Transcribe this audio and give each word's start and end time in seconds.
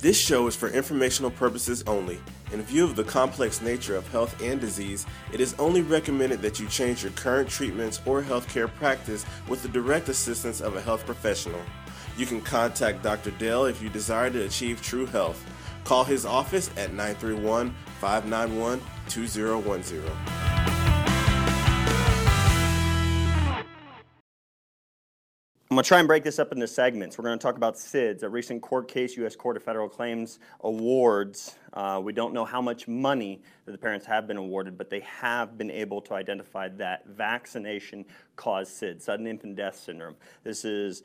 This 0.00 0.16
show 0.16 0.46
is 0.46 0.54
for 0.54 0.68
informational 0.68 1.32
purposes 1.32 1.82
only. 1.88 2.20
In 2.52 2.62
view 2.62 2.84
of 2.84 2.94
the 2.94 3.02
complex 3.02 3.60
nature 3.60 3.96
of 3.96 4.06
health 4.12 4.40
and 4.40 4.60
disease, 4.60 5.04
it 5.32 5.40
is 5.40 5.56
only 5.58 5.82
recommended 5.82 6.40
that 6.40 6.60
you 6.60 6.68
change 6.68 7.02
your 7.02 7.10
current 7.14 7.48
treatments 7.48 8.00
or 8.06 8.22
healthcare 8.22 8.72
practice 8.72 9.26
with 9.48 9.60
the 9.60 9.68
direct 9.68 10.08
assistance 10.08 10.60
of 10.60 10.76
a 10.76 10.80
health 10.80 11.04
professional. 11.04 11.60
You 12.16 12.26
can 12.26 12.40
contact 12.42 13.02
Dr. 13.02 13.32
Dale 13.32 13.64
if 13.64 13.82
you 13.82 13.88
desire 13.88 14.30
to 14.30 14.44
achieve 14.44 14.80
true 14.80 15.06
health. 15.06 15.44
Call 15.82 16.04
his 16.04 16.24
office 16.24 16.70
at 16.76 16.92
931 16.92 17.74
591 17.98 18.80
2010. 19.08 20.47
Going 25.78 25.84
to 25.84 25.88
try 25.88 25.98
and 26.00 26.08
break 26.08 26.24
this 26.24 26.40
up 26.40 26.50
into 26.50 26.66
segments. 26.66 27.16
We're 27.16 27.22
going 27.22 27.38
to 27.38 27.42
talk 27.42 27.56
about 27.56 27.76
SIDS, 27.76 28.24
a 28.24 28.28
recent 28.28 28.62
court 28.62 28.88
case, 28.88 29.16
U.S. 29.18 29.36
Court 29.36 29.56
of 29.56 29.62
Federal 29.62 29.88
Claims 29.88 30.40
awards. 30.62 31.54
Uh, 31.72 32.00
we 32.02 32.12
don't 32.12 32.34
know 32.34 32.44
how 32.44 32.60
much 32.60 32.88
money 32.88 33.40
that 33.64 33.70
the 33.70 33.78
parents 33.78 34.04
have 34.04 34.26
been 34.26 34.38
awarded, 34.38 34.76
but 34.76 34.90
they 34.90 34.98
have 34.98 35.56
been 35.56 35.70
able 35.70 36.00
to 36.00 36.14
identify 36.14 36.66
that 36.70 37.06
vaccination 37.06 38.04
caused 38.34 38.72
SIDS, 38.72 39.02
sudden 39.02 39.28
infant 39.28 39.54
death 39.54 39.78
syndrome. 39.78 40.16
This 40.42 40.64
is, 40.64 41.04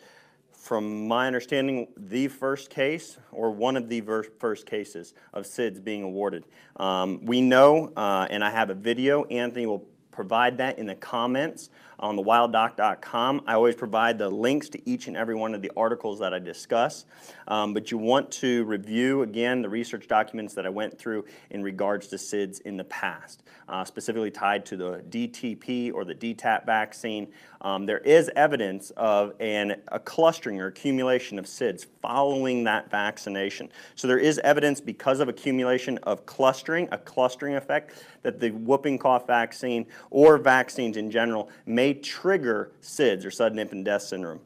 from 0.52 1.08
my 1.08 1.27
understanding, 1.27 1.89
the 1.95 2.27
first 2.27 2.71
case 2.71 3.19
or 3.31 3.52
one 3.52 3.77
of 3.77 3.89
the 3.89 3.99
ver- 3.99 4.23
first 4.23 4.66
cases 4.66 5.13
of 5.33 5.45
SIDS 5.45 5.83
being 5.83 6.02
awarded. 6.02 6.45
Um, 6.77 7.23
we 7.23 7.41
know, 7.41 7.94
uh, 7.95 8.25
and 8.31 8.44
I 8.44 8.49
have 8.49 8.71
a 8.71 8.75
video, 8.75 9.25
Anthony 9.25 9.67
will 9.67 9.85
provide 10.09 10.58
that 10.58 10.80
in 10.80 10.88
the 10.88 10.95
comments 10.95 11.69
on 12.03 12.17
the 12.17 12.21
wilddoc.com. 12.21 13.43
I 13.48 13.53
always 13.53 13.75
provide 13.75 14.17
the 14.17 14.30
links 14.30 14.67
to 14.70 14.89
each 14.89 15.07
and 15.07 15.16
every 15.16 15.35
one 15.35 15.55
of 15.55 15.61
the 15.61 15.71
articles 15.77 16.20
that 16.20 16.34
I 16.34 16.39
discuss. 16.39 17.05
Um, 17.48 17.73
but 17.73 17.91
you 17.91 17.98
want 17.98 18.30
to 18.34 18.66
review, 18.66 19.21
again, 19.21 19.61
the 19.61 19.70
research 19.70 20.09
documents 20.09 20.53
that 20.55 20.66
I 20.66 20.70
went 20.70 20.99
through 20.99 21.23
in 21.49 21.63
regards 21.63 22.08
to 22.09 22.17
SIDS 22.17 22.59
in 22.61 22.75
the 22.75 22.84
past, 22.84 23.44
uh, 23.69 23.86
specifically 23.86 24.31
tied 24.31 24.66
to 24.66 24.77
the 24.77 25.03
DTP 25.09 25.94
or 25.94 26.03
the 26.03 26.14
DTaP 26.14 26.66
vaccine. 26.66 27.30
Um, 27.64 27.86
there 27.86 28.00
is 28.00 28.30
evidence 28.36 28.92
of 28.97 29.33
an, 29.39 29.81
a 29.88 30.00
clustering 30.00 30.59
or 30.59 30.67
accumulation 30.67 31.39
of 31.39 31.45
SIDS 31.45 31.86
following 32.02 32.66
that 32.66 32.92
vaccination. 32.92 33.70
So 33.95 34.05
there 34.05 34.20
is 34.20 34.38
evidence 34.39 34.81
because 34.81 35.22
of 35.22 35.30
accumulation 35.30 35.97
of 36.00 36.25
clustering, 36.25 36.89
a 36.92 36.97
clustering 36.97 37.55
effect, 37.55 38.03
that 38.22 38.42
the 38.42 38.52
whooping 38.52 38.97
cough 38.97 39.25
vaccine 39.25 39.86
or 40.09 40.38
vaccines 40.38 40.97
in 40.97 41.09
general 41.09 41.50
may 41.66 41.94
trigger 41.94 42.72
SIDS 42.81 43.25
or 43.25 43.31
sudden 43.31 43.58
infant 43.58 43.86
death 43.86 44.02
syndrome. 44.02 44.42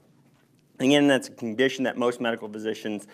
Again, 0.79 1.07
that's 1.07 1.27
a 1.27 1.31
condition 1.31 1.83
that 1.85 1.97
most 1.97 2.21
medical 2.21 2.47
physicians 2.47 3.07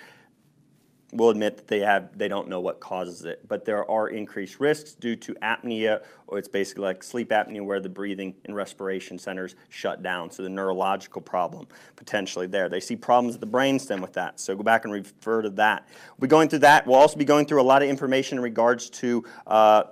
will 1.14 1.30
admit 1.30 1.58
that 1.58 1.67
they 1.67 1.80
have 1.80 2.17
they 2.17 2.28
don't 2.28 2.47
know 2.50 2.59
what 2.59 2.80
causes 2.80 3.23
it 3.25 3.47
but 3.47 3.66
there 3.66 3.89
are 3.89 4.09
increased 4.09 4.59
risks 4.59 4.94
due 4.94 5.16
to 5.16 5.33
apnea 5.36 6.02
or 6.33 6.39
it's 6.39 6.47
basically 6.47 6.83
like 6.83 7.03
sleep 7.03 7.30
apnea 7.30 7.64
where 7.64 7.80
the 7.80 7.89
breathing 7.89 8.33
and 8.45 8.55
respiration 8.55 9.20
centers 9.20 9.55
shut 9.70 10.02
down. 10.02 10.31
So 10.31 10.42
the 10.42 10.50
neurological 10.50 11.22
problem 11.22 11.67
potentially 11.95 12.47
there. 12.47 12.70
They 12.70 12.80
see 12.80 12.95
problems 12.95 13.36
at 13.36 13.42
the 13.42 13.47
brainstem 13.47 14.02
with 14.02 14.14
that. 14.14 14.39
So 14.39 14.55
go 14.55 14.64
back 14.64 14.86
and 14.86 14.94
refer 14.94 15.44
to 15.44 15.52
that. 15.52 15.88
We'll 16.20 16.30
going 16.30 16.50
through 16.50 16.59
that. 16.59 16.88
We'll 16.88 16.95
also 16.95 17.17
be 17.17 17.25
going 17.25 17.45
through 17.45 17.61
a 17.61 17.64
lot 17.64 17.83
of 17.83 17.89
information 17.89 18.39
in 18.39 18.44
regards 18.44 18.89
to 18.92 19.23
uh, 19.45 19.83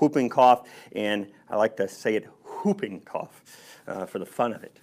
whooping 0.00 0.30
cough 0.30 0.66
and 0.92 1.30
i 1.50 1.56
like 1.56 1.76
to 1.76 1.86
say 1.86 2.14
it 2.14 2.26
whooping 2.64 3.00
cough 3.02 3.42
uh, 3.86 4.06
for 4.06 4.18
the 4.18 4.26
fun 4.26 4.52
of 4.52 4.62
it. 4.62 4.78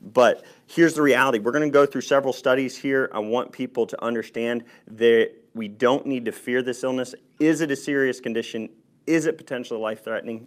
But 0.00 0.44
here's 0.66 0.94
the 0.94 1.02
reality. 1.02 1.38
We're 1.38 1.52
going 1.52 1.64
to 1.64 1.70
go 1.70 1.86
through 1.86 2.02
several 2.02 2.32
studies 2.32 2.76
here. 2.76 3.10
I 3.12 3.18
want 3.18 3.52
people 3.52 3.86
to 3.86 4.04
understand 4.04 4.64
that 4.92 5.32
we 5.54 5.68
don't 5.68 6.06
need 6.06 6.24
to 6.26 6.32
fear 6.32 6.62
this 6.62 6.84
illness. 6.84 7.14
Is 7.38 7.60
it 7.60 7.70
a 7.70 7.76
serious 7.76 8.20
condition? 8.20 8.68
Is 9.06 9.26
it 9.26 9.36
potentially 9.36 9.80
life 9.80 10.04
threatening? 10.04 10.46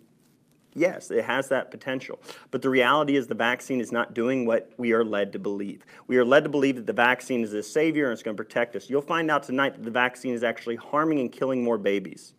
Yes, 0.75 1.11
it 1.11 1.25
has 1.25 1.49
that 1.49 1.69
potential. 1.69 2.19
But 2.49 2.61
the 2.61 2.69
reality 2.69 3.15
is 3.15 3.28
the 3.28 3.35
vaccine 3.35 3.79
is 3.79 3.91
not 3.91 4.13
doing 4.13 4.45
what 4.45 4.72
we 4.78 4.91
are 4.94 5.03
led 5.03 5.31
to 5.33 5.39
believe. 5.39 5.85
We 6.07 6.17
are 6.17 6.25
led 6.25 6.44
to 6.45 6.50
believe 6.50 6.78
that 6.78 6.88
the 6.88 6.94
vaccine 6.94 7.44
is 7.44 7.53
a 7.53 7.61
savior 7.61 8.05
and 8.05 8.13
it's 8.13 8.23
going 8.23 8.35
to 8.35 8.44
protect 8.44 8.75
us. 8.75 8.89
You'll 8.89 9.01
find 9.01 9.29
out 9.29 9.44
tonight 9.44 9.75
that 9.75 9.83
the 9.83 9.91
vaccine 9.91 10.33
is 10.33 10.44
actually 10.44 10.78
harming 10.78 11.19
and 11.19 11.31
killing 11.31 11.63
more 11.63 11.78
babies. 11.78 12.33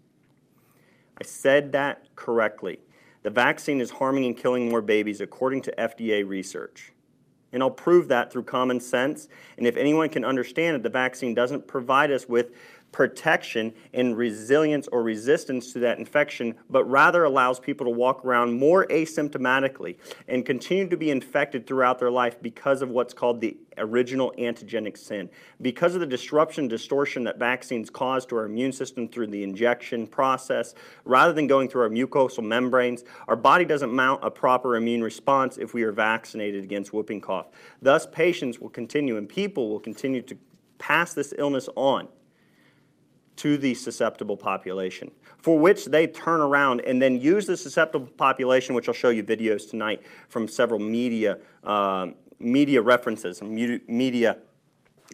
I 1.21 1.25
said 1.25 1.73
that 1.73 2.09
correctly. 2.17 2.81
The 3.23 3.31
vaccine 3.31 3.81
is 3.81 3.91
harming 3.91 4.25
and 4.25 4.37
killing 4.37 4.69
more 4.69 4.83
babies, 4.83 5.21
according 5.21 5.63
to 5.63 5.75
FDA 5.79 6.27
research. 6.27 6.94
And 7.55 7.63
I'll 7.63 7.71
prove 7.71 8.09
that 8.09 8.33
through 8.33 8.43
common 8.43 8.81
sense. 8.81 9.29
And 9.57 9.67
if 9.67 9.77
anyone 9.77 10.11
can 10.11 10.25
understand 10.25 10.75
that 10.75 10.83
the 10.83 10.91
vaccine 10.91 11.33
doesn't 11.33 11.67
provide 11.67 12.11
us 12.11 12.29
with 12.29 12.51
protection 12.95 13.75
and 13.93 14.17
resilience 14.17 14.87
or 14.93 15.03
resistance 15.03 15.73
to 15.73 15.81
that 15.81 15.99
infection, 15.99 16.55
but 16.71 16.85
rather 16.85 17.25
allows 17.25 17.59
people 17.59 17.85
to 17.85 17.91
walk 17.91 18.25
around 18.25 18.57
more 18.57 18.87
asymptomatically 18.87 19.97
and 20.29 20.47
continue 20.47 20.89
to 20.89 20.97
be 20.97 21.11
infected 21.11 21.67
throughout 21.67 21.99
their 21.99 22.11
life 22.11 22.41
because 22.41 22.83
of 22.83 22.91
what's 22.91 23.13
called 23.13 23.41
the 23.41 23.57
original 23.79 24.33
antigenic 24.39 24.97
sin. 24.97 25.29
Because 25.61 25.95
of 25.95 26.01
the 26.03 26.07
disruption, 26.07 26.69
distortion 26.69 27.25
that 27.25 27.37
vaccines 27.37 27.91
cause 27.91 28.25
to 28.27 28.37
our 28.37 28.45
immune 28.45 28.71
system 28.71 29.09
through 29.09 29.27
the 29.27 29.43
injection 29.43 30.07
process, 30.07 30.77
rather 31.05 31.33
than 31.33 31.49
going 31.49 31.69
through 31.69 31.83
our 31.83 31.91
mucosal 31.91 32.45
membranes, 32.45 33.03
our 33.27 33.35
body 33.35 33.65
doesn't 33.65 33.93
mount 33.93 34.21
a 34.23 34.31
proper 34.31 34.77
immune 34.77 35.03
response 35.03 35.59
if 35.59 35.75
we 35.75 35.83
are 35.83 35.91
vaccinated 35.91 36.63
against 36.63 36.93
whooping 36.93 37.21
cough. 37.21 37.49
Thus, 37.83 38.07
patients 38.07 38.61
will 38.61 38.71
continue 38.71 39.17
and 39.17 39.29
people 39.29 39.69
will 39.69 39.81
continue 39.81 40.23
to 40.23 40.39
pass 40.79 41.13
this 41.13 41.35
illness 41.37 41.69
on 41.75 42.07
to 43.37 43.57
the 43.57 43.75
susceptible 43.75 44.37
population, 44.37 45.11
for 45.39 45.59
which 45.59 45.87
they 45.87 46.07
turn 46.07 46.41
around 46.41 46.81
and 46.83 47.01
then 47.01 47.21
use 47.21 47.47
the 47.47 47.57
susceptible 47.57 48.07
population, 48.17 48.75
which 48.75 48.89
I'll 48.89 48.95
show 48.95 49.11
you 49.11 49.25
videos 49.25 49.69
tonight 49.69 50.03
from 50.29 50.47
several 50.47 50.81
media, 50.81 51.39
uh, 51.65 52.09
media 52.39 52.81
references, 52.81 53.43
media 53.43 54.39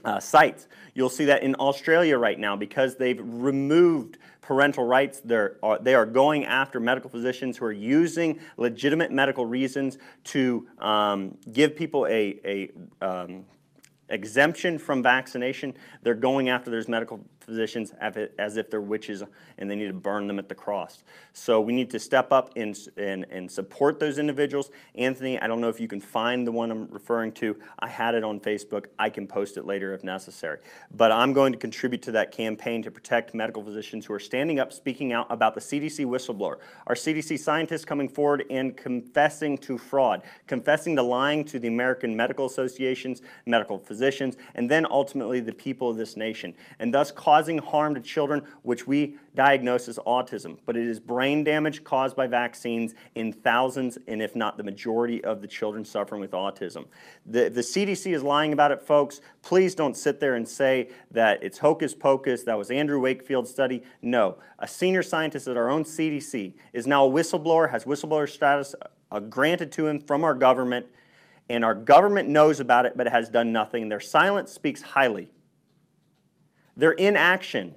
uh, 0.04 0.20
sites. 0.20 0.68
You'll 0.94 1.08
see 1.08 1.24
that 1.26 1.42
in 1.42 1.54
Australia 1.56 2.18
right 2.18 2.38
now 2.38 2.56
because 2.56 2.96
they've 2.96 3.20
removed 3.22 4.18
parental 4.40 4.84
rights. 4.84 5.20
They're, 5.24 5.56
uh, 5.62 5.78
they 5.78 5.94
are 5.94 6.06
going 6.06 6.44
after 6.44 6.80
medical 6.80 7.10
physicians 7.10 7.56
who 7.56 7.64
are 7.66 7.72
using 7.72 8.40
legitimate 8.56 9.12
medical 9.12 9.46
reasons 9.46 9.98
to 10.24 10.66
um, 10.78 11.36
give 11.52 11.76
people 11.76 12.06
a, 12.06 12.40
a 12.44 12.70
um, 13.04 13.44
exemption 14.08 14.78
from 14.78 15.02
vaccination. 15.02 15.74
They're 16.02 16.14
going 16.14 16.48
after 16.48 16.70
those 16.70 16.88
medical 16.88 17.24
physicians 17.50 17.92
as 18.38 18.56
if 18.56 18.70
they're 18.70 18.80
witches 18.80 19.22
and 19.58 19.70
they 19.70 19.76
need 19.76 19.88
to 19.88 19.92
burn 19.92 20.26
them 20.26 20.38
at 20.38 20.48
the 20.48 20.54
cross. 20.54 21.02
So 21.32 21.60
we 21.60 21.72
need 21.72 21.90
to 21.90 21.98
step 21.98 22.32
up 22.32 22.52
and, 22.56 22.78
and, 22.96 23.26
and 23.30 23.50
support 23.50 23.98
those 23.98 24.18
individuals. 24.18 24.70
Anthony, 24.94 25.38
I 25.38 25.46
don't 25.46 25.60
know 25.60 25.68
if 25.68 25.80
you 25.80 25.88
can 25.88 26.00
find 26.00 26.46
the 26.46 26.52
one 26.52 26.70
I'm 26.70 26.88
referring 26.90 27.32
to. 27.32 27.56
I 27.78 27.88
had 27.88 28.14
it 28.14 28.24
on 28.24 28.40
Facebook. 28.40 28.86
I 28.98 29.10
can 29.10 29.26
post 29.26 29.56
it 29.56 29.64
later 29.64 29.92
if 29.94 30.04
necessary. 30.04 30.58
But 30.96 31.12
I'm 31.12 31.32
going 31.32 31.52
to 31.52 31.58
contribute 31.58 32.02
to 32.02 32.12
that 32.12 32.32
campaign 32.32 32.82
to 32.84 32.90
protect 32.90 33.34
medical 33.34 33.62
physicians 33.62 34.06
who 34.06 34.14
are 34.14 34.20
standing 34.20 34.60
up, 34.60 34.72
speaking 34.72 35.12
out 35.12 35.26
about 35.30 35.54
the 35.54 35.60
CDC 35.60 36.06
whistleblower. 36.06 36.58
Our 36.86 36.94
CDC 36.94 37.38
scientists 37.38 37.84
coming 37.84 38.08
forward 38.08 38.44
and 38.50 38.76
confessing 38.76 39.58
to 39.58 39.78
fraud, 39.78 40.22
confessing 40.46 40.96
to 40.96 41.02
lying 41.02 41.44
to 41.46 41.58
the 41.58 41.68
American 41.68 42.16
Medical 42.16 42.46
Associations, 42.46 43.22
medical 43.46 43.78
physicians, 43.78 44.36
and 44.54 44.70
then 44.70 44.86
ultimately 44.90 45.40
the 45.40 45.52
people 45.52 45.90
of 45.90 45.96
this 45.96 46.16
nation, 46.16 46.54
and 46.78 46.92
thus 46.92 47.10
causing 47.10 47.39
harm 47.58 47.94
to 47.94 48.00
children, 48.00 48.42
which 48.62 48.86
we 48.86 49.16
diagnose 49.34 49.88
as 49.88 49.98
autism. 50.06 50.58
But 50.66 50.76
it 50.76 50.86
is 50.86 51.00
brain 51.00 51.44
damage 51.44 51.84
caused 51.84 52.16
by 52.16 52.26
vaccines 52.26 52.94
in 53.14 53.32
thousands, 53.32 53.98
and 54.08 54.20
if 54.22 54.34
not 54.36 54.56
the 54.56 54.62
majority 54.62 55.22
of 55.24 55.40
the 55.40 55.46
children 55.46 55.84
suffering 55.84 56.20
with 56.20 56.32
autism. 56.32 56.86
The, 57.26 57.48
the 57.48 57.60
CDC 57.60 58.14
is 58.14 58.22
lying 58.22 58.52
about 58.52 58.72
it, 58.72 58.82
folks. 58.82 59.20
Please 59.42 59.74
don't 59.74 59.96
sit 59.96 60.20
there 60.20 60.34
and 60.34 60.48
say 60.48 60.88
that 61.10 61.42
it's 61.42 61.58
hocus 61.58 61.94
pocus, 61.94 62.42
that 62.44 62.58
was 62.58 62.70
Andrew 62.70 63.00
Wakefield's 63.00 63.50
study. 63.50 63.82
No. 64.02 64.38
A 64.58 64.68
senior 64.68 65.02
scientist 65.02 65.48
at 65.48 65.56
our 65.56 65.70
own 65.70 65.84
CDC 65.84 66.54
is 66.72 66.86
now 66.86 67.06
a 67.06 67.10
whistleblower, 67.10 67.70
has 67.70 67.84
whistleblower 67.84 68.28
status 68.28 68.74
uh, 69.10 69.20
granted 69.20 69.72
to 69.72 69.86
him 69.86 70.00
from 70.00 70.24
our 70.24 70.34
government 70.34 70.86
and 71.48 71.64
our 71.64 71.74
government 71.74 72.28
knows 72.28 72.60
about 72.60 72.86
it 72.86 72.96
but 72.96 73.08
has 73.08 73.28
done 73.28 73.52
nothing. 73.52 73.88
Their 73.88 74.00
silence 74.00 74.52
speaks 74.52 74.80
highly 74.80 75.30
their 76.80 76.92
inaction 76.92 77.74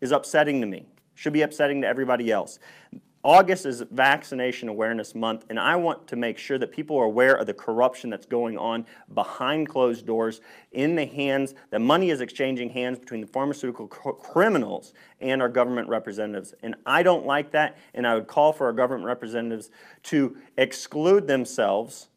is 0.00 0.12
upsetting 0.12 0.60
to 0.60 0.66
me, 0.66 0.86
should 1.14 1.32
be 1.32 1.42
upsetting 1.42 1.80
to 1.82 1.86
everybody 1.86 2.30
else. 2.30 2.58
August 3.22 3.64
is 3.64 3.82
Vaccination 3.90 4.68
Awareness 4.68 5.14
Month, 5.14 5.46
and 5.48 5.58
I 5.58 5.76
want 5.76 6.06
to 6.08 6.16
make 6.16 6.36
sure 6.36 6.58
that 6.58 6.70
people 6.70 6.98
are 6.98 7.04
aware 7.04 7.34
of 7.36 7.46
the 7.46 7.54
corruption 7.54 8.10
that's 8.10 8.26
going 8.26 8.58
on 8.58 8.84
behind 9.14 9.70
closed 9.70 10.04
doors 10.04 10.42
in 10.72 10.94
the 10.94 11.06
hands, 11.06 11.54
that 11.70 11.80
money 11.80 12.10
is 12.10 12.20
exchanging 12.20 12.68
hands 12.68 12.98
between 12.98 13.22
the 13.22 13.26
pharmaceutical 13.26 13.86
criminals 13.86 14.92
and 15.20 15.40
our 15.40 15.48
government 15.48 15.88
representatives. 15.88 16.52
And 16.62 16.74
I 16.84 17.02
don't 17.02 17.24
like 17.24 17.50
that, 17.52 17.78
and 17.94 18.06
I 18.06 18.14
would 18.14 18.26
call 18.26 18.52
for 18.52 18.66
our 18.66 18.74
government 18.74 19.06
representatives 19.06 19.70
to 20.04 20.36
exclude 20.58 21.26
themselves 21.26 22.08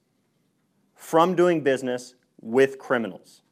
from 0.93 1.35
doing 1.35 1.61
business 1.61 2.15
with 2.41 2.79
criminals. 2.79 3.43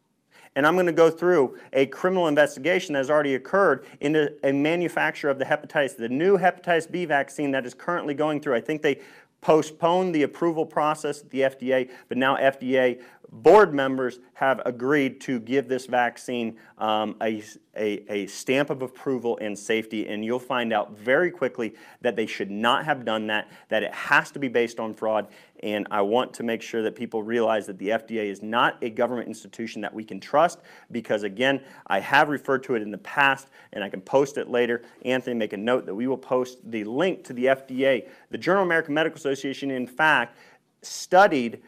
And 0.55 0.65
I'm 0.65 0.75
going 0.75 0.85
to 0.85 0.93
go 0.93 1.09
through 1.09 1.57
a 1.73 1.85
criminal 1.87 2.27
investigation 2.27 2.93
that 2.93 2.99
has 2.99 3.09
already 3.09 3.35
occurred 3.35 3.85
into 3.99 4.33
a 4.43 4.53
manufacturer 4.53 5.29
of 5.29 5.39
the 5.39 5.45
hepatitis, 5.45 5.97
the 5.97 6.09
new 6.09 6.37
hepatitis 6.37 6.89
B 6.89 7.05
vaccine 7.05 7.51
that 7.51 7.65
is 7.65 7.73
currently 7.73 8.13
going 8.13 8.39
through. 8.39 8.55
I 8.55 8.61
think 8.61 8.81
they 8.81 9.01
postponed 9.41 10.15
the 10.15 10.23
approval 10.23 10.65
process 10.65 11.21
at 11.21 11.29
the 11.29 11.41
FDA, 11.41 11.89
but 12.07 12.17
now 12.17 12.35
FDA 12.35 12.99
board 13.31 13.73
members 13.73 14.19
have 14.33 14.61
agreed 14.65 15.19
to 15.21 15.39
give 15.39 15.67
this 15.67 15.85
vaccine 15.85 16.57
um, 16.77 17.15
a, 17.21 17.43
a, 17.75 18.11
a, 18.11 18.27
stamp 18.27 18.69
of 18.69 18.81
approval 18.81 19.37
and 19.41 19.57
safety, 19.57 20.07
and 20.07 20.23
you'll 20.23 20.39
find 20.39 20.71
out 20.71 20.97
very 20.97 21.31
quickly 21.31 21.75
that 22.01 22.15
they 22.15 22.25
should 22.25 22.49
not 22.49 22.85
have 22.85 23.03
done 23.03 23.27
that, 23.27 23.49
that 23.69 23.83
it 23.83 23.93
has 23.93 24.31
to 24.31 24.39
be 24.39 24.47
based 24.47 24.79
on 24.79 24.93
fraud. 24.93 25.27
And 25.65 25.87
I 25.89 26.03
want 26.03 26.31
to 26.35 26.43
make 26.43 26.61
sure 26.61 26.83
that 26.83 26.95
people 26.95 27.23
realize 27.23 27.65
that 27.65 27.79
the 27.79 27.89
FDA 27.89 28.29
is 28.29 28.43
not 28.43 28.77
a 28.83 28.91
government 28.91 29.27
institution 29.27 29.81
that 29.81 29.91
we 29.91 30.03
can 30.03 30.19
trust 30.19 30.59
because, 30.91 31.23
again, 31.23 31.59
I 31.87 31.99
have 32.01 32.29
referred 32.29 32.63
to 32.65 32.75
it 32.75 32.83
in 32.83 32.91
the 32.91 32.99
past 32.99 33.47
and 33.73 33.83
I 33.83 33.89
can 33.89 34.01
post 34.01 34.37
it 34.37 34.47
later. 34.47 34.83
Anthony, 35.05 35.35
make 35.35 35.53
a 35.53 35.57
note 35.57 35.87
that 35.87 35.95
we 35.95 36.05
will 36.05 36.19
post 36.19 36.59
the 36.69 36.83
link 36.83 37.23
to 37.23 37.33
the 37.33 37.45
FDA. 37.45 38.07
The 38.29 38.37
Journal 38.37 38.61
of 38.61 38.67
American 38.67 38.93
Medical 38.93 39.17
Association, 39.17 39.71
in 39.71 39.87
fact, 39.87 40.37
studied 40.83 41.63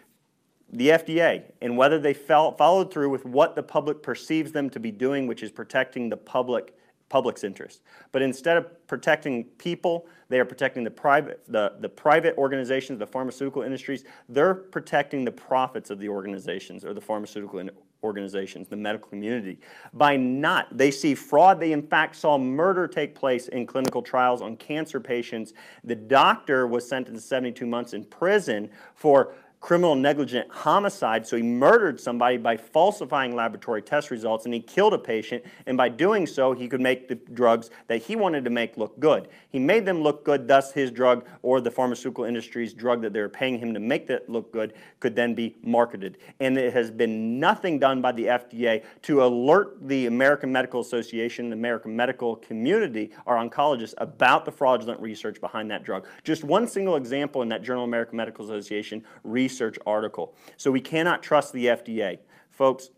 the 0.71 0.89
FDA 0.89 1.45
and 1.63 1.75
whether 1.75 1.97
they 1.97 2.13
followed 2.13 2.93
through 2.93 3.09
with 3.09 3.25
what 3.25 3.55
the 3.55 3.63
public 3.63 4.03
perceives 4.03 4.51
them 4.51 4.69
to 4.69 4.79
be 4.79 4.91
doing, 4.91 5.25
which 5.25 5.41
is 5.41 5.49
protecting 5.49 6.07
the 6.07 6.17
public 6.17 6.77
public's 7.09 7.43
interest. 7.43 7.81
But 8.11 8.21
instead 8.21 8.57
of 8.57 8.87
protecting 8.87 9.45
people, 9.57 10.07
they 10.29 10.39
are 10.39 10.45
protecting 10.45 10.83
the 10.83 10.91
private 10.91 11.43
the, 11.47 11.73
the 11.79 11.89
private 11.89 12.37
organizations, 12.37 12.99
the 12.99 13.07
pharmaceutical 13.07 13.61
industries. 13.61 14.03
They're 14.27 14.53
protecting 14.53 15.23
the 15.23 15.31
profits 15.31 15.89
of 15.89 15.99
the 15.99 16.09
organizations 16.09 16.83
or 16.83 16.93
the 16.93 17.01
pharmaceutical 17.01 17.59
organizations, 18.03 18.67
the 18.67 18.75
medical 18.75 19.09
community. 19.09 19.59
By 19.93 20.17
not, 20.17 20.77
they 20.77 20.91
see 20.91 21.15
fraud. 21.15 21.59
They 21.59 21.71
in 21.71 21.81
fact 21.81 22.15
saw 22.15 22.37
murder 22.37 22.87
take 22.87 23.15
place 23.15 23.47
in 23.47 23.65
clinical 23.65 24.01
trials 24.01 24.41
on 24.41 24.57
cancer 24.57 24.99
patients. 24.99 25.53
The 25.83 25.95
doctor 25.95 26.67
was 26.67 26.87
sentenced 26.87 27.23
to 27.23 27.27
72 27.27 27.65
months 27.65 27.93
in 27.93 28.03
prison 28.05 28.69
for 28.95 29.33
criminal 29.59 29.95
negligent 29.95 30.49
homicide. 30.49 31.25
So 31.25 31.35
he 31.35 31.43
murdered 31.43 31.99
somebody 31.99 32.37
by 32.37 32.57
falsifying 32.57 33.35
laboratory 33.35 33.81
test 33.81 34.11
results 34.11 34.45
and 34.45 34.53
he 34.53 34.59
killed 34.59 34.93
a 34.93 34.97
patient. 34.97 35.43
And 35.65 35.75
by 35.75 35.89
doing 35.89 36.27
so, 36.27 36.53
he 36.53 36.67
could 36.67 36.81
make 36.81 37.07
the 37.07 37.15
drugs 37.15 37.69
that 37.87 37.97
he 37.97 38.15
wanted 38.15 38.43
to 38.45 38.49
make 38.49 38.77
look 38.77 38.99
good. 38.99 39.29
He 39.49 39.59
made 39.59 39.85
them 39.85 40.01
look 40.01 40.23
good, 40.23 40.47
thus, 40.47 40.71
his 40.71 40.91
drug 40.91 41.25
or 41.41 41.59
the 41.59 41.71
pharmaceutical 41.71 42.23
industry's 42.23 42.73
drug 42.73 43.01
that 43.01 43.13
they 43.13 43.19
were 43.19 43.29
paying 43.29 43.57
him 43.57 43.73
to 43.73 43.79
make 43.79 44.07
that 44.07 44.29
look 44.29 44.51
good 44.51 44.73
could 44.99 45.15
then 45.15 45.33
be 45.33 45.55
marketed. 45.63 46.17
And 46.39 46.57
it 46.57 46.73
has 46.73 46.91
been 46.91 47.39
nothing 47.39 47.79
done 47.79 48.01
by 48.01 48.11
the 48.11 48.25
FDA 48.25 48.83
to 49.03 49.23
alert 49.23 49.87
the 49.87 50.05
American 50.05 50.51
Medical 50.51 50.81
Association, 50.81 51.49
the 51.49 51.55
American 51.55 51.95
medical 51.95 52.35
community, 52.37 53.11
our 53.25 53.35
oncologists 53.35 53.95
about 53.97 54.45
the 54.45 54.51
fraudulent 54.51 54.99
research 55.01 55.41
behind 55.41 55.69
that 55.71 55.83
drug. 55.83 56.05
Just 56.23 56.43
one 56.43 56.67
single 56.67 56.95
example 56.95 57.41
in 57.41 57.49
that 57.49 57.63
Journal 57.63 57.83
American 57.83 58.17
Medical 58.17 58.45
Association 58.45 59.03
research 59.47 59.77
article. 59.85 60.35
So 60.57 60.71
we 60.71 60.81
cannot 60.81 61.23
trust 61.23 61.53
the 61.53 61.67
FDA. 61.67 62.19
Folks, 62.51 62.89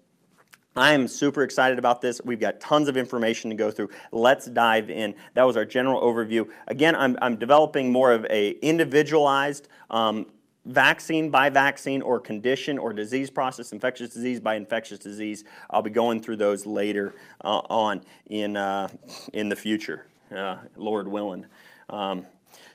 I 0.76 0.94
am 0.94 1.08
super 1.08 1.44
excited 1.44 1.78
about 1.78 2.02
this. 2.02 2.20
We've 2.26 2.40
got 2.40 2.60
tons 2.60 2.88
of 2.88 2.98
information 2.98 3.52
to 3.52 3.56
go 3.56 3.70
through. 3.70 3.90
Let's 4.12 4.48
dive 4.48 4.90
in. 4.90 5.14
That 5.36 5.44
was 5.44 5.56
our 5.58 5.66
general 5.66 6.02
overview. 6.02 6.48
Again, 6.68 6.96
I'm, 6.96 7.18
I'm 7.22 7.36
developing 7.36 7.92
more 7.92 8.12
of 8.12 8.26
a 8.32 8.52
individualized 8.72 9.68
um, 9.92 10.26
vaccine 10.66 11.30
by 11.30 11.52
vaccine 11.52 12.02
or 12.02 12.20
condition 12.20 12.80
or 12.80 12.94
disease 12.94 13.30
process, 13.30 13.72
infectious 13.72 14.12
disease 14.12 14.40
by 14.40 14.56
infectious 14.56 14.98
disease. 14.98 15.44
I'll 15.70 15.84
be 15.84 15.92
going 15.92 16.20
through 16.20 16.38
those 16.38 16.66
later 16.66 17.14
uh, 17.44 17.62
on 17.70 18.02
in, 18.26 18.58
uh, 18.58 18.88
in 19.34 19.50
the 19.50 19.56
future, 19.56 20.08
uh, 20.36 20.58
Lord 20.76 21.08
willing. 21.08 21.46
Um, 21.90 22.26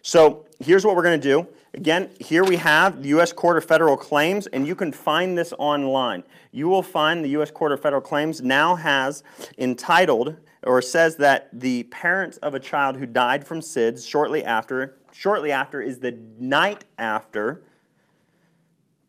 so 0.07 0.45
here's 0.61 0.85
what 0.85 0.97
we're 0.97 1.03
going 1.03 1.19
to 1.19 1.29
do. 1.29 1.49
Again, 1.73 2.11
here 2.21 2.45
we 2.45 2.57
have 2.57 3.03
the 3.03 3.09
U.S. 3.09 3.33
Court 3.33 3.57
of 3.57 3.65
Federal 3.65 3.97
Claims, 3.97 4.47
and 4.49 4.67
you 4.67 4.75
can 4.75 4.93
find 4.93 5.37
this 5.37 5.55
online. 5.59 6.25
You 6.53 6.69
will 6.69 6.83
find 6.83 7.25
the 7.25 7.31
U.S. 7.31 7.51
Court 7.51 7.73
of 7.73 7.81
Federal 7.81 8.03
Claims 8.03 8.43
now 8.43 8.77
has 8.77 9.23
entitled 9.57 10.37
or 10.63 10.83
says 10.83 11.17
that 11.17 11.49
the 11.59 11.85
parents 11.85 12.37
of 12.39 12.53
a 12.55 12.61
child 12.61 12.99
who 12.99 13.07
died 13.07 13.47
from 13.47 13.61
SIDS 13.61 14.07
shortly 14.07 14.45
after, 14.45 14.99
shortly 15.11 15.51
after 15.51 15.81
is 15.81 16.01
the 16.01 16.19
night 16.39 16.85
after, 16.99 17.63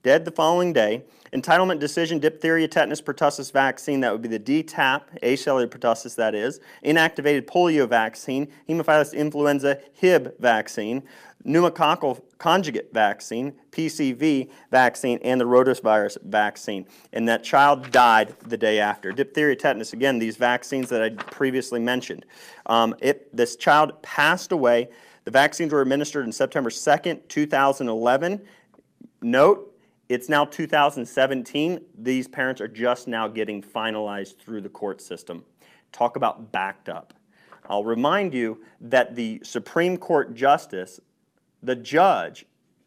dead 0.06 0.24
the 0.24 0.30
following 0.30 0.72
day, 0.72 1.04
entitlement 1.34 1.80
decision, 1.80 2.20
diphtheria, 2.20 2.68
tetanus, 2.68 3.02
pertussis 3.02 3.52
vaccine, 3.52 4.02
that 4.02 4.12
would 4.12 4.22
be 4.22 4.30
the 4.30 4.40
DTaP, 4.40 5.02
acellular 5.24 5.66
pertussis, 5.66 6.16
that 6.16 6.36
is, 6.36 6.60
inactivated 6.86 7.48
polio 7.48 7.90
vaccine, 7.90 8.48
hemophilus 8.70 9.16
influenza, 9.16 9.80
HIB 9.94 10.40
vaccine, 10.40 11.02
pneumococcal 11.44 12.22
conjugate 12.38 12.94
vaccine, 12.94 13.52
PCV 13.72 14.52
vaccine, 14.70 15.18
and 15.24 15.42
the 15.42 15.46
rotavirus 15.46 16.22
vaccine. 16.22 16.86
And 17.12 17.28
that 17.28 17.44
child 17.44 17.90
died 17.90 18.36
the 18.46 18.58
day 18.58 18.80
after. 18.80 19.12
Diphtheria, 19.12 19.56
tetanus, 19.56 19.94
again, 19.94 20.20
these 20.20 20.38
vaccines 20.38 20.88
that 20.90 21.02
I 21.02 21.10
previously 21.10 21.80
mentioned. 21.80 22.28
Um, 22.68 22.94
it, 23.00 23.36
this 23.36 23.56
child 23.56 24.00
passed 24.04 24.52
away. 24.52 24.90
The 25.24 25.32
vaccines 25.32 25.74
were 25.74 25.82
administered 25.82 26.28
on 26.28 26.32
September 26.32 26.70
2nd, 26.70 27.28
2011. 27.28 28.42
Note, 29.24 29.75
it's 30.08 30.30
now 30.30 30.46
2017. 30.46 31.82
These 31.98 32.28
parents 32.28 32.62
are 32.62 32.68
just 32.68 33.08
now 33.08 33.28
getting 33.28 33.62
finalized 33.62 34.38
through 34.38 34.62
the 34.62 34.70
court 34.70 35.02
system. 35.02 35.44
Talk 35.92 36.16
about 36.16 36.52
backed 36.52 36.90
up. 36.90 37.14
I'll 37.68 37.84
remind 37.84 38.34
you 38.34 38.62
that 38.82 39.16
the 39.16 39.42
Supreme 39.44 39.98
Court 39.98 40.36
Justice, 40.36 41.00
the 41.64 41.76
judge 41.76 42.46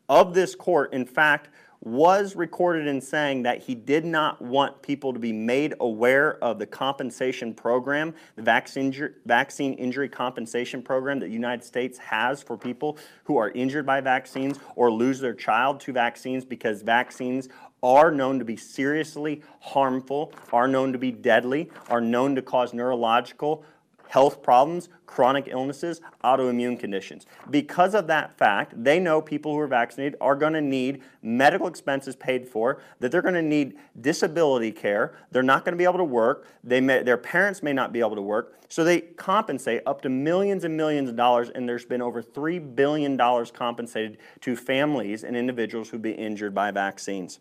of 0.08 0.34
this 0.34 0.54
court, 0.54 0.92
in 0.92 1.04
fact, 1.04 1.48
was 1.80 2.34
recorded 2.34 2.86
in 2.86 3.00
saying 3.00 3.44
that 3.44 3.62
he 3.62 3.74
did 3.74 4.04
not 4.04 4.42
want 4.42 4.82
people 4.82 5.12
to 5.12 5.18
be 5.18 5.32
made 5.32 5.74
aware 5.80 6.42
of 6.42 6.58
the 6.58 6.66
compensation 6.66 7.54
program, 7.54 8.14
the 8.36 8.42
vaccine, 8.42 9.10
vaccine 9.26 9.74
injury 9.74 10.08
compensation 10.08 10.82
program 10.82 11.20
that 11.20 11.26
the 11.26 11.32
United 11.32 11.64
States 11.64 11.98
has 11.98 12.42
for 12.42 12.56
people 12.56 12.98
who 13.24 13.36
are 13.36 13.50
injured 13.50 13.86
by 13.86 14.00
vaccines 14.00 14.58
or 14.74 14.90
lose 14.90 15.20
their 15.20 15.34
child 15.34 15.80
to 15.80 15.92
vaccines 15.92 16.44
because 16.44 16.82
vaccines 16.82 17.48
are 17.82 18.10
known 18.10 18.38
to 18.40 18.44
be 18.44 18.56
seriously 18.56 19.42
harmful, 19.60 20.32
are 20.52 20.66
known 20.66 20.92
to 20.92 20.98
be 20.98 21.12
deadly, 21.12 21.70
are 21.88 22.00
known 22.00 22.34
to 22.34 22.42
cause 22.42 22.74
neurological 22.74 23.64
health 24.08 24.42
problems, 24.42 24.88
chronic 25.06 25.48
illnesses, 25.48 26.00
autoimmune 26.24 26.78
conditions. 26.78 27.26
Because 27.50 27.94
of 27.94 28.06
that 28.08 28.36
fact, 28.36 28.72
they 28.82 28.98
know 28.98 29.22
people 29.22 29.52
who 29.52 29.58
are 29.58 29.66
vaccinated 29.66 30.16
are 30.20 30.34
going 30.34 30.52
to 30.52 30.60
need 30.60 31.02
medical 31.22 31.66
expenses 31.66 32.16
paid 32.16 32.46
for, 32.46 32.80
that 33.00 33.12
they're 33.12 33.22
going 33.22 33.34
to 33.34 33.42
need 33.42 33.76
disability 34.00 34.72
care, 34.72 35.16
they're 35.30 35.42
not 35.42 35.64
going 35.64 35.72
to 35.72 35.78
be 35.78 35.84
able 35.84 35.98
to 35.98 36.04
work, 36.04 36.46
they 36.64 36.80
may, 36.80 37.02
their 37.02 37.16
parents 37.16 37.62
may 37.62 37.72
not 37.72 37.92
be 37.92 38.00
able 38.00 38.16
to 38.16 38.22
work, 38.22 38.54
so 38.68 38.84
they 38.84 39.00
compensate 39.00 39.82
up 39.86 40.02
to 40.02 40.08
millions 40.08 40.64
and 40.64 40.76
millions 40.76 41.08
of 41.08 41.16
dollars, 41.16 41.50
and 41.50 41.68
there's 41.68 41.86
been 41.86 42.02
over 42.02 42.22
$3 42.22 42.74
billion 42.74 43.16
compensated 43.16 44.18
to 44.40 44.56
families 44.56 45.24
and 45.24 45.36
individuals 45.36 45.88
who've 45.88 46.02
been 46.02 46.14
injured 46.14 46.54
by 46.54 46.70
vaccines. 46.70 47.40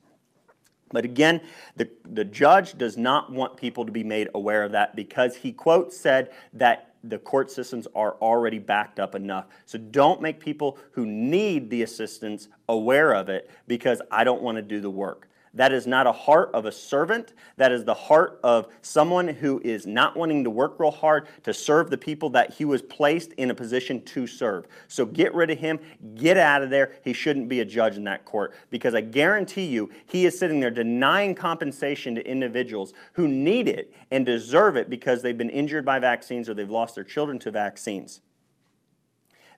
But 0.92 1.06
again, 1.06 1.42
the, 1.76 1.90
the 2.10 2.24
judge 2.24 2.78
does 2.78 2.98
not 2.98 3.32
want 3.32 3.58
people 3.58 3.86
to 3.86 3.92
be 3.92 4.04
made 4.04 4.30
aware 4.34 4.64
of 4.64 4.72
that 4.72 4.96
because 4.96 5.36
he, 5.36 5.52
quote, 5.52 5.94
said 5.94 6.32
that 6.54 6.94
the 7.04 7.18
court 7.18 7.52
systems 7.52 7.88
are 7.96 8.16
already 8.22 8.60
backed 8.60 9.00
up 9.00 9.16
enough. 9.16 9.46
So 9.66 9.78
don't 9.78 10.22
make 10.22 10.40
people 10.40 10.78
who 10.92 11.06
need 11.06 11.70
the 11.70 11.84
assistance 11.84 12.48
aware 12.70 13.14
of 13.14 13.30
it 13.30 13.50
because 13.68 14.02
I 14.12 14.24
don't 14.24 14.42
want 14.42 14.58
to 14.58 14.62
do 14.62 14.82
the 14.82 14.90
work. 14.90 15.30
That 15.58 15.74
is 15.74 15.88
not 15.88 16.06
a 16.06 16.12
heart 16.12 16.52
of 16.54 16.66
a 16.66 16.72
servant. 16.72 17.34
That 17.56 17.72
is 17.72 17.84
the 17.84 17.94
heart 17.94 18.40
of 18.44 18.68
someone 18.84 19.28
who 19.28 19.60
is 19.64 19.88
not 19.88 20.16
wanting 20.16 20.44
to 20.44 20.52
work 20.52 20.80
real 20.80 20.92
hard 20.92 21.28
to 21.44 21.54
serve 21.54 21.90
the 21.90 21.98
people 21.98 22.30
that 22.30 22.54
he 22.54 22.64
was 22.64 22.84
placed 22.84 23.34
in 23.34 23.50
a 23.50 23.56
position 23.56 24.04
to 24.04 24.28
serve. 24.28 24.68
So 24.88 25.04
get 25.04 25.34
rid 25.34 25.50
of 25.50 25.58
him. 25.58 25.80
Get 26.14 26.38
out 26.38 26.62
of 26.62 26.70
there. 26.70 26.94
He 27.04 27.12
shouldn't 27.12 27.50
be 27.50 27.62
a 27.62 27.66
judge 27.66 27.98
in 27.98 28.04
that 28.04 28.24
court 28.24 28.54
because 28.70 28.94
I 28.94 29.02
guarantee 29.02 29.66
you 29.66 29.90
he 30.06 30.28
is 30.28 30.38
sitting 30.38 30.60
there 30.60 30.70
denying 30.70 31.34
compensation 31.34 32.14
to 32.14 32.30
individuals 32.30 32.94
who 33.14 33.28
need 33.28 33.68
it 33.68 33.92
and 34.12 34.28
deserve 34.28 34.78
it 34.78 34.92
because 34.92 35.24
they've 35.24 35.36
been 35.36 35.50
injured 35.50 35.86
by 35.86 35.98
vaccines 35.98 36.48
or 36.48 36.54
they've 36.54 36.70
lost 36.70 36.94
their 36.94 37.04
children 37.04 37.40
to 37.40 37.50
vaccines. 37.50 38.22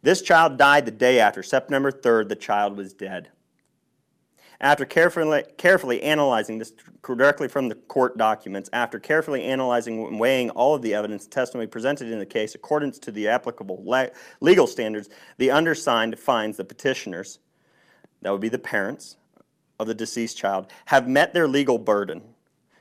This 0.01 0.21
child 0.21 0.57
died 0.57 0.85
the 0.85 0.91
day 0.91 1.19
after, 1.19 1.43
September 1.43 1.91
3rd, 1.91 2.29
the 2.29 2.37
child 2.37 2.77
was 2.77 2.93
dead. 2.93 3.31
After 4.61 4.83
carefully, 4.83 5.43
carefully 5.57 6.03
analyzing 6.03 6.57
this 6.57 6.73
directly 7.01 7.47
from 7.47 7.69
the 7.69 7.75
court 7.75 8.17
documents, 8.17 8.69
after 8.73 8.99
carefully 8.99 9.43
analyzing 9.43 10.05
and 10.05 10.19
weighing 10.19 10.49
all 10.49 10.75
of 10.75 10.81
the 10.81 10.93
evidence 10.93 11.23
and 11.23 11.31
testimony 11.31 11.67
presented 11.67 12.11
in 12.11 12.19
the 12.19 12.25
case 12.25 12.55
according 12.55 12.91
to 12.91 13.11
the 13.11 13.29
applicable 13.29 13.83
legal 14.41 14.67
standards, 14.67 15.09
the 15.37 15.51
undersigned 15.51 16.19
finds 16.19 16.57
the 16.57 16.65
petitioners, 16.65 17.39
that 18.21 18.31
would 18.31 18.41
be 18.41 18.49
the 18.49 18.59
parents 18.59 19.15
of 19.79 19.87
the 19.87 19.93
deceased 19.93 20.37
child, 20.37 20.67
have 20.85 21.07
met 21.07 21.33
their 21.33 21.47
legal 21.47 21.77
burden 21.77 22.21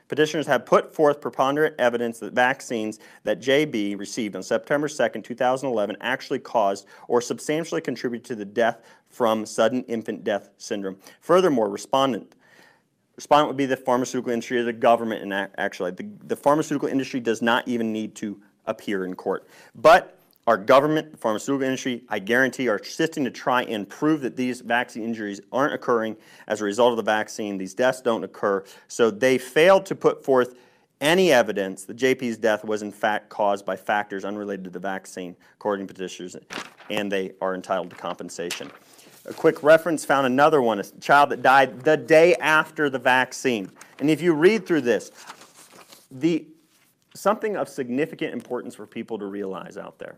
Petitioners 0.09 0.47
have 0.47 0.65
put 0.65 0.93
forth 0.93 1.21
preponderant 1.21 1.75
evidence 1.79 2.19
that 2.19 2.33
vaccines 2.33 2.99
that 3.23 3.39
JB 3.39 3.97
received 3.97 4.35
on 4.35 4.43
September 4.43 4.89
2, 4.89 5.21
2011, 5.21 5.95
actually 6.01 6.39
caused 6.39 6.87
or 7.07 7.21
substantially 7.21 7.79
contributed 7.79 8.25
to 8.25 8.35
the 8.35 8.43
death 8.43 8.81
from 9.07 9.45
sudden 9.45 9.83
infant 9.83 10.23
death 10.23 10.49
syndrome. 10.57 10.97
Furthermore, 11.21 11.69
respondent 11.69 12.35
respondent 13.15 13.49
would 13.49 13.57
be 13.57 13.65
the 13.65 13.75
pharmaceutical 13.77 14.31
industry 14.31 14.57
or 14.57 14.63
the 14.63 14.71
government, 14.73 15.21
and 15.21 15.49
actually, 15.57 15.91
the, 15.91 16.07
the 16.23 16.35
pharmaceutical 16.35 16.87
industry 16.87 17.19
does 17.19 17.41
not 17.41 17.67
even 17.67 17.91
need 17.91 18.15
to 18.15 18.41
appear 18.65 19.03
in 19.03 19.13
court. 19.13 19.45
But 19.75 20.18
our 20.49 20.57
government, 20.57 21.11
the 21.11 21.17
pharmaceutical 21.17 21.63
industry, 21.63 22.01
I 22.09 22.17
guarantee, 22.17 22.69
are 22.69 22.77
assisting 22.77 23.23
to 23.25 23.29
try 23.29 23.61
and 23.65 23.87
prove 23.87 24.21
that 24.21 24.35
these 24.35 24.61
vaccine 24.61 25.03
injuries 25.03 25.39
aren't 25.51 25.75
occurring 25.75 26.17
as 26.47 26.59
a 26.59 26.63
result 26.63 26.89
of 26.89 26.97
the 26.97 27.03
vaccine. 27.03 27.59
These 27.59 27.75
deaths 27.75 28.01
don't 28.01 28.23
occur. 28.23 28.63
So 28.87 29.11
they 29.11 29.37
failed 29.37 29.85
to 29.85 29.95
put 29.95 30.25
forth 30.25 30.55
any 31.01 31.31
evidence 31.31 31.85
that 31.85 31.97
JB's 31.97 32.37
death 32.37 32.65
was 32.65 32.81
in 32.81 32.91
fact 32.91 33.29
caused 33.29 33.63
by 33.63 33.75
factors 33.75 34.25
unrelated 34.25 34.63
to 34.63 34.71
the 34.71 34.79
vaccine, 34.79 35.35
according 35.53 35.85
to 35.85 35.93
petitioners, 35.93 36.35
and 36.89 37.11
they 37.11 37.33
are 37.41 37.53
entitled 37.53 37.91
to 37.91 37.95
compensation. 37.95 38.71
A 39.25 39.33
quick 39.35 39.61
reference 39.61 40.03
found 40.03 40.25
another 40.25 40.63
one, 40.63 40.79
a 40.79 40.83
child 40.99 41.29
that 41.29 41.43
died 41.43 41.81
the 41.81 41.95
day 41.95 42.33
after 42.37 42.89
the 42.89 42.97
vaccine. 42.97 43.69
And 43.99 44.09
if 44.09 44.19
you 44.19 44.33
read 44.33 44.65
through 44.65 44.81
this, 44.81 45.11
the 46.09 46.47
something 47.13 47.55
of 47.55 47.69
significant 47.69 48.33
importance 48.33 48.73
for 48.73 48.87
people 48.87 49.19
to 49.19 49.27
realize 49.27 49.77
out 49.77 49.99
there 49.99 50.15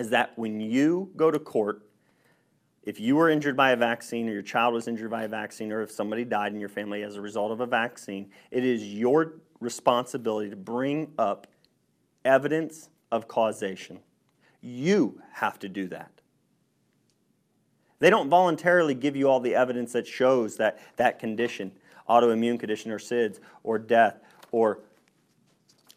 is 0.00 0.08
that 0.08 0.32
when 0.36 0.62
you 0.62 1.10
go 1.14 1.30
to 1.30 1.38
court, 1.38 1.82
if 2.84 2.98
you 2.98 3.16
were 3.16 3.28
injured 3.28 3.54
by 3.54 3.72
a 3.72 3.76
vaccine 3.76 4.26
or 4.30 4.32
your 4.32 4.40
child 4.40 4.72
was 4.72 4.88
injured 4.88 5.10
by 5.10 5.24
a 5.24 5.28
vaccine 5.28 5.70
or 5.70 5.82
if 5.82 5.90
somebody 5.90 6.24
died 6.24 6.54
in 6.54 6.58
your 6.58 6.70
family 6.70 7.02
as 7.02 7.16
a 7.16 7.20
result 7.20 7.52
of 7.52 7.60
a 7.60 7.66
vaccine, 7.66 8.30
it 8.50 8.64
is 8.64 8.82
your 8.82 9.34
responsibility 9.60 10.48
to 10.48 10.56
bring 10.56 11.12
up 11.18 11.46
evidence 12.24 12.88
of 13.12 13.28
causation. 13.28 13.98
You 14.62 15.20
have 15.34 15.58
to 15.58 15.68
do 15.68 15.86
that. 15.88 16.10
They 17.98 18.08
don't 18.08 18.30
voluntarily 18.30 18.94
give 18.94 19.16
you 19.16 19.28
all 19.28 19.40
the 19.40 19.54
evidence 19.54 19.92
that 19.92 20.06
shows 20.06 20.56
that 20.56 20.78
that 20.96 21.18
condition, 21.18 21.72
autoimmune 22.08 22.58
condition 22.58 22.90
or 22.90 22.98
SIDS 22.98 23.38
or 23.64 23.78
death 23.78 24.18
or 24.50 24.78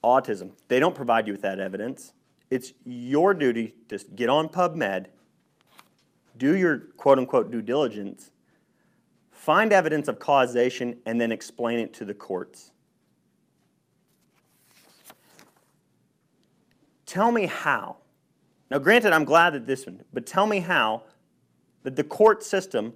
autism, 0.03 0.51
they 0.67 0.81
don't 0.81 0.93
provide 0.93 1.25
you 1.25 1.31
with 1.31 1.43
that 1.43 1.61
evidence. 1.61 2.11
It's 2.53 2.71
your 2.85 3.33
duty 3.33 3.73
to 3.89 3.97
get 4.15 4.29
on 4.29 4.47
PubMed, 4.47 5.07
do 6.37 6.55
your 6.55 6.77
quote 6.97 7.17
unquote 7.17 7.49
due 7.49 7.63
diligence, 7.63 8.29
find 9.31 9.73
evidence 9.73 10.07
of 10.07 10.19
causation, 10.19 10.99
and 11.07 11.19
then 11.19 11.31
explain 11.31 11.79
it 11.79 11.95
to 11.95 12.05
the 12.05 12.13
courts. 12.13 12.69
Tell 17.07 17.31
me 17.31 17.47
how. 17.47 17.97
Now, 18.69 18.77
granted, 18.77 19.13
I'm 19.13 19.25
glad 19.25 19.53
that 19.53 19.65
this 19.65 19.87
one, 19.87 20.03
but 20.13 20.27
tell 20.27 20.45
me 20.45 20.59
how 20.59 21.05
that 21.81 21.95
the 21.95 22.03
court 22.03 22.43
system, 22.43 22.93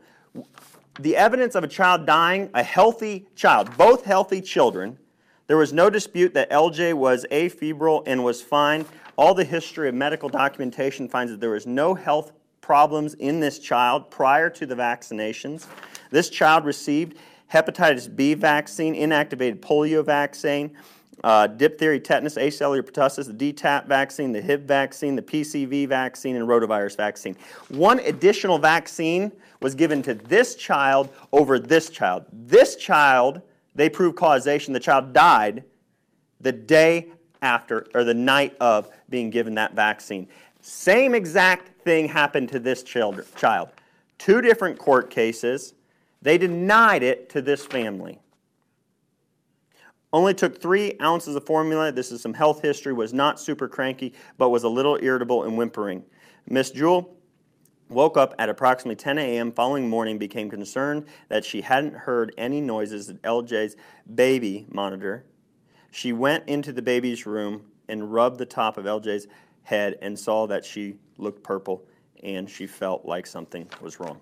the 1.00 1.16
evidence 1.16 1.56
of 1.56 1.64
a 1.64 1.68
child 1.68 2.06
dying, 2.06 2.52
a 2.54 2.62
healthy 2.62 3.26
child, 3.36 3.76
both 3.76 4.06
healthy 4.06 4.40
children, 4.40 5.00
there 5.48 5.58
was 5.58 5.74
no 5.74 5.90
dispute 5.90 6.34
that 6.34 6.52
LJ 6.52 6.94
was 6.94 7.26
afebrile 7.32 8.04
and 8.06 8.24
was 8.24 8.42
fine. 8.42 8.86
All 9.18 9.34
the 9.34 9.46
history 9.46 9.90
of 9.90 9.96
medical 9.96 10.30
documentation 10.30 11.08
finds 11.08 11.32
that 11.32 11.40
there 11.40 11.52
was 11.52 11.66
no 11.66 11.96
health 11.96 12.34
problems 12.62 13.14
in 13.16 13.40
this 13.40 13.60
child 13.60 14.12
prior 14.12 14.50
to 14.50 14.66
the 14.66 14.76
vaccinations. 14.76 15.66
This 16.12 16.30
child 16.30 16.66
received 16.66 17.18
hepatitis 17.52 18.14
B 18.14 18.34
vaccine, 18.34 18.94
inactivated 18.94 19.60
polio 19.62 20.06
vaccine, 20.06 20.76
uh, 21.24 21.48
diphtheria, 21.48 22.00
tetanus, 22.00 22.36
acellular 22.36 22.84
pertussis, 22.84 23.26
the 23.26 23.54
DTaP 23.54 23.88
vaccine, 23.88 24.34
the 24.34 24.42
HIB 24.42 24.68
vaccine, 24.68 25.16
the 25.16 25.22
PCV 25.22 25.88
vaccine, 25.88 26.36
and 26.36 26.48
rotavirus 26.48 26.96
vaccine. 26.96 27.36
One 27.70 28.00
additional 28.00 28.60
vaccine 28.60 29.32
was 29.62 29.74
given 29.74 30.04
to 30.04 30.14
this 30.14 30.56
child 30.56 31.10
over 31.32 31.58
this 31.58 31.90
child. 31.90 32.26
This 32.32 32.76
child, 32.76 33.42
they 33.78 33.90
proved 33.90 34.18
causation. 34.18 34.74
The 34.74 34.80
child 34.80 35.14
died 35.14 35.64
the 36.42 36.52
day 36.52 37.08
after 37.42 37.88
or 37.94 38.04
the 38.04 38.14
night 38.14 38.58
of 38.60 38.90
being 39.10 39.30
given 39.30 39.56
that 39.56 39.74
vaccine. 39.74 40.28
Same 40.62 41.16
exact 41.16 41.82
thing 41.84 42.10
happened 42.10 42.50
to 42.50 42.60
this 42.60 42.84
child. 42.84 43.70
Two 44.18 44.42
different 44.42 44.78
court 44.80 45.10
cases. 45.12 45.76
They 46.24 46.38
denied 46.38 47.04
it 47.04 47.30
to 47.30 47.42
this 47.42 47.66
family. 47.66 48.20
Only 50.12 50.34
took 50.34 50.60
three 50.60 50.98
ounces 51.02 51.36
of 51.36 51.46
formula. 51.46 51.92
This 51.92 52.12
is 52.12 52.22
some 52.22 52.34
health 52.34 52.62
history. 52.62 52.94
Was 52.94 53.14
not 53.14 53.40
super 53.40 53.68
cranky, 53.68 54.14
but 54.38 54.50
was 54.50 54.64
a 54.64 54.70
little 54.70 54.98
irritable 55.02 55.44
and 55.44 55.56
whimpering. 55.56 56.04
Miss 56.50 56.72
Jewell 56.72 57.17
woke 57.90 58.18
up 58.18 58.34
at 58.38 58.50
approximately 58.50 58.96
10 58.96 59.18
a.m. 59.18 59.52
following 59.52 59.90
morning, 59.90 60.18
became 60.18 60.50
concerned 60.50 61.06
that 61.30 61.46
she 61.46 61.62
hadn't 61.62 61.94
heard 61.94 62.34
any 62.38 62.62
noises 62.62 63.10
at 63.10 63.22
LJ's 63.22 63.76
baby 64.16 64.66
monitor 64.70 65.26
she 65.92 66.14
went 66.14 66.48
into 66.48 66.72
the 66.72 66.82
baby's 66.82 67.26
room 67.26 67.66
and 67.88 68.14
rubbed 68.14 68.38
the 68.38 68.46
top 68.46 68.78
of 68.78 68.86
LJ's 68.86 69.28
head 69.64 69.98
and 70.02 70.18
saw 70.18 70.46
that 70.48 70.64
she 70.64 70.96
looked 71.18 71.44
purple 71.44 71.84
and 72.24 72.50
she 72.50 72.68
felt 72.68 73.06
like 73.06 73.26
something 73.26 73.68
was 73.82 74.00
wrong. 74.00 74.20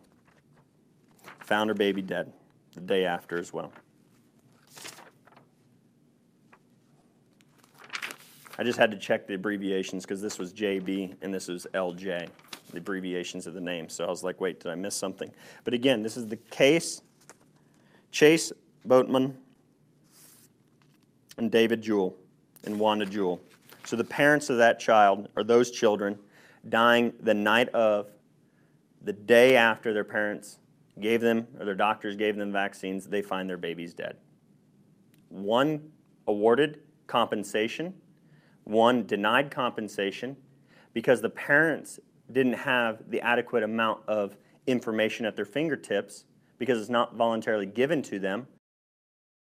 Found 1.41 1.69
her 1.69 1.74
baby 1.74 2.01
dead 2.01 2.31
the 2.74 2.81
day 2.81 3.05
after 3.05 3.38
as 3.38 3.51
well. 3.51 3.72
I 8.57 8.63
just 8.63 8.79
had 8.79 8.89
to 8.91 8.98
check 8.98 9.27
the 9.27 9.34
abbreviations 9.34 10.05
because 10.05 10.22
this 10.22 10.39
was 10.39 10.53
JB 10.53 11.15
and 11.22 11.34
this 11.34 11.50
is 11.50 11.67
LJ, 11.74 12.29
the 12.75 12.79
abbreviations 12.79 13.48
of 13.48 13.53
the 13.53 13.62
name. 13.62 13.89
So 13.89 14.05
I 14.05 14.10
was 14.10 14.24
like, 14.24 14.39
wait, 14.39 14.60
did 14.60 14.72
I 14.72 14.75
miss 14.75 14.96
something? 14.96 15.32
But 15.63 15.74
again, 15.74 16.03
this 16.03 16.15
is 16.17 16.27
the 16.27 16.38
case 16.38 17.01
Chase 18.12 18.53
Boatmon 18.88 19.34
and 21.38 21.51
David 21.51 21.82
Jewell 21.82 22.15
and 22.63 22.79
Wanda 22.79 23.05
Jewell. 23.05 23.41
So 23.84 23.96
the 23.96 24.03
parents 24.03 24.50
of 24.50 24.58
that 24.58 24.79
child, 24.79 25.27
or 25.36 25.44
those 25.44 25.72
children, 25.72 26.17
dying 26.70 27.13
the 27.20 27.34
night 27.34 27.70
of, 27.70 28.10
the 29.01 29.13
day 29.13 29.55
after 29.55 29.94
their 29.94 30.03
parents 30.03 30.58
gave 31.00 31.22
them, 31.22 31.48
or 31.60 31.65
their 31.65 31.75
doctors 31.75 32.15
gave 32.15 32.36
them 32.36 32.51
vaccines, 32.51 33.05
they 33.05 33.22
find 33.22 33.50
their 33.50 33.58
babies 33.58 33.94
dead. 33.94 34.17
One 35.29 35.91
awarded 36.27 36.79
compensation, 37.05 37.94
one 38.63 39.05
denied 39.05 39.51
compensation 39.51 40.36
because 40.94 41.22
the 41.22 41.29
parents 41.29 42.00
didn't 42.32 42.53
have 42.53 43.10
the 43.10 43.22
adequate 43.22 43.63
amount 43.63 44.01
of 44.08 44.36
information 44.67 45.25
at 45.25 45.36
their 45.36 45.46
fingertips 45.46 46.25
because 46.58 46.79
it's 46.79 46.89
not 46.89 47.15
voluntarily 47.15 47.65
given 47.65 48.01
to 48.03 48.20
them. 48.20 48.48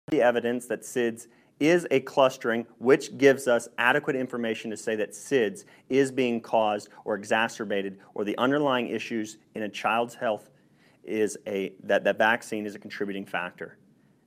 The 0.10 0.22
evidence 0.22 0.66
that 0.68 0.82
SIDS 0.82 1.28
is 1.60 1.86
a 1.92 2.00
clustering 2.00 2.66
which 2.78 3.18
gives 3.18 3.48
us 3.48 3.68
adequate 3.78 4.16
information 4.16 4.72
to 4.72 4.78
say 4.78 4.96
that 4.96 5.12
SIDS 5.12 5.66
is 5.90 6.12
being 6.12 6.40
caused 6.40 6.90
or 7.04 7.16
exacerbated 7.16 8.00
or 8.14 8.24
the 8.24 8.38
underlying 8.38 8.88
issues 8.88 9.38
in 9.56 9.64
a 9.64 9.70
child's 9.70 10.16
health 10.16 10.50
is 11.04 11.38
a 11.48 11.74
that 11.84 12.04
that 12.04 12.18
vaccine 12.18 12.66
is 12.66 12.76
a 12.76 12.80
contributing 12.80 13.26
factor 13.26 13.78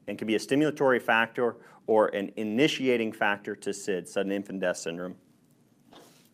and 0.08 0.18
can 0.18 0.26
be 0.26 0.34
a 0.34 0.38
stimulatory 0.38 1.00
factor 1.00 1.56
or 1.86 2.08
an 2.08 2.30
initiating 2.36 3.12
factor 3.12 3.56
to 3.56 3.70
SIDS, 3.70 4.08
sudden 4.08 4.32
infant 4.32 4.60
death 4.60 4.76
syndrome. 4.76 5.14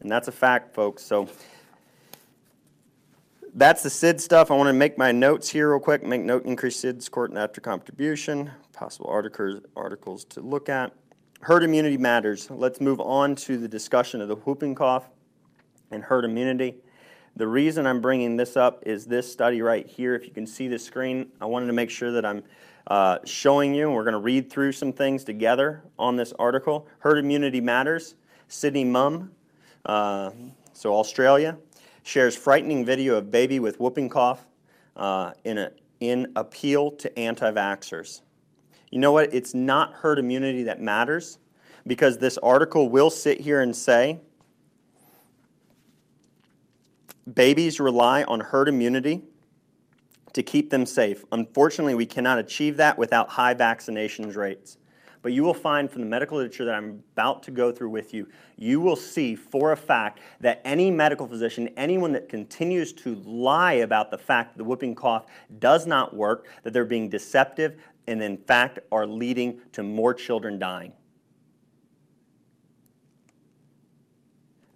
And 0.00 0.10
that's 0.10 0.28
a 0.28 0.32
fact, 0.32 0.74
folks. 0.74 1.04
So 1.04 1.28
that's 3.58 3.82
the 3.82 3.90
SID 3.90 4.20
stuff. 4.20 4.50
I 4.52 4.54
want 4.54 4.68
to 4.68 4.72
make 4.72 4.96
my 4.96 5.10
notes 5.10 5.48
here 5.48 5.70
real 5.70 5.80
quick. 5.80 6.04
Make 6.04 6.22
note 6.22 6.44
increase 6.44 6.80
SIDS 6.80 7.10
court 7.10 7.30
and 7.30 7.38
after 7.38 7.60
contribution 7.60 8.52
possible 8.72 9.08
articles, 9.08 9.60
articles 9.74 10.24
to 10.26 10.40
look 10.40 10.68
at. 10.68 10.92
Herd 11.40 11.64
immunity 11.64 11.96
matters. 11.96 12.48
Let's 12.48 12.80
move 12.80 13.00
on 13.00 13.34
to 13.36 13.58
the 13.58 13.66
discussion 13.66 14.20
of 14.20 14.28
the 14.28 14.36
whooping 14.36 14.76
cough 14.76 15.08
and 15.90 16.04
herd 16.04 16.24
immunity. 16.24 16.76
The 17.34 17.48
reason 17.48 17.84
I'm 17.86 18.00
bringing 18.00 18.36
this 18.36 18.56
up 18.56 18.84
is 18.86 19.06
this 19.06 19.30
study 19.30 19.60
right 19.60 19.86
here. 19.86 20.14
If 20.14 20.24
you 20.24 20.30
can 20.30 20.46
see 20.46 20.68
the 20.68 20.78
screen, 20.78 21.30
I 21.40 21.46
wanted 21.46 21.66
to 21.66 21.72
make 21.72 21.90
sure 21.90 22.12
that 22.12 22.24
I'm 22.24 22.44
uh, 22.86 23.18
showing 23.24 23.74
you, 23.74 23.86
and 23.86 23.94
we're 23.94 24.04
going 24.04 24.12
to 24.12 24.20
read 24.20 24.50
through 24.50 24.72
some 24.72 24.92
things 24.92 25.24
together 25.24 25.82
on 25.98 26.14
this 26.14 26.32
article. 26.38 26.86
Herd 27.00 27.18
immunity 27.18 27.60
matters. 27.60 28.14
Sydney 28.46 28.84
Mum, 28.84 29.32
uh, 29.84 30.30
so 30.72 30.94
Australia, 30.94 31.58
shares 32.08 32.34
frightening 32.34 32.86
video 32.86 33.16
of 33.16 33.30
baby 33.30 33.60
with 33.60 33.78
whooping 33.78 34.08
cough 34.08 34.46
uh, 34.96 35.32
in, 35.44 35.58
a, 35.58 35.70
in 36.00 36.32
appeal 36.36 36.90
to 36.90 37.18
anti 37.18 37.50
vaxxers. 37.52 38.22
You 38.90 38.98
know 38.98 39.12
what? 39.12 39.34
It's 39.34 39.54
not 39.54 39.92
herd 39.92 40.18
immunity 40.18 40.62
that 40.62 40.80
matters 40.80 41.38
because 41.86 42.16
this 42.16 42.38
article 42.38 42.88
will 42.88 43.10
sit 43.10 43.42
here 43.42 43.60
and 43.60 43.76
say 43.76 44.20
babies 47.32 47.78
rely 47.78 48.22
on 48.24 48.40
herd 48.40 48.68
immunity 48.68 49.22
to 50.32 50.42
keep 50.42 50.70
them 50.70 50.86
safe. 50.86 51.24
Unfortunately, 51.30 51.94
we 51.94 52.06
cannot 52.06 52.38
achieve 52.38 52.78
that 52.78 52.96
without 52.96 53.28
high 53.28 53.52
vaccination 53.52 54.30
rates. 54.30 54.78
But 55.22 55.32
you 55.32 55.42
will 55.42 55.54
find 55.54 55.90
from 55.90 56.02
the 56.02 56.06
medical 56.06 56.36
literature 56.36 56.64
that 56.64 56.74
I'm 56.74 57.02
about 57.12 57.42
to 57.44 57.50
go 57.50 57.72
through 57.72 57.90
with 57.90 58.14
you, 58.14 58.28
you 58.56 58.80
will 58.80 58.96
see 58.96 59.34
for 59.34 59.72
a 59.72 59.76
fact 59.76 60.20
that 60.40 60.60
any 60.64 60.90
medical 60.90 61.26
physician, 61.26 61.68
anyone 61.76 62.12
that 62.12 62.28
continues 62.28 62.92
to 62.94 63.14
lie 63.16 63.74
about 63.74 64.10
the 64.10 64.18
fact 64.18 64.52
that 64.52 64.58
the 64.58 64.64
whooping 64.64 64.94
cough 64.94 65.26
does 65.58 65.86
not 65.86 66.14
work, 66.14 66.46
that 66.62 66.72
they're 66.72 66.84
being 66.84 67.08
deceptive, 67.08 67.80
and 68.06 68.22
in 68.22 68.36
fact 68.36 68.78
are 68.90 69.06
leading 69.06 69.60
to 69.72 69.82
more 69.82 70.14
children 70.14 70.58
dying. 70.58 70.92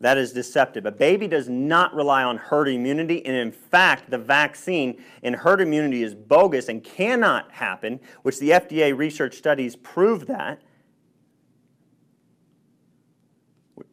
That 0.03 0.19
is 0.19 0.33
deceptive. 0.33 0.85
A 0.85 0.91
baby 0.91 1.29
does 1.29 1.49
not 1.49 1.95
rely 1.95 2.25
on 2.25 2.37
herd 2.37 2.67
immunity, 2.67 3.25
and 3.25 3.37
in 3.37 3.53
fact, 3.53 4.11
the 4.11 4.19
vaccine 4.19 5.01
in 5.23 5.33
herd 5.33 5.61
immunity 5.61 6.03
is 6.03 6.13
bogus 6.13 6.69
and 6.69 6.83
cannot 6.83 7.53
happen, 7.53 8.01
which 8.23 8.41
the 8.41 8.51
FDA 8.51 8.99
research 8.99 9.37
studies 9.37 9.77
prove 9.77 10.27
that. 10.27 10.61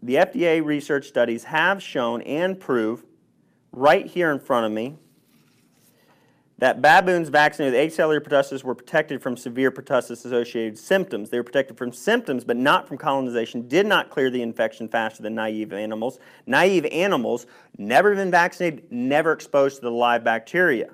The 0.02 0.16
FDA 0.16 0.66
research 0.66 1.08
studies 1.08 1.44
have 1.44 1.82
shown 1.82 2.24
and 2.24 2.60
prove 2.60 3.06
right 3.72 4.08
here 4.08 4.32
in 4.32 4.40
front 4.40 4.66
of 4.66 4.72
me 4.72 4.98
that 6.60 6.82
baboons 6.82 7.30
vaccinated 7.30 7.74
with 7.74 7.94
acellular 7.94 8.20
pertussis 8.20 8.64
were 8.64 8.76
protected 8.76 9.22
from 9.22 9.38
severe 9.38 9.72
pertussis-associated 9.72 10.78
symptoms. 10.78 11.30
They 11.30 11.38
were 11.38 11.44
protected 11.44 11.78
from 11.78 11.94
symptoms, 11.94 12.44
but 12.44 12.58
not 12.58 12.86
from 12.86 12.98
colonization, 12.98 13.68
did 13.70 13.86
not 13.86 14.10
clear 14.10 14.30
the 14.30 14.42
infection 14.42 14.90
faster 14.90 15.24
than 15.24 15.36
naive 15.36 15.72
animals. 15.72 16.20
Naive 16.46 16.86
animals, 16.88 17.48
never 17.78 18.14
been 18.14 18.30
vaccinated, 18.30 18.92
never 18.92 19.32
exposed 19.32 19.78
to 19.78 19.82
the 19.84 19.92
live 19.92 20.26
bacteria. 20.26 20.90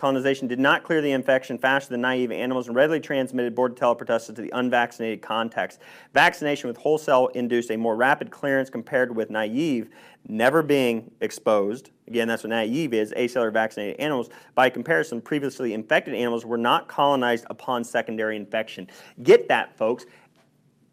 Colonization 0.00 0.48
did 0.48 0.58
not 0.58 0.82
clear 0.82 1.02
the 1.02 1.12
infection 1.12 1.58
faster 1.58 1.90
than 1.90 2.00
naive 2.00 2.32
animals 2.32 2.68
and 2.68 2.74
readily 2.74 3.00
transmitted 3.00 3.54
Bordetella 3.54 3.98
pertussis 3.98 4.34
to 4.34 4.40
the 4.40 4.50
unvaccinated 4.54 5.20
contacts. 5.20 5.78
Vaccination 6.14 6.68
with 6.68 6.78
whole 6.78 6.96
cell 6.96 7.26
induced 7.28 7.70
a 7.70 7.76
more 7.76 7.94
rapid 7.94 8.30
clearance 8.30 8.70
compared 8.70 9.14
with 9.14 9.28
naive, 9.28 9.90
never 10.26 10.62
being 10.62 11.10
exposed. 11.20 11.90
Again, 12.08 12.28
that's 12.28 12.42
what 12.44 12.48
naive 12.48 12.94
is, 12.94 13.12
acellular 13.12 13.52
vaccinated 13.52 14.00
animals. 14.00 14.30
By 14.54 14.70
comparison, 14.70 15.20
previously 15.20 15.74
infected 15.74 16.14
animals 16.14 16.46
were 16.46 16.56
not 16.56 16.88
colonized 16.88 17.44
upon 17.50 17.84
secondary 17.84 18.36
infection. 18.36 18.88
Get 19.22 19.48
that, 19.48 19.76
folks. 19.76 20.06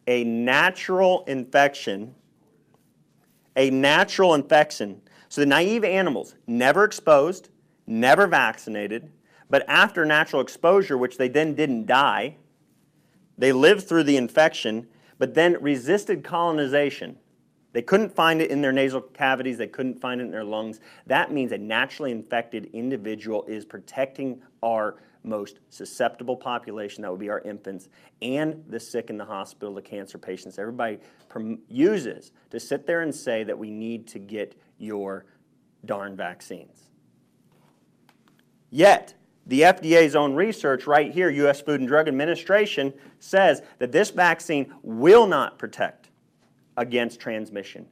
A 0.07 0.25
natural 0.25 1.23
infection, 1.27 2.13
a 3.55 3.69
natural 3.69 4.33
infection. 4.33 5.01
So 5.29 5.39
the 5.39 5.47
naive 5.47 5.85
animals, 5.85 6.35
never 6.45 6.83
exposed, 6.83 7.51
never 7.87 8.27
vaccinated, 8.27 9.09
but 9.49 9.63
after 9.67 10.05
natural 10.05 10.41
exposure, 10.41 10.97
which 10.97 11.17
they 11.17 11.29
then 11.29 11.55
didn't 11.55 11.85
die, 11.85 12.35
they 13.37 13.51
lived 13.51 13.87
through 13.87 14.03
the 14.03 14.17
infection, 14.17 14.87
but 15.17 15.33
then 15.33 15.57
resisted 15.61 16.23
colonization. 16.23 17.17
They 17.73 17.81
couldn't 17.81 18.13
find 18.15 18.41
it 18.41 18.49
in 18.49 18.61
their 18.61 18.71
nasal 18.71 19.01
cavities, 19.01 19.57
they 19.57 19.67
couldn't 19.67 20.01
find 20.01 20.19
it 20.19 20.25
in 20.25 20.31
their 20.31 20.43
lungs. 20.43 20.79
That 21.05 21.31
means 21.31 21.51
a 21.51 21.57
naturally 21.57 22.11
infected 22.11 22.69
individual 22.73 23.43
is 23.45 23.65
protecting 23.65 24.41
our 24.63 24.97
most 25.23 25.59
susceptible 25.69 26.35
population, 26.35 27.01
that 27.01 27.11
would 27.11 27.19
be 27.19 27.29
our 27.29 27.41
infants, 27.41 27.89
and 28.21 28.63
the 28.67 28.79
sick 28.79 29.09
in 29.09 29.17
the 29.17 29.25
hospital, 29.25 29.73
the 29.73 29.81
cancer 29.81 30.17
patients. 30.17 30.57
Everybody 30.57 30.99
uses 31.67 32.31
to 32.49 32.59
sit 32.59 32.87
there 32.87 33.01
and 33.01 33.13
say 33.13 33.43
that 33.43 33.57
we 33.57 33.69
need 33.69 34.07
to 34.07 34.19
get 34.19 34.59
your 34.77 35.25
darn 35.85 36.15
vaccines. 36.15 36.86
Yet, 38.69 39.13
the 39.45 39.61
FDA's 39.61 40.15
own 40.15 40.33
research 40.33 40.87
right 40.87 41.11
here, 41.11 41.29
U.S. 41.29 41.61
Food 41.61 41.79
and 41.79 41.87
Drug 41.87 42.07
Administration, 42.07 42.93
says 43.19 43.61
that 43.79 43.91
this 43.91 44.09
vaccine 44.09 44.73
will 44.83 45.25
not 45.25 45.57
protect 45.57 46.09
against 46.75 47.19
transmission, 47.19 47.87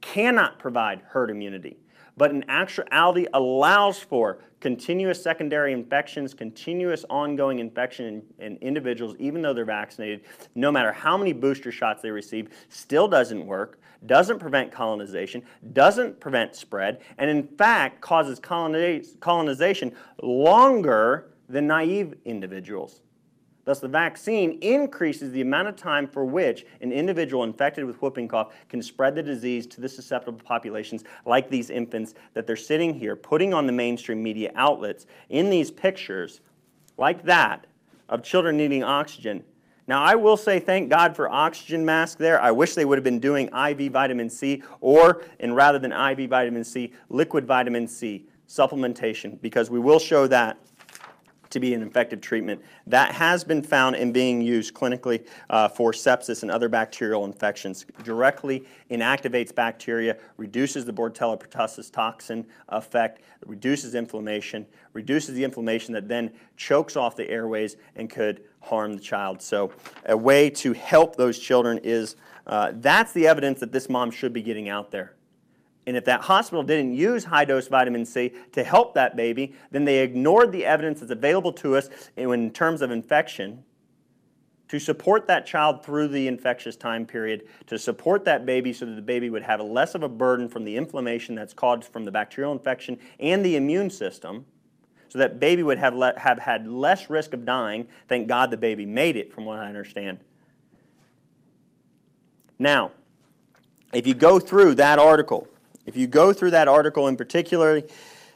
cannot 0.00 0.58
provide 0.58 1.00
herd 1.08 1.30
immunity, 1.30 1.78
but 2.20 2.32
in 2.32 2.44
actuality 2.50 3.24
allows 3.32 3.98
for 3.98 4.40
continuous 4.60 5.22
secondary 5.22 5.72
infections, 5.72 6.34
continuous 6.34 7.06
ongoing 7.08 7.60
infection 7.60 8.22
in, 8.38 8.46
in, 8.46 8.56
individuals, 8.58 9.16
even 9.18 9.40
though 9.40 9.54
they're 9.54 9.64
vaccinated, 9.64 10.20
no 10.54 10.70
matter 10.70 10.92
how 10.92 11.16
many 11.16 11.32
booster 11.32 11.72
shots 11.72 12.02
they 12.02 12.10
receive, 12.10 12.50
still 12.68 13.08
doesn't 13.08 13.46
work, 13.46 13.80
doesn't 14.04 14.38
prevent 14.38 14.70
colonization, 14.70 15.42
doesn't 15.72 16.20
prevent 16.20 16.54
spread, 16.54 17.00
and 17.16 17.30
in 17.30 17.42
fact 17.56 18.02
causes 18.02 18.38
colonization 18.38 19.94
longer 20.22 21.30
than 21.48 21.66
naive 21.66 22.12
individuals. 22.26 23.00
Thus, 23.64 23.80
the 23.80 23.88
vaccine 23.88 24.58
increases 24.62 25.32
the 25.32 25.42
amount 25.42 25.68
of 25.68 25.76
time 25.76 26.06
for 26.06 26.24
which 26.24 26.64
an 26.80 26.92
individual 26.92 27.44
infected 27.44 27.84
with 27.84 28.00
whooping 28.00 28.28
cough 28.28 28.54
can 28.68 28.82
spread 28.82 29.14
the 29.14 29.22
disease 29.22 29.66
to 29.68 29.80
the 29.80 29.88
susceptible 29.88 30.40
populations, 30.42 31.04
like 31.26 31.50
these 31.50 31.68
infants 31.70 32.14
that 32.34 32.46
they're 32.46 32.56
sitting 32.56 32.94
here 32.94 33.14
putting 33.16 33.52
on 33.52 33.66
the 33.66 33.72
mainstream 33.72 34.22
media 34.22 34.50
outlets 34.54 35.06
in 35.28 35.50
these 35.50 35.70
pictures, 35.70 36.40
like 36.96 37.22
that, 37.24 37.66
of 38.08 38.22
children 38.22 38.56
needing 38.56 38.82
oxygen. 38.82 39.44
Now, 39.86 40.02
I 40.02 40.14
will 40.14 40.36
say 40.36 40.60
thank 40.60 40.88
God 40.88 41.16
for 41.16 41.28
oxygen 41.28 41.84
mask 41.84 42.18
there. 42.18 42.40
I 42.40 42.52
wish 42.52 42.74
they 42.74 42.84
would 42.84 42.96
have 42.96 43.04
been 43.04 43.18
doing 43.18 43.48
IV 43.48 43.92
vitamin 43.92 44.30
C 44.30 44.62
or, 44.80 45.22
and 45.40 45.56
rather 45.56 45.78
than 45.78 45.92
IV 45.92 46.30
vitamin 46.30 46.64
C, 46.64 46.92
liquid 47.08 47.44
vitamin 47.44 47.88
C 47.88 48.26
supplementation, 48.48 49.40
because 49.40 49.68
we 49.68 49.78
will 49.78 49.98
show 49.98 50.26
that 50.28 50.58
to 51.50 51.60
be 51.60 51.74
an 51.74 51.82
effective 51.82 52.20
treatment. 52.20 52.62
That 52.86 53.12
has 53.12 53.44
been 53.44 53.62
found 53.62 53.96
in 53.96 54.12
being 54.12 54.40
used 54.40 54.72
clinically 54.72 55.26
uh, 55.50 55.68
for 55.68 55.92
sepsis 55.92 56.42
and 56.42 56.50
other 56.50 56.68
bacterial 56.68 57.24
infections. 57.24 57.86
Directly 58.04 58.64
inactivates 58.90 59.54
bacteria, 59.54 60.16
reduces 60.36 60.84
the 60.84 60.92
Bordetella 60.92 61.38
pertussis 61.38 61.90
toxin 61.90 62.46
effect, 62.68 63.22
reduces 63.46 63.94
inflammation, 63.94 64.66
reduces 64.92 65.34
the 65.34 65.44
inflammation 65.44 65.92
that 65.94 66.08
then 66.08 66.30
chokes 66.56 66.96
off 66.96 67.16
the 67.16 67.28
airways 67.28 67.76
and 67.96 68.08
could 68.08 68.42
harm 68.60 68.94
the 68.94 69.00
child. 69.00 69.42
So, 69.42 69.72
a 70.06 70.16
way 70.16 70.50
to 70.50 70.72
help 70.72 71.16
those 71.16 71.38
children 71.38 71.78
is 71.82 72.16
uh, 72.46 72.72
that's 72.74 73.12
the 73.12 73.26
evidence 73.26 73.60
that 73.60 73.72
this 73.72 73.88
mom 73.88 74.10
should 74.10 74.32
be 74.32 74.42
getting 74.42 74.68
out 74.68 74.90
there. 74.90 75.14
And 75.90 75.96
if 75.96 76.04
that 76.04 76.20
hospital 76.20 76.62
didn't 76.62 76.94
use 76.94 77.24
high 77.24 77.44
dose 77.44 77.66
vitamin 77.66 78.06
C 78.06 78.30
to 78.52 78.62
help 78.62 78.94
that 78.94 79.16
baby, 79.16 79.54
then 79.72 79.84
they 79.84 79.98
ignored 80.04 80.52
the 80.52 80.64
evidence 80.64 81.00
that's 81.00 81.10
available 81.10 81.52
to 81.54 81.74
us 81.74 81.90
in 82.16 82.52
terms 82.52 82.80
of 82.80 82.92
infection 82.92 83.64
to 84.68 84.78
support 84.78 85.26
that 85.26 85.46
child 85.46 85.84
through 85.84 86.06
the 86.06 86.28
infectious 86.28 86.76
time 86.76 87.04
period, 87.04 87.48
to 87.66 87.76
support 87.76 88.24
that 88.24 88.46
baby 88.46 88.72
so 88.72 88.86
that 88.86 88.94
the 88.94 89.02
baby 89.02 89.30
would 89.30 89.42
have 89.42 89.60
less 89.60 89.96
of 89.96 90.04
a 90.04 90.08
burden 90.08 90.48
from 90.48 90.62
the 90.62 90.76
inflammation 90.76 91.34
that's 91.34 91.52
caused 91.52 91.82
from 91.92 92.04
the 92.04 92.12
bacterial 92.12 92.52
infection 92.52 92.96
and 93.18 93.44
the 93.44 93.56
immune 93.56 93.90
system, 93.90 94.46
so 95.08 95.18
that 95.18 95.40
baby 95.40 95.64
would 95.64 95.78
have, 95.78 95.96
le- 95.96 96.16
have 96.20 96.38
had 96.38 96.68
less 96.68 97.10
risk 97.10 97.32
of 97.32 97.44
dying. 97.44 97.88
Thank 98.06 98.28
God 98.28 98.52
the 98.52 98.56
baby 98.56 98.86
made 98.86 99.16
it, 99.16 99.32
from 99.32 99.44
what 99.44 99.58
I 99.58 99.66
understand. 99.66 100.20
Now, 102.60 102.92
if 103.92 104.06
you 104.06 104.14
go 104.14 104.38
through 104.38 104.76
that 104.76 105.00
article, 105.00 105.48
if 105.86 105.96
you 105.96 106.06
go 106.06 106.32
through 106.32 106.52
that 106.52 106.68
article 106.68 107.08
in 107.08 107.16
particular, 107.16 107.82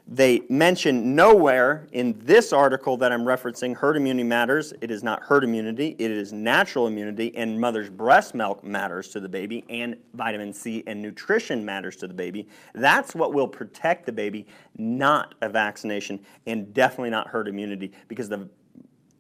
they 0.07 0.43
mention 0.51 1.15
nowhere 1.15 1.89
in 1.93 2.15
this 2.19 2.53
article 2.53 2.99
that 2.99 3.11
I'm 3.11 3.25
referencing 3.25 3.75
herd 3.75 3.97
immunity 3.97 4.29
matters. 4.29 4.75
It 4.83 4.91
is 4.91 5.03
not 5.03 5.23
herd 5.23 5.45
immunity, 5.45 5.97
it 5.99 6.11
is 6.11 6.31
natural 6.31 6.87
immunity, 6.87 7.35
and 7.37 7.59
mother's 7.59 7.89
breast 7.89 8.35
milk 8.35 8.63
matters 8.63 9.09
to 9.11 9.21
the 9.21 9.29
baby, 9.31 9.65
and 9.71 9.97
vitamin 10.13 10.53
C 10.53 10.85
and 10.87 11.01
nutrition 11.01 11.65
matters 11.65 11.97
to 11.97 12.07
the 12.07 12.13
baby. 12.13 12.47
That's 12.75 13.15
what 13.15 13.33
will 13.33 13.49
protect 13.49 14.05
the 14.05 14.13
baby, 14.13 14.47
not 14.77 15.35
a 15.41 15.49
vaccination, 15.49 16.21
and 16.47 16.75
definitely 16.75 17.11
not 17.11 17.29
herd 17.29 17.49
immunity. 17.49 17.93
Because, 18.07 18.29
the, 18.29 18.47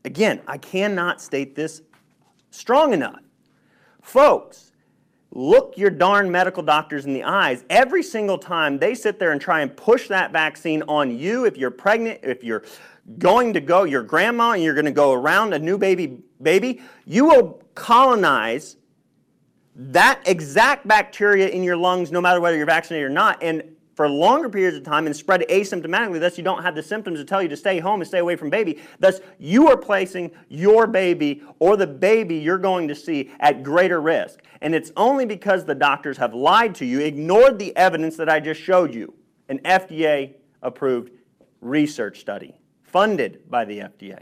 again, 0.04 0.42
I 0.46 0.58
cannot 0.58 1.22
state 1.22 1.54
this 1.54 1.80
strong 2.50 2.92
enough. 2.92 3.20
Folks, 4.02 4.72
look 5.34 5.76
your 5.76 5.90
darn 5.90 6.30
medical 6.30 6.62
doctors 6.62 7.04
in 7.04 7.12
the 7.12 7.24
eyes. 7.24 7.64
Every 7.68 8.02
single 8.02 8.38
time 8.38 8.78
they 8.78 8.94
sit 8.94 9.18
there 9.18 9.32
and 9.32 9.40
try 9.40 9.60
and 9.60 9.76
push 9.76 10.08
that 10.08 10.32
vaccine 10.32 10.82
on 10.88 11.18
you 11.18 11.44
if 11.44 11.56
you're 11.56 11.72
pregnant 11.72 12.20
if 12.22 12.42
you're 12.44 12.64
going 13.18 13.52
to 13.52 13.60
go 13.60 13.84
your 13.84 14.02
grandma 14.02 14.52
and 14.52 14.62
you're 14.62 14.74
going 14.74 14.86
to 14.86 14.92
go 14.92 15.12
around 15.12 15.52
a 15.52 15.58
new 15.58 15.76
baby 15.76 16.22
baby 16.40 16.80
you 17.04 17.26
will 17.26 17.60
colonize 17.74 18.76
that 19.76 20.22
exact 20.26 20.86
bacteria 20.86 21.48
in 21.48 21.62
your 21.62 21.76
lungs 21.76 22.12
no 22.12 22.20
matter 22.20 22.40
whether 22.40 22.56
you're 22.56 22.66
vaccinated 22.66 23.06
or 23.06 23.12
not. 23.12 23.42
And 23.42 23.73
for 23.94 24.08
longer 24.08 24.48
periods 24.48 24.76
of 24.76 24.82
time 24.82 25.06
and 25.06 25.14
spread 25.14 25.44
asymptomatically, 25.48 26.20
thus 26.20 26.36
you 26.36 26.44
don't 26.44 26.62
have 26.62 26.74
the 26.74 26.82
symptoms 26.82 27.18
to 27.20 27.24
tell 27.24 27.42
you 27.42 27.48
to 27.48 27.56
stay 27.56 27.78
home 27.78 28.00
and 28.00 28.08
stay 28.08 28.18
away 28.18 28.36
from 28.36 28.50
baby. 28.50 28.80
Thus, 28.98 29.20
you 29.38 29.68
are 29.68 29.76
placing 29.76 30.30
your 30.48 30.86
baby 30.86 31.42
or 31.58 31.76
the 31.76 31.86
baby 31.86 32.36
you're 32.36 32.58
going 32.58 32.88
to 32.88 32.94
see 32.94 33.30
at 33.40 33.62
greater 33.62 34.00
risk. 34.00 34.40
And 34.60 34.74
it's 34.74 34.90
only 34.96 35.26
because 35.26 35.64
the 35.64 35.74
doctors 35.74 36.16
have 36.18 36.34
lied 36.34 36.74
to 36.76 36.84
you, 36.84 37.00
ignored 37.00 37.58
the 37.58 37.76
evidence 37.76 38.16
that 38.16 38.28
I 38.28 38.40
just 38.40 38.60
showed 38.60 38.94
you. 38.94 39.14
An 39.48 39.58
FDA 39.60 40.34
approved 40.62 41.12
research 41.60 42.20
study 42.20 42.54
funded 42.82 43.50
by 43.50 43.64
the 43.64 43.80
FDA. 43.80 44.20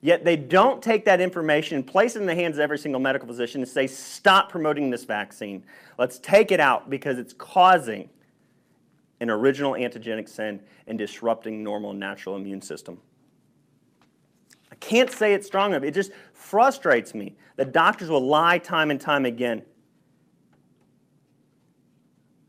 Yet 0.00 0.24
they 0.24 0.36
don't 0.36 0.80
take 0.80 1.04
that 1.06 1.20
information 1.20 1.76
and 1.76 1.86
place 1.86 2.14
it 2.14 2.20
in 2.20 2.26
the 2.26 2.34
hands 2.34 2.56
of 2.56 2.60
every 2.60 2.78
single 2.78 3.00
medical 3.00 3.26
physician 3.26 3.62
and 3.62 3.68
say, 3.68 3.86
stop 3.86 4.48
promoting 4.48 4.90
this 4.90 5.04
vaccine. 5.04 5.64
Let's 5.98 6.20
take 6.20 6.52
it 6.52 6.60
out 6.60 6.88
because 6.88 7.18
it's 7.18 7.32
causing 7.32 8.08
an 9.20 9.28
original 9.28 9.72
antigenic 9.72 10.28
sin 10.28 10.60
and 10.86 10.96
disrupting 10.96 11.64
normal 11.64 11.92
natural 11.92 12.36
immune 12.36 12.62
system. 12.62 12.98
I 14.70 14.76
can't 14.76 15.10
say 15.10 15.34
it 15.34 15.44
strong 15.44 15.72
enough. 15.72 15.82
It 15.82 15.94
just 15.94 16.12
frustrates 16.32 17.14
me 17.14 17.36
that 17.56 17.72
doctors 17.72 18.08
will 18.08 18.24
lie 18.24 18.58
time 18.58 18.92
and 18.92 19.00
time 19.00 19.24
again. 19.24 19.62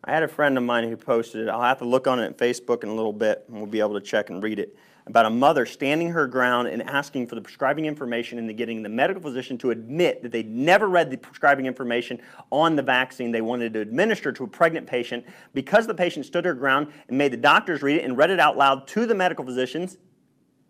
I 0.10 0.14
had 0.14 0.24
a 0.24 0.28
friend 0.28 0.58
of 0.58 0.64
mine 0.64 0.90
who 0.90 0.98
posted 0.98 1.42
it. 1.42 1.50
I'll 1.50 1.62
have 1.62 1.78
to 1.78 1.86
look 1.86 2.08
on 2.08 2.20
it 2.20 2.26
on 2.26 2.34
Facebook 2.34 2.82
in 2.82 2.90
a 2.90 2.96
little 2.96 3.14
bit 3.14 3.46
and 3.48 3.58
we'll 3.58 3.68
be 3.68 3.80
able 3.80 3.94
to 3.94 4.02
check 4.02 4.32
and 4.32 4.42
read 4.42 4.58
it 4.58 4.76
about 5.06 5.28
a 5.28 5.30
mother 5.30 5.68
standing 5.68 6.10
her 6.10 6.26
ground 6.26 6.68
and 6.68 6.82
asking 6.82 7.28
for 7.28 7.36
the 7.36 7.42
prescribing 7.42 7.86
information 7.86 8.40
and 8.40 8.58
getting 8.58 8.82
the 8.82 8.90
medical 8.90 9.22
physician 9.22 9.56
to 9.56 9.70
admit 9.70 10.24
that 10.24 10.32
they'd 10.32 10.50
never 10.50 10.90
read 10.90 11.12
the 11.12 11.18
prescribing 11.18 11.68
information 11.68 12.20
on 12.50 12.76
the 12.76 12.82
vaccine 12.82 13.32
they 13.32 13.42
wanted 13.42 13.72
to 13.72 13.82
administer 13.82 14.32
to 14.32 14.46
a 14.46 14.48
pregnant 14.48 14.88
patient. 14.88 15.24
Because 15.54 15.86
the 15.86 15.94
patient 15.94 16.26
stood 16.26 16.44
her 16.44 16.56
ground 16.56 16.92
and 17.08 17.16
made 17.16 17.32
the 17.32 17.38
doctors 17.38 17.84
read 17.84 17.98
it 17.98 18.04
and 18.04 18.18
read 18.18 18.32
it 18.32 18.40
out 18.40 18.58
loud 18.58 18.88
to 18.88 19.06
the 19.06 19.14
medical 19.14 19.46
physicians, 19.46 20.00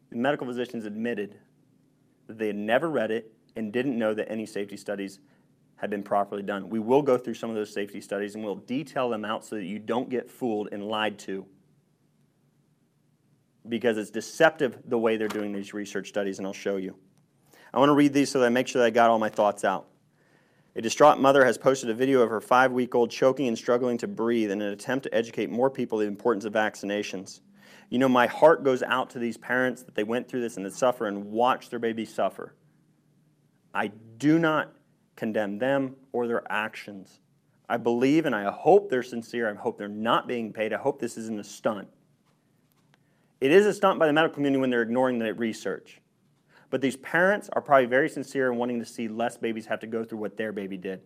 the 0.09 0.17
medical 0.17 0.47
physicians 0.47 0.83
admitted 0.83 1.39
that 2.27 2.37
they 2.37 2.47
had 2.47 2.57
never 2.57 2.89
read 2.89 3.09
it 3.09 3.31
and 3.55 3.71
didn't 3.71 3.97
know 3.97 4.13
that 4.13 4.29
any 4.29 4.45
safety 4.45 4.75
studies 4.75 5.19
had 5.79 5.89
been 5.89 6.03
properly 6.03 6.43
done. 6.43 6.69
We 6.69 6.79
will 6.79 7.01
go 7.01 7.17
through 7.17 7.35
some 7.35 7.49
of 7.49 7.55
those 7.55 7.73
safety 7.73 8.01
studies 8.01 8.35
and 8.35 8.43
we'll 8.43 8.55
detail 8.55 9.09
them 9.09 9.23
out 9.23 9.45
so 9.45 9.55
that 9.55 9.63
you 9.63 9.79
don't 9.79 10.09
get 10.09 10.29
fooled 10.29 10.69
and 10.71 10.83
lied 10.83 11.17
to 11.19 11.45
because 13.67 13.97
it's 13.97 14.09
deceptive 14.09 14.77
the 14.85 14.97
way 14.97 15.15
they're 15.15 15.27
doing 15.27 15.53
these 15.53 15.73
research 15.73 16.09
studies, 16.09 16.37
and 16.39 16.47
I'll 16.47 16.53
show 16.53 16.77
you. 16.77 16.95
I 17.73 17.79
want 17.79 17.89
to 17.89 17.93
read 17.93 18.13
these 18.13 18.31
so 18.31 18.39
that 18.39 18.47
I 18.47 18.49
make 18.49 18.67
sure 18.67 18.81
that 18.81 18.87
I 18.87 18.89
got 18.89 19.09
all 19.09 19.19
my 19.19 19.29
thoughts 19.29 19.63
out. 19.63 19.87
A 20.75 20.81
distraught 20.81 21.19
mother 21.19 21.45
has 21.45 21.57
posted 21.57 21.89
a 21.89 21.93
video 21.93 22.21
of 22.21 22.29
her 22.29 22.41
five 22.41 22.71
week 22.71 22.95
old 22.95 23.11
choking 23.11 23.47
and 23.47 23.57
struggling 23.57 23.97
to 23.99 24.07
breathe 24.07 24.51
in 24.51 24.61
an 24.61 24.71
attempt 24.71 25.03
to 25.03 25.13
educate 25.13 25.49
more 25.49 25.69
people 25.69 25.97
the 25.97 26.05
importance 26.05 26.45
of 26.45 26.53
vaccinations. 26.53 27.41
You 27.89 27.99
know, 27.99 28.09
my 28.09 28.27
heart 28.27 28.63
goes 28.63 28.83
out 28.83 29.11
to 29.11 29.19
these 29.19 29.37
parents 29.37 29.83
that 29.83 29.95
they 29.95 30.03
went 30.03 30.27
through 30.27 30.41
this 30.41 30.57
and 30.57 30.65
that 30.65 30.73
suffer 30.73 31.07
and 31.07 31.25
watch 31.25 31.69
their 31.69 31.79
baby 31.79 32.05
suffer. 32.05 32.55
I 33.73 33.87
do 33.87 34.39
not 34.39 34.73
condemn 35.19 35.59
them 35.59 35.97
or 36.13 36.27
their 36.27 36.49
actions. 36.49 37.19
I 37.67 37.77
believe 37.77 38.25
and 38.25 38.33
I 38.33 38.49
hope 38.49 38.89
they're 38.89 39.03
sincere. 39.03 39.49
I 39.49 39.53
hope 39.53 39.77
they're 39.77 39.89
not 39.89 40.27
being 40.27 40.53
paid. 40.53 40.73
I 40.73 40.77
hope 40.77 40.99
this 40.99 41.17
isn't 41.17 41.39
a 41.39 41.43
stunt. 41.43 41.89
It 43.41 43.51
is 43.51 43.65
a 43.65 43.73
stunt 43.73 43.99
by 43.99 44.07
the 44.07 44.13
medical 44.13 44.35
community 44.35 44.61
when 44.61 44.69
they're 44.69 44.81
ignoring 44.81 45.19
the 45.19 45.33
research. 45.33 46.01
But 46.69 46.81
these 46.81 46.95
parents 46.97 47.49
are 47.51 47.61
probably 47.61 47.85
very 47.85 48.09
sincere 48.09 48.51
in 48.51 48.57
wanting 48.57 48.79
to 48.79 48.85
see 48.85 49.07
less 49.07 49.37
babies 49.37 49.65
have 49.65 49.79
to 49.81 49.87
go 49.87 50.03
through 50.03 50.19
what 50.19 50.37
their 50.37 50.51
baby 50.51 50.77
did. 50.77 51.01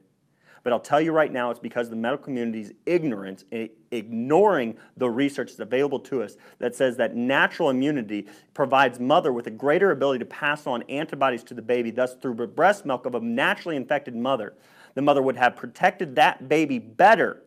But 0.63 0.71
I'll 0.71 0.79
tell 0.79 1.01
you 1.01 1.11
right 1.11 1.31
now, 1.31 1.51
it's 1.51 1.59
because 1.59 1.89
the 1.89 1.95
medical 1.97 2.23
community's 2.23 2.71
ignorance, 2.85 3.43
ignoring 3.91 4.77
the 4.95 5.09
research 5.09 5.49
that's 5.49 5.59
available 5.59 5.99
to 5.99 6.23
us, 6.23 6.37
that 6.59 6.73
says 6.73 6.95
that 6.97 7.15
natural 7.15 7.69
immunity 7.69 8.27
provides 8.53 8.97
mother 8.97 9.33
with 9.33 9.47
a 9.47 9.51
greater 9.51 9.91
ability 9.91 10.19
to 10.19 10.25
pass 10.25 10.65
on 10.65 10.81
antibodies 10.83 11.43
to 11.43 11.53
the 11.53 11.61
baby. 11.61 11.91
Thus, 11.91 12.15
through 12.15 12.35
breast 12.47 12.85
milk 12.85 13.05
of 13.05 13.13
a 13.13 13.19
naturally 13.19 13.75
infected 13.75 14.15
mother, 14.15 14.53
the 14.95 15.01
mother 15.01 15.21
would 15.21 15.35
have 15.35 15.57
protected 15.57 16.15
that 16.15 16.47
baby 16.47 16.79
better 16.79 17.43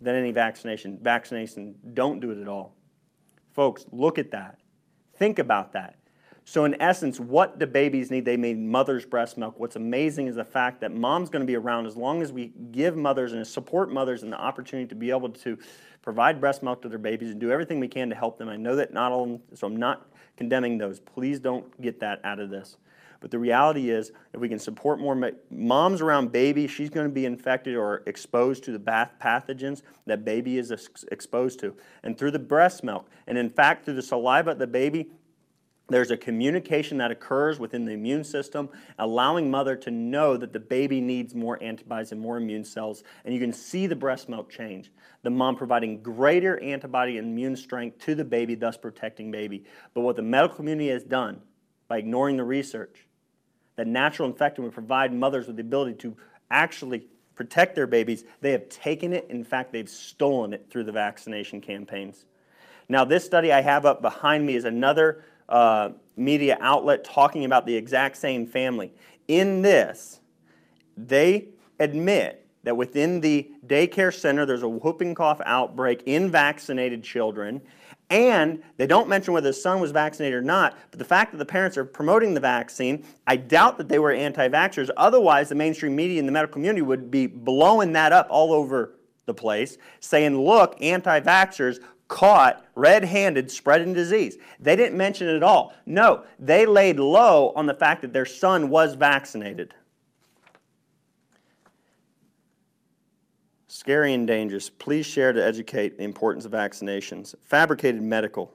than 0.00 0.14
any 0.14 0.30
vaccination. 0.30 0.98
Vaccination 1.02 1.74
don't 1.94 2.20
do 2.20 2.30
it 2.30 2.40
at 2.40 2.46
all. 2.46 2.76
Folks, 3.52 3.84
look 3.90 4.16
at 4.16 4.30
that. 4.30 4.58
Think 5.16 5.40
about 5.40 5.72
that. 5.72 5.96
So, 6.48 6.64
in 6.64 6.80
essence, 6.80 7.18
what 7.18 7.58
do 7.58 7.66
babies 7.66 8.12
need? 8.12 8.24
They 8.24 8.36
need 8.36 8.56
mother's 8.56 9.04
breast 9.04 9.36
milk. 9.36 9.58
What's 9.58 9.74
amazing 9.74 10.28
is 10.28 10.36
the 10.36 10.44
fact 10.44 10.80
that 10.80 10.94
mom's 10.94 11.28
going 11.28 11.40
to 11.40 11.46
be 11.46 11.56
around 11.56 11.86
as 11.86 11.96
long 11.96 12.22
as 12.22 12.32
we 12.32 12.52
give 12.70 12.96
mothers 12.96 13.32
and 13.32 13.44
support 13.44 13.92
mothers 13.92 14.22
and 14.22 14.32
the 14.32 14.40
opportunity 14.40 14.86
to 14.86 14.94
be 14.94 15.10
able 15.10 15.30
to 15.30 15.58
provide 16.02 16.40
breast 16.40 16.62
milk 16.62 16.82
to 16.82 16.88
their 16.88 17.00
babies 17.00 17.32
and 17.32 17.40
do 17.40 17.50
everything 17.50 17.80
we 17.80 17.88
can 17.88 18.08
to 18.10 18.14
help 18.14 18.38
them. 18.38 18.48
I 18.48 18.56
know 18.56 18.76
that 18.76 18.92
not 18.92 19.10
all 19.10 19.42
so 19.54 19.66
I'm 19.66 19.74
not 19.74 20.08
condemning 20.36 20.78
those. 20.78 21.00
Please 21.00 21.40
don't 21.40 21.82
get 21.82 21.98
that 21.98 22.20
out 22.22 22.38
of 22.38 22.48
this. 22.48 22.76
But 23.20 23.32
the 23.32 23.40
reality 23.40 23.90
is, 23.90 24.12
if 24.32 24.40
we 24.40 24.48
can 24.48 24.60
support 24.60 25.00
more 25.00 25.32
moms 25.50 26.00
around 26.00 26.30
baby, 26.30 26.68
she's 26.68 26.90
going 26.90 27.08
to 27.08 27.12
be 27.12 27.26
infected 27.26 27.74
or 27.74 28.04
exposed 28.06 28.62
to 28.64 28.70
the 28.70 28.78
bath 28.78 29.14
pathogens 29.20 29.82
that 30.06 30.24
baby 30.24 30.58
is 30.58 30.70
exposed 31.10 31.58
to. 31.58 31.74
And 32.04 32.16
through 32.16 32.30
the 32.30 32.38
breast 32.38 32.84
milk, 32.84 33.10
and 33.26 33.36
in 33.36 33.50
fact, 33.50 33.84
through 33.84 33.94
the 33.94 34.02
saliva 34.02 34.52
of 34.52 34.60
the 34.60 34.66
baby, 34.68 35.08
there's 35.88 36.10
a 36.10 36.16
communication 36.16 36.98
that 36.98 37.12
occurs 37.12 37.60
within 37.60 37.84
the 37.84 37.92
immune 37.92 38.24
system, 38.24 38.68
allowing 38.98 39.50
mother 39.50 39.76
to 39.76 39.90
know 39.90 40.36
that 40.36 40.52
the 40.52 40.58
baby 40.58 41.00
needs 41.00 41.34
more 41.34 41.62
antibodies 41.62 42.10
and 42.10 42.20
more 42.20 42.36
immune 42.36 42.64
cells. 42.64 43.04
And 43.24 43.32
you 43.32 43.38
can 43.38 43.52
see 43.52 43.86
the 43.86 43.94
breast 43.94 44.28
milk 44.28 44.50
change. 44.50 44.90
The 45.22 45.30
mom 45.30 45.54
providing 45.54 46.02
greater 46.02 46.60
antibody 46.60 47.18
and 47.18 47.28
immune 47.28 47.56
strength 47.56 47.98
to 48.00 48.16
the 48.16 48.24
baby, 48.24 48.56
thus 48.56 48.76
protecting 48.76 49.30
baby. 49.30 49.64
But 49.94 50.00
what 50.00 50.16
the 50.16 50.22
medical 50.22 50.56
community 50.56 50.88
has 50.88 51.04
done 51.04 51.40
by 51.86 51.98
ignoring 51.98 52.36
the 52.36 52.44
research, 52.44 53.06
that 53.76 53.86
natural 53.86 54.28
infection 54.28 54.64
would 54.64 54.72
provide 54.72 55.12
mothers 55.12 55.46
with 55.46 55.56
the 55.56 55.62
ability 55.62 55.94
to 55.98 56.16
actually 56.50 57.06
protect 57.36 57.76
their 57.76 57.86
babies, 57.86 58.24
they 58.40 58.50
have 58.50 58.68
taken 58.68 59.12
it. 59.12 59.26
In 59.28 59.44
fact, 59.44 59.72
they've 59.72 59.88
stolen 59.88 60.52
it 60.52 60.66
through 60.70 60.84
the 60.84 60.92
vaccination 60.92 61.60
campaigns. 61.60 62.24
Now, 62.88 63.04
this 63.04 63.24
study 63.24 63.52
I 63.52 63.60
have 63.60 63.84
up 63.84 64.00
behind 64.00 64.46
me 64.46 64.56
is 64.56 64.64
another 64.64 65.22
uh, 65.48 65.90
media 66.16 66.56
outlet 66.60 67.04
talking 67.04 67.44
about 67.44 67.66
the 67.66 67.74
exact 67.74 68.16
same 68.16 68.46
family. 68.46 68.92
In 69.28 69.62
this, 69.62 70.20
they 70.96 71.48
admit 71.78 72.46
that 72.64 72.76
within 72.76 73.20
the 73.20 73.50
daycare 73.66 74.12
center 74.12 74.44
there's 74.44 74.62
a 74.62 74.68
whooping 74.68 75.14
cough 75.14 75.40
outbreak 75.46 76.02
in 76.06 76.30
vaccinated 76.30 77.02
children. 77.02 77.60
And 78.08 78.62
they 78.76 78.86
don't 78.86 79.08
mention 79.08 79.34
whether 79.34 79.48
the 79.48 79.52
son 79.52 79.80
was 79.80 79.90
vaccinated 79.90 80.38
or 80.38 80.42
not, 80.42 80.76
but 80.90 80.98
the 80.98 81.04
fact 81.04 81.32
that 81.32 81.38
the 81.38 81.44
parents 81.44 81.76
are 81.76 81.84
promoting 81.84 82.34
the 82.34 82.40
vaccine, 82.40 83.04
I 83.26 83.36
doubt 83.36 83.78
that 83.78 83.88
they 83.88 83.98
were 83.98 84.12
anti 84.12 84.48
vaxxers. 84.48 84.90
Otherwise, 84.96 85.48
the 85.48 85.56
mainstream 85.56 85.96
media 85.96 86.20
and 86.20 86.28
the 86.28 86.32
medical 86.32 86.54
community 86.54 86.82
would 86.82 87.10
be 87.10 87.26
blowing 87.26 87.92
that 87.94 88.12
up 88.12 88.28
all 88.30 88.52
over 88.52 88.94
the 89.26 89.34
place, 89.34 89.76
saying, 89.98 90.38
look, 90.38 90.76
anti 90.80 91.20
vaxxers 91.20 91.80
caught 92.08 92.64
red 92.74 93.04
handed 93.04 93.50
spreading 93.50 93.92
disease. 93.92 94.36
They 94.60 94.76
didn't 94.76 94.96
mention 94.96 95.28
it 95.28 95.36
at 95.36 95.42
all. 95.42 95.74
No, 95.86 96.24
they 96.38 96.66
laid 96.66 96.98
low 96.98 97.52
on 97.56 97.66
the 97.66 97.74
fact 97.74 98.02
that 98.02 98.12
their 98.12 98.26
son 98.26 98.68
was 98.68 98.94
vaccinated. 98.94 99.74
Scary 103.66 104.14
and 104.14 104.26
dangerous. 104.26 104.70
Please 104.70 105.06
share 105.06 105.32
to 105.32 105.44
educate 105.44 105.98
the 105.98 106.04
importance 106.04 106.44
of 106.44 106.52
vaccinations. 106.52 107.34
Fabricated 107.42 108.02
medical 108.02 108.52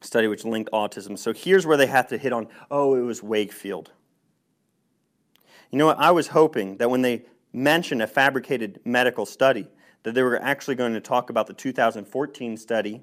study 0.00 0.28
which 0.28 0.44
linked 0.44 0.70
autism. 0.70 1.18
So 1.18 1.32
here's 1.32 1.66
where 1.66 1.76
they 1.76 1.86
have 1.86 2.08
to 2.08 2.18
hit 2.18 2.32
on 2.32 2.46
oh, 2.70 2.94
it 2.94 3.00
was 3.00 3.22
Wakefield. 3.22 3.90
You 5.70 5.78
know 5.78 5.86
what? 5.86 5.98
I 5.98 6.10
was 6.10 6.28
hoping 6.28 6.76
that 6.76 6.90
when 6.90 7.02
they 7.02 7.24
mention 7.52 8.00
a 8.00 8.06
fabricated 8.06 8.80
medical 8.84 9.26
study, 9.26 9.66
that 10.04 10.14
they 10.14 10.22
were 10.22 10.40
actually 10.40 10.76
going 10.76 10.94
to 10.94 11.00
talk 11.00 11.30
about 11.30 11.46
the 11.48 11.52
2014 11.52 12.56
study, 12.56 13.02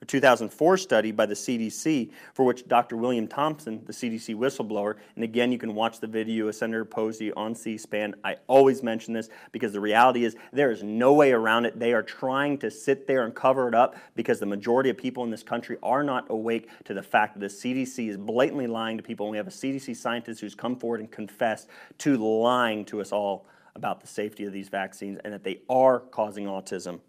a 0.00 0.04
2004 0.04 0.76
study 0.76 1.10
by 1.12 1.26
the 1.26 1.34
CDC, 1.34 2.10
for 2.32 2.44
which 2.44 2.66
Dr. 2.68 2.96
William 2.96 3.26
Thompson, 3.26 3.82
the 3.84 3.92
CDC 3.92 4.34
whistleblower, 4.34 4.94
and 5.14 5.24
again, 5.24 5.50
you 5.52 5.58
can 5.58 5.74
watch 5.74 6.00
the 6.00 6.06
video 6.06 6.46
of 6.46 6.54
Senator 6.54 6.84
Posey 6.84 7.32
on 7.32 7.54
C 7.54 7.76
SPAN. 7.76 8.14
I 8.24 8.36
always 8.46 8.82
mention 8.82 9.12
this 9.12 9.28
because 9.52 9.72
the 9.72 9.80
reality 9.80 10.24
is 10.24 10.36
there 10.52 10.70
is 10.70 10.82
no 10.82 11.12
way 11.12 11.32
around 11.32 11.66
it. 11.66 11.78
They 11.78 11.92
are 11.92 12.02
trying 12.02 12.58
to 12.58 12.70
sit 12.70 13.06
there 13.06 13.24
and 13.24 13.34
cover 13.34 13.68
it 13.68 13.74
up 13.74 13.96
because 14.14 14.38
the 14.40 14.46
majority 14.46 14.88
of 14.88 14.96
people 14.96 15.24
in 15.24 15.30
this 15.30 15.42
country 15.42 15.76
are 15.82 16.04
not 16.04 16.30
awake 16.30 16.68
to 16.84 16.94
the 16.94 17.02
fact 17.02 17.34
that 17.34 17.40
the 17.40 17.46
CDC 17.46 18.08
is 18.08 18.16
blatantly 18.16 18.68
lying 18.68 18.96
to 18.96 19.02
people. 19.02 19.26
And 19.26 19.32
we 19.32 19.38
have 19.38 19.48
a 19.48 19.50
CDC 19.50 19.96
scientist 19.96 20.40
who's 20.40 20.54
come 20.54 20.76
forward 20.76 21.00
and 21.00 21.10
confessed 21.10 21.68
to 21.98 22.16
lying 22.16 22.84
to 22.86 23.00
us 23.00 23.10
all 23.10 23.46
about 23.78 24.00
the 24.00 24.06
safety 24.06 24.44
of 24.44 24.52
these 24.52 24.68
vaccines 24.68 25.18
and 25.24 25.32
that 25.32 25.44
they 25.44 25.60
are 25.70 26.00
causing 26.00 26.44
autism. 26.44 27.00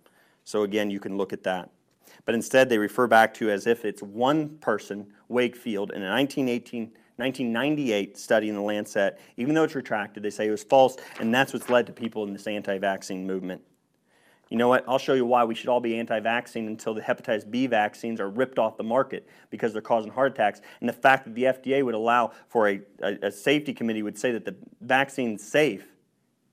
So, 0.46 0.64
again, 0.64 0.90
you 0.90 1.00
can 1.00 1.18
look 1.18 1.34
at 1.34 1.44
that. 1.44 1.70
But 2.26 2.36
instead, 2.36 2.70
they 2.70 2.78
refer 2.78 3.08
back 3.08 3.34
to 3.36 3.52
as 3.52 3.68
if 3.68 3.86
it's 3.86 4.02
one 4.02 4.58
person, 4.60 5.08
Wakefield, 5.28 5.92
in 5.92 6.02
a 6.02 6.10
1918, 6.10 6.92
1998 7.18 8.18
study 8.18 8.50
in 8.50 8.56
the 8.56 8.62
Lancet. 8.62 9.20
Even 9.38 9.54
though 9.54 9.64
it's 9.64 9.76
retracted, 9.76 10.24
they 10.24 10.30
say 10.30 10.48
it 10.48 10.52
was 10.52 10.64
false, 10.64 10.96
and 11.20 11.34
that's 11.34 11.54
what's 11.54 11.70
led 11.70 11.86
to 11.88 11.94
people 11.94 12.24
in 12.24 12.34
this 12.34 12.48
anti 12.48 12.78
vaccine 12.78 13.28
movement. 13.28 13.62
You 14.50 14.58
know 14.58 14.68
what? 14.68 14.84
I'll 14.88 14.98
show 14.98 15.14
you 15.14 15.26
why 15.26 15.44
we 15.44 15.54
should 15.54 15.70
all 15.70 15.80
be 15.80 15.98
anti 16.00 16.20
vaccine 16.20 16.68
until 16.68 16.94
the 16.94 17.02
hepatitis 17.02 17.50
B 17.50 17.68
vaccines 17.68 18.20
are 18.20 18.30
ripped 18.30 18.58
off 18.58 18.78
the 18.78 18.84
market 18.84 19.28
because 19.52 19.74
they're 19.74 19.82
causing 19.82 20.12
heart 20.12 20.32
attacks. 20.32 20.62
And 20.80 20.90
the 20.90 20.94
fact 20.94 21.26
that 21.26 21.36
the 21.36 21.44
FDA 21.44 21.84
would 21.84 21.94
allow 21.94 22.32
for 22.48 22.70
a, 22.70 22.82
a, 23.02 23.28
a 23.28 23.32
safety 23.32 23.74
committee 23.74 24.02
would 24.02 24.18
say 24.18 24.32
that 24.32 24.46
the 24.46 24.56
vaccine's 24.82 25.44
safe 25.44 25.86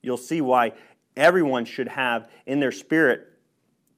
you'll 0.07 0.16
see 0.16 0.40
why 0.40 0.73
everyone 1.16 1.64
should 1.64 1.88
have 1.88 2.31
in 2.47 2.61
their 2.61 2.73
spirit 2.73 3.33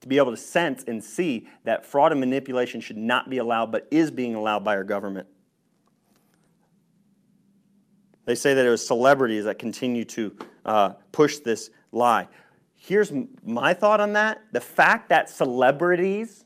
to 0.01 0.09
be 0.09 0.17
able 0.17 0.31
to 0.31 0.37
sense 0.37 0.85
and 0.85 1.03
see 1.03 1.47
that 1.65 1.85
fraud 1.85 2.13
and 2.13 2.21
manipulation 2.21 2.81
should 2.81 2.97
not 2.97 3.29
be 3.29 3.39
allowed, 3.39 3.71
but 3.71 3.87
is 3.91 4.11
being 4.11 4.35
allowed 4.35 4.65
by 4.65 4.75
our 4.75 4.85
government. 4.85 5.27
They 8.25 8.35
say 8.35 8.55
that 8.55 8.65
it 8.65 8.71
was 8.71 8.87
celebrities 8.87 9.45
that 9.45 9.59
continue 9.59 10.05
to 10.07 10.37
uh, 10.65 10.89
push 11.13 11.39
this 11.39 11.71
lie. 11.93 12.29
Here's 12.75 13.13
my 13.45 13.75
thought 13.75 14.01
on 14.01 14.13
that 14.13 14.43
the 14.53 14.61
fact 14.61 15.09
that 15.09 15.29
celebrities 15.29 16.45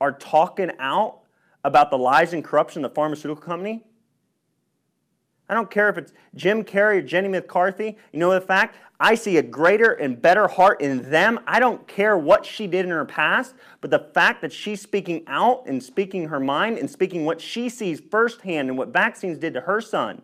are 0.00 0.12
talking 0.12 0.70
out 0.78 1.20
about 1.64 1.90
the 1.90 1.98
lies 1.98 2.32
and 2.32 2.44
corruption 2.44 2.84
of 2.84 2.92
the 2.92 2.94
pharmaceutical 2.94 3.42
company. 3.42 3.84
I 5.48 5.54
don't 5.54 5.70
care 5.70 5.88
if 5.88 5.96
it's 5.96 6.12
Jim 6.34 6.64
Carrey 6.64 6.98
or 6.98 7.02
Jenny 7.02 7.28
McCarthy. 7.28 7.96
You 8.12 8.18
know 8.18 8.32
the 8.32 8.40
fact? 8.40 8.76
I 8.98 9.14
see 9.14 9.36
a 9.36 9.42
greater 9.42 9.92
and 9.92 10.20
better 10.20 10.48
heart 10.48 10.80
in 10.80 11.10
them. 11.10 11.38
I 11.46 11.60
don't 11.60 11.86
care 11.86 12.16
what 12.16 12.46
she 12.46 12.66
did 12.66 12.84
in 12.84 12.90
her 12.90 13.04
past, 13.04 13.54
but 13.80 13.90
the 13.90 14.10
fact 14.14 14.40
that 14.40 14.52
she's 14.52 14.80
speaking 14.80 15.22
out 15.26 15.66
and 15.66 15.82
speaking 15.82 16.28
her 16.28 16.40
mind 16.40 16.78
and 16.78 16.90
speaking 16.90 17.24
what 17.24 17.40
she 17.40 17.68
sees 17.68 18.00
firsthand 18.00 18.68
and 18.68 18.78
what 18.78 18.88
vaccines 18.88 19.38
did 19.38 19.54
to 19.54 19.60
her 19.60 19.80
son. 19.80 20.22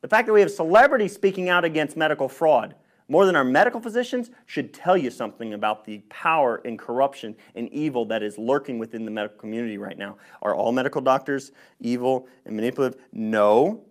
The 0.00 0.08
fact 0.08 0.26
that 0.26 0.32
we 0.32 0.40
have 0.40 0.50
celebrities 0.50 1.12
speaking 1.12 1.48
out 1.48 1.64
against 1.64 1.96
medical 1.96 2.28
fraud 2.28 2.74
more 3.08 3.26
than 3.26 3.36
our 3.36 3.44
medical 3.44 3.80
physicians 3.80 4.30
should 4.46 4.72
tell 4.72 4.96
you 4.96 5.10
something 5.10 5.52
about 5.52 5.84
the 5.84 5.98
power 6.08 6.62
and 6.64 6.78
corruption 6.78 7.36
and 7.54 7.68
evil 7.70 8.06
that 8.06 8.22
is 8.22 8.38
lurking 8.38 8.78
within 8.78 9.04
the 9.04 9.10
medical 9.10 9.38
community 9.38 9.76
right 9.76 9.98
now. 9.98 10.16
Are 10.40 10.54
all 10.54 10.72
medical 10.72 11.02
doctors 11.02 11.52
evil 11.80 12.26
and 12.46 12.56
manipulative? 12.56 13.00
No. 13.12 13.84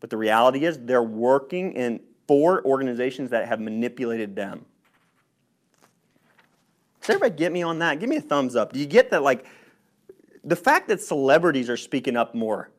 But 0.00 0.10
the 0.10 0.16
reality 0.16 0.64
is 0.64 0.78
they're 0.78 1.02
working 1.02 1.72
in 1.72 2.00
for 2.26 2.64
organizations 2.64 3.30
that 3.30 3.46
have 3.46 3.60
manipulated 3.60 4.34
them. 4.34 4.64
Does 7.00 7.10
everybody 7.10 7.36
get 7.36 7.52
me 7.52 7.62
on 7.62 7.78
that? 7.80 8.00
Give 8.00 8.08
me 8.08 8.16
a 8.16 8.20
thumbs 8.20 8.56
up. 8.56 8.72
Do 8.72 8.80
you 8.80 8.86
get 8.86 9.10
that? 9.10 9.22
Like, 9.22 9.46
the 10.42 10.56
fact 10.56 10.88
that 10.88 11.00
celebrities 11.00 11.68
are 11.68 11.76
speaking 11.76 12.16
up 12.16 12.34
more 12.34 12.70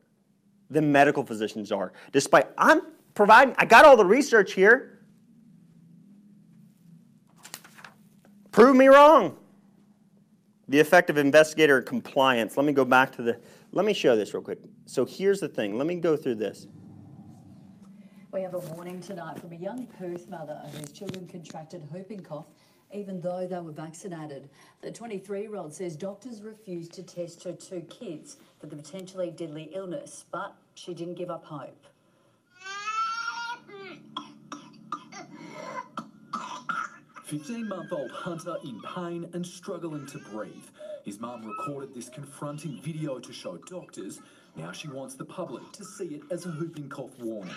than 0.70 0.92
medical 0.92 1.24
physicians 1.24 1.72
are, 1.72 1.92
despite 2.12 2.48
I'm 2.58 2.82
providing, 3.14 3.54
I 3.58 3.64
got 3.64 3.84
all 3.84 3.96
the 3.96 4.04
research 4.04 4.52
here. 4.52 4.97
Prove 8.58 8.74
me 8.74 8.88
wrong. 8.88 9.36
The 10.66 10.80
effect 10.80 11.10
of 11.10 11.16
investigator 11.16 11.80
compliance. 11.80 12.56
Let 12.56 12.66
me 12.66 12.72
go 12.72 12.84
back 12.84 13.12
to 13.12 13.22
the, 13.22 13.38
let 13.70 13.86
me 13.86 13.92
show 13.92 14.16
this 14.16 14.34
real 14.34 14.42
quick. 14.42 14.58
So 14.84 15.04
here's 15.04 15.38
the 15.38 15.46
thing. 15.46 15.78
Let 15.78 15.86
me 15.86 15.94
go 15.94 16.16
through 16.16 16.34
this. 16.34 16.66
We 18.32 18.42
have 18.42 18.54
a 18.54 18.58
warning 18.58 19.00
tonight 19.00 19.38
from 19.38 19.52
a 19.52 19.54
young 19.54 19.86
Perth 19.86 20.28
mother 20.28 20.60
whose 20.72 20.90
children 20.90 21.28
contracted 21.28 21.88
whooping 21.92 22.24
cough 22.24 22.46
even 22.92 23.20
though 23.20 23.46
they 23.46 23.60
were 23.60 23.70
vaccinated. 23.70 24.48
The 24.80 24.90
23 24.90 25.42
year 25.42 25.54
old 25.54 25.72
says 25.72 25.94
doctors 25.94 26.42
refused 26.42 26.92
to 26.94 27.04
test 27.04 27.44
her 27.44 27.52
two 27.52 27.82
kids 27.82 28.38
for 28.58 28.66
the 28.66 28.74
potentially 28.74 29.30
deadly 29.30 29.70
illness, 29.72 30.24
but 30.32 30.56
she 30.74 30.94
didn't 30.94 31.14
give 31.14 31.30
up 31.30 31.44
hope. 31.44 31.86
15 37.28 37.68
month 37.68 37.92
old 37.92 38.10
Hunter 38.10 38.56
in 38.64 38.80
pain 38.80 39.28
and 39.34 39.46
struggling 39.46 40.06
to 40.06 40.18
breathe. 40.32 40.64
His 41.04 41.20
mum 41.20 41.44
recorded 41.44 41.94
this 41.94 42.08
confronting 42.08 42.80
video 42.80 43.18
to 43.18 43.32
show 43.34 43.58
doctors. 43.68 44.22
Now 44.56 44.72
she 44.72 44.88
wants 44.88 45.14
the 45.14 45.26
public 45.26 45.70
to 45.72 45.84
see 45.84 46.06
it 46.06 46.22
as 46.30 46.46
a 46.46 46.48
whooping 46.48 46.88
cough 46.88 47.10
warning. 47.18 47.52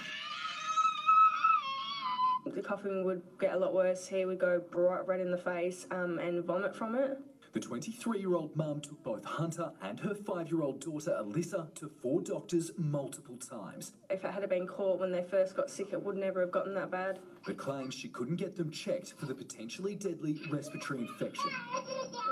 The 2.53 2.62
coughing 2.62 3.05
would 3.05 3.21
get 3.39 3.53
a 3.53 3.57
lot 3.57 3.73
worse. 3.73 4.05
He 4.07 4.25
would 4.25 4.39
go 4.39 4.62
bright 4.71 5.07
red 5.07 5.21
in 5.21 5.31
the 5.31 5.38
face 5.38 5.88
um, 5.89 6.19
and 6.19 6.43
vomit 6.43 6.75
from 6.75 6.95
it. 6.95 7.17
The 7.53 7.59
23 7.59 8.19
year 8.19 8.33
old 8.33 8.55
mum 8.55 8.79
took 8.79 9.03
both 9.03 9.25
Hunter 9.25 9.73
and 9.81 9.99
her 9.99 10.15
five 10.15 10.49
year 10.49 10.61
old 10.61 10.79
daughter 10.79 11.11
Alyssa 11.21 11.73
to 11.75 11.89
four 12.01 12.21
doctors 12.21 12.71
multiple 12.77 13.35
times. 13.35 13.91
If 14.09 14.23
it 14.23 14.31
had 14.31 14.47
been 14.49 14.65
caught 14.65 15.01
when 15.01 15.11
they 15.11 15.23
first 15.23 15.57
got 15.57 15.69
sick, 15.69 15.89
it 15.91 16.01
would 16.01 16.15
never 16.15 16.39
have 16.39 16.51
gotten 16.51 16.73
that 16.75 16.89
bad. 16.89 17.19
But 17.45 17.57
claims 17.57 17.93
she 17.93 18.07
couldn't 18.07 18.37
get 18.37 18.55
them 18.55 18.71
checked 18.71 19.15
for 19.17 19.25
the 19.25 19.35
potentially 19.35 19.95
deadly 19.95 20.39
respiratory 20.49 21.01
infection. 21.01 21.49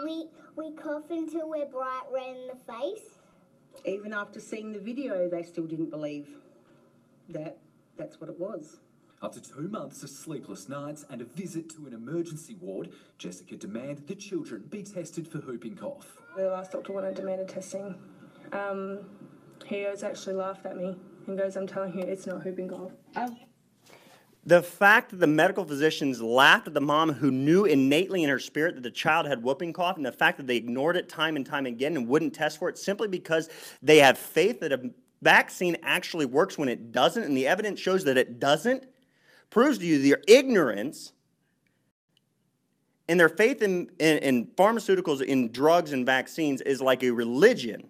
We, 0.06 0.28
we 0.56 0.72
cough 0.72 1.10
until 1.10 1.50
we're 1.50 1.66
bright 1.66 2.04
red 2.14 2.38
in 2.38 2.48
the 2.48 2.74
face. 2.74 3.18
Even 3.84 4.14
after 4.14 4.40
seeing 4.40 4.72
the 4.72 4.80
video, 4.80 5.30
they 5.30 5.44
still 5.44 5.66
didn't 5.66 5.90
believe 5.90 6.30
that 7.28 7.58
that's 7.98 8.22
what 8.22 8.30
it 8.30 8.40
was. 8.40 8.78
After 9.22 9.42
two 9.42 9.68
months 9.68 10.02
of 10.02 10.10
sleepless 10.10 10.70
nights 10.70 11.04
and 11.10 11.20
a 11.22 11.26
visit 11.26 11.70
to 11.72 11.86
an 11.88 11.94
emergency 11.94 12.56
ward, 12.62 12.92
Jessica 13.18 13.58
demanded 13.58 14.08
the 14.08 14.16
children 14.16 14.64
be 14.70 14.82
tested 14.82 15.28
for 15.28 15.40
whooping 15.40 15.76
cough. 15.76 16.18
The 16.38 16.48
last 16.48 16.72
doctor 16.72 16.94
when 16.94 17.04
I 17.04 17.12
demanded 17.12 17.50
testing, 17.50 17.96
um, 18.54 19.00
he 19.66 19.82
has 19.82 20.04
actually 20.04 20.36
laughed 20.36 20.66
at 20.66 20.78
me 20.78 20.96
and 21.28 21.38
goes, 21.38 21.58
I'm 21.58 21.68
telling 21.68 22.00
you, 22.00 22.06
it's 22.06 22.28
not 22.28 22.46
whooping 22.46 22.70
cough. 22.70 22.94
Oh. 23.18 23.36
The 24.46 24.64
fact 24.64 25.12
that 25.12 25.20
the 25.20 25.28
medical 25.28 25.66
physicians 25.66 26.22
laughed 26.22 26.68
at 26.68 26.74
the 26.74 26.80
mom 26.80 27.12
who 27.12 27.30
knew 27.30 27.66
innately 27.66 28.24
in 28.24 28.30
her 28.30 28.40
spirit 28.40 28.76
that 28.76 28.84
the 28.84 28.90
child 28.90 29.28
had 29.28 29.44
whooping 29.44 29.74
cough, 29.74 29.98
and 29.98 30.06
the 30.06 30.14
fact 30.14 30.38
that 30.38 30.48
they 30.48 30.56
ignored 30.56 30.96
it 30.96 31.10
time 31.10 31.36
and 31.36 31.46
time 31.46 31.66
again 31.66 31.98
and 31.98 32.08
wouldn't 32.08 32.34
test 32.34 32.58
for 32.58 32.70
it 32.70 32.78
simply 32.78 33.10
because 33.10 33.50
they 33.84 33.98
have 33.98 34.18
faith 34.18 34.62
that 34.62 34.72
a 34.72 34.92
vaccine 35.22 35.76
actually 35.84 36.26
works 36.26 36.58
when 36.58 36.70
it 36.70 36.94
doesn't, 36.94 37.24
and 37.24 37.36
the 37.36 37.48
evidence 37.48 37.82
shows 37.82 38.06
that 38.06 38.18
it 38.18 38.40
doesn't, 38.40 38.86
proves 39.50 39.78
to 39.80 39.86
you 39.86 40.02
their 40.02 40.22
ignorance 40.28 41.14
and 43.08 43.20
their 43.20 43.30
faith 43.30 43.62
in, 43.62 43.90
in, 44.00 44.18
in, 44.20 44.46
pharmaceuticals, 44.48 45.22
in 45.22 45.52
drugs 45.52 45.94
and 45.94 46.06
vaccines 46.06 46.62
is 46.62 46.80
like 46.80 47.04
a 47.04 47.10
religion. 47.10 47.90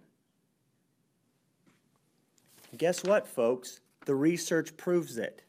Guess 2.78 3.04
what, 3.04 3.28
folks? 3.28 3.82
The 4.06 4.16
research 4.16 4.78
proves 4.78 5.18
it. 5.18 5.44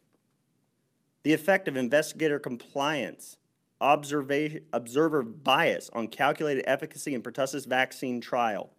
The 1.22 1.32
effect 1.32 1.68
of 1.68 1.76
investigator 1.76 2.40
compliance, 2.40 3.36
observer 3.80 5.22
bias 5.22 5.90
on 5.92 6.08
calculated 6.08 6.64
efficacy 6.66 7.14
in 7.14 7.22
pertussis 7.22 7.66
vaccine 7.66 8.20
trial. 8.20 8.70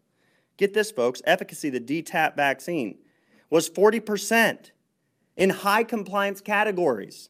Get 0.58 0.74
this, 0.74 0.92
folks 0.92 1.22
efficacy, 1.26 1.70
the 1.70 1.80
DTaP 1.80 2.36
vaccine, 2.36 2.98
was 3.50 3.70
40% 3.70 4.72
in 5.38 5.50
high 5.50 5.84
compliance 5.84 6.42
categories. 6.42 7.30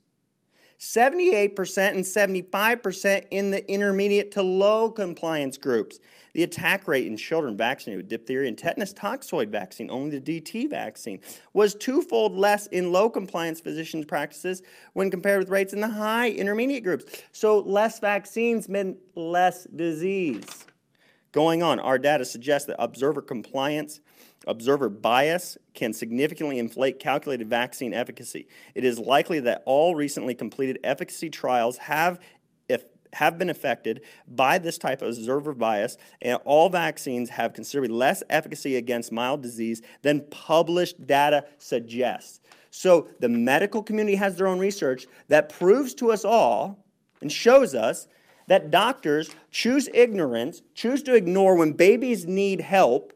78% 0.82 1.90
and 1.90 2.04
75% 2.04 3.26
in 3.30 3.52
the 3.52 3.72
intermediate 3.72 4.32
to 4.32 4.42
low 4.42 4.90
compliance 4.90 5.56
groups. 5.56 6.00
The 6.34 6.42
attack 6.42 6.88
rate 6.88 7.06
in 7.06 7.18
children 7.18 7.56
vaccinated 7.56 8.06
with 8.06 8.10
diphtheria 8.10 8.48
and 8.48 8.58
tetanus 8.58 8.92
toxoid 8.92 9.50
vaccine, 9.50 9.92
only 9.92 10.18
the 10.18 10.42
DT 10.42 10.72
vaccine, 10.72 11.20
was 11.54 11.76
twofold 11.76 12.36
less 12.36 12.66
in 12.68 12.92
low 12.92 13.12
compliance 13.12 13.62
physicians' 13.62 14.06
practices 14.06 14.64
when 14.94 15.12
compared 15.12 15.40
with 15.40 15.50
rates 15.50 15.74
in 15.74 15.82
the 15.82 15.88
high 15.88 16.32
intermediate 16.32 16.84
groups. 16.84 17.06
So 17.32 17.60
less 17.60 18.00
vaccines 18.00 18.68
meant 18.68 18.98
less 19.16 19.66
disease. 19.66 20.66
Going 21.32 21.62
on, 21.62 21.80
our 21.80 22.00
data 22.00 22.26
suggests 22.26 22.66
that 22.68 22.82
observer 22.82 23.22
compliance 23.22 24.00
Observer 24.48 24.90
bias 24.90 25.58
can 25.74 25.94
significantly 25.94 26.58
inflate 26.58 27.00
calculated 27.00 27.50
vaccine 27.50 27.94
efficacy. 27.94 28.48
It 28.74 28.84
is 28.84 28.98
likely 28.98 29.40
that 29.42 29.62
all 29.66 29.94
recently 29.96 30.34
completed 30.34 30.80
efficacy 30.84 31.30
trials 31.30 31.78
have 31.78 32.20
if, 32.68 32.86
have 33.14 33.38
been 33.38 33.50
affected 33.50 34.02
by 34.28 34.58
this 34.58 34.80
type 34.80 35.02
of 35.02 35.10
observer 35.10 35.54
bias, 35.54 35.98
and 36.22 36.40
all 36.44 36.70
vaccines 36.70 37.30
have 37.30 37.54
considerably 37.54 37.94
less 37.94 38.24
efficacy 38.30 38.78
against 38.78 39.12
mild 39.12 39.44
disease 39.44 39.82
than 40.02 40.26
published 40.32 41.06
data 41.06 41.46
suggests. 41.60 42.40
So 42.72 43.10
the 43.20 43.30
medical 43.30 43.84
community 43.84 44.16
has 44.16 44.38
their 44.38 44.48
own 44.48 44.58
research 44.58 45.06
that 45.28 45.50
proves 45.50 45.94
to 45.96 46.12
us 46.12 46.26
all 46.26 46.84
and 47.22 47.32
shows 47.32 47.76
us 47.76 48.08
that 48.48 48.72
doctors 48.72 49.30
choose 49.52 49.88
ignorance, 49.94 50.64
choose 50.74 51.04
to 51.04 51.14
ignore 51.14 51.56
when 51.56 51.74
babies 51.74 52.26
need 52.26 52.62
help 52.62 53.14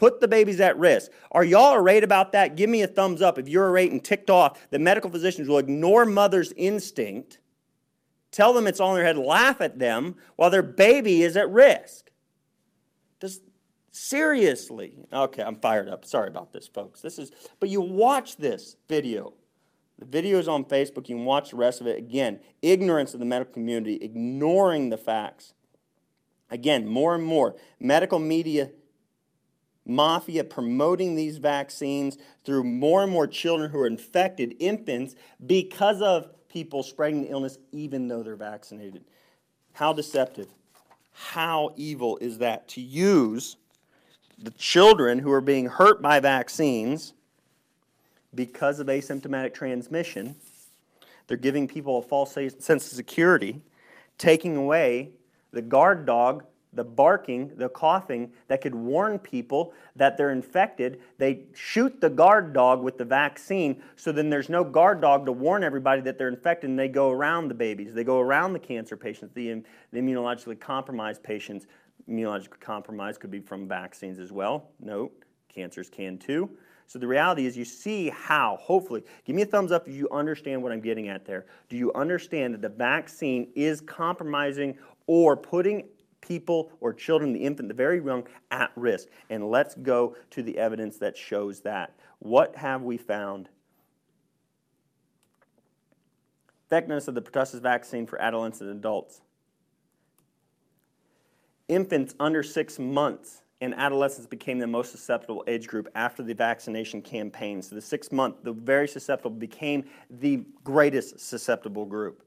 Put 0.00 0.18
the 0.18 0.28
babies 0.28 0.62
at 0.62 0.78
risk. 0.78 1.10
Are 1.30 1.44
y'all 1.44 1.74
irate 1.74 2.04
about 2.04 2.32
that? 2.32 2.56
Give 2.56 2.70
me 2.70 2.80
a 2.80 2.86
thumbs 2.86 3.20
up 3.20 3.38
if 3.38 3.50
you're 3.50 3.66
irate 3.66 3.92
and 3.92 4.02
ticked 4.02 4.30
off 4.30 4.58
that 4.70 4.80
medical 4.80 5.10
physicians 5.10 5.46
will 5.46 5.58
ignore 5.58 6.06
mother's 6.06 6.54
instinct, 6.56 7.38
tell 8.30 8.54
them 8.54 8.66
it's 8.66 8.80
in 8.80 8.94
their 8.94 9.04
head, 9.04 9.18
laugh 9.18 9.60
at 9.60 9.78
them 9.78 10.14
while 10.36 10.48
their 10.48 10.62
baby 10.62 11.22
is 11.22 11.36
at 11.36 11.50
risk. 11.50 12.10
Does 13.20 13.42
seriously? 13.92 15.04
Okay, 15.12 15.42
I'm 15.42 15.56
fired 15.56 15.90
up. 15.90 16.06
Sorry 16.06 16.28
about 16.28 16.54
this, 16.54 16.66
folks. 16.66 17.02
This 17.02 17.18
is 17.18 17.30
but 17.60 17.68
you 17.68 17.82
watch 17.82 18.38
this 18.38 18.76
video. 18.88 19.34
The 19.98 20.06
video 20.06 20.38
is 20.38 20.48
on 20.48 20.64
Facebook. 20.64 21.10
You 21.10 21.16
can 21.16 21.26
watch 21.26 21.50
the 21.50 21.56
rest 21.56 21.82
of 21.82 21.86
it. 21.86 21.98
Again, 21.98 22.40
ignorance 22.62 23.12
of 23.12 23.20
the 23.20 23.26
medical 23.26 23.52
community, 23.52 23.98
ignoring 24.00 24.88
the 24.88 24.96
facts. 24.96 25.52
Again, 26.50 26.86
more 26.86 27.14
and 27.14 27.22
more 27.22 27.54
medical 27.78 28.18
media 28.18 28.70
mafia 29.90 30.44
promoting 30.44 31.16
these 31.16 31.36
vaccines 31.38 32.16
through 32.44 32.64
more 32.64 33.02
and 33.02 33.12
more 33.12 33.26
children 33.26 33.70
who 33.70 33.78
are 33.80 33.86
infected, 33.86 34.54
infants, 34.58 35.14
because 35.46 36.00
of 36.00 36.30
people 36.48 36.82
spreading 36.82 37.22
the 37.22 37.28
illness 37.28 37.58
even 37.72 38.08
though 38.08 38.22
they're 38.22 38.36
vaccinated. 38.36 39.04
How 39.72 39.92
deceptive. 39.92 40.48
How 41.12 41.72
evil 41.76 42.18
is 42.20 42.38
that 42.38 42.68
to 42.68 42.80
use 42.80 43.56
the 44.38 44.50
children 44.52 45.18
who 45.18 45.30
are 45.32 45.40
being 45.40 45.66
hurt 45.66 46.00
by 46.00 46.20
vaccines 46.20 47.12
because 48.34 48.80
of 48.80 48.86
asymptomatic 48.86 49.52
transmission? 49.52 50.36
They're 51.26 51.36
giving 51.36 51.68
people 51.68 51.98
a 51.98 52.02
false 52.02 52.32
sense 52.32 52.70
of 52.70 52.82
security, 52.82 53.60
taking 54.18 54.56
away 54.56 55.10
the 55.52 55.62
guard 55.62 56.06
dog 56.06 56.44
the 56.72 56.84
barking, 56.84 57.50
the 57.56 57.68
coughing 57.68 58.30
that 58.48 58.60
could 58.60 58.74
warn 58.74 59.18
people 59.18 59.72
that 59.96 60.16
they're 60.16 60.30
infected. 60.30 61.00
They 61.18 61.40
shoot 61.52 62.00
the 62.00 62.10
guard 62.10 62.52
dog 62.52 62.82
with 62.82 62.96
the 62.96 63.04
vaccine, 63.04 63.82
so 63.96 64.12
then 64.12 64.30
there's 64.30 64.48
no 64.48 64.62
guard 64.62 65.00
dog 65.00 65.26
to 65.26 65.32
warn 65.32 65.64
everybody 65.64 66.00
that 66.02 66.16
they're 66.16 66.28
infected, 66.28 66.70
and 66.70 66.78
they 66.78 66.88
go 66.88 67.10
around 67.10 67.48
the 67.48 67.54
babies. 67.54 67.92
They 67.92 68.04
go 68.04 68.20
around 68.20 68.52
the 68.52 68.58
cancer 68.60 68.96
patients, 68.96 69.34
the, 69.34 69.62
the 69.92 70.00
immunologically 70.00 70.58
compromised 70.58 71.22
patients. 71.22 71.66
Immunologically 72.08 72.60
compromised 72.60 73.20
could 73.20 73.30
be 73.30 73.40
from 73.40 73.68
vaccines 73.68 74.18
as 74.18 74.32
well. 74.32 74.70
Note, 74.80 75.12
cancers 75.48 75.90
can 75.90 76.18
too. 76.18 76.50
So 76.86 76.98
the 76.98 77.06
reality 77.06 77.46
is, 77.46 77.56
you 77.56 77.64
see 77.64 78.08
how, 78.08 78.58
hopefully, 78.60 79.04
give 79.24 79.36
me 79.36 79.42
a 79.42 79.46
thumbs 79.46 79.70
up 79.70 79.86
if 79.86 79.94
you 79.94 80.08
understand 80.10 80.60
what 80.60 80.72
I'm 80.72 80.80
getting 80.80 81.08
at 81.08 81.24
there. 81.24 81.46
Do 81.68 81.76
you 81.76 81.92
understand 81.92 82.52
that 82.54 82.62
the 82.62 82.68
vaccine 82.68 83.46
is 83.54 83.80
compromising 83.80 84.76
or 85.06 85.36
putting 85.36 85.84
people 86.20 86.70
or 86.80 86.92
children, 86.92 87.32
the 87.32 87.40
infant, 87.40 87.68
the 87.68 87.74
very 87.74 88.02
young, 88.02 88.26
at 88.50 88.70
risk. 88.76 89.08
And 89.28 89.50
let's 89.50 89.74
go 89.76 90.16
to 90.30 90.42
the 90.42 90.58
evidence 90.58 90.98
that 90.98 91.16
shows 91.16 91.60
that. 91.60 91.94
What 92.18 92.56
have 92.56 92.82
we 92.82 92.96
found? 92.96 93.48
Effectiveness 96.66 97.08
of 97.08 97.14
the 97.14 97.22
pertussis 97.22 97.60
vaccine 97.60 98.06
for 98.06 98.20
adolescents 98.20 98.60
and 98.60 98.70
adults. 98.70 99.22
Infants 101.68 102.14
under 102.20 102.42
six 102.42 102.78
months 102.78 103.42
and 103.60 103.74
adolescents 103.74 104.26
became 104.26 104.58
the 104.58 104.66
most 104.66 104.90
susceptible 104.90 105.44
age 105.46 105.66
group 105.66 105.88
after 105.94 106.22
the 106.22 106.32
vaccination 106.32 107.02
campaign. 107.02 107.60
So 107.60 107.74
the 107.74 107.80
six 107.80 108.10
month, 108.10 108.36
the 108.42 108.52
very 108.52 108.88
susceptible, 108.88 109.30
became 109.30 109.84
the 110.08 110.44
greatest 110.64 111.20
susceptible 111.20 111.84
group. 111.84 112.22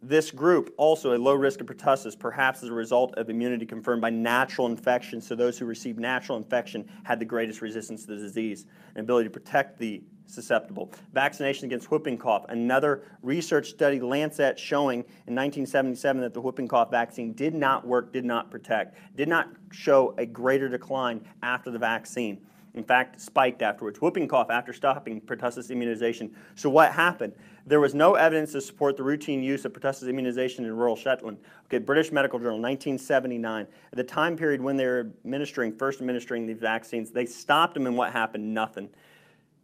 This 0.00 0.30
group, 0.30 0.72
also 0.76 1.16
a 1.16 1.18
low 1.18 1.34
risk 1.34 1.60
of 1.60 1.66
pertussis, 1.66 2.16
perhaps 2.16 2.62
as 2.62 2.68
a 2.68 2.72
result 2.72 3.14
of 3.16 3.30
immunity 3.30 3.66
confirmed 3.66 4.00
by 4.00 4.10
natural 4.10 4.68
infection. 4.68 5.20
So, 5.20 5.34
those 5.34 5.58
who 5.58 5.64
received 5.64 5.98
natural 5.98 6.38
infection 6.38 6.88
had 7.02 7.18
the 7.18 7.24
greatest 7.24 7.60
resistance 7.62 8.02
to 8.02 8.14
the 8.14 8.16
disease 8.16 8.66
and 8.94 9.02
ability 9.04 9.28
to 9.28 9.32
protect 9.32 9.76
the 9.76 10.00
susceptible. 10.26 10.92
Vaccination 11.12 11.64
against 11.64 11.90
whooping 11.90 12.16
cough. 12.16 12.44
Another 12.48 13.02
research 13.22 13.70
study, 13.70 13.98
Lancet, 13.98 14.56
showing 14.56 15.00
in 15.00 15.34
1977 15.34 16.22
that 16.22 16.32
the 16.32 16.40
whooping 16.40 16.68
cough 16.68 16.92
vaccine 16.92 17.32
did 17.32 17.54
not 17.54 17.84
work, 17.84 18.12
did 18.12 18.24
not 18.24 18.52
protect, 18.52 18.96
did 19.16 19.28
not 19.28 19.48
show 19.72 20.14
a 20.16 20.26
greater 20.26 20.68
decline 20.68 21.26
after 21.42 21.72
the 21.72 21.78
vaccine. 21.78 22.38
In 22.74 22.84
fact, 22.84 23.20
spiked 23.20 23.62
afterwards. 23.62 24.00
Whooping 24.00 24.28
cough 24.28 24.50
after 24.50 24.72
stopping 24.72 25.20
pertussis 25.20 25.70
immunization. 25.70 26.36
So, 26.54 26.70
what 26.70 26.92
happened? 26.92 27.32
There 27.68 27.80
was 27.80 27.94
no 27.94 28.14
evidence 28.14 28.52
to 28.52 28.62
support 28.62 28.96
the 28.96 29.02
routine 29.02 29.42
use 29.42 29.66
of 29.66 29.74
pertussis 29.74 30.08
immunization 30.08 30.64
in 30.64 30.74
rural 30.74 30.96
Shetland. 30.96 31.36
Okay, 31.66 31.76
British 31.76 32.10
Medical 32.10 32.38
Journal, 32.38 32.58
1979. 32.58 33.66
At 33.92 33.96
the 33.96 34.04
time 34.04 34.38
period 34.38 34.62
when 34.62 34.78
they 34.78 34.86
were 34.86 35.10
administering, 35.22 35.76
first 35.76 36.00
administering 36.00 36.46
these 36.46 36.60
vaccines, 36.60 37.10
they 37.10 37.26
stopped 37.26 37.74
them, 37.74 37.86
and 37.86 37.94
what 37.94 38.10
happened? 38.10 38.54
Nothing. 38.54 38.88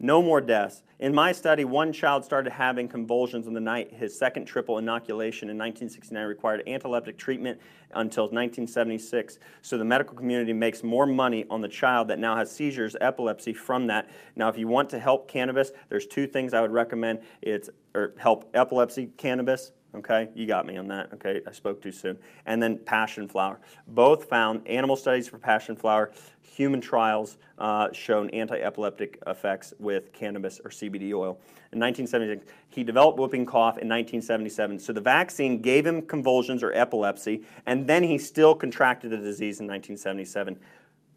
No 0.00 0.20
more 0.20 0.40
deaths. 0.40 0.82
In 0.98 1.14
my 1.14 1.32
study, 1.32 1.64
one 1.64 1.92
child 1.92 2.24
started 2.24 2.52
having 2.52 2.88
convulsions 2.88 3.46
on 3.46 3.54
the 3.54 3.60
night 3.60 3.92
his 3.92 4.16
second 4.18 4.44
triple 4.44 4.78
inoculation 4.78 5.48
in 5.48 5.56
1969 5.56 6.26
required 6.26 6.62
antiepileptic 6.66 7.16
treatment 7.16 7.60
until 7.94 8.24
1976. 8.24 9.38
So 9.62 9.78
the 9.78 9.84
medical 9.84 10.16
community 10.16 10.52
makes 10.52 10.82
more 10.82 11.06
money 11.06 11.46
on 11.50 11.60
the 11.60 11.68
child 11.68 12.08
that 12.08 12.18
now 12.18 12.36
has 12.36 12.50
seizures, 12.50 12.96
epilepsy 13.00 13.52
from 13.52 13.86
that. 13.88 14.08
Now, 14.36 14.48
if 14.48 14.58
you 14.58 14.68
want 14.68 14.90
to 14.90 14.98
help 14.98 15.28
cannabis, 15.28 15.72
there's 15.88 16.06
two 16.06 16.26
things 16.26 16.54
I 16.54 16.60
would 16.60 16.72
recommend. 16.72 17.20
It's 17.42 17.70
or 17.94 18.14
help 18.18 18.50
epilepsy 18.54 19.10
cannabis 19.16 19.72
Okay, 19.94 20.28
you 20.34 20.46
got 20.46 20.66
me 20.66 20.76
on 20.76 20.88
that. 20.88 21.12
Okay, 21.14 21.40
I 21.46 21.52
spoke 21.52 21.80
too 21.80 21.92
soon. 21.92 22.18
And 22.46 22.60
then 22.60 22.78
passion 22.78 23.28
flower. 23.28 23.60
Both 23.86 24.24
found 24.24 24.66
animal 24.66 24.96
studies 24.96 25.28
for 25.28 25.38
passion 25.38 25.76
flower, 25.76 26.10
human 26.42 26.80
trials 26.80 27.38
uh, 27.58 27.92
shown 27.92 28.28
anti 28.30 28.58
epileptic 28.58 29.22
effects 29.26 29.72
with 29.78 30.12
cannabis 30.12 30.60
or 30.64 30.70
CBD 30.70 31.12
oil. 31.12 31.38
In 31.72 31.80
1976, 31.80 32.44
he 32.70 32.82
developed 32.82 33.18
whooping 33.18 33.46
cough 33.46 33.78
in 33.78 33.88
1977. 33.88 34.80
So 34.80 34.92
the 34.92 35.00
vaccine 35.00 35.60
gave 35.60 35.86
him 35.86 36.02
convulsions 36.02 36.62
or 36.62 36.72
epilepsy, 36.72 37.42
and 37.66 37.86
then 37.86 38.02
he 38.02 38.18
still 38.18 38.54
contracted 38.54 39.10
the 39.10 39.18
disease 39.18 39.60
in 39.60 39.66
1977. 39.66 40.58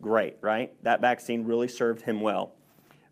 Great, 0.02 0.38
right? 0.42 0.72
That 0.84 1.02
vaccine 1.02 1.46
really 1.46 1.68
served 1.68 2.02
him 2.02 2.22
well. 2.22 2.54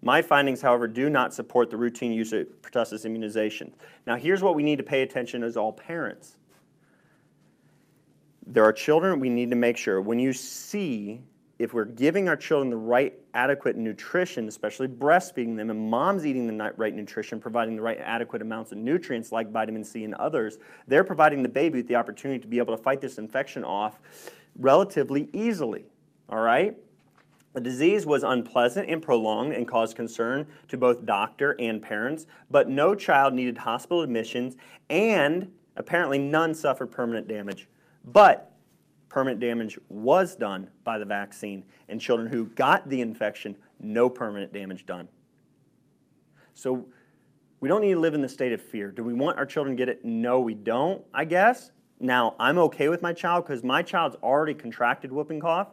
My 0.05 0.21
findings, 0.21 0.61
however, 0.61 0.87
do 0.87 1.09
not 1.09 1.33
support 1.33 1.71
the 1.71 1.77
routine 1.77 2.11
use 2.11 2.31
of 2.31 2.45
pertussis 2.61 3.05
immunization. 3.05 3.73
Now, 4.05 4.15
here's 4.15 4.43
what 4.43 4.53
we 4.53 4.61
need 4.61 4.75
to 4.77 4.83
pay 4.83 5.01
attention 5.01 5.41
as 5.43 5.57
all 5.57 5.73
parents. 5.73 6.37
There 8.45 8.63
are 8.63 8.71
children 8.71 9.19
we 9.19 9.29
need 9.29 9.49
to 9.49 9.55
make 9.55 9.77
sure 9.77 9.99
when 9.99 10.19
you 10.19 10.31
see 10.31 11.21
if 11.57 11.73
we're 11.73 11.85
giving 11.85 12.29
our 12.29 12.35
children 12.35 12.69
the 12.69 12.77
right 12.77 13.15
adequate 13.33 13.77
nutrition, 13.77 14.47
especially 14.47 14.87
breastfeeding 14.87 15.57
them, 15.57 15.71
and 15.71 15.89
mom's 15.89 16.23
eating 16.23 16.45
the 16.45 16.73
right 16.77 16.93
nutrition, 16.93 17.39
providing 17.39 17.75
the 17.75 17.81
right 17.81 17.97
adequate 17.99 18.43
amounts 18.43 18.71
of 18.71 18.77
nutrients 18.77 19.31
like 19.31 19.49
vitamin 19.49 19.83
C 19.83 20.03
and 20.03 20.13
others, 20.15 20.59
they're 20.87 21.03
providing 21.03 21.41
the 21.41 21.49
baby 21.49 21.79
with 21.79 21.87
the 21.87 21.95
opportunity 21.95 22.39
to 22.39 22.47
be 22.47 22.59
able 22.59 22.77
to 22.77 22.83
fight 22.83 23.01
this 23.01 23.17
infection 23.17 23.63
off 23.63 23.99
relatively 24.59 25.29
easily. 25.33 25.85
All 26.29 26.41
right? 26.41 26.77
The 27.55 27.61
disease 27.61 28.05
was 28.05 28.23
unpleasant 28.23 28.89
and 28.89 29.01
prolonged 29.01 29.53
and 29.53 29.65
caused 29.65 29.95
concern 29.95 30.45
to 30.67 30.77
both 30.77 31.05
doctor 31.05 31.55
and 31.57 31.81
parents, 31.81 32.27
but 32.51 32.67
no 32.69 32.93
child 32.93 33.33
needed 33.33 33.57
hospital 33.57 34.01
admissions 34.01 34.57
and 34.89 35.49
apparently 35.77 36.17
none 36.17 36.53
suffered 36.53 36.87
permanent 36.91 37.29
damage. 37.29 37.69
But 38.03 38.51
permanent 39.07 39.39
damage 39.39 39.79
was 39.87 40.35
done 40.35 40.69
by 40.83 40.99
the 40.99 41.05
vaccine, 41.05 41.63
and 41.87 42.01
children 42.01 42.27
who 42.27 42.47
got 42.47 42.89
the 42.89 42.99
infection, 42.99 43.55
no 43.79 44.09
permanent 44.09 44.51
damage 44.51 44.85
done. 44.85 45.07
So 46.55 46.85
we 47.61 47.69
don't 47.69 47.79
need 47.79 47.93
to 47.93 47.99
live 48.01 48.13
in 48.13 48.21
the 48.21 48.27
state 48.27 48.51
of 48.51 48.61
fear. 48.61 48.91
Do 48.91 49.01
we 49.01 49.13
want 49.13 49.37
our 49.37 49.45
children 49.45 49.77
to 49.77 49.81
get 49.81 49.87
it? 49.87 50.03
No, 50.03 50.41
we 50.41 50.55
don't, 50.55 51.05
I 51.13 51.23
guess. 51.23 51.71
Now, 52.01 52.35
I'm 52.37 52.57
okay 52.57 52.89
with 52.89 53.01
my 53.01 53.13
child 53.13 53.45
because 53.45 53.63
my 53.63 53.81
child's 53.81 54.17
already 54.17 54.53
contracted 54.53 55.09
whooping 55.09 55.39
cough. 55.39 55.69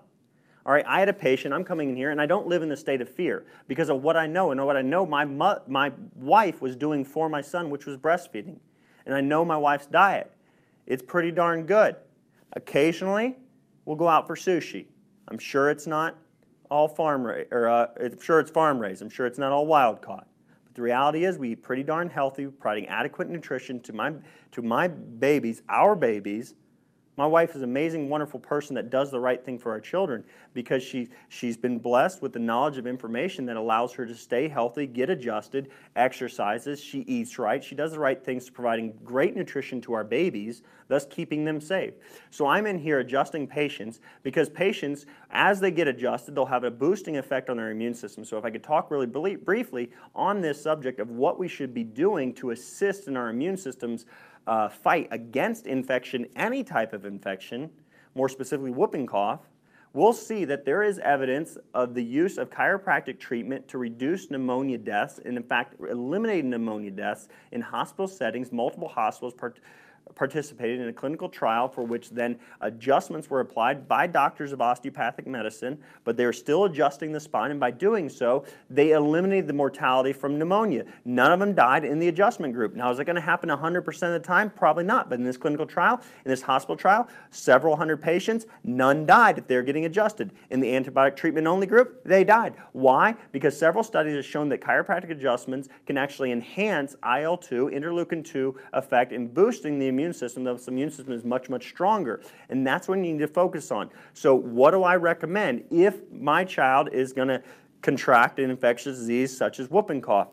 All 0.64 0.72
right, 0.72 0.84
I 0.86 1.00
had 1.00 1.08
a 1.08 1.12
patient, 1.12 1.52
I'm 1.52 1.64
coming 1.64 1.90
in 1.90 1.96
here, 1.96 2.10
and 2.10 2.20
I 2.20 2.26
don't 2.26 2.46
live 2.46 2.62
in 2.62 2.68
the 2.68 2.76
state 2.76 3.00
of 3.00 3.08
fear 3.08 3.44
because 3.66 3.88
of 3.88 4.02
what 4.02 4.16
I 4.16 4.28
know. 4.28 4.52
And 4.52 4.64
what 4.64 4.76
I 4.76 4.82
know 4.82 5.04
my, 5.04 5.24
my 5.24 5.92
wife 6.14 6.62
was 6.62 6.76
doing 6.76 7.04
for 7.04 7.28
my 7.28 7.40
son, 7.40 7.68
which 7.68 7.84
was 7.84 7.96
breastfeeding. 7.96 8.58
And 9.06 9.14
I 9.14 9.20
know 9.20 9.44
my 9.44 9.56
wife's 9.56 9.86
diet. 9.86 10.30
It's 10.86 11.02
pretty 11.02 11.32
darn 11.32 11.66
good. 11.66 11.96
Occasionally, 12.52 13.36
we'll 13.84 13.96
go 13.96 14.08
out 14.08 14.28
for 14.28 14.36
sushi. 14.36 14.86
I'm 15.28 15.38
sure 15.38 15.68
it's 15.68 15.86
not 15.86 16.16
all 16.70 16.86
farm 16.86 17.24
raised, 17.24 17.52
or 17.52 17.68
uh, 17.68 17.88
I'm 18.00 18.20
sure 18.20 18.38
it's 18.38 18.50
farm 18.50 18.78
raised. 18.78 19.02
I'm 19.02 19.10
sure 19.10 19.26
it's 19.26 19.38
not 19.38 19.50
all 19.50 19.66
wild 19.66 20.00
caught. 20.00 20.28
But 20.64 20.74
the 20.74 20.82
reality 20.82 21.24
is, 21.24 21.38
we 21.38 21.52
eat 21.52 21.62
pretty 21.62 21.82
darn 21.82 22.08
healthy, 22.08 22.46
providing 22.46 22.86
adequate 22.88 23.28
nutrition 23.28 23.80
to 23.80 23.92
my, 23.92 24.12
to 24.52 24.62
my 24.62 24.86
babies, 24.88 25.62
our 25.68 25.96
babies, 25.96 26.54
my 27.16 27.26
wife 27.26 27.50
is 27.50 27.56
an 27.56 27.64
amazing, 27.64 28.08
wonderful 28.08 28.40
person 28.40 28.74
that 28.74 28.88
does 28.88 29.10
the 29.10 29.20
right 29.20 29.44
thing 29.44 29.58
for 29.58 29.70
our 29.70 29.80
children 29.80 30.24
because 30.54 30.82
she, 30.82 31.08
she's 31.28 31.58
been 31.58 31.78
blessed 31.78 32.22
with 32.22 32.32
the 32.32 32.38
knowledge 32.38 32.78
of 32.78 32.86
information 32.86 33.44
that 33.46 33.56
allows 33.56 33.92
her 33.92 34.06
to 34.06 34.14
stay 34.14 34.48
healthy, 34.48 34.86
get 34.86 35.10
adjusted, 35.10 35.70
exercises, 35.94 36.82
she 36.82 37.00
eats 37.00 37.38
right, 37.38 37.62
she 37.62 37.74
does 37.74 37.92
the 37.92 37.98
right 37.98 38.24
things 38.24 38.46
to 38.46 38.52
providing 38.52 38.94
great 39.04 39.36
nutrition 39.36 39.78
to 39.82 39.92
our 39.92 40.04
babies, 40.04 40.62
thus 40.88 41.04
keeping 41.04 41.44
them 41.44 41.60
safe. 41.60 41.92
So 42.30 42.46
I'm 42.46 42.66
in 42.66 42.78
here 42.78 43.00
adjusting 43.00 43.46
patients 43.46 44.00
because 44.22 44.48
patients, 44.48 45.04
as 45.30 45.60
they 45.60 45.70
get 45.70 45.88
adjusted, 45.88 46.34
they'll 46.34 46.46
have 46.46 46.64
a 46.64 46.70
boosting 46.70 47.18
effect 47.18 47.50
on 47.50 47.58
their 47.58 47.70
immune 47.70 47.94
system. 47.94 48.24
So 48.24 48.38
if 48.38 48.44
I 48.44 48.50
could 48.50 48.62
talk 48.62 48.90
really 48.90 49.06
briefly 49.06 49.90
on 50.14 50.40
this 50.40 50.62
subject 50.62 50.98
of 50.98 51.10
what 51.10 51.38
we 51.38 51.48
should 51.48 51.74
be 51.74 51.84
doing 51.84 52.32
to 52.34 52.50
assist 52.50 53.06
in 53.06 53.16
our 53.18 53.28
immune 53.28 53.58
systems 53.58 54.06
uh, 54.46 54.68
fight 54.68 55.08
against 55.10 55.66
infection, 55.66 56.26
any 56.36 56.64
type 56.64 56.92
of 56.92 57.04
infection, 57.04 57.70
more 58.14 58.28
specifically 58.28 58.70
whooping 58.70 59.06
cough, 59.06 59.40
we'll 59.92 60.12
see 60.12 60.44
that 60.44 60.64
there 60.64 60.82
is 60.82 60.98
evidence 60.98 61.58
of 61.74 61.94
the 61.94 62.02
use 62.02 62.38
of 62.38 62.50
chiropractic 62.50 63.18
treatment 63.18 63.68
to 63.68 63.78
reduce 63.78 64.30
pneumonia 64.30 64.78
deaths 64.78 65.20
and, 65.24 65.36
in 65.36 65.42
fact, 65.42 65.74
eliminate 65.80 66.44
pneumonia 66.44 66.90
deaths 66.90 67.28
in 67.52 67.60
hospital 67.60 68.08
settings, 68.08 68.52
multiple 68.52 68.88
hospitals, 68.88 69.34
participated 70.14 70.80
in 70.80 70.88
a 70.88 70.92
clinical 70.92 71.28
trial 71.28 71.68
for 71.68 71.82
which 71.82 72.10
then 72.10 72.38
adjustments 72.60 73.30
were 73.30 73.40
applied 73.40 73.88
by 73.88 74.06
doctors 74.06 74.52
of 74.52 74.60
osteopathic 74.60 75.26
medicine, 75.26 75.78
but 76.04 76.16
they 76.16 76.24
were 76.24 76.32
still 76.32 76.64
adjusting 76.64 77.12
the 77.12 77.20
spine, 77.20 77.50
and 77.50 77.60
by 77.60 77.70
doing 77.70 78.08
so, 78.08 78.44
they 78.70 78.92
eliminated 78.92 79.46
the 79.46 79.52
mortality 79.52 80.12
from 80.12 80.38
pneumonia. 80.38 80.84
None 81.04 81.32
of 81.32 81.40
them 81.40 81.54
died 81.54 81.84
in 81.84 81.98
the 81.98 82.08
adjustment 82.08 82.54
group. 82.54 82.74
Now, 82.74 82.90
is 82.90 82.98
it 82.98 83.04
going 83.04 83.16
to 83.16 83.22
happen 83.22 83.48
100% 83.48 83.88
of 83.88 84.12
the 84.12 84.20
time? 84.20 84.50
Probably 84.50 84.84
not, 84.84 85.08
but 85.08 85.18
in 85.18 85.24
this 85.24 85.36
clinical 85.36 85.66
trial, 85.66 86.00
in 86.24 86.30
this 86.30 86.42
hospital 86.42 86.76
trial, 86.76 87.08
several 87.30 87.76
hundred 87.76 88.02
patients, 88.02 88.46
none 88.64 89.06
died 89.06 89.38
if 89.38 89.46
they're 89.46 89.62
getting 89.62 89.84
adjusted. 89.84 90.32
In 90.50 90.60
the 90.60 90.68
antibiotic 90.68 91.16
treatment 91.16 91.46
only 91.46 91.66
group, 91.66 92.02
they 92.04 92.24
died. 92.24 92.54
Why? 92.72 93.14
Because 93.32 93.56
several 93.56 93.84
studies 93.84 94.16
have 94.16 94.24
shown 94.24 94.48
that 94.50 94.60
chiropractic 94.60 95.10
adjustments 95.10 95.68
can 95.86 95.96
actually 95.96 96.32
enhance 96.32 96.94
IL 97.04 97.36
2, 97.36 97.70
interleukin 97.72 98.24
2 98.24 98.56
effect 98.72 99.12
in 99.12 99.28
boosting 99.28 99.78
the 99.78 99.88
immune 99.92 100.12
system. 100.12 100.44
The 100.44 100.62
immune 100.68 100.90
system 100.90 101.12
is 101.12 101.24
much, 101.24 101.48
much 101.48 101.68
stronger. 101.68 102.22
And 102.48 102.66
that's 102.66 102.88
what 102.88 102.98
you 102.98 103.02
need 103.02 103.18
to 103.18 103.28
focus 103.28 103.70
on. 103.70 103.90
So, 104.14 104.34
what 104.34 104.72
do 104.72 104.82
I 104.82 104.96
recommend 104.96 105.64
if 105.70 106.00
my 106.10 106.44
child 106.44 106.88
is 106.92 107.12
going 107.12 107.28
to 107.28 107.42
contract 107.82 108.38
an 108.38 108.50
infectious 108.50 108.98
disease 108.98 109.36
such 109.36 109.60
as 109.60 109.70
whooping 109.70 110.00
cough? 110.00 110.28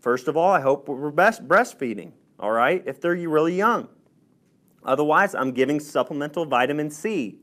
First 0.00 0.28
of 0.28 0.36
all, 0.36 0.50
I 0.50 0.60
hope 0.60 0.88
we're 0.88 1.10
best 1.10 1.46
breastfeeding, 1.48 2.12
all 2.38 2.50
right, 2.50 2.82
if 2.86 3.00
they're 3.00 3.12
really 3.12 3.56
young. 3.56 3.88
Otherwise, 4.84 5.34
I'm 5.34 5.52
giving 5.52 5.80
supplemental 5.80 6.44
vitamin 6.44 6.90
C. 6.90 7.40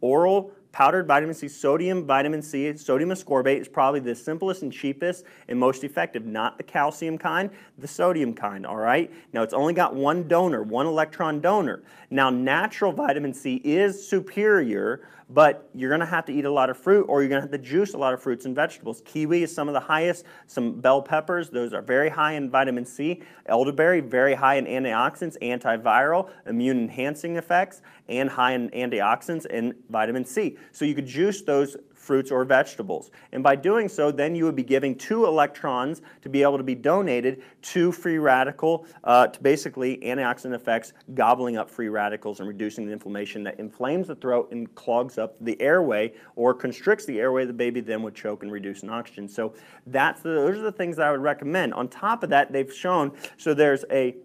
Oral 0.00 0.52
powdered 0.74 1.06
vitamin 1.06 1.32
C, 1.32 1.46
sodium 1.46 2.04
vitamin 2.04 2.42
C, 2.42 2.76
sodium 2.76 3.10
ascorbate 3.10 3.60
is 3.60 3.68
probably 3.68 4.00
the 4.00 4.12
simplest 4.12 4.62
and 4.62 4.72
cheapest 4.72 5.24
and 5.46 5.56
most 5.56 5.84
effective, 5.84 6.26
not 6.26 6.58
the 6.58 6.64
calcium 6.64 7.16
kind, 7.16 7.48
the 7.78 7.86
sodium 7.86 8.34
kind, 8.34 8.66
all 8.66 8.76
right? 8.76 9.08
Now 9.32 9.44
it's 9.44 9.54
only 9.54 9.72
got 9.72 9.94
one 9.94 10.26
donor, 10.26 10.64
one 10.64 10.86
electron 10.86 11.40
donor. 11.40 11.84
Now 12.10 12.28
natural 12.28 12.90
vitamin 12.90 13.32
C 13.32 13.60
is 13.62 14.04
superior, 14.04 15.06
but 15.30 15.68
you're 15.74 15.90
going 15.90 16.00
to 16.00 16.06
have 16.06 16.24
to 16.26 16.32
eat 16.32 16.44
a 16.44 16.50
lot 16.50 16.70
of 16.70 16.76
fruit 16.76 17.06
or 17.08 17.22
you're 17.22 17.28
going 17.28 17.40
to 17.40 17.48
have 17.48 17.50
to 17.50 17.66
juice 17.66 17.94
a 17.94 17.98
lot 17.98 18.14
of 18.14 18.22
fruits 18.22 18.44
and 18.44 18.54
vegetables. 18.54 19.02
Kiwi 19.04 19.42
is 19.42 19.54
some 19.54 19.68
of 19.68 19.74
the 19.74 19.80
highest, 19.80 20.24
some 20.46 20.80
bell 20.80 21.02
peppers, 21.02 21.50
those 21.50 21.72
are 21.72 21.82
very 21.82 22.08
high 22.08 22.32
in 22.32 22.50
vitamin 22.50 22.84
C. 22.84 23.22
Elderberry, 23.46 24.00
very 24.00 24.34
high 24.34 24.56
in 24.56 24.66
antioxidants, 24.66 25.36
antiviral, 25.42 26.30
immune 26.46 26.78
enhancing 26.78 27.36
effects, 27.36 27.82
and 28.08 28.28
high 28.28 28.52
in 28.52 28.70
antioxidants 28.70 29.46
and 29.50 29.74
vitamin 29.90 30.24
C. 30.24 30.56
So 30.72 30.84
you 30.84 30.94
could 30.94 31.06
juice 31.06 31.42
those 31.42 31.76
fruits 32.04 32.30
or 32.30 32.44
vegetables. 32.44 33.10
And 33.32 33.42
by 33.42 33.56
doing 33.56 33.88
so, 33.88 34.10
then 34.10 34.34
you 34.34 34.44
would 34.44 34.54
be 34.54 34.62
giving 34.62 34.94
two 34.94 35.26
electrons 35.26 36.02
to 36.22 36.28
be 36.28 36.42
able 36.42 36.58
to 36.58 36.62
be 36.62 36.74
donated 36.74 37.42
to 37.62 37.90
free 37.90 38.18
radical, 38.18 38.86
uh, 39.04 39.28
to 39.28 39.40
basically 39.40 39.96
antioxidant 39.98 40.54
effects, 40.54 40.92
gobbling 41.14 41.56
up 41.56 41.70
free 41.70 41.88
radicals 41.88 42.40
and 42.40 42.48
reducing 42.48 42.86
the 42.86 42.92
inflammation 42.92 43.42
that 43.44 43.58
inflames 43.58 44.08
the 44.08 44.14
throat 44.14 44.52
and 44.52 44.72
clogs 44.74 45.18
up 45.18 45.36
the 45.40 45.60
airway 45.60 46.12
or 46.36 46.52
constricts 46.52 47.06
the 47.06 47.18
airway. 47.18 47.46
The 47.46 47.52
baby 47.52 47.80
then 47.80 48.02
would 48.02 48.14
choke 48.14 48.42
and 48.42 48.52
reduce 48.52 48.82
in 48.82 48.90
oxygen. 48.90 49.28
So 49.28 49.54
that's 49.86 50.20
the, 50.20 50.30
those 50.30 50.58
are 50.58 50.62
the 50.62 50.72
things 50.72 50.96
that 50.96 51.06
I 51.06 51.10
would 51.10 51.22
recommend. 51.22 51.74
On 51.74 51.88
top 51.88 52.22
of 52.22 52.30
that, 52.30 52.52
they've 52.52 52.72
shown 52.72 53.12
so 53.36 53.54
there's 53.54 53.84
a 53.90 54.16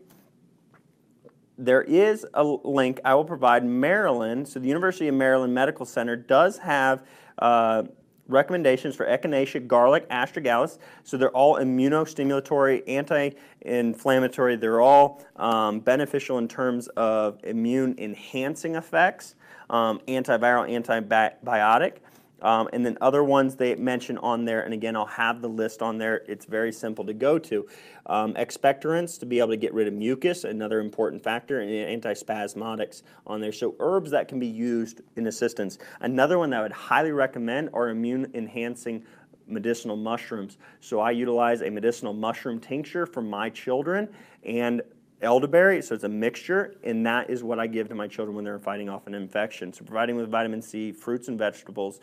there 1.60 1.82
is 1.82 2.26
a 2.34 2.44
link 2.44 3.02
I 3.04 3.14
will 3.16 3.26
provide. 3.26 3.66
Maryland, 3.66 4.48
so 4.48 4.60
the 4.60 4.68
University 4.68 5.10
of 5.10 5.16
Maryland 5.16 5.54
Medical 5.54 5.86
Center 5.86 6.16
does 6.16 6.58
have 6.60 7.06
uh, 7.40 7.84
recommendations 8.28 8.96
for 8.96 9.06
echinacea, 9.06 9.68
garlic, 9.68 10.08
astragalus. 10.10 10.78
So 11.04 11.18
they're 11.18 11.36
all 11.36 11.56
immunostimulatory, 11.56 12.84
anti-inflammatory. 12.88 14.56
They're 14.56 14.82
all 14.82 15.26
um, 15.36 15.80
beneficial 15.80 16.38
in 16.38 16.48
terms 16.48 16.88
of 16.90 17.40
immune 17.44 17.96
enhancing 17.98 18.76
effects, 18.76 19.36
um, 19.70 20.00
antiviral, 20.08 20.70
antibiotic. 20.70 21.98
Um, 22.42 22.70
and 22.74 22.86
then 22.86 22.98
other 23.02 23.24
ones 23.24 23.56
they 23.56 23.76
mention 23.76 24.18
on 24.20 24.46
there, 24.46 24.62
and 24.62 24.74
again, 24.74 24.96
I'll 24.96 25.06
have 25.06 25.42
the 25.42 25.50
list 25.50 25.82
on 25.82 25.98
there. 25.98 26.24
It's 26.28 26.46
very 26.46 26.72
simple 26.72 27.06
to 27.06 27.14
go 27.14 27.40
to. 27.40 27.68
Um, 28.06 28.34
expectorants 28.34 29.20
to 29.20 29.26
be 29.26 29.40
able 29.40 29.50
to 29.50 29.58
get 29.58 29.74
rid 29.74 29.88
of 29.88 29.94
mucus, 29.94 30.44
another 30.44 30.80
important 30.80 31.24
factor, 31.24 31.60
and 31.62 32.02
antispasmodics 32.02 33.04
on 33.28 33.42
there. 33.42 33.52
So 33.52 33.76
herbs 33.80 34.12
that 34.12 34.28
can 34.28 34.40
be 34.40 34.48
used 34.48 35.02
in 35.16 35.28
assistance. 35.28 35.78
Another 36.02 36.38
one 36.40 36.50
that 36.52 36.60
I 36.60 36.64
would 36.64 36.72
highly 36.72 37.12
recommend 37.12 37.70
are 37.74 37.90
immune 37.90 38.32
enhancing 38.34 39.04
medicinal 39.48 39.96
mushrooms. 39.96 40.58
So 40.80 41.00
I 41.00 41.12
utilize 41.12 41.62
a 41.62 41.70
medicinal 41.70 42.14
mushroom 42.14 42.60
tincture 42.60 43.06
for 43.06 43.22
my 43.22 43.50
children 43.50 44.10
and 44.44 44.82
elderberry, 45.22 45.82
so 45.82 45.96
it's 45.96 46.06
a 46.06 46.10
mixture, 46.10 46.76
and 46.84 47.06
that 47.06 47.30
is 47.30 47.44
what 47.44 47.60
I 47.60 47.68
give 47.68 47.90
to 47.90 47.96
my 47.96 48.08
children 48.08 48.36
when 48.36 48.46
they're 48.46 48.60
fighting 48.60 48.88
off 48.88 49.06
an 49.06 49.14
infection. 49.14 49.74
So 49.74 49.84
providing 49.84 50.16
with 50.16 50.30
vitamin 50.30 50.62
C, 50.62 50.92
fruits 50.94 51.28
and 51.28 51.38
vegetables, 51.38 52.00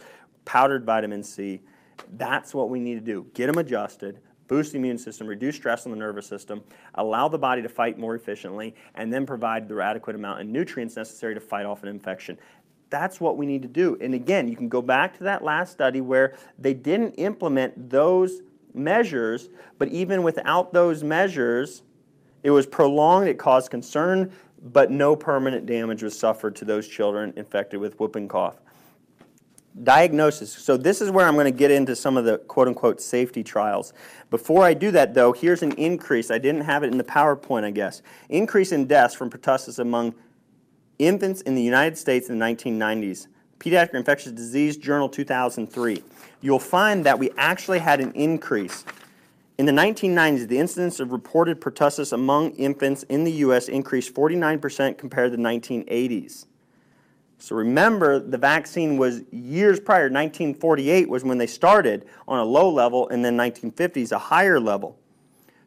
powdered 0.46 0.86
vitamin 0.86 1.22
C. 1.22 1.60
That's 2.14 2.54
what 2.54 2.70
we 2.70 2.80
need 2.80 2.94
to 2.94 3.00
do. 3.00 3.26
Get 3.34 3.48
them 3.48 3.58
adjusted, 3.58 4.20
boost 4.48 4.72
the 4.72 4.78
immune 4.78 4.96
system, 4.96 5.26
reduce 5.26 5.56
stress 5.56 5.84
on 5.84 5.92
the 5.92 5.98
nervous 5.98 6.26
system, 6.26 6.62
allow 6.94 7.28
the 7.28 7.38
body 7.38 7.60
to 7.60 7.68
fight 7.68 7.98
more 7.98 8.14
efficiently, 8.14 8.74
and 8.94 9.12
then 9.12 9.26
provide 9.26 9.68
the 9.68 9.78
adequate 9.80 10.16
amount 10.16 10.40
of 10.40 10.46
nutrients 10.46 10.96
necessary 10.96 11.34
to 11.34 11.40
fight 11.40 11.66
off 11.66 11.82
an 11.82 11.88
infection. 11.90 12.38
That's 12.88 13.20
what 13.20 13.36
we 13.36 13.46
need 13.46 13.62
to 13.62 13.68
do. 13.68 13.98
And 14.00 14.14
again, 14.14 14.48
you 14.48 14.56
can 14.56 14.68
go 14.68 14.80
back 14.80 15.16
to 15.18 15.24
that 15.24 15.42
last 15.42 15.72
study 15.72 16.00
where 16.00 16.36
they 16.58 16.72
didn't 16.72 17.14
implement 17.14 17.90
those 17.90 18.42
measures, 18.72 19.48
but 19.78 19.88
even 19.88 20.22
without 20.22 20.72
those 20.72 21.02
measures, 21.02 21.82
it 22.44 22.50
was 22.50 22.66
prolonged, 22.66 23.28
it 23.28 23.38
caused 23.38 23.70
concern, 23.70 24.30
but 24.62 24.90
no 24.90 25.16
permanent 25.16 25.66
damage 25.66 26.02
was 26.02 26.16
suffered 26.16 26.54
to 26.56 26.64
those 26.64 26.86
children 26.86 27.32
infected 27.36 27.80
with 27.80 27.98
whooping 27.98 28.28
cough. 28.28 28.60
Diagnosis. 29.82 30.52
So, 30.52 30.76
this 30.76 31.02
is 31.02 31.10
where 31.10 31.26
I'm 31.26 31.34
going 31.34 31.44
to 31.44 31.50
get 31.50 31.70
into 31.70 31.94
some 31.94 32.16
of 32.16 32.24
the 32.24 32.38
quote 32.38 32.68
unquote 32.68 33.00
safety 33.00 33.44
trials. 33.44 33.92
Before 34.30 34.64
I 34.64 34.72
do 34.72 34.90
that, 34.92 35.12
though, 35.12 35.32
here's 35.32 35.62
an 35.62 35.72
increase. 35.72 36.30
I 36.30 36.38
didn't 36.38 36.62
have 36.62 36.82
it 36.82 36.90
in 36.90 36.98
the 36.98 37.04
PowerPoint, 37.04 37.64
I 37.64 37.70
guess. 37.70 38.00
Increase 38.28 38.72
in 38.72 38.86
deaths 38.86 39.14
from 39.14 39.28
pertussis 39.30 39.78
among 39.78 40.14
infants 40.98 41.42
in 41.42 41.54
the 41.54 41.62
United 41.62 41.98
States 41.98 42.30
in 42.30 42.38
the 42.38 42.44
1990s. 42.44 43.26
Pediatric 43.58 43.94
Infectious 43.94 44.32
Disease 44.32 44.76
Journal 44.76 45.08
2003. 45.08 46.02
You'll 46.40 46.58
find 46.58 47.04
that 47.04 47.18
we 47.18 47.30
actually 47.36 47.78
had 47.78 48.00
an 48.00 48.12
increase. 48.12 48.84
In 49.58 49.64
the 49.64 49.72
1990s, 49.72 50.48
the 50.48 50.58
incidence 50.58 51.00
of 51.00 51.12
reported 51.12 51.60
pertussis 51.60 52.12
among 52.12 52.52
infants 52.52 53.04
in 53.04 53.24
the 53.24 53.32
U.S. 53.32 53.68
increased 53.68 54.14
49% 54.14 54.98
compared 54.98 55.32
to 55.32 55.36
the 55.36 55.42
1980s. 55.42 56.46
So 57.38 57.54
remember, 57.54 58.18
the 58.18 58.38
vaccine 58.38 58.96
was 58.96 59.22
years 59.30 59.78
prior. 59.78 60.04
1948 60.04 61.08
was 61.08 61.22
when 61.22 61.38
they 61.38 61.46
started 61.46 62.06
on 62.26 62.38
a 62.38 62.44
low 62.44 62.70
level, 62.70 63.08
and 63.08 63.24
then 63.24 63.36
1950s 63.36 64.12
a 64.12 64.18
higher 64.18 64.58
level. 64.58 64.98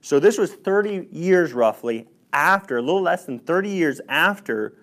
So 0.01 0.19
this 0.19 0.37
was 0.37 0.53
30 0.53 1.09
years 1.11 1.53
roughly 1.53 2.07
after, 2.33 2.77
a 2.77 2.81
little 2.81 3.01
less 3.01 3.25
than 3.25 3.39
30 3.39 3.69
years 3.69 4.01
after 4.09 4.77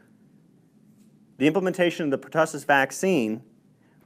the 1.39 1.47
implementation 1.47 2.05
of 2.05 2.11
the 2.11 2.28
pertussis 2.28 2.64
vaccine. 2.64 3.43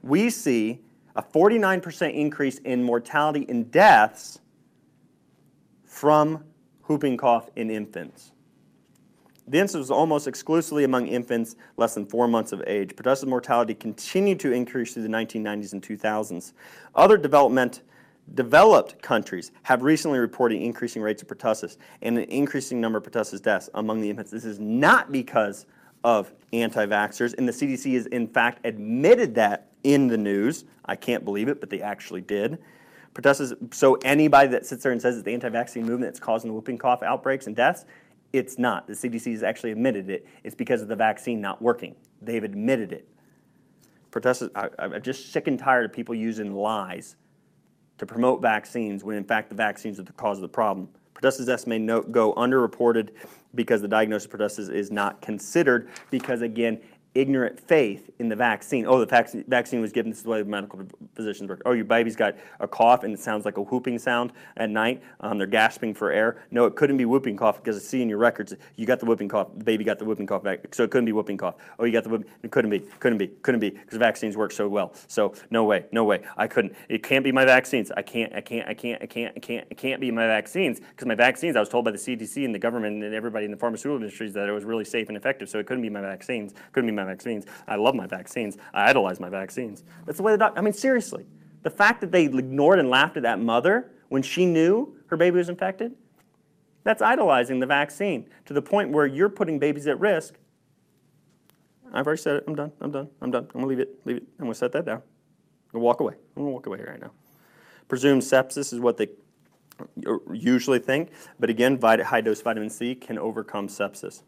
We 0.03 0.31
see 0.31 0.81
a 1.17 1.23
49% 1.23 2.15
increase 2.15 2.59
in 2.59 2.83
mortality 2.83 3.47
and 3.49 3.71
deaths 3.71 4.39
from 5.85 6.45
whooping 6.85 7.17
cough 7.17 7.51
in 7.57 7.71
infants. 7.71 8.33
The 9.51 9.59
incidence 9.59 9.89
was 9.89 9.91
almost 9.91 10.29
exclusively 10.29 10.85
among 10.85 11.09
infants 11.09 11.57
less 11.77 11.95
than 11.95 12.07
four 12.07 12.29
months 12.29 12.53
of 12.53 12.63
age. 12.69 12.95
Pertussis 12.95 13.27
mortality 13.27 13.75
continued 13.75 14.39
to 14.41 14.53
increase 14.53 14.95
through 14.95 15.03
the 15.03 15.09
1990s 15.09 15.73
and 15.73 15.83
2000s. 15.83 16.53
Other 16.95 17.17
development, 17.17 17.83
developed 18.35 19.03
countries 19.03 19.51
have 19.65 19.83
recently 19.83 20.21
reported 20.21 20.63
increasing 20.63 21.03
rates 21.03 21.21
of 21.21 21.27
pertussis 21.27 21.79
and 22.03 22.17
an 22.17 22.25
increasing 22.25 22.81
number 22.81 22.99
of 22.99 23.05
pertussis 23.05 23.43
deaths 23.43 23.69
among 23.75 24.01
the 24.01 24.09
infants. 24.09 24.31
This 24.31 24.45
is 24.45 24.61
not 24.61 25.11
because 25.11 25.67
of 26.05 26.33
anti 26.53 26.87
vaxxers, 26.87 27.37
and 27.37 27.49
the 27.49 27.53
CDC 27.53 27.95
has 27.95 28.07
in 28.07 28.29
fact 28.29 28.65
admitted 28.65 29.35
that 29.35 29.67
in 29.83 30.07
the 30.07 30.17
news. 30.17 30.65
I 30.85 30.95
can't 30.95 31.25
believe 31.25 31.49
it, 31.49 31.59
but 31.59 31.71
they 31.71 31.83
actually 31.83 32.21
did. 32.21 32.59
Pertussis, 33.15 33.75
so 33.75 33.95
anybody 34.05 34.49
that 34.51 34.65
sits 34.65 34.85
there 34.85 34.93
and 34.93 35.03
says 35.03 35.17
it's 35.17 35.25
the 35.25 35.35
anti 35.35 35.49
vaccine 35.49 35.85
movement 35.85 36.13
that's 36.13 36.21
causing 36.21 36.51
the 36.51 36.55
whooping 36.55 36.79
cough 36.79 37.03
outbreaks 37.03 37.49
and 37.49 37.57
deaths, 37.57 37.85
it's 38.33 38.59
not. 38.59 38.87
The 38.87 38.93
CDC 38.93 39.33
has 39.33 39.43
actually 39.43 39.73
admitted 39.73 40.11
it. 40.11 40.27
It's 40.45 40.55
because 40.55 40.83
of 40.83 40.89
the 40.89 40.97
vaccine 40.97 41.41
not 41.41 41.61
working. 41.61 41.97
They've 42.23 42.45
admitted 42.45 42.93
it. 42.93 43.09
Pertussis, 44.11 44.51
I, 44.55 44.69
I'm 44.79 45.03
just 45.03 45.33
sick 45.33 45.47
and 45.47 45.59
tired 45.59 45.85
of 45.85 45.93
people 45.93 46.15
using 46.15 46.55
lies 46.55 47.17
to 47.99 48.07
promote 48.07 48.41
vaccines 48.41 49.05
when 49.05 49.17
in 49.17 49.25
fact 49.25 49.51
the 49.51 49.55
vaccines 49.55 50.01
are 50.01 50.05
the 50.05 50.13
cause 50.13 50.39
of 50.39 50.43
the 50.43 50.49
problem. 50.49 50.89
Pertussis 51.15 51.47
deaths 51.47 51.67
may 51.67 51.79
go 51.79 52.33
underreported 52.35 53.11
because 53.55 53.83
the 53.83 53.89
diagnosis 53.89 54.27
of 54.27 54.33
pertussis 54.33 54.73
is 54.73 54.91
not 54.91 55.21
considered 55.21 55.89
because 56.11 56.43
again, 56.43 56.81
ignorant 57.15 57.59
faith 57.59 58.11
in 58.19 58.29
the 58.29 58.37
vaccine. 58.37 58.87
Oh, 58.87 59.05
the 59.05 59.45
vaccine, 59.49 59.81
was 59.81 59.93
given. 59.93 60.11
This 60.11 60.19
is 60.19 60.25
the 60.25 60.31
way 60.31 60.43
medical 60.43 60.81
physicians 61.15 61.49
work. 61.49 61.63
Oh, 61.67 61.73
your 61.73 61.85
baby's 61.85 62.17
got 62.17 62.37
a 62.61 62.69
cough 62.69 63.03
and 63.05 63.13
it 63.13 63.21
sounds 63.21 63.45
like 63.45 63.57
a 63.57 63.63
whooping 63.63 63.99
sound 63.99 64.33
at 64.57 64.71
night. 64.71 65.03
Um, 65.21 65.39
they're 65.39 65.47
gasping 65.47 65.95
for 65.95 66.11
air. 66.11 66.43
No, 66.51 66.67
it 66.67 66.77
couldn't 66.77 66.97
be 66.97 67.05
whooping 67.05 67.37
cough 67.37 67.57
because 67.57 67.77
I 67.77 67.81
see 67.81 68.03
in 68.03 68.09
your 68.09 68.19
records 68.19 68.55
you 68.77 68.87
got 68.87 69.01
the 69.01 69.07
whooping 69.07 69.29
cough. 69.29 69.49
The 69.57 69.65
baby 69.65 69.85
got 69.85 69.99
the 69.99 70.05
whooping 70.05 70.27
cough 70.27 70.43
back, 70.43 70.75
so 70.75 70.85
it 70.85 70.91
couldn't 70.91 71.07
be 71.07 71.13
whooping 71.13 71.37
cough. 71.37 71.57
Oh, 71.79 71.85
you 71.85 71.93
got 71.93 72.05
the 72.05 72.11
whooping. 72.11 72.31
It 72.43 72.51
couldn't 72.51 72.71
be. 72.71 72.81
Couldn't 72.81 73.19
be. 73.19 73.29
Couldn't 73.29 73.61
be 73.61 73.71
because 73.71 73.99
vaccines 73.99 74.37
work 74.37 74.53
so 74.53 74.69
well. 74.69 74.93
So 75.09 75.35
no 75.51 75.65
way. 75.65 75.87
No 75.93 76.05
way. 76.05 76.23
I 76.37 76.47
couldn't. 76.47 76.75
It 76.89 77.03
can't 77.03 77.25
be 77.25 77.33
my 77.33 77.45
vaccines. 77.45 77.91
I 77.97 78.03
can't. 78.03 78.35
I 78.35 78.41
can't. 78.41 78.69
I 78.69 78.75
can't. 78.75 79.03
I 79.03 79.07
can't. 79.07 79.33
I 79.37 79.41
can't. 79.41 79.67
It 79.71 79.77
can't 79.77 80.01
be 80.01 80.11
my 80.11 80.27
vaccines 80.27 80.81
because 80.81 81.07
my 81.07 81.15
vaccines. 81.15 81.57
I 81.57 81.61
was 81.61 81.69
told 81.69 81.85
by 81.85 81.91
the 81.91 81.99
CDC 81.99 82.45
and 82.45 82.55
the 82.55 82.59
government 82.59 83.03
and 83.03 83.15
everybody 83.15 83.45
in 83.45 83.51
the 83.51 83.57
pharmaceutical 83.57 83.97
industries 83.97 84.33
that 84.35 84.49
it 84.49 84.53
was 84.53 84.65
really 84.65 84.85
safe 84.85 85.09
and 85.09 85.17
effective. 85.17 85.49
So 85.49 85.59
it 85.59 85.67
couldn't 85.67 85.83
be 85.83 85.91
my 85.91 86.01
vaccines. 86.01 86.55
Couldn't 86.73 86.89
be 86.89 86.95
my 86.95 87.00
vaccines. 87.05 87.47
I 87.67 87.77
love 87.77 87.95
my 87.95 88.07
vaccines. 88.07 88.57
I 88.75 88.91
idolize 88.91 89.21
my 89.21 89.29
vaccines. 89.29 89.85
That's 90.07 90.19
the 90.19 90.23
way 90.23 90.33
the 90.33 90.39
doc. 90.39 90.55
I 90.57 90.61
mean, 90.61 90.73
seriously, 90.73 91.27
the 91.63 91.71
fact 91.71 92.01
that 92.01 92.13
they 92.13 92.25
ignored 92.25 92.79
and 92.79 92.91
laughed 92.91 93.17
at 93.17 93.23
that 93.25 93.41
mother 93.41 93.91
when 94.09 94.23
she 94.23 94.47
knew 94.47 94.97
her 95.07 95.17
baby 95.17 95.37
was 95.37 95.49
infected, 95.49 95.95
that's 96.85 97.03
idolizing 97.03 97.61
the 97.61 97.67
vaccine 97.67 98.29
to 98.47 98.55
the 98.55 98.63
point 98.63 98.91
where 98.91 99.07
you're 99.07 99.29
putting 99.29 99.59
babies 99.59 99.87
at 99.87 100.01
risk. 100.01 100.35
I've 101.93 102.07
already 102.07 102.23
said 102.23 102.37
it. 102.37 102.45
I'm 102.47 102.55
done. 102.55 102.73
I'm 102.81 102.91
done. 102.91 103.09
I'm 103.21 103.31
done. 103.31 103.45
I'm 103.55 103.61
gonna 103.61 103.67
leave 103.67 103.81
it. 103.81 104.01
Leave 104.05 104.19
it. 104.19 104.23
I'm 104.39 104.47
gonna 104.47 104.55
set 104.55 104.73
that 104.73 104.85
down. 104.85 104.99
I'm 104.99 105.73
gonna 105.73 105.85
walk 105.85 106.01
away. 106.01 106.15
I'm 106.37 106.43
gonna 106.43 106.53
walk 106.53 106.67
away 106.67 106.79
here 106.79 106.91
right 106.91 107.01
now. 107.01 107.11
Presumed 107.89 108.23
sepsis 108.23 108.73
is 108.73 108.81
what 108.81 108.97
they 108.97 109.09
usually 110.33 110.79
think, 110.79 111.11
but 111.39 111.51
again, 111.51 111.81
high 111.81 112.21
dose 112.21 112.43
vitamin 112.43 112.71
C 112.71 112.95
can 112.95 113.19
overcome 113.19 113.67
sepsis 113.67 114.23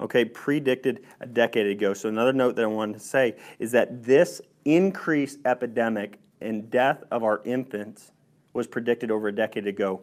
okay, 0.00 0.24
predicted 0.24 1.04
a 1.20 1.26
decade 1.26 1.66
ago. 1.66 1.94
So 1.94 2.08
another 2.08 2.32
note 2.32 2.56
that 2.56 2.62
I 2.62 2.66
wanted 2.66 2.94
to 2.94 3.00
say 3.00 3.36
is 3.58 3.72
that 3.72 4.02
this 4.02 4.40
increased 4.64 5.38
epidemic 5.44 6.18
and 6.40 6.70
death 6.70 7.04
of 7.10 7.22
our 7.22 7.42
infants 7.44 8.12
was 8.52 8.66
predicted 8.66 9.10
over 9.10 9.28
a 9.28 9.32
decade 9.32 9.66
ago 9.66 10.00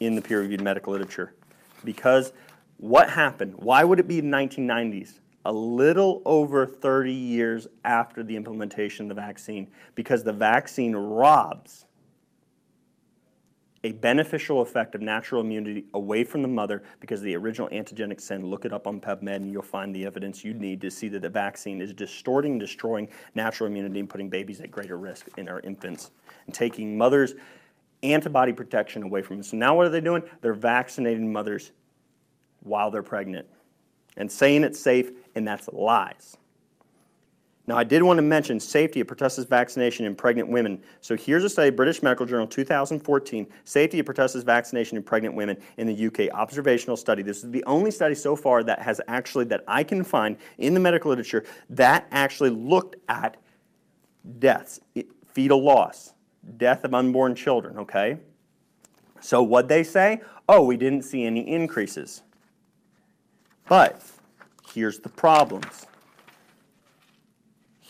in 0.00 0.14
the 0.14 0.22
peer-reviewed 0.22 0.60
medical 0.60 0.92
literature. 0.92 1.34
Because 1.84 2.32
what 2.76 3.10
happened? 3.10 3.54
Why 3.56 3.84
would 3.84 3.98
it 3.98 4.06
be 4.06 4.20
the 4.20 4.28
1990s? 4.28 5.20
A 5.46 5.52
little 5.52 6.20
over 6.26 6.66
30 6.66 7.12
years 7.12 7.66
after 7.84 8.22
the 8.22 8.36
implementation 8.36 9.10
of 9.10 9.16
the 9.16 9.20
vaccine, 9.20 9.68
because 9.94 10.22
the 10.22 10.32
vaccine 10.32 10.94
robs 10.94 11.86
a 13.82 13.92
beneficial 13.92 14.60
effect 14.60 14.94
of 14.94 15.00
natural 15.00 15.40
immunity 15.40 15.86
away 15.94 16.22
from 16.22 16.42
the 16.42 16.48
mother 16.48 16.82
because 17.00 17.22
the 17.22 17.34
original 17.34 17.68
antigenic 17.70 18.20
sin. 18.20 18.44
Look 18.44 18.64
it 18.64 18.72
up 18.72 18.86
on 18.86 19.00
PubMed 19.00 19.36
and 19.36 19.50
you'll 19.50 19.62
find 19.62 19.94
the 19.94 20.04
evidence 20.04 20.44
you 20.44 20.52
need 20.52 20.80
to 20.82 20.90
see 20.90 21.08
that 21.08 21.22
the 21.22 21.30
vaccine 21.30 21.80
is 21.80 21.92
distorting 21.94 22.58
destroying 22.58 23.08
natural 23.34 23.68
immunity 23.68 24.00
and 24.00 24.08
putting 24.08 24.28
babies 24.28 24.60
at 24.60 24.70
greater 24.70 24.98
risk 24.98 25.28
in 25.38 25.48
our 25.48 25.60
infants 25.60 26.10
and 26.46 26.54
taking 26.54 26.96
mothers' 26.96 27.34
antibody 28.02 28.52
protection 28.52 29.02
away 29.02 29.22
from 29.22 29.36
them. 29.36 29.42
So 29.44 29.56
now 29.56 29.74
what 29.74 29.86
are 29.86 29.90
they 29.90 30.00
doing? 30.00 30.22
They're 30.42 30.52
vaccinating 30.54 31.32
mothers 31.32 31.72
while 32.60 32.90
they're 32.90 33.02
pregnant 33.02 33.46
and 34.16 34.30
saying 34.30 34.64
it's 34.64 34.80
safe, 34.80 35.10
and 35.34 35.46
that's 35.46 35.68
lies. 35.68 36.36
Now, 37.70 37.78
I 37.78 37.84
did 37.84 38.02
want 38.02 38.18
to 38.18 38.22
mention 38.22 38.58
safety 38.58 38.98
of 38.98 39.06
pertussis 39.06 39.46
vaccination 39.46 40.04
in 40.04 40.16
pregnant 40.16 40.48
women. 40.48 40.82
So 41.02 41.16
here's 41.16 41.44
a 41.44 41.48
study, 41.48 41.70
British 41.70 42.02
Medical 42.02 42.26
Journal 42.26 42.48
2014, 42.48 43.46
safety 43.62 44.00
of 44.00 44.06
pertussis 44.06 44.42
vaccination 44.42 44.96
in 44.96 45.04
pregnant 45.04 45.36
women 45.36 45.56
in 45.76 45.86
the 45.86 46.06
UK, 46.08 46.34
observational 46.34 46.96
study. 46.96 47.22
This 47.22 47.44
is 47.44 47.50
the 47.52 47.62
only 47.66 47.92
study 47.92 48.16
so 48.16 48.34
far 48.34 48.64
that 48.64 48.80
has 48.80 49.00
actually, 49.06 49.44
that 49.44 49.62
I 49.68 49.84
can 49.84 50.02
find 50.02 50.36
in 50.58 50.74
the 50.74 50.80
medical 50.80 51.10
literature, 51.10 51.44
that 51.68 52.08
actually 52.10 52.50
looked 52.50 52.96
at 53.08 53.36
deaths, 54.40 54.80
fetal 55.32 55.62
loss, 55.62 56.14
death 56.56 56.82
of 56.82 56.92
unborn 56.92 57.36
children, 57.36 57.78
okay? 57.78 58.18
So 59.20 59.44
what 59.44 59.68
they 59.68 59.84
say? 59.84 60.22
Oh, 60.48 60.64
we 60.64 60.76
didn't 60.76 61.02
see 61.02 61.22
any 61.22 61.48
increases. 61.48 62.24
But 63.68 64.02
here's 64.74 64.98
the 64.98 65.08
problems. 65.08 65.86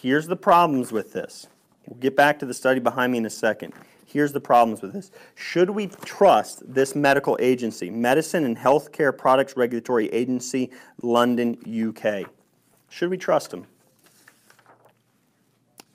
Here's 0.01 0.27
the 0.27 0.37
problems 0.37 0.93
with 0.93 1.13
this. 1.13 1.47
We'll 1.87 1.99
get 1.99 2.17
back 2.17 2.39
to 2.39 2.47
the 2.47 2.55
study 2.55 2.81
behind 2.81 3.13
me 3.13 3.19
in 3.19 3.27
a 3.27 3.31
second. 3.31 3.75
Here's 4.07 4.33
the 4.33 4.41
problems 4.41 4.81
with 4.81 4.95
this. 4.95 5.11
Should 5.35 5.69
we 5.69 5.89
trust 5.89 6.63
this 6.73 6.95
medical 6.95 7.37
agency, 7.39 7.91
Medicine 7.91 8.45
and 8.45 8.57
Healthcare 8.57 9.17
Products 9.17 9.59
Regulatory 9.59 10.09
Agency, 10.09 10.71
London, 11.03 11.59
UK? 11.67 12.31
Should 12.89 13.11
we 13.11 13.19
trust 13.19 13.51
them? 13.51 13.67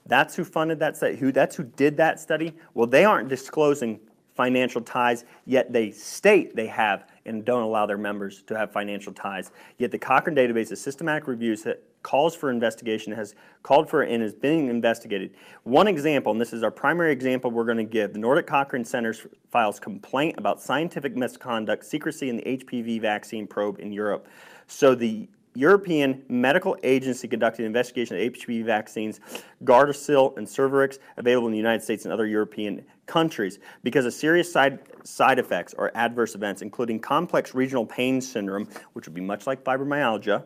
That's 0.06 0.36
who 0.36 0.44
funded 0.44 0.78
that 0.78 0.96
study. 0.96 1.16
Who, 1.16 1.32
that's 1.32 1.56
who 1.56 1.64
did 1.64 1.96
that 1.96 2.20
study. 2.20 2.54
Well, 2.74 2.86
they 2.86 3.04
aren't 3.04 3.28
disclosing 3.28 3.98
financial 4.36 4.82
ties, 4.82 5.24
yet 5.46 5.72
they 5.72 5.90
state 5.90 6.54
they 6.54 6.68
have 6.68 7.08
and 7.24 7.44
don't 7.44 7.62
allow 7.62 7.86
their 7.86 7.98
members 7.98 8.42
to 8.42 8.56
have 8.56 8.70
financial 8.70 9.12
ties. 9.12 9.50
Yet 9.78 9.90
the 9.90 9.98
Cochrane 9.98 10.36
database 10.36 10.70
of 10.70 10.78
systematic 10.78 11.26
reviews 11.26 11.64
calls 12.06 12.36
for 12.36 12.50
investigation, 12.50 13.12
has 13.12 13.34
called 13.64 13.90
for 13.90 14.02
and 14.02 14.22
is 14.22 14.32
being 14.32 14.68
investigated. 14.68 15.34
One 15.64 15.88
example, 15.88 16.30
and 16.30 16.40
this 16.40 16.52
is 16.52 16.62
our 16.62 16.70
primary 16.70 17.10
example 17.10 17.50
we're 17.50 17.64
going 17.64 17.78
to 17.78 17.82
give, 17.84 18.12
the 18.12 18.20
Nordic 18.20 18.46
Cochrane 18.46 18.84
Centers 18.84 19.26
files 19.50 19.80
complaint 19.80 20.36
about 20.38 20.62
scientific 20.62 21.16
misconduct, 21.16 21.84
secrecy 21.84 22.30
in 22.30 22.36
the 22.36 22.44
HPV 22.44 23.00
vaccine 23.00 23.44
probe 23.44 23.80
in 23.80 23.92
Europe. 23.92 24.28
So 24.68 24.94
the 24.94 25.28
European 25.56 26.22
Medical 26.28 26.76
Agency 26.84 27.26
conducted 27.26 27.62
an 27.62 27.66
investigation 27.66 28.16
of 28.16 28.22
HPV 28.34 28.64
vaccines, 28.64 29.18
Gardasil 29.64 30.36
and 30.38 30.46
Cervarix, 30.46 31.00
available 31.16 31.48
in 31.48 31.52
the 31.52 31.58
United 31.58 31.82
States 31.82 32.04
and 32.04 32.12
other 32.12 32.28
European 32.28 32.84
countries, 33.06 33.58
because 33.82 34.06
of 34.06 34.14
serious 34.14 34.52
side, 34.52 34.78
side 35.02 35.40
effects 35.40 35.74
or 35.76 35.90
adverse 35.96 36.36
events, 36.36 36.62
including 36.62 37.00
complex 37.00 37.52
regional 37.52 37.84
pain 37.84 38.20
syndrome, 38.20 38.68
which 38.92 39.08
would 39.08 39.14
be 39.14 39.20
much 39.20 39.48
like 39.48 39.64
fibromyalgia, 39.64 40.44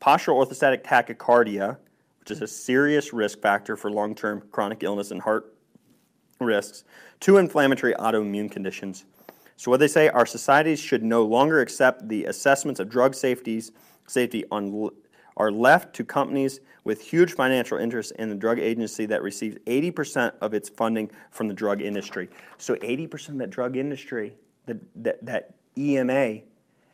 postural 0.00 0.44
orthostatic 0.44 0.82
tachycardia, 0.82 1.76
which 2.20 2.30
is 2.30 2.42
a 2.42 2.46
serious 2.46 3.12
risk 3.12 3.40
factor 3.40 3.76
for 3.76 3.90
long 3.90 4.14
term 4.14 4.42
chronic 4.50 4.82
illness 4.82 5.10
and 5.10 5.22
heart 5.22 5.54
risks, 6.40 6.84
two 7.20 7.38
inflammatory 7.38 7.94
autoimmune 7.94 8.50
conditions. 8.50 9.04
So 9.56 9.70
what 9.72 9.80
they 9.80 9.88
say, 9.88 10.08
our 10.08 10.26
societies 10.26 10.78
should 10.78 11.02
no 11.02 11.24
longer 11.24 11.60
accept 11.60 12.08
the 12.08 12.26
assessments 12.26 12.78
of 12.78 12.88
drug 12.88 13.14
safeties, 13.14 13.72
safety 14.06 14.44
on, 14.52 14.90
are 15.36 15.50
left 15.50 15.94
to 15.96 16.04
companies 16.04 16.60
with 16.84 17.00
huge 17.00 17.32
financial 17.32 17.76
interests 17.76 18.12
in 18.12 18.28
the 18.28 18.34
drug 18.34 18.58
agency 18.58 19.04
that 19.06 19.22
receives 19.22 19.56
80% 19.66 20.32
of 20.40 20.54
its 20.54 20.68
funding 20.68 21.10
from 21.30 21.48
the 21.48 21.54
drug 21.54 21.82
industry. 21.82 22.28
So 22.56 22.76
80% 22.76 23.30
of 23.30 23.38
that 23.38 23.50
drug 23.50 23.76
industry, 23.76 24.36
that, 24.66 24.78
that, 25.02 25.26
that 25.26 25.54
EMA, 25.76 26.40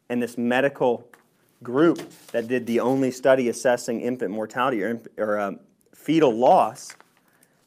and 0.08 0.22
this 0.22 0.38
medical 0.38 1.08
group 1.62 2.12
that 2.32 2.48
did 2.48 2.66
the 2.66 2.80
only 2.80 3.10
study 3.10 3.48
assessing 3.48 4.00
infant 4.00 4.30
mortality 4.30 4.82
or, 4.82 5.00
or 5.16 5.38
um, 5.38 5.60
fetal 5.94 6.32
loss 6.32 6.94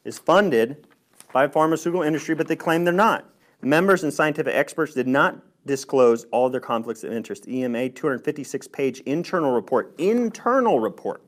is 0.04 0.18
funded 0.18 0.86
by 1.32 1.46
pharmaceutical 1.46 2.02
industry, 2.02 2.34
but 2.34 2.48
they 2.48 2.56
claim 2.56 2.84
they're 2.84 2.92
not. 2.92 3.24
Members 3.60 4.04
and 4.04 4.12
scientific 4.12 4.54
experts 4.54 4.94
did 4.94 5.08
not 5.08 5.36
disclose 5.66 6.24
all 6.30 6.48
their 6.48 6.60
conflicts 6.60 7.04
of 7.04 7.12
interest. 7.12 7.48
EMA 7.48 7.88
256 7.90 8.68
page 8.68 9.00
internal 9.00 9.52
report, 9.52 9.94
internal 9.98 10.80
report, 10.80 11.22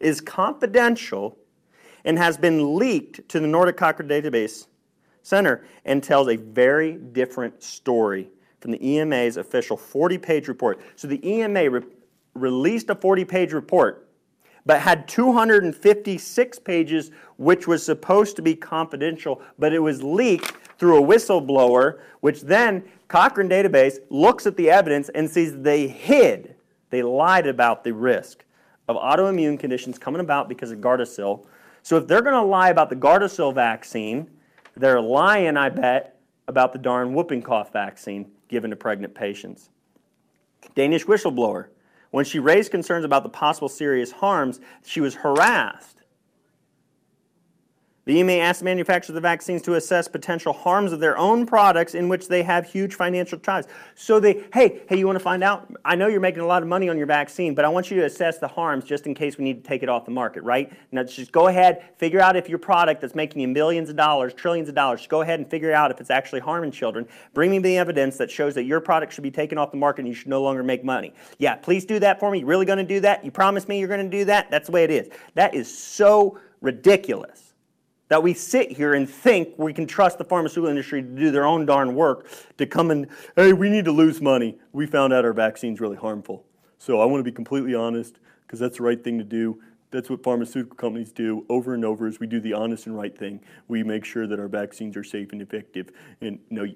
is 0.00 0.20
confidential 0.20 1.36
and 2.04 2.18
has 2.18 2.36
been 2.36 2.76
leaked 2.76 3.28
to 3.28 3.40
the 3.40 3.46
Nordic 3.46 3.76
Cochrane 3.76 4.08
Database 4.08 4.66
Center 5.22 5.66
and 5.84 6.02
tells 6.02 6.28
a 6.28 6.36
very 6.36 6.92
different 6.92 7.62
story 7.62 8.28
from 8.60 8.72
the 8.72 8.96
EMA's 8.96 9.36
official 9.36 9.76
40 9.76 10.18
page 10.18 10.48
report. 10.48 10.80
So 10.96 11.08
the 11.08 11.26
EMA 11.28 11.70
re- 11.70 11.82
released 12.34 12.90
a 12.90 12.94
40 12.94 13.24
page 13.24 13.52
report, 13.52 14.08
but 14.64 14.80
had 14.80 15.06
256 15.08 16.58
pages, 16.60 17.10
which 17.36 17.66
was 17.66 17.84
supposed 17.84 18.36
to 18.36 18.42
be 18.42 18.54
confidential, 18.54 19.42
but 19.58 19.72
it 19.72 19.78
was 19.78 20.02
leaked 20.02 20.54
through 20.78 21.02
a 21.02 21.06
whistleblower, 21.06 22.00
which 22.20 22.42
then 22.42 22.84
Cochrane 23.08 23.48
Database 23.48 23.98
looks 24.10 24.46
at 24.46 24.56
the 24.56 24.70
evidence 24.70 25.08
and 25.10 25.30
sees 25.30 25.56
they 25.56 25.86
hid, 25.86 26.56
they 26.90 27.02
lied 27.02 27.46
about 27.46 27.84
the 27.84 27.92
risk 27.92 28.44
of 28.88 28.96
autoimmune 28.96 29.58
conditions 29.58 29.98
coming 29.98 30.20
about 30.20 30.48
because 30.48 30.70
of 30.70 30.78
Gardasil. 30.78 31.44
So 31.82 31.96
if 31.96 32.06
they're 32.06 32.22
going 32.22 32.34
to 32.34 32.42
lie 32.42 32.70
about 32.70 32.90
the 32.90 32.96
Gardasil 32.96 33.54
vaccine, 33.54 34.30
they're 34.76 35.00
lying, 35.00 35.56
I 35.56 35.68
bet, 35.68 36.18
about 36.48 36.72
the 36.72 36.78
darn 36.78 37.14
whooping 37.14 37.42
cough 37.42 37.72
vaccine 37.72 38.30
given 38.48 38.70
to 38.70 38.76
pregnant 38.76 39.14
patients. 39.14 39.70
Danish 40.74 41.04
whistleblower. 41.04 41.68
When 42.10 42.24
she 42.24 42.38
raised 42.38 42.70
concerns 42.70 43.04
about 43.04 43.24
the 43.24 43.28
possible 43.28 43.68
serious 43.68 44.12
harms, 44.12 44.60
she 44.84 45.00
was 45.00 45.14
harassed 45.16 45.95
The 48.06 48.20
EMA 48.20 48.34
asked 48.34 48.62
manufacturers 48.62 49.16
of 49.16 49.22
vaccines 49.24 49.62
to 49.62 49.74
assess 49.74 50.06
potential 50.06 50.52
harms 50.52 50.92
of 50.92 51.00
their 51.00 51.18
own 51.18 51.44
products 51.44 51.96
in 51.96 52.08
which 52.08 52.28
they 52.28 52.44
have 52.44 52.64
huge 52.64 52.94
financial 52.94 53.36
ties. 53.36 53.66
So 53.96 54.20
they, 54.20 54.44
hey, 54.54 54.82
hey, 54.88 54.96
you 54.96 55.06
want 55.06 55.16
to 55.16 55.24
find 55.24 55.42
out? 55.42 55.68
I 55.84 55.96
know 55.96 56.06
you're 56.06 56.20
making 56.20 56.42
a 56.42 56.46
lot 56.46 56.62
of 56.62 56.68
money 56.68 56.88
on 56.88 56.96
your 56.96 57.08
vaccine, 57.08 57.52
but 57.52 57.64
I 57.64 57.68
want 57.68 57.90
you 57.90 57.96
to 57.96 58.04
assess 58.04 58.38
the 58.38 58.46
harms 58.46 58.84
just 58.84 59.08
in 59.08 59.14
case 59.14 59.38
we 59.38 59.42
need 59.42 59.64
to 59.64 59.68
take 59.68 59.82
it 59.82 59.88
off 59.88 60.04
the 60.04 60.12
market, 60.12 60.44
right? 60.44 60.72
Now 60.92 61.02
just 61.02 61.32
go 61.32 61.48
ahead, 61.48 61.82
figure 61.98 62.20
out 62.20 62.36
if 62.36 62.48
your 62.48 62.60
product 62.60 63.00
that's 63.00 63.16
making 63.16 63.42
you 63.42 63.48
millions 63.48 63.90
of 63.90 63.96
dollars, 63.96 64.32
trillions 64.34 64.68
of 64.68 64.76
dollars, 64.76 65.04
go 65.08 65.22
ahead 65.22 65.40
and 65.40 65.50
figure 65.50 65.72
out 65.72 65.90
if 65.90 66.00
it's 66.00 66.10
actually 66.10 66.42
harming 66.42 66.70
children. 66.70 67.08
Bring 67.34 67.50
me 67.50 67.58
the 67.58 67.76
evidence 67.76 68.18
that 68.18 68.30
shows 68.30 68.54
that 68.54 68.66
your 68.66 68.78
product 68.78 69.14
should 69.14 69.24
be 69.24 69.32
taken 69.32 69.58
off 69.58 69.72
the 69.72 69.78
market 69.78 70.02
and 70.02 70.08
you 70.08 70.14
should 70.14 70.28
no 70.28 70.42
longer 70.42 70.62
make 70.62 70.84
money. 70.84 71.12
Yeah, 71.38 71.56
please 71.56 71.84
do 71.84 71.98
that 71.98 72.20
for 72.20 72.30
me. 72.30 72.38
You 72.38 72.46
really 72.46 72.66
going 72.66 72.78
to 72.78 72.84
do 72.84 73.00
that? 73.00 73.24
You 73.24 73.32
promise 73.32 73.66
me 73.66 73.80
you're 73.80 73.88
going 73.88 74.08
to 74.08 74.16
do 74.16 74.26
that? 74.26 74.48
That's 74.48 74.66
the 74.66 74.72
way 74.72 74.84
it 74.84 74.92
is. 74.92 75.10
That 75.34 75.56
is 75.56 75.76
so 75.76 76.38
ridiculous 76.60 77.45
that 78.08 78.22
we 78.22 78.34
sit 78.34 78.70
here 78.72 78.94
and 78.94 79.08
think 79.08 79.58
we 79.58 79.72
can 79.72 79.86
trust 79.86 80.18
the 80.18 80.24
pharmaceutical 80.24 80.68
industry 80.68 81.02
to 81.02 81.08
do 81.08 81.30
their 81.30 81.46
own 81.46 81.66
darn 81.66 81.94
work 81.94 82.28
to 82.58 82.66
come 82.66 82.90
and, 82.90 83.08
hey, 83.34 83.52
we 83.52 83.68
need 83.68 83.84
to 83.84 83.92
lose 83.92 84.20
money. 84.20 84.58
We 84.72 84.86
found 84.86 85.12
out 85.12 85.24
our 85.24 85.32
vaccine's 85.32 85.80
really 85.80 85.96
harmful. 85.96 86.44
So 86.78 87.00
I 87.00 87.04
want 87.04 87.20
to 87.20 87.24
be 87.24 87.34
completely 87.34 87.74
honest 87.74 88.18
because 88.46 88.60
that's 88.60 88.76
the 88.76 88.84
right 88.84 89.02
thing 89.02 89.18
to 89.18 89.24
do. 89.24 89.60
That's 89.90 90.10
what 90.10 90.22
pharmaceutical 90.22 90.76
companies 90.76 91.12
do 91.12 91.44
over 91.48 91.74
and 91.74 91.84
over 91.84 92.06
is 92.06 92.20
we 92.20 92.26
do 92.26 92.40
the 92.40 92.52
honest 92.52 92.86
and 92.86 92.96
right 92.96 93.16
thing. 93.16 93.40
We 93.68 93.82
make 93.82 94.04
sure 94.04 94.26
that 94.26 94.38
our 94.38 94.48
vaccines 94.48 94.96
are 94.96 95.04
safe 95.04 95.32
and 95.32 95.40
effective. 95.40 95.90
And 96.20 96.38
no, 96.50 96.66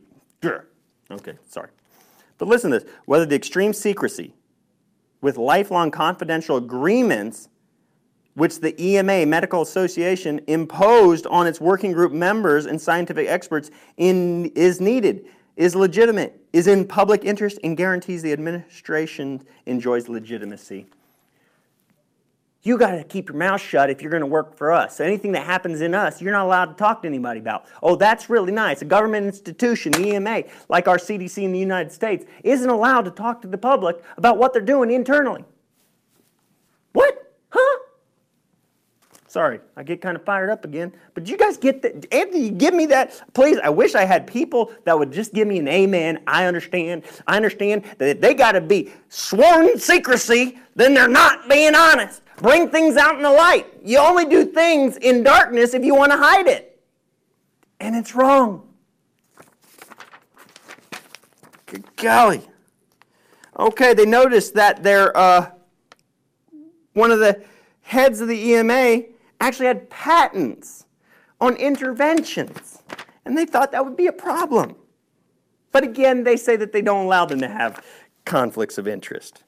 sure 0.42 0.66
okay, 1.10 1.34
sorry. 1.48 1.70
But 2.38 2.48
listen 2.48 2.70
to 2.70 2.80
this. 2.80 2.88
Whether 3.04 3.26
the 3.26 3.36
extreme 3.36 3.72
secrecy 3.72 4.34
with 5.20 5.36
lifelong 5.36 5.90
confidential 5.90 6.56
agreements 6.56 7.48
which 8.40 8.60
the 8.60 8.74
EMA 8.82 9.26
Medical 9.26 9.60
Association 9.60 10.40
imposed 10.46 11.26
on 11.26 11.46
its 11.46 11.60
working 11.60 11.92
group 11.92 12.10
members 12.10 12.64
and 12.64 12.80
scientific 12.80 13.28
experts 13.28 13.70
in, 13.98 14.46
is 14.54 14.80
needed, 14.80 15.26
is 15.56 15.76
legitimate, 15.76 16.40
is 16.54 16.66
in 16.66 16.86
public 16.86 17.26
interest, 17.26 17.58
and 17.62 17.76
guarantees 17.76 18.22
the 18.22 18.32
administration 18.32 19.42
enjoys 19.66 20.08
legitimacy. 20.08 20.86
You 22.62 22.78
got 22.78 22.92
to 22.92 23.04
keep 23.04 23.28
your 23.28 23.36
mouth 23.36 23.60
shut 23.60 23.90
if 23.90 24.00
you're 24.00 24.10
going 24.10 24.22
to 24.22 24.26
work 24.26 24.56
for 24.56 24.72
us. 24.72 25.00
anything 25.00 25.32
that 25.32 25.44
happens 25.44 25.82
in 25.82 25.94
us, 25.94 26.22
you're 26.22 26.32
not 26.32 26.46
allowed 26.46 26.66
to 26.66 26.74
talk 26.74 27.02
to 27.02 27.08
anybody 27.08 27.40
about. 27.40 27.66
Oh, 27.82 27.94
that's 27.94 28.30
really 28.30 28.52
nice. 28.52 28.80
A 28.80 28.86
government 28.86 29.26
institution, 29.26 29.92
the 29.92 30.14
EMA, 30.14 30.44
like 30.70 30.88
our 30.88 30.96
CDC 30.96 31.42
in 31.42 31.52
the 31.52 31.58
United 31.58 31.92
States, 31.92 32.24
isn't 32.42 32.70
allowed 32.70 33.04
to 33.04 33.10
talk 33.10 33.42
to 33.42 33.48
the 33.48 33.58
public 33.58 34.02
about 34.16 34.38
what 34.38 34.54
they're 34.54 34.62
doing 34.62 34.90
internally. 34.90 35.44
What? 36.94 37.19
Sorry, 39.30 39.60
I 39.76 39.84
get 39.84 40.00
kind 40.00 40.16
of 40.16 40.24
fired 40.24 40.50
up 40.50 40.64
again. 40.64 40.92
But 41.14 41.28
you 41.28 41.36
guys 41.36 41.56
get 41.56 41.82
that? 41.82 42.12
Anthony, 42.12 42.50
give 42.50 42.74
me 42.74 42.86
that. 42.86 43.32
Please, 43.32 43.58
I 43.62 43.68
wish 43.68 43.94
I 43.94 44.04
had 44.04 44.26
people 44.26 44.72
that 44.84 44.98
would 44.98 45.12
just 45.12 45.32
give 45.32 45.46
me 45.46 45.60
an 45.60 45.68
amen. 45.68 46.20
I 46.26 46.46
understand. 46.46 47.04
I 47.28 47.36
understand 47.36 47.84
that 47.98 48.20
they 48.20 48.34
got 48.34 48.52
to 48.52 48.60
be 48.60 48.90
sworn 49.08 49.78
secrecy, 49.78 50.58
then 50.74 50.94
they're 50.94 51.06
not 51.06 51.48
being 51.48 51.76
honest. 51.76 52.22
Bring 52.38 52.70
things 52.70 52.96
out 52.96 53.14
in 53.14 53.22
the 53.22 53.30
light. 53.30 53.68
You 53.84 53.98
only 53.98 54.24
do 54.24 54.44
things 54.46 54.96
in 54.96 55.22
darkness 55.22 55.74
if 55.74 55.84
you 55.84 55.94
want 55.94 56.10
to 56.10 56.18
hide 56.18 56.48
it. 56.48 56.82
And 57.78 57.94
it's 57.94 58.16
wrong. 58.16 58.68
Good 61.66 61.84
golly. 61.94 62.42
Okay, 63.56 63.94
they 63.94 64.06
noticed 64.06 64.54
that 64.54 64.82
they're 64.82 65.16
uh, 65.16 65.52
one 66.94 67.12
of 67.12 67.20
the 67.20 67.44
heads 67.82 68.20
of 68.20 68.26
the 68.26 68.36
EMA 68.36 69.04
actually 69.40 69.66
had 69.66 69.88
patents 69.90 70.86
on 71.40 71.56
interventions. 71.56 72.82
And 73.24 73.36
they 73.36 73.46
thought 73.46 73.72
that 73.72 73.84
would 73.84 73.96
be 73.96 74.06
a 74.06 74.12
problem. 74.12 74.76
But 75.72 75.84
again, 75.84 76.24
they 76.24 76.36
say 76.36 76.56
that 76.56 76.72
they 76.72 76.82
don't 76.82 77.06
allow 77.06 77.24
them 77.24 77.40
to 77.40 77.48
have 77.48 77.84
conflicts 78.24 78.78
of 78.78 78.88
interest. 78.88 79.44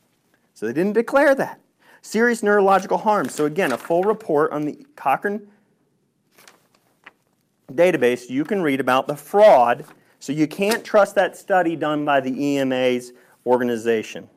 So 0.54 0.66
they 0.66 0.72
didn't 0.72 0.94
declare 0.94 1.34
that. 1.34 1.60
Serious 2.00 2.42
neurological 2.42 2.98
harm. 2.98 3.28
So 3.28 3.44
again, 3.44 3.72
a 3.72 3.78
full 3.78 4.02
report 4.02 4.52
on 4.52 4.64
the 4.64 4.86
Cochrane 4.96 5.48
database, 7.72 8.28
you 8.28 8.44
can 8.44 8.62
read 8.62 8.80
about 8.80 9.06
the 9.06 9.16
fraud. 9.16 9.84
So 10.18 10.32
you 10.32 10.46
can't 10.46 10.84
trust 10.84 11.14
that 11.16 11.36
study 11.36 11.74
done 11.74 12.04
by 12.04 12.20
the 12.20 12.56
EMA's 12.56 13.12
organization. 13.46 14.28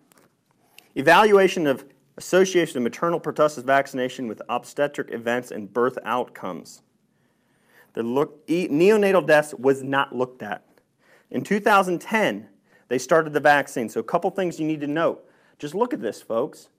Evaluation 0.96 1.68
of 1.68 1.86
association 2.18 2.78
of 2.78 2.84
maternal 2.84 3.20
pertussis 3.20 3.64
vaccination 3.64 4.28
with 4.28 4.42
obstetric 4.50 5.12
events 5.12 5.52
and 5.52 5.74
birth 5.74 5.98
outcomes. 6.04 6.82
The 7.94 8.04
look, 8.04 8.46
neonatal 8.48 9.26
deaths 9.26 9.54
was 9.54 9.84
not 9.84 10.16
looked 10.16 10.42
at. 10.42 10.64
In 11.32 11.44
2010, 11.44 12.48
they 12.88 12.98
started 12.98 13.34
the 13.34 13.40
vaccine. 13.40 13.90
So, 13.90 14.00
a 14.00 14.04
couple 14.04 14.30
things 14.32 14.60
you 14.60 14.66
need 14.66 14.82
to 14.82 14.88
note. 14.88 15.28
Just 15.58 15.74
look 15.74 15.94
at 15.94 16.02
this, 16.02 16.22
folks. 16.22 16.70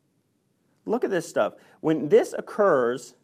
Look 0.84 1.04
at 1.04 1.10
this 1.10 1.28
stuff. 1.28 1.54
When 1.80 2.08
this 2.08 2.34
occurs, 2.36 3.14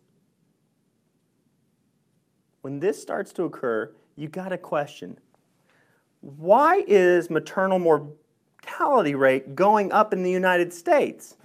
when 2.63 2.81
this 2.81 3.01
starts 3.01 3.33
to 3.35 3.45
occur, 3.45 3.93
you 4.17 4.29
got 4.29 4.53
a 4.53 4.59
question. 4.59 5.19
Why 6.21 6.85
is 6.87 7.31
maternal 7.31 7.79
mortality 7.79 9.15
rate 9.15 9.55
going 9.55 9.93
up 9.93 10.13
in 10.13 10.23
the 10.23 10.31
United 10.31 10.73
States? 10.73 11.37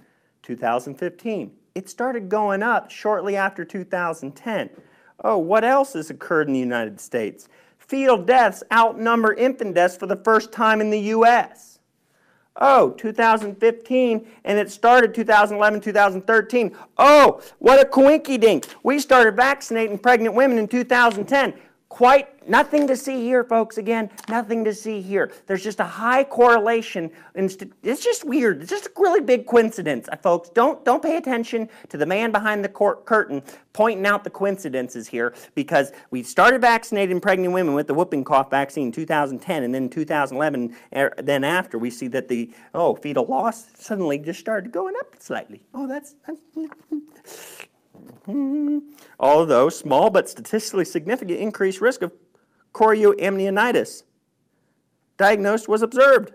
2015. 0.48 1.52
It 1.74 1.90
started 1.90 2.30
going 2.30 2.62
up 2.62 2.90
shortly 2.90 3.36
after 3.36 3.66
2010. 3.66 4.70
Oh, 5.22 5.36
what 5.36 5.62
else 5.62 5.92
has 5.92 6.08
occurred 6.08 6.46
in 6.46 6.54
the 6.54 6.58
United 6.58 6.98
States? 7.00 7.48
Fetal 7.76 8.16
deaths 8.16 8.62
outnumber 8.72 9.34
infant 9.34 9.74
deaths 9.74 9.96
for 9.96 10.06
the 10.06 10.16
first 10.16 10.50
time 10.50 10.80
in 10.80 10.88
the 10.88 11.00
U.S. 11.00 11.80
Oh, 12.56 12.90
2015, 12.92 14.26
and 14.44 14.58
it 14.58 14.70
started 14.70 15.14
2011, 15.14 15.82
2013. 15.82 16.76
Oh, 16.96 17.42
what 17.58 17.80
a 17.80 17.88
coinky 17.88 18.40
dink. 18.40 18.66
We 18.82 18.98
started 19.00 19.36
vaccinating 19.36 19.98
pregnant 19.98 20.34
women 20.34 20.56
in 20.58 20.66
2010. 20.66 21.54
Quite 21.88 22.46
nothing 22.46 22.86
to 22.86 22.96
see 22.96 23.22
here, 23.22 23.42
folks. 23.42 23.78
Again, 23.78 24.10
nothing 24.28 24.62
to 24.64 24.74
see 24.74 25.00
here. 25.00 25.32
There's 25.46 25.64
just 25.64 25.80
a 25.80 25.84
high 25.84 26.22
correlation. 26.22 27.10
It's 27.34 28.04
just 28.04 28.24
weird. 28.24 28.60
It's 28.60 28.70
just 28.70 28.86
a 28.86 28.90
really 28.98 29.22
big 29.22 29.46
coincidence, 29.46 30.06
uh, 30.12 30.16
folks. 30.16 30.50
Don't 30.50 30.84
don't 30.84 31.02
pay 31.02 31.16
attention 31.16 31.66
to 31.88 31.96
the 31.96 32.04
man 32.04 32.30
behind 32.30 32.62
the 32.62 32.68
curtain 32.68 33.42
pointing 33.72 34.04
out 34.04 34.22
the 34.22 34.30
coincidences 34.30 35.08
here 35.08 35.34
because 35.54 35.92
we 36.10 36.22
started 36.22 36.60
vaccinating 36.60 37.20
pregnant 37.20 37.54
women 37.54 37.72
with 37.72 37.86
the 37.86 37.94
whooping 37.94 38.22
cough 38.22 38.50
vaccine 38.50 38.88
in 38.88 38.92
2010, 38.92 39.62
and 39.62 39.74
then 39.74 39.88
2011, 39.88 40.76
er, 40.94 41.14
then 41.16 41.42
after 41.42 41.78
we 41.78 41.88
see 41.88 42.08
that 42.08 42.28
the 42.28 42.52
oh 42.74 42.96
fetal 42.96 43.24
loss 43.24 43.66
suddenly 43.74 44.18
just 44.18 44.40
started 44.40 44.70
going 44.70 44.94
up 45.00 45.16
slightly. 45.18 45.62
Oh, 45.72 45.86
that's, 45.86 46.16
that's 46.26 46.40
Mm-hmm. 48.26 48.78
although 49.18 49.68
small 49.70 50.10
but 50.10 50.28
statistically 50.28 50.84
significant 50.84 51.38
increased 51.40 51.80
risk 51.80 52.02
of 52.02 52.12
chorioamnionitis 52.74 54.02
diagnosed 55.16 55.68
was 55.68 55.82
observed. 55.82 56.32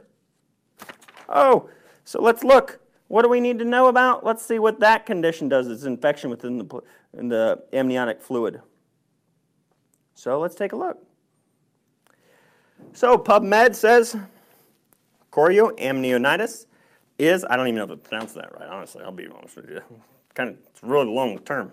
Oh, 1.29 1.69
so 2.03 2.21
let's 2.21 2.43
look. 2.43 2.79
What 3.07 3.21
do 3.21 3.29
we 3.29 3.39
need 3.39 3.59
to 3.59 3.65
know 3.65 3.87
about? 3.87 4.25
Let's 4.25 4.43
see 4.43 4.59
what 4.59 4.79
that 4.79 5.05
condition 5.05 5.47
does. 5.49 5.67
It's 5.67 5.83
infection 5.83 6.29
within 6.29 6.57
the, 6.57 6.81
in 7.13 7.29
the 7.29 7.63
amniotic 7.71 8.21
fluid. 8.21 8.61
So 10.15 10.39
let's 10.39 10.55
take 10.55 10.73
a 10.73 10.75
look. 10.75 10.97
So 12.93 13.17
PubMed 13.17 13.75
says 13.75 14.15
chorioamnionitis 15.31 16.65
is, 17.19 17.45
I 17.49 17.55
don't 17.55 17.67
even 17.67 17.77
know 17.77 17.83
if 17.83 17.91
I 17.91 17.95
pronounced 17.95 18.35
that 18.35 18.51
right, 18.59 18.67
honestly, 18.67 19.03
I'll 19.03 19.11
be 19.11 19.27
honest 19.27 19.55
with 19.55 19.69
you. 19.69 19.81
Kind 20.33 20.49
of, 20.49 20.57
it's 20.69 20.83
really 20.83 21.07
long 21.07 21.37
term 21.39 21.71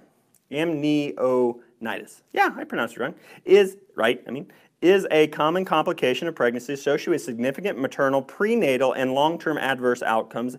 amnionitis. 0.50 2.22
Yeah, 2.32 2.50
I 2.56 2.64
pronounced 2.64 2.96
it 2.96 3.00
wrong. 3.00 3.14
Is 3.44 3.76
right. 3.96 4.22
I 4.26 4.30
mean, 4.30 4.50
is 4.82 5.06
a 5.10 5.26
common 5.28 5.64
complication 5.64 6.26
of 6.26 6.34
pregnancy 6.34 6.72
associated 6.72 7.10
with 7.10 7.22
significant 7.22 7.78
maternal, 7.78 8.22
prenatal, 8.22 8.94
and 8.94 9.12
long-term 9.12 9.58
adverse 9.58 10.02
outcomes 10.02 10.56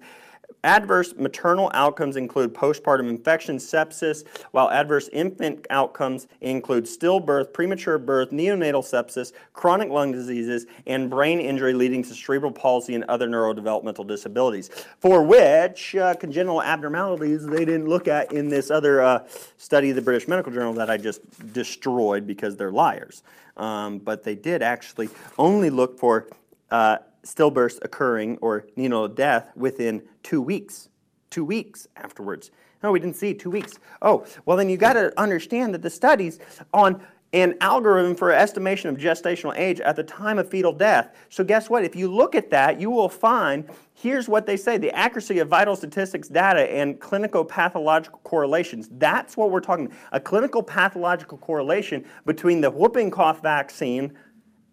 Adverse 0.64 1.16
maternal 1.18 1.72
outcomes 1.74 2.16
include 2.16 2.54
postpartum 2.54 3.10
infection, 3.10 3.58
sepsis, 3.58 4.24
while 4.52 4.70
adverse 4.70 5.10
infant 5.12 5.66
outcomes 5.72 6.28
include 6.42 6.86
stillbirth, 6.86 7.52
premature 7.52 7.98
birth, 7.98 8.30
neonatal 8.30 8.84
sepsis, 8.84 9.32
chronic 9.54 9.90
lung 9.90 10.12
diseases, 10.12 10.68
and 10.86 11.10
brain 11.10 11.40
injury 11.40 11.74
leading 11.74 12.04
to 12.04 12.14
cerebral 12.14 12.52
palsy 12.52 12.94
and 12.94 13.04
other 13.06 13.28
neurodevelopmental 13.28 14.08
disabilities, 14.08 14.70
for 15.00 15.24
which 15.24 15.96
uh, 15.96 16.14
congenital 16.16 16.62
abnormalities 16.62 17.46
they 17.46 17.66
didn't 17.66 17.88
look 17.88 18.08
at 18.08 18.32
in 18.32 18.48
this 18.48 18.70
other 18.70 19.02
uh, 19.02 19.28
study 19.58 19.90
of 19.90 19.96
the 19.96 20.02
British 20.02 20.28
Medical 20.28 20.52
Journal 20.52 20.74
that 20.74 20.90
I 20.92 20.98
just 20.98 21.22
destroyed 21.54 22.28
because 22.28 22.56
they're 22.56 22.72
liars. 22.72 23.24
Um, 23.58 23.98
but 23.98 24.24
they 24.24 24.36
did 24.36 24.62
actually 24.62 25.10
only 25.38 25.70
look 25.70 25.98
for 25.98 26.28
uh, 26.70 26.98
stillbirths 27.24 27.80
occurring 27.84 28.38
or 28.42 28.66
neonatal 28.78 29.16
death 29.16 29.52
within 29.56 30.02
two 30.24 30.42
weeks. 30.42 30.90
Two 31.30 31.46
weeks 31.46 31.88
afterwards. 31.96 32.52
No, 32.84 32.92
we 32.92 33.00
didn't 33.00 33.16
see 33.16 33.34
two 33.34 33.52
weeks. 33.52 33.74
Oh, 34.02 34.26
well, 34.46 34.58
then 34.58 34.70
you 34.70 34.78
got 34.78 34.94
to 34.94 35.18
understand 35.20 35.74
that 35.74 35.82
the 35.82 35.90
studies 35.90 36.40
on 36.74 37.02
an 37.34 37.56
algorithm 37.62 38.14
for 38.14 38.32
estimation 38.32 38.90
of 38.90 38.98
gestational 38.98 39.58
age 39.58 39.80
at 39.80 39.96
the 39.96 40.04
time 40.04 40.38
of 40.38 40.50
fetal 40.50 40.74
death. 40.74 41.16
So, 41.30 41.44
guess 41.44 41.70
what? 41.70 41.86
If 41.86 41.96
you 41.96 42.12
look 42.12 42.36
at 42.36 42.50
that, 42.50 42.82
you 42.82 42.90
will 42.90 43.08
find 43.08 43.70
here's 43.94 44.28
what 44.28 44.46
they 44.46 44.58
say 44.58 44.78
the 44.78 44.92
accuracy 44.92 45.40
of 45.40 45.48
vital 45.48 45.76
statistics 45.76 46.28
data 46.28 46.70
and 46.70 47.00
clinical 47.00 47.46
pathological 47.46 48.20
correlations. 48.24 48.90
That's 48.92 49.38
what 49.38 49.50
we're 49.50 49.62
talking 49.62 49.86
about. 49.86 49.98
A 50.12 50.20
clinical 50.20 50.62
pathological 50.62 51.38
correlation 51.38 52.04
between 52.26 52.60
the 52.60 52.70
whooping 52.70 53.12
cough 53.12 53.42
vaccine 53.42 54.14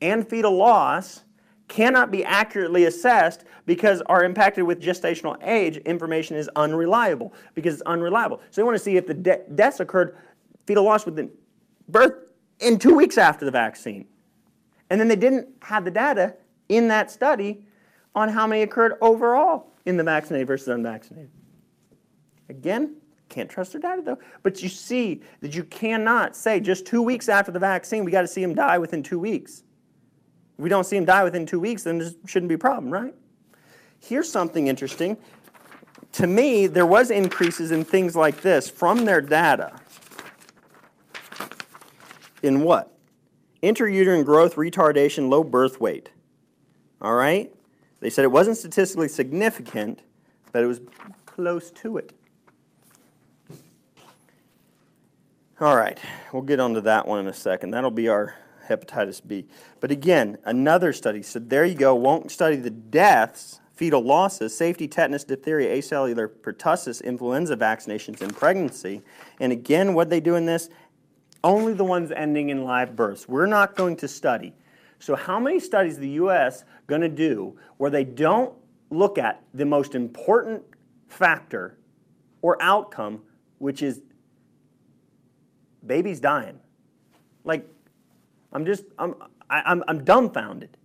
and 0.01 0.29
fetal 0.29 0.57
loss 0.57 1.25
cannot 1.69 2.11
be 2.11 2.25
accurately 2.25 2.87
assessed 2.87 3.45
because 3.67 4.03
are 4.07 4.25
impacted 4.25 4.65
with 4.65 4.81
gestational 4.81 5.37
age 5.43 5.77
information 5.79 6.37
is 6.37 6.49
unreliable 6.57 7.35
because 7.55 7.75
it's 7.75 7.83
unreliable. 7.83 8.41
So 8.51 8.61
they 8.61 8.65
want 8.65 8.77
to 8.77 8.83
see 8.83 8.97
if 8.97 9.07
the 9.07 9.15
de- 9.15 9.43
deaths 9.55 9.81
occurred 9.81 10.17
fetal 10.67 10.85
loss 10.85 11.07
within 11.07 11.31
birth 11.89 12.15
in 12.61 12.79
two 12.79 12.95
weeks 12.95 13.19
after 13.19 13.45
the 13.45 13.51
vaccine. 13.51 14.07
And 14.91 14.99
then 14.99 15.09
they 15.09 15.17
didn't 15.17 15.49
have 15.63 15.85
the 15.85 15.91
data 15.91 16.35
in 16.69 16.89
that 16.89 17.11
study 17.11 17.65
on 18.15 18.29
how 18.29 18.47
many 18.47 18.63
occurred 18.63 18.95
overall 19.01 19.73
in 19.85 19.97
the 19.97 20.05
vaccinated 20.05 20.47
versus 20.47 20.69
unvaccinated. 20.69 21.31
Again, 22.49 22.97
can't 23.29 23.51
trust 23.51 23.73
their 23.73 23.81
data 23.81 24.03
though. 24.03 24.19
But 24.43 24.63
you 24.63 24.69
see 24.69 25.23
that 25.41 25.55
you 25.55 25.65
cannot 25.65 26.35
say 26.35 26.61
just 26.61 26.87
two 26.87 27.03
weeks 27.03 27.29
after 27.29 27.53
the 27.53 27.59
vaccine, 27.59 28.05
we 28.05 28.11
got 28.11 28.23
to 28.23 28.29
see 28.29 28.41
them 28.41 28.55
die 28.55 28.79
within 28.79 29.03
two 29.03 29.19
weeks. 29.19 29.65
We 30.59 30.69
don't 30.69 30.85
see 30.85 30.97
them 30.97 31.05
die 31.05 31.25
within 31.25 31.47
two 31.47 31.61
weeks, 31.61 31.85
then 31.85 31.99
there 31.99 32.11
shouldn't 32.27 32.49
be 32.49 32.57
a 32.57 32.59
problem, 32.59 32.93
right? 32.93 33.15
Here's 34.01 34.31
something 34.31 34.67
interesting. 34.67 35.17
To 36.13 36.27
me, 36.27 36.67
there 36.67 36.87
was 36.87 37.11
increases 37.11 37.71
in 37.71 37.85
things 37.85 38.17
like 38.17 38.41
this 38.41 38.69
from 38.69 39.05
their 39.05 39.21
data. 39.21 39.79
In 42.43 42.63
what? 42.63 42.93
Intrauterine 43.63 44.25
growth 44.25 44.57
retardation, 44.57 45.29
low 45.29 45.45
birth 45.45 45.81
weight. 45.81 46.11
All 47.01 47.15
right? 47.15 47.53
They 48.01 48.11
said 48.11 48.25
it 48.25 48.33
wasn't 48.33 48.57
statistically 48.57 49.09
significant, 49.09 50.03
but 50.53 50.63
it 50.63 50.67
was 50.67 50.81
close 51.27 51.71
to 51.73 51.99
it. 51.99 52.13
All 55.61 55.77
right, 55.77 55.99
we'll 56.33 56.43
get 56.43 56.61
onto 56.61 56.81
that 56.83 57.09
one 57.09 57.19
in 57.19 57.27
a 57.27 57.33
second. 57.33 57.73
That'll 57.73 57.91
be 57.91 58.07
our 58.07 58.37
hepatitis 58.69 59.27
B. 59.27 59.47
But 59.81 59.91
again, 59.91 60.39
another 60.45 60.93
study. 60.93 61.23
So 61.23 61.39
there 61.39 61.65
you 61.65 61.75
go. 61.75 61.95
Won't 61.95 62.31
study 62.31 62.57
the 62.57 62.71
deaths, 62.71 63.61
fetal 63.75 64.03
losses, 64.03 64.57
safety, 64.57 64.89
tetanus, 64.89 65.25
diphtheria, 65.25 65.77
acellular 65.77 66.29
pertussis, 66.29 67.03
influenza 67.03 67.57
vaccinations 67.57 68.21
in 68.21 68.31
pregnancy. 68.31 69.03
And 69.41 69.53
again, 69.53 69.95
what 69.95 70.11
they 70.11 70.21
do 70.21 70.35
in 70.35 70.47
this? 70.47 70.69
Only 71.45 71.73
the 71.75 71.85
ones 71.85 72.11
ending 72.11 72.51
in 72.51 72.65
live 72.65 72.97
births. 72.97 73.29
We're 73.29 73.47
not 73.47 73.77
going 73.77 73.97
to 73.99 74.09
study. 74.09 74.55
So 74.99 75.15
how 75.15 75.39
many 75.39 75.61
studies 75.61 75.99
the 75.99 76.09
U.S. 76.11 76.65
going 76.89 77.03
to 77.03 77.09
do 77.09 77.57
where 77.77 77.91
they 77.91 78.05
don't 78.05 78.53
look 78.91 79.19
at 79.19 79.43
the 79.55 79.65
most 79.65 79.95
important 79.95 80.63
factor 81.07 81.79
or 82.43 82.61
outcome, 82.61 83.23
which 83.59 83.83
is 83.83 84.03
babies 85.87 86.19
dying? 86.19 86.59
Like, 87.45 87.69
I'm 88.53 88.65
just, 88.65 88.85
I'm, 88.99 89.15
I, 89.51 89.63
I'm, 89.67 89.85
I'm 89.89 90.05
dumbfounded. 90.05 90.77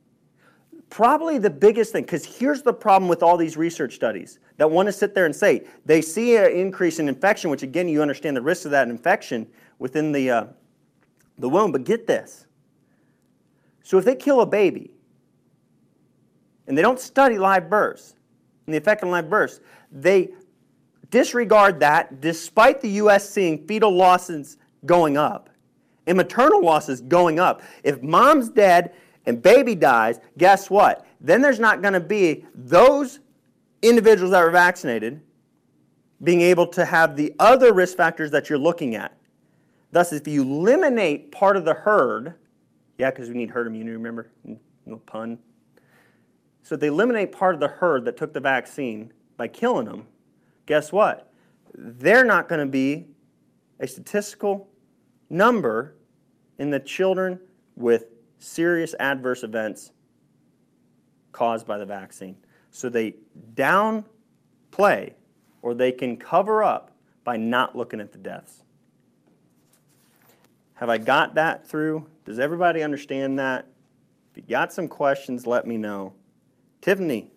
Probably 0.90 1.38
the 1.38 1.50
biggest 1.50 1.92
thing, 1.92 2.04
because 2.04 2.24
here's 2.24 2.62
the 2.62 2.74
problem 2.74 3.10
with 3.10 3.24
all 3.24 3.36
these 3.36 3.58
research 3.58 3.96
studies 3.96 4.40
that 4.58 4.70
want 4.70 4.88
to 4.88 4.94
sit 4.94 5.16
there 5.16 5.26
and 5.26 5.36
say 5.36 5.66
they 5.86 6.02
see 6.02 6.36
an 6.36 6.52
increase 6.52 7.00
in 7.00 7.08
infection, 7.08 7.50
which 7.50 7.64
again, 7.64 7.88
you 7.88 8.02
understand 8.02 8.38
the 8.38 8.42
risk 8.42 8.66
of 8.66 8.72
that 8.72 8.88
infection 8.88 9.48
within 9.80 10.12
the, 10.12 10.30
uh, 10.30 10.46
the 11.40 11.50
womb. 11.50 11.72
But 11.72 11.84
get 11.84 12.06
this. 12.06 12.46
So 13.82 13.98
if 13.98 14.06
they 14.06 14.16
kill 14.16 14.42
a 14.42 14.46
baby 14.46 14.92
and 16.68 16.78
they 16.78 16.82
don't 16.82 17.00
study 17.00 17.38
live 17.38 17.70
births 17.70 18.16
and 18.66 18.74
the 18.74 18.78
effect 18.78 19.04
on 19.04 19.10
live 19.10 19.30
births, 19.30 19.62
they 19.92 20.30
disregard 21.10 21.80
that 21.80 22.22
despite 22.22 22.82
the 22.82 22.90
U.S. 22.90 23.30
seeing 23.30 23.68
fetal 23.68 23.92
losses 23.92 24.58
going 24.86 25.18
up 25.18 25.50
and 26.08 26.18
maternal 26.18 26.64
losses 26.64 27.02
going 27.02 27.40
up. 27.40 27.62
If 27.84 28.02
mom's 28.02 28.50
dead 28.50 28.94
and 29.26 29.42
baby 29.42 29.76
dies, 29.76 30.20
guess 30.38 30.70
what? 30.70 31.06
Then 31.22 31.42
there's 31.42 31.60
not 31.60 31.82
going 31.82 31.94
to 31.94 32.00
be 32.00 32.46
those 32.54 33.20
individuals 33.82 34.32
that 34.32 34.44
were 34.44 34.52
vaccinated 34.52 35.22
being 36.24 36.42
able 36.42 36.68
to 36.68 36.86
have 36.86 37.16
the 37.16 37.34
other 37.40 37.74
risk 37.74 37.98
factors 37.98 38.32
that 38.32 38.50
you're 38.50 38.60
looking 38.60 38.96
at. 38.96 39.18
Thus, 39.92 40.14
if 40.14 40.28
you 40.28 40.42
eliminate 40.42 41.32
part 41.32 41.58
of 41.58 41.66
the 41.66 41.74
herd, 41.74 42.36
yeah, 42.98 43.12
because 43.12 43.30
we 43.30 43.36
need 43.36 43.50
herd 43.50 43.68
immunity, 43.68 43.96
remember? 43.96 44.32
No 44.86 44.98
pun. 45.06 45.38
So 46.64 46.76
they 46.76 46.88
eliminate 46.88 47.32
part 47.32 47.54
of 47.54 47.60
the 47.60 47.68
herd 47.68 48.06
that 48.06 48.18
took 48.18 48.34
the 48.34 48.40
vaccine 48.40 49.12
by 49.36 49.50
killing 49.50 49.86
them, 49.86 50.08
guess 50.66 50.92
what? 50.92 51.32
They're 51.76 52.24
not 52.24 52.48
going 52.48 52.60
to 52.60 52.72
be 52.72 53.06
a 53.80 53.88
statistical 53.88 54.70
number 55.30 55.96
in 56.58 56.70
the 56.70 56.80
children 56.80 57.40
with 57.76 58.06
serious 58.40 58.94
adverse 59.00 59.44
events 59.44 59.92
caused 61.32 61.66
by 61.66 61.78
the 61.78 61.86
vaccine. 61.86 62.36
So 62.72 62.90
they 62.90 63.16
downplay 63.56 65.14
or 65.62 65.74
they 65.74 65.92
can 65.92 66.18
cover 66.18 66.64
up 66.64 66.92
by 67.24 67.38
not 67.38 67.76
looking 67.76 68.00
at 68.00 68.12
the 68.12 68.18
deaths. 68.18 68.64
Have 70.76 70.90
I 70.90 70.98
got 70.98 71.36
that 71.36 71.68
through? 71.68 72.06
Does 72.26 72.40
everybody 72.40 72.84
understand 72.84 73.40
that? 73.40 73.68
If 74.32 74.38
you 74.38 74.44
got 74.44 74.74
some 74.74 74.88
questions, 74.88 75.46
let 75.46 75.68
me 75.68 75.78
know. 75.78 76.14
Tiffany, 76.82 77.32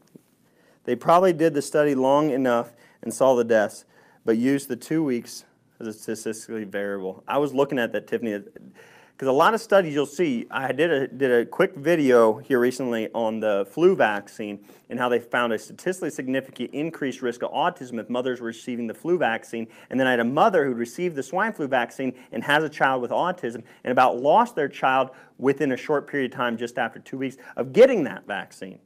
they 0.85 0.97
probably 0.97 1.33
did 1.33 1.55
the 1.55 1.63
study 1.63 1.95
long 1.95 2.31
enough 2.31 2.73
and 3.03 3.13
saw 3.13 3.35
the 3.35 3.45
deaths, 3.45 3.85
but 4.25 4.37
used 4.37 4.69
the 4.69 4.77
two 4.77 5.05
weeks 5.05 5.45
as 5.81 5.87
a 5.87 5.93
statistically 5.93 6.65
variable. 6.65 7.23
I 7.27 7.39
was 7.39 7.53
looking 7.53 7.79
at 7.79 7.93
that, 7.93 8.07
Tiffany, 8.07 8.35
uh, 8.35 8.41
because 9.17 9.29
a 9.29 9.33
lot 9.33 9.55
of 9.55 9.63
studies 9.63 9.95
you'll 9.95 10.05
see. 10.05 10.47
I 10.51 10.73
did 10.73 10.91
a 10.91 11.09
did 11.09 11.31
a 11.31 11.47
quick 11.47 11.75
video 11.75 12.37
here 12.37 12.61
recently 12.61 13.09
on 13.15 13.41
the 13.41 13.67
flu 13.71 13.97
vaccine 13.97 14.63
and 14.91 14.99
how 14.99 15.09
they 15.09 15.19
found 15.19 15.55
a 15.55 15.59
statistically 15.59 16.11
significant 16.11 16.75
increased 16.75 17.23
risk 17.23 17.43
of 17.43 17.51
autism 17.51 17.99
if 17.99 18.11
mothers 18.11 18.41
were 18.41 18.49
receiving 18.49 18.87
the 18.87 18.93
flu 18.93 19.17
vaccine. 19.17 19.69
And 19.89 19.99
then 19.99 20.07
I 20.07 20.11
had 20.11 20.21
a 20.21 20.25
mother 20.25 20.67
who 20.67 20.75
received 20.75 21.17
the 21.17 21.23
swine 21.23 21.55
flu 21.55 21.67
vaccine 21.67 22.13
and 22.31 22.45
has 22.45 22.63
a 22.63 22.69
child 22.69 23.01
with 23.01 23.11
autism 23.11 23.63
and 23.85 23.91
about 23.91 24.19
lost 24.19 24.55
their 24.55 24.69
child 24.69 25.11
within 25.39 25.73
a 25.73 25.79
short 25.79 26.07
period 26.07 26.33
of 26.33 26.37
time, 26.37 26.59
just 26.59 26.79
after 26.79 26.99
two 26.99 27.17
weeks 27.17 27.39
of 27.57 27.73
getting 27.73 28.05
that 28.05 28.27
vaccine 28.27 28.79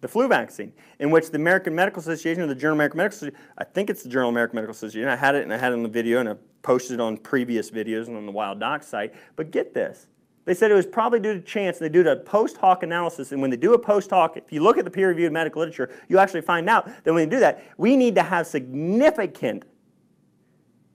the 0.00 0.08
flu 0.08 0.28
vaccine, 0.28 0.72
in 0.98 1.10
which 1.10 1.30
the 1.30 1.36
American 1.36 1.74
Medical 1.74 2.00
Association 2.00 2.42
or 2.42 2.46
the 2.46 2.54
Journal 2.54 2.74
of 2.74 2.76
American 2.78 2.98
Medical 2.98 3.16
Association, 3.16 3.40
I 3.58 3.64
think 3.64 3.90
it's 3.90 4.02
the 4.02 4.08
Journal 4.08 4.30
of 4.30 4.34
American 4.34 4.56
Medical 4.56 4.72
Association, 4.72 5.08
I 5.08 5.16
had 5.16 5.34
it 5.34 5.42
and 5.42 5.52
I 5.52 5.58
had 5.58 5.72
it 5.72 5.76
in 5.76 5.82
the 5.82 5.88
video 5.88 6.20
and 6.20 6.28
I 6.28 6.34
posted 6.62 6.94
it 6.94 7.00
on 7.00 7.16
previous 7.18 7.70
videos 7.70 8.08
and 8.08 8.16
on 8.16 8.26
the 8.26 8.32
Wild 8.32 8.60
Doc 8.60 8.82
site. 8.82 9.14
But 9.36 9.50
get 9.50 9.74
this. 9.74 10.06
They 10.46 10.54
said 10.54 10.70
it 10.70 10.74
was 10.74 10.86
probably 10.86 11.20
due 11.20 11.34
to 11.34 11.40
chance. 11.40 11.78
They 11.78 11.90
do 11.90 12.08
a 12.08 12.16
post 12.16 12.56
hoc 12.56 12.82
analysis, 12.82 13.32
and 13.32 13.42
when 13.42 13.50
they 13.50 13.56
do 13.58 13.74
a 13.74 13.78
post 13.78 14.10
hoc, 14.10 14.36
if 14.36 14.50
you 14.50 14.62
look 14.62 14.78
at 14.78 14.84
the 14.84 14.90
peer 14.90 15.08
reviewed 15.08 15.32
medical 15.32 15.60
literature, 15.60 15.90
you 16.08 16.18
actually 16.18 16.40
find 16.40 16.68
out 16.68 16.86
that 16.86 17.12
when 17.12 17.28
they 17.28 17.36
do 17.36 17.40
that, 17.40 17.62
we 17.76 17.96
need 17.96 18.14
to 18.14 18.22
have 18.22 18.46
significant, 18.46 19.64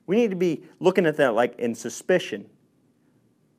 we 0.07 0.15
need 0.15 0.31
to 0.31 0.35
be 0.35 0.63
looking 0.79 1.05
at 1.05 1.15
that 1.17 1.35
like 1.35 1.57
in 1.59 1.75
suspicion 1.75 2.49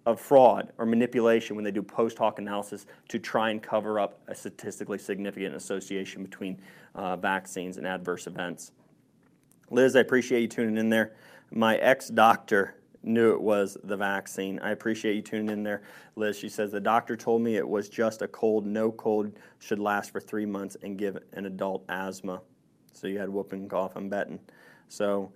of 0.06 0.20
fraud 0.20 0.72
or 0.78 0.86
manipulation 0.86 1.56
when 1.56 1.64
they 1.64 1.70
do 1.72 1.82
post 1.82 2.16
hoc 2.16 2.38
analysis 2.38 2.86
to 3.08 3.18
try 3.18 3.50
and 3.50 3.62
cover 3.62 3.98
up 3.98 4.20
a 4.28 4.34
statistically 4.34 4.98
significant 4.98 5.54
association 5.54 6.22
between 6.22 6.58
uh, 6.94 7.16
vaccines 7.16 7.76
and 7.76 7.86
adverse 7.86 8.28
events. 8.28 8.70
Liz, 9.70 9.96
I 9.96 10.00
appreciate 10.00 10.42
you 10.42 10.48
tuning 10.48 10.78
in 10.78 10.88
there. 10.88 11.16
My 11.50 11.76
ex 11.76 12.08
doctor 12.08 12.76
knew 13.02 13.32
it 13.32 13.40
was 13.40 13.76
the 13.84 13.96
vaccine. 13.96 14.58
I 14.60 14.70
appreciate 14.70 15.16
you 15.16 15.22
tuning 15.22 15.50
in 15.50 15.62
there, 15.64 15.82
Liz. 16.14 16.38
She 16.38 16.48
says 16.48 16.70
the 16.70 16.80
doctor 16.80 17.16
told 17.16 17.42
me 17.42 17.56
it 17.56 17.68
was 17.68 17.88
just 17.88 18.22
a 18.22 18.28
cold. 18.28 18.64
No 18.64 18.92
cold 18.92 19.32
should 19.58 19.80
last 19.80 20.12
for 20.12 20.20
three 20.20 20.46
months 20.46 20.76
and 20.82 20.96
give 20.96 21.18
an 21.32 21.46
adult 21.46 21.84
asthma. 21.88 22.40
So 22.92 23.08
you 23.08 23.18
had 23.18 23.28
whooping 23.28 23.68
cough, 23.68 23.92
I'm 23.96 24.08
betting. 24.08 24.38
So 24.88 25.32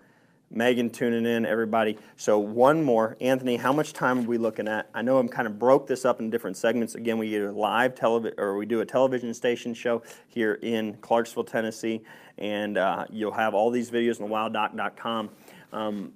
Megan 0.52 0.90
tuning 0.90 1.26
in, 1.26 1.46
everybody. 1.46 1.96
So 2.16 2.38
one 2.38 2.82
more, 2.82 3.16
Anthony. 3.20 3.56
How 3.56 3.72
much 3.72 3.92
time 3.92 4.18
are 4.18 4.22
we 4.22 4.36
looking 4.36 4.66
at? 4.66 4.90
I 4.92 5.00
know 5.00 5.18
I'm 5.18 5.28
kind 5.28 5.46
of 5.46 5.60
broke 5.60 5.86
this 5.86 6.04
up 6.04 6.18
in 6.18 6.28
different 6.28 6.56
segments. 6.56 6.96
Again, 6.96 7.18
we 7.18 7.30
do 7.30 7.50
a 7.50 7.52
live 7.52 7.94
television 7.94 8.38
or 8.38 8.56
we 8.56 8.66
do 8.66 8.80
a 8.80 8.84
television 8.84 9.32
station 9.32 9.74
show 9.74 10.02
here 10.26 10.54
in 10.54 10.94
Clarksville, 10.94 11.44
Tennessee, 11.44 12.02
and 12.38 12.78
uh, 12.78 13.04
you'll 13.10 13.30
have 13.30 13.54
all 13.54 13.70
these 13.70 13.92
videos 13.92 14.20
on 14.20 14.28
wilddoc.com. 14.28 15.30
Um, 15.72 16.12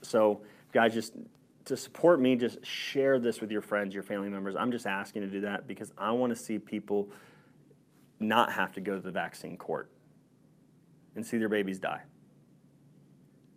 so, 0.00 0.42
guys, 0.72 0.94
just 0.94 1.14
to 1.64 1.76
support 1.76 2.20
me, 2.20 2.36
just 2.36 2.64
share 2.64 3.18
this 3.18 3.40
with 3.40 3.50
your 3.50 3.62
friends, 3.62 3.94
your 3.94 4.04
family 4.04 4.28
members. 4.28 4.54
I'm 4.54 4.70
just 4.70 4.86
asking 4.86 5.22
to 5.22 5.28
do 5.28 5.40
that 5.40 5.66
because 5.66 5.92
I 5.98 6.12
want 6.12 6.30
to 6.30 6.40
see 6.40 6.56
people 6.58 7.08
not 8.20 8.52
have 8.52 8.72
to 8.74 8.80
go 8.80 8.94
to 8.94 9.00
the 9.00 9.10
vaccine 9.10 9.56
court 9.56 9.90
and 11.16 11.26
see 11.26 11.36
their 11.36 11.48
babies 11.48 11.80
die. 11.80 12.02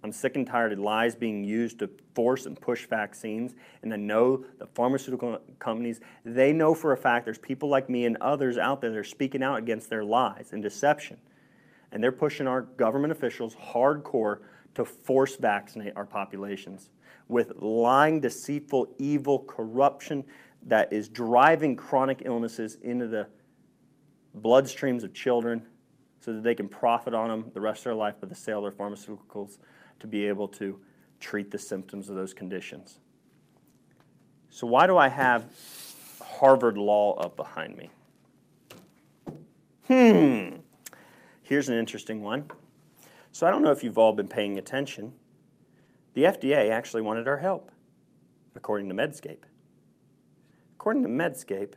I'm 0.06 0.12
sick 0.12 0.36
and 0.36 0.46
tired 0.46 0.72
of 0.72 0.78
lies 0.78 1.16
being 1.16 1.44
used 1.44 1.80
to 1.80 1.90
force 2.14 2.46
and 2.46 2.62
push 2.62 2.86
vaccines. 2.86 3.56
And 3.82 3.92
I 3.92 3.98
know 3.98 4.46
the 4.60 4.68
pharmaceutical 4.68 5.40
companies, 5.58 6.00
they 6.24 6.54
know 6.54 6.76
for 6.76 6.92
a 6.92 6.98
fact 6.98 7.26
there's 7.26 7.40
people 7.40 7.70
like 7.70 7.90
me 7.90 8.06
and 8.06 8.16
others 8.22 8.60
out 8.60 8.82
there 8.82 8.92
that 8.92 9.00
are 9.00 9.04
speaking 9.04 9.42
out 9.42 9.58
against 9.58 9.90
their 9.90 10.04
lies 10.04 10.50
and 10.52 10.62
deception. 10.62 11.18
And 11.92 12.04
they're 12.04 12.12
pushing 12.12 12.46
our 12.46 12.62
government 12.62 13.14
officials 13.14 13.56
hardcore 13.56 14.42
to 14.76 14.86
force 14.86 15.38
vaccinate 15.38 15.94
our 15.96 16.06
populations 16.06 16.92
with 17.28 17.54
lying, 17.56 18.20
deceitful, 18.20 18.94
evil, 19.00 19.40
corruption 19.40 20.24
that 20.68 20.94
is 20.94 21.10
driving 21.10 21.76
chronic 21.76 22.22
illnesses 22.26 22.78
into 22.84 23.08
the 23.08 23.26
bloodstreams 24.40 25.04
of 25.04 25.16
children 25.16 25.66
so 26.20 26.32
that 26.32 26.44
they 26.44 26.54
can 26.54 26.70
profit 26.70 27.16
on 27.16 27.30
them 27.30 27.52
the 27.56 27.62
rest 27.62 27.80
of 27.80 27.86
their 27.86 27.96
life 27.96 28.22
by 28.22 28.28
the 28.28 28.36
sale 28.36 28.64
of 28.64 28.78
their 28.78 28.88
pharmaceuticals 28.88 29.58
to 30.00 30.08
be 30.08 30.28
able 30.28 30.48
to 30.50 30.80
treat 31.20 31.52
the 31.52 31.58
symptoms 31.58 32.10
of 32.10 32.16
those 32.16 32.34
conditions. 32.34 33.00
So, 34.50 34.68
why 34.68 34.88
do 34.88 34.98
I 34.98 35.08
have 35.08 35.46
Harvard 36.22 36.78
Law 36.78 37.16
up 37.16 37.36
behind 37.36 37.76
me? 37.76 37.90
Hmm. 39.88 40.58
Here's 41.44 41.70
an 41.70 41.78
interesting 41.78 42.22
one. 42.22 42.50
So, 43.32 43.46
I 43.46 43.52
don't 43.52 43.64
know 43.64 43.72
if 43.72 43.84
you've 43.84 43.98
all 43.98 44.14
been 44.14 44.28
paying 44.28 44.58
attention. 44.58 45.14
The 46.14 46.24
FDA 46.24 46.70
actually 46.70 47.02
wanted 47.02 47.28
our 47.28 47.38
help, 47.38 47.72
according 48.56 48.88
to 48.90 48.96
Medscape. 48.96 49.44
According 50.78 51.04
to 51.04 51.10
Medscape, 51.10 51.74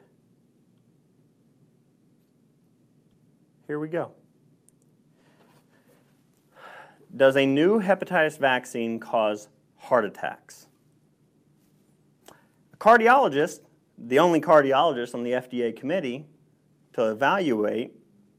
here 3.66 3.80
we 3.80 3.88
go. 3.88 4.12
Does 7.18 7.36
a 7.36 7.44
new 7.44 7.80
hepatitis 7.82 8.38
vaccine 8.38 9.00
cause 9.00 9.48
heart 9.76 10.04
attacks? 10.04 10.68
A 12.72 12.76
cardiologist, 12.76 13.58
the 13.98 14.20
only 14.20 14.40
cardiologist 14.40 15.16
on 15.16 15.24
the 15.24 15.32
FDA 15.32 15.74
committee 15.74 16.26
to 16.92 17.10
evaluate 17.10 17.92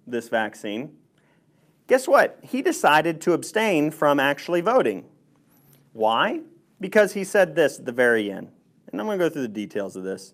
this 0.08 0.30
vaccine, 0.30 0.96
guess 1.88 2.08
what? 2.08 2.40
He 2.42 2.62
decided 2.62 3.20
to 3.22 3.34
abstain 3.34 3.92
from 3.92 4.18
actually 4.18 4.62
voting. 4.62 5.04
Why? 5.92 6.40
Because 6.80 7.12
he 7.12 7.26
said 7.26 7.56
this 7.56 7.80
at 7.80 7.86
the 7.86 7.92
very 7.92 8.32
end. 8.32 8.50
And 8.90 9.02
I'm 9.02 9.08
going 9.08 9.20
to 9.20 9.26
go 9.26 9.30
through 9.30 9.42
the 9.42 9.50
details 9.50 9.98
of 9.98 10.06
this. 10.06 10.34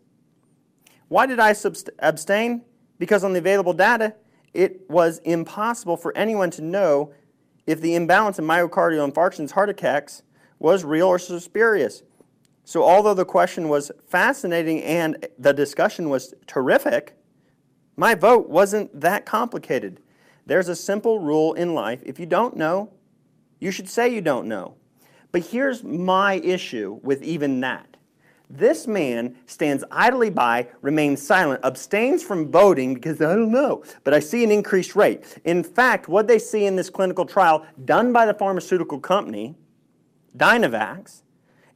Why 1.07 1.25
did 1.25 1.39
I 1.39 1.55
abstain? 1.97 2.63
Because 2.99 3.23
on 3.23 3.33
the 3.33 3.39
available 3.39 3.73
data, 3.73 4.13
it 4.53 4.87
was 4.87 5.17
impossible 5.19 5.97
for 5.97 6.15
anyone 6.15 6.51
to 6.51 6.61
know 6.61 7.11
if 7.67 7.81
the 7.81 7.95
imbalance 7.95 8.39
in 8.39 8.45
myocardial 8.45 9.11
infarctions, 9.11 9.51
heart 9.51 9.69
attacks, 9.69 10.23
was 10.59 10.83
real 10.83 11.07
or 11.07 11.19
spurious. 11.19 12.03
So, 12.63 12.83
although 12.83 13.13
the 13.13 13.25
question 13.25 13.69
was 13.69 13.91
fascinating 14.07 14.81
and 14.83 15.27
the 15.37 15.53
discussion 15.53 16.09
was 16.09 16.33
terrific, 16.47 17.15
my 17.95 18.15
vote 18.15 18.49
wasn't 18.49 18.99
that 18.99 19.25
complicated. 19.25 19.99
There's 20.45 20.67
a 20.67 20.75
simple 20.75 21.19
rule 21.19 21.53
in 21.53 21.73
life 21.73 22.01
if 22.05 22.19
you 22.19 22.25
don't 22.25 22.55
know, 22.55 22.91
you 23.59 23.71
should 23.71 23.89
say 23.89 24.09
you 24.09 24.21
don't 24.21 24.47
know. 24.47 24.75
But 25.31 25.47
here's 25.47 25.83
my 25.83 26.35
issue 26.35 26.99
with 27.03 27.21
even 27.23 27.59
that 27.61 27.94
this 28.49 28.87
man 28.87 29.35
stands 29.45 29.83
idly 29.91 30.29
by, 30.29 30.67
remains 30.81 31.21
silent, 31.21 31.61
abstains 31.63 32.23
from 32.23 32.51
voting 32.51 32.93
because 32.93 33.21
I 33.21 33.35
don't 33.35 33.51
know, 33.51 33.83
but 34.03 34.13
I 34.13 34.19
see 34.19 34.43
an 34.43 34.51
increased 34.51 34.95
rate. 34.95 35.39
In 35.45 35.63
fact, 35.63 36.07
what 36.07 36.27
they 36.27 36.39
see 36.39 36.65
in 36.65 36.75
this 36.75 36.89
clinical 36.89 37.25
trial 37.25 37.65
done 37.85 38.13
by 38.13 38.25
the 38.25 38.33
pharmaceutical 38.33 38.99
company, 38.99 39.55
Dynavax, 40.37 41.23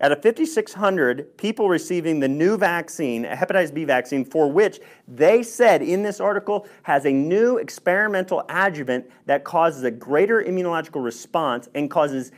out 0.01 0.13
of 0.13 0.23
5,600 0.23 1.37
people 1.37 1.67
receiving 1.67 2.21
the 2.21 2.27
new 2.27 2.57
vaccine, 2.57 3.25
a 3.25 3.35
hepatitis 3.35 3.73
B 3.73 3.83
vaccine, 3.83 4.23
for 4.23 4.49
which 4.49 4.79
they 5.07 5.43
said 5.43 5.81
in 5.81 6.03
this 6.03 6.21
article 6.21 6.67
has 6.83 7.05
a 7.05 7.11
new 7.11 7.57
experimental 7.57 8.45
adjuvant 8.47 9.09
that 9.25 9.43
causes 9.43 9.83
a 9.83 9.91
greater 9.91 10.41
immunological 10.41 11.03
response 11.03 11.67
and 11.75 11.91
causes 11.91 12.31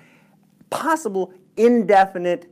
possible 0.72 1.34
indefinite 1.56 2.52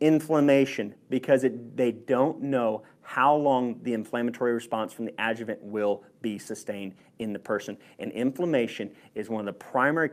inflammation 0.00 0.94
because 1.10 1.44
it, 1.44 1.76
they 1.76 1.92
don't 1.92 2.40
know 2.42 2.82
how 3.02 3.34
long 3.34 3.80
the 3.82 3.94
inflammatory 3.94 4.52
response 4.52 4.92
from 4.92 5.06
the 5.06 5.14
adjuvant 5.18 5.62
will 5.62 6.04
be 6.20 6.38
sustained 6.38 6.94
in 7.18 7.32
the 7.32 7.38
person. 7.38 7.76
And 7.98 8.12
inflammation 8.12 8.90
is 9.14 9.28
one 9.28 9.40
of 9.40 9.46
the 9.46 9.64
primary. 9.64 10.10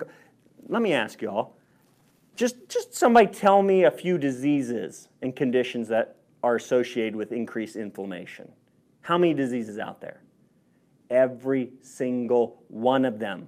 Let 0.67 0.81
me 0.81 0.93
ask 0.93 1.21
y'all 1.21 1.55
just, 2.36 2.69
just 2.69 2.93
somebody 2.93 3.27
tell 3.27 3.61
me 3.61 3.83
a 3.83 3.91
few 3.91 4.17
diseases 4.17 5.09
and 5.21 5.36
conditions 5.36 5.88
that 5.89 6.17
are 6.43 6.55
associated 6.55 7.15
with 7.15 7.31
increased 7.31 7.75
inflammation. 7.75 8.51
How 9.01 9.17
many 9.17 9.33
diseases 9.33 9.79
out 9.79 10.01
there? 10.01 10.21
Every 11.09 11.71
single 11.81 12.63
one 12.67 13.05
of 13.05 13.19
them 13.19 13.47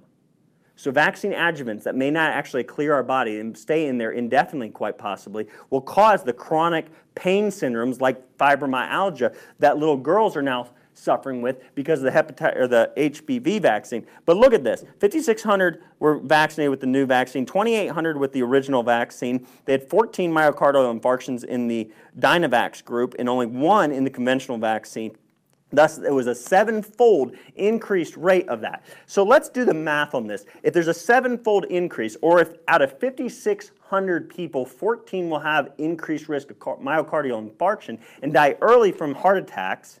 so, 0.78 0.92
vaccine 0.92 1.32
adjuvants 1.32 1.82
that 1.82 1.96
may 1.96 2.08
not 2.08 2.30
actually 2.30 2.62
clear 2.62 2.94
our 2.94 3.02
body 3.02 3.40
and 3.40 3.58
stay 3.58 3.88
in 3.88 3.98
there 3.98 4.12
indefinitely, 4.12 4.70
quite 4.70 4.96
possibly, 4.96 5.48
will 5.70 5.80
cause 5.80 6.22
the 6.22 6.32
chronic 6.32 6.86
pain 7.16 7.48
syndromes 7.48 8.00
like 8.00 8.36
fibromyalgia 8.38 9.34
that 9.58 9.78
little 9.78 9.96
girls 9.96 10.36
are 10.36 10.42
now 10.42 10.68
suffering 10.94 11.42
with 11.42 11.60
because 11.74 11.98
of 12.00 12.04
the 12.04 12.12
hepatitis 12.12 12.56
or 12.56 12.68
the 12.68 12.92
HPV 12.96 13.60
vaccine. 13.60 14.06
But 14.24 14.36
look 14.36 14.54
at 14.54 14.62
this: 14.62 14.84
5,600 15.00 15.82
were 15.98 16.20
vaccinated 16.20 16.70
with 16.70 16.78
the 16.78 16.86
new 16.86 17.06
vaccine, 17.06 17.44
2,800 17.44 18.16
with 18.16 18.32
the 18.32 18.42
original 18.42 18.84
vaccine. 18.84 19.48
They 19.64 19.72
had 19.72 19.82
14 19.82 20.30
myocardial 20.30 20.96
infarctions 20.96 21.42
in 21.42 21.66
the 21.66 21.90
Dynavax 22.20 22.84
group, 22.84 23.16
and 23.18 23.28
only 23.28 23.46
one 23.46 23.90
in 23.90 24.04
the 24.04 24.10
conventional 24.10 24.58
vaccine. 24.58 25.16
Thus, 25.70 25.98
it 25.98 26.12
was 26.12 26.26
a 26.26 26.34
sevenfold 26.34 27.36
increased 27.56 28.16
rate 28.16 28.48
of 28.48 28.60
that. 28.62 28.84
So 29.06 29.22
let's 29.22 29.50
do 29.50 29.64
the 29.64 29.74
math 29.74 30.14
on 30.14 30.26
this. 30.26 30.46
If 30.62 30.72
there's 30.72 30.88
a 30.88 30.94
sevenfold 30.94 31.66
increase, 31.66 32.16
or 32.22 32.40
if 32.40 32.54
out 32.68 32.80
of 32.80 32.98
5,600 32.98 34.30
people, 34.30 34.64
14 34.64 35.28
will 35.28 35.40
have 35.40 35.72
increased 35.76 36.28
risk 36.28 36.50
of 36.50 36.58
myocardial 36.58 37.50
infarction 37.50 37.98
and 38.22 38.32
die 38.32 38.56
early 38.62 38.92
from 38.92 39.14
heart 39.14 39.36
attacks, 39.36 40.00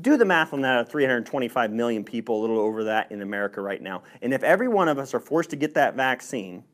do 0.00 0.16
the 0.16 0.24
math 0.24 0.52
on 0.52 0.60
that 0.62 0.78
of 0.78 0.88
325 0.88 1.72
million 1.72 2.04
people, 2.04 2.38
a 2.38 2.42
little 2.42 2.58
over 2.58 2.84
that 2.84 3.10
in 3.10 3.20
America 3.22 3.60
right 3.60 3.82
now. 3.82 4.02
And 4.22 4.32
if 4.32 4.42
every 4.42 4.68
one 4.68 4.88
of 4.88 4.98
us 4.98 5.12
are 5.12 5.20
forced 5.20 5.50
to 5.50 5.56
get 5.56 5.74
that 5.74 5.94
vaccine, 5.94 6.64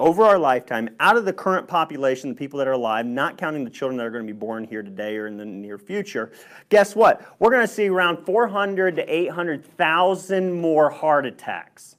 over 0.00 0.24
our 0.24 0.38
lifetime, 0.38 0.88
out 1.00 1.16
of 1.16 1.24
the 1.24 1.32
current 1.32 1.66
population, 1.66 2.28
the 2.28 2.34
people 2.34 2.58
that 2.58 2.68
are 2.68 2.72
alive, 2.72 3.04
not 3.04 3.36
counting 3.36 3.64
the 3.64 3.70
children 3.70 3.96
that 3.96 4.06
are 4.06 4.10
going 4.10 4.26
to 4.26 4.32
be 4.32 4.38
born 4.38 4.64
here 4.64 4.82
today 4.82 5.16
or 5.16 5.26
in 5.26 5.36
the 5.36 5.44
near 5.44 5.78
future, 5.78 6.30
guess 6.68 6.94
what? 6.94 7.20
We're 7.38 7.50
going 7.50 7.66
to 7.66 7.72
see 7.72 7.88
around 7.88 8.24
400 8.24 8.96
to 8.96 9.12
800,000 9.12 10.52
more 10.52 10.90
heart 10.90 11.26
attacks. 11.26 11.96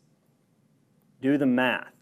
Do 1.22 1.38
the 1.38 1.46
math. 1.46 1.94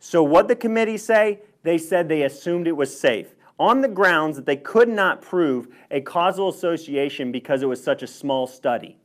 So, 0.00 0.22
what 0.22 0.48
the 0.48 0.56
committee 0.56 0.96
say? 0.96 1.40
They 1.62 1.78
said 1.78 2.08
they 2.08 2.22
assumed 2.22 2.66
it 2.66 2.76
was 2.76 2.98
safe 2.98 3.34
on 3.58 3.82
the 3.82 3.88
grounds 3.88 4.36
that 4.36 4.46
they 4.46 4.56
could 4.56 4.88
not 4.88 5.20
prove 5.20 5.68
a 5.90 6.00
causal 6.00 6.48
association 6.48 7.30
because 7.30 7.62
it 7.62 7.66
was 7.66 7.84
such 7.84 8.02
a 8.02 8.06
small 8.06 8.46
study. 8.46 8.96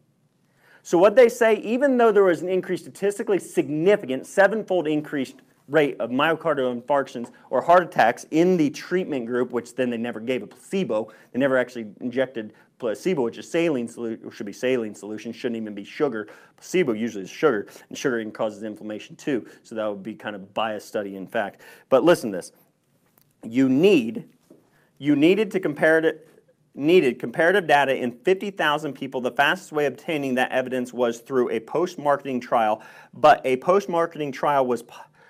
So, 0.81 0.97
what 0.97 1.15
they 1.15 1.27
say, 1.29 1.55
even 1.57 1.97
though 1.97 2.11
there 2.11 2.23
was 2.23 2.41
an 2.41 2.49
increase, 2.49 2.81
statistically 2.81 3.39
significant, 3.39 4.25
sevenfold 4.25 4.87
increased 4.87 5.41
rate 5.67 5.99
of 5.99 6.11
myocardial 6.11 6.79
infarctions 6.79 7.31
or 7.49 7.61
heart 7.61 7.83
attacks 7.83 8.25
in 8.31 8.57
the 8.57 8.69
treatment 8.69 9.25
group, 9.25 9.51
which 9.51 9.75
then 9.75 9.89
they 9.89 9.97
never 9.97 10.19
gave 10.19 10.43
a 10.43 10.47
placebo. 10.47 11.11
They 11.31 11.39
never 11.39 11.57
actually 11.57 11.87
injected 12.01 12.53
placebo, 12.77 13.23
which 13.23 13.37
is 13.37 13.49
saline 13.49 13.87
solution, 13.87 14.29
should 14.29 14.45
be 14.45 14.53
saline 14.53 14.93
solution, 14.93 15.31
shouldn't 15.31 15.61
even 15.61 15.73
be 15.73 15.83
sugar. 15.83 16.27
Placebo 16.57 16.93
usually 16.93 17.23
is 17.23 17.29
sugar, 17.29 17.67
and 17.89 17.97
sugar 17.97 18.23
causes 18.31 18.63
inflammation 18.63 19.15
too. 19.15 19.47
So 19.63 19.75
that 19.75 19.87
would 19.87 20.03
be 20.03 20.13
kind 20.13 20.35
of 20.35 20.53
biased 20.53 20.87
study, 20.87 21.15
in 21.15 21.25
fact. 21.25 21.61
But 21.89 22.03
listen 22.03 22.31
to 22.31 22.37
this: 22.37 22.51
you 23.43 23.69
need, 23.69 24.25
you 24.97 25.15
needed 25.15 25.51
to 25.51 25.59
compare 25.59 25.99
it. 25.99 26.29
Needed 26.77 27.19
comparative 27.19 27.67
data 27.67 27.95
in 27.95 28.11
50,000 28.11 28.91
people. 28.91 29.21
The 29.21 29.31
fastest 29.31 29.71
way 29.71 29.85
of 29.85 29.93
obtaining 29.93 30.35
that 30.35 30.51
evidence 30.51 30.91
was 30.91 31.19
through 31.19 31.49
a 31.51 31.61
post 31.61 31.97
marketing 31.97 32.41
trial, 32.41 32.83
but 33.13 33.39
a 33.45 33.55
post 33.55 33.87
marketing 33.87 34.33
trial 34.33 34.65
was 34.65 34.83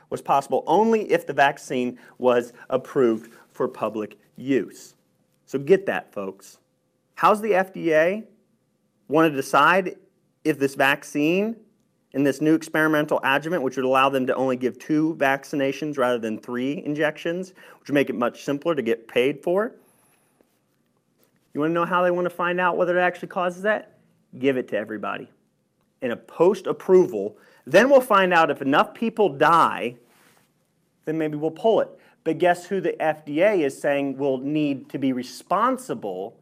was 0.10 0.22
possible 0.22 0.64
only 0.68 1.12
if 1.12 1.26
the 1.26 1.34
vaccine 1.34 2.00
was 2.18 2.54
approved 2.70 3.34
for 3.52 3.68
public 3.68 4.18
use. 4.36 4.96
So 5.46 5.60
get 5.60 5.86
that, 5.86 6.14
folks. 6.14 6.60
How's 7.16 7.42
the 7.42 7.52
FDA 7.52 8.26
want 9.08 9.32
to 9.32 9.36
decide 9.36 9.96
if 10.44 10.60
this 10.60 10.76
vaccine 10.76 11.56
and 12.14 12.26
this 12.26 12.42
new 12.42 12.56
experimental 12.56 13.20
adjuvant, 13.24 13.62
which 13.62 13.76
would 13.76 13.86
allow 13.86 14.10
them 14.10 14.26
to 14.28 14.36
only 14.36 14.56
give 14.56 14.80
two 14.80 15.16
vaccinations 15.20 15.98
rather 15.98 16.18
than 16.18 16.40
three 16.40 16.82
injections, 16.86 17.54
which 17.80 17.90
would 17.90 17.94
make 17.94 18.10
it 18.10 18.16
much 18.16 18.44
simpler 18.44 18.74
to 18.74 18.82
get 18.82 19.08
paid 19.08 19.44
for? 19.44 19.74
You 21.54 21.62
want 21.62 21.72
to 21.72 21.74
know 21.74 21.86
how 21.86 22.04
they 22.04 22.12
want 22.12 22.26
to 22.26 22.36
find 22.36 22.60
out 22.60 22.78
whether 22.78 22.98
it 22.98 23.02
actually 23.02 23.30
causes 23.30 23.62
that? 23.64 23.98
Give 24.40 24.58
it 24.58 24.68
to 24.70 24.78
everybody. 24.78 25.30
In 26.02 26.12
a 26.12 26.18
post 26.18 26.68
approval, 26.68 27.38
then 27.66 27.90
we'll 27.90 28.02
find 28.02 28.34
out 28.34 28.50
if 28.50 28.62
enough 28.62 28.94
people 28.94 29.30
die 29.30 29.96
then 31.06 31.18
maybe 31.18 31.38
we'll 31.38 31.52
pull 31.52 31.80
it. 31.80 31.90
But 32.24 32.40
guess 32.40 32.66
who 32.66 32.82
the 32.82 32.96
FDA 33.00 33.60
is 33.60 33.80
saying 33.80 34.18
will 34.18 34.40
need 34.40 34.90
to 34.90 34.98
be 34.98 35.14
responsible 35.14 36.38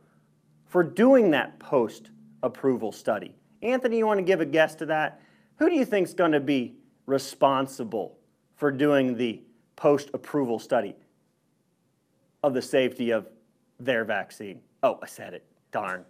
for 0.66 0.84
doing 0.84 1.32
that 1.32 1.60
post 1.60 2.10
approval 2.42 2.92
study? 2.92 3.36
Anthony, 3.62 3.98
you 3.98 4.08
want 4.08 4.18
to 4.18 4.24
give 4.24 4.42
a 4.42 4.46
guess 4.46 4.76
to 4.76 4.86
that? 4.88 5.22
Who 5.58 5.70
do 5.70 5.76
you 5.76 5.86
think 5.86 6.08
is 6.08 6.14
going 6.14 6.32
to 6.32 6.40
be 6.40 6.76
responsible 7.06 8.18
for 8.56 8.72
doing 8.72 9.16
the 9.16 9.42
post 9.76 10.10
approval 10.14 10.58
study 10.58 10.96
of 12.42 12.54
the 12.54 12.62
safety 12.62 13.12
of 13.12 13.28
their 13.80 14.06
vaccine? 14.06 14.62
Oh, 14.82 15.00
I 15.04 15.06
said 15.06 15.34
it. 15.34 15.46
Darn. 15.72 16.06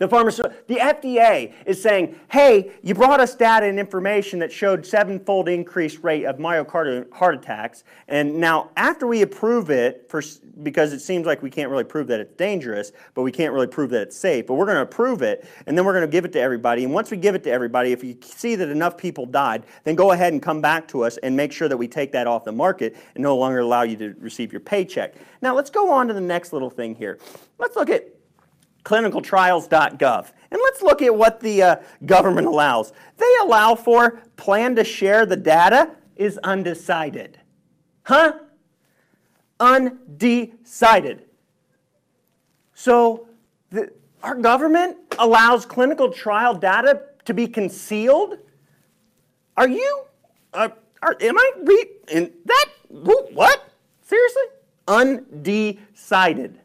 The, 0.00 0.08
pharmaceutical, 0.08 0.56
the 0.66 0.76
FDA 0.76 1.52
is 1.66 1.82
saying, 1.82 2.18
hey, 2.30 2.72
you 2.82 2.94
brought 2.94 3.20
us 3.20 3.34
data 3.34 3.66
and 3.66 3.78
information 3.78 4.38
that 4.38 4.50
showed 4.50 4.86
sevenfold 4.86 5.46
increased 5.46 6.02
rate 6.02 6.24
of 6.24 6.38
myocardial 6.38 7.12
heart 7.12 7.34
attacks. 7.34 7.84
And 8.08 8.40
now, 8.40 8.70
after 8.78 9.06
we 9.06 9.20
approve 9.20 9.68
it, 9.68 10.06
for, 10.08 10.22
because 10.62 10.94
it 10.94 11.00
seems 11.00 11.26
like 11.26 11.42
we 11.42 11.50
can't 11.50 11.70
really 11.70 11.84
prove 11.84 12.06
that 12.06 12.18
it's 12.18 12.32
dangerous, 12.32 12.92
but 13.12 13.24
we 13.24 13.30
can't 13.30 13.52
really 13.52 13.66
prove 13.66 13.90
that 13.90 14.00
it's 14.00 14.16
safe, 14.16 14.46
but 14.46 14.54
we're 14.54 14.64
going 14.64 14.78
to 14.78 14.82
approve 14.82 15.20
it, 15.20 15.46
and 15.66 15.76
then 15.76 15.84
we're 15.84 15.92
going 15.92 16.06
to 16.06 16.10
give 16.10 16.24
it 16.24 16.32
to 16.32 16.40
everybody. 16.40 16.84
And 16.84 16.94
once 16.94 17.10
we 17.10 17.18
give 17.18 17.34
it 17.34 17.44
to 17.44 17.50
everybody, 17.50 17.92
if 17.92 18.02
you 18.02 18.16
see 18.22 18.54
that 18.54 18.70
enough 18.70 18.96
people 18.96 19.26
died, 19.26 19.64
then 19.84 19.96
go 19.96 20.12
ahead 20.12 20.32
and 20.32 20.40
come 20.40 20.62
back 20.62 20.88
to 20.88 21.04
us 21.04 21.18
and 21.18 21.36
make 21.36 21.52
sure 21.52 21.68
that 21.68 21.76
we 21.76 21.86
take 21.86 22.10
that 22.12 22.26
off 22.26 22.44
the 22.44 22.52
market 22.52 22.96
and 23.14 23.22
no 23.22 23.36
longer 23.36 23.58
allow 23.58 23.82
you 23.82 23.98
to 23.98 24.14
receive 24.18 24.50
your 24.50 24.60
paycheck. 24.60 25.16
Now, 25.42 25.54
let's 25.54 25.68
go 25.68 25.92
on 25.92 26.08
to 26.08 26.14
the 26.14 26.22
next 26.22 26.54
little 26.54 26.70
thing 26.70 26.94
here. 26.94 27.18
Let's 27.58 27.76
look 27.76 27.90
at 27.90 28.19
clinicaltrials.gov. 28.84 30.32
And 30.50 30.60
let's 30.64 30.82
look 30.82 31.02
at 31.02 31.14
what 31.14 31.40
the 31.40 31.62
uh, 31.62 31.76
government 32.06 32.46
allows. 32.46 32.92
They 33.16 33.32
allow 33.42 33.74
for 33.74 34.22
plan 34.36 34.74
to 34.76 34.84
share 34.84 35.26
the 35.26 35.36
data 35.36 35.90
is 36.16 36.38
undecided. 36.38 37.38
Huh? 38.02 38.34
Undecided. 39.58 41.24
So 42.74 43.28
the, 43.70 43.92
our 44.22 44.34
government 44.34 44.96
allows 45.18 45.64
clinical 45.66 46.10
trial 46.10 46.54
data 46.54 47.02
to 47.24 47.34
be 47.34 47.46
concealed? 47.46 48.38
Are 49.56 49.68
you, 49.68 50.04
uh, 50.52 50.68
are, 51.02 51.16
am 51.20 51.38
I 51.38 51.52
read 51.62 51.88
in 52.10 52.32
that? 52.44 52.66
What? 52.88 53.72
Seriously? 54.02 54.42
Undecided. 54.88 56.60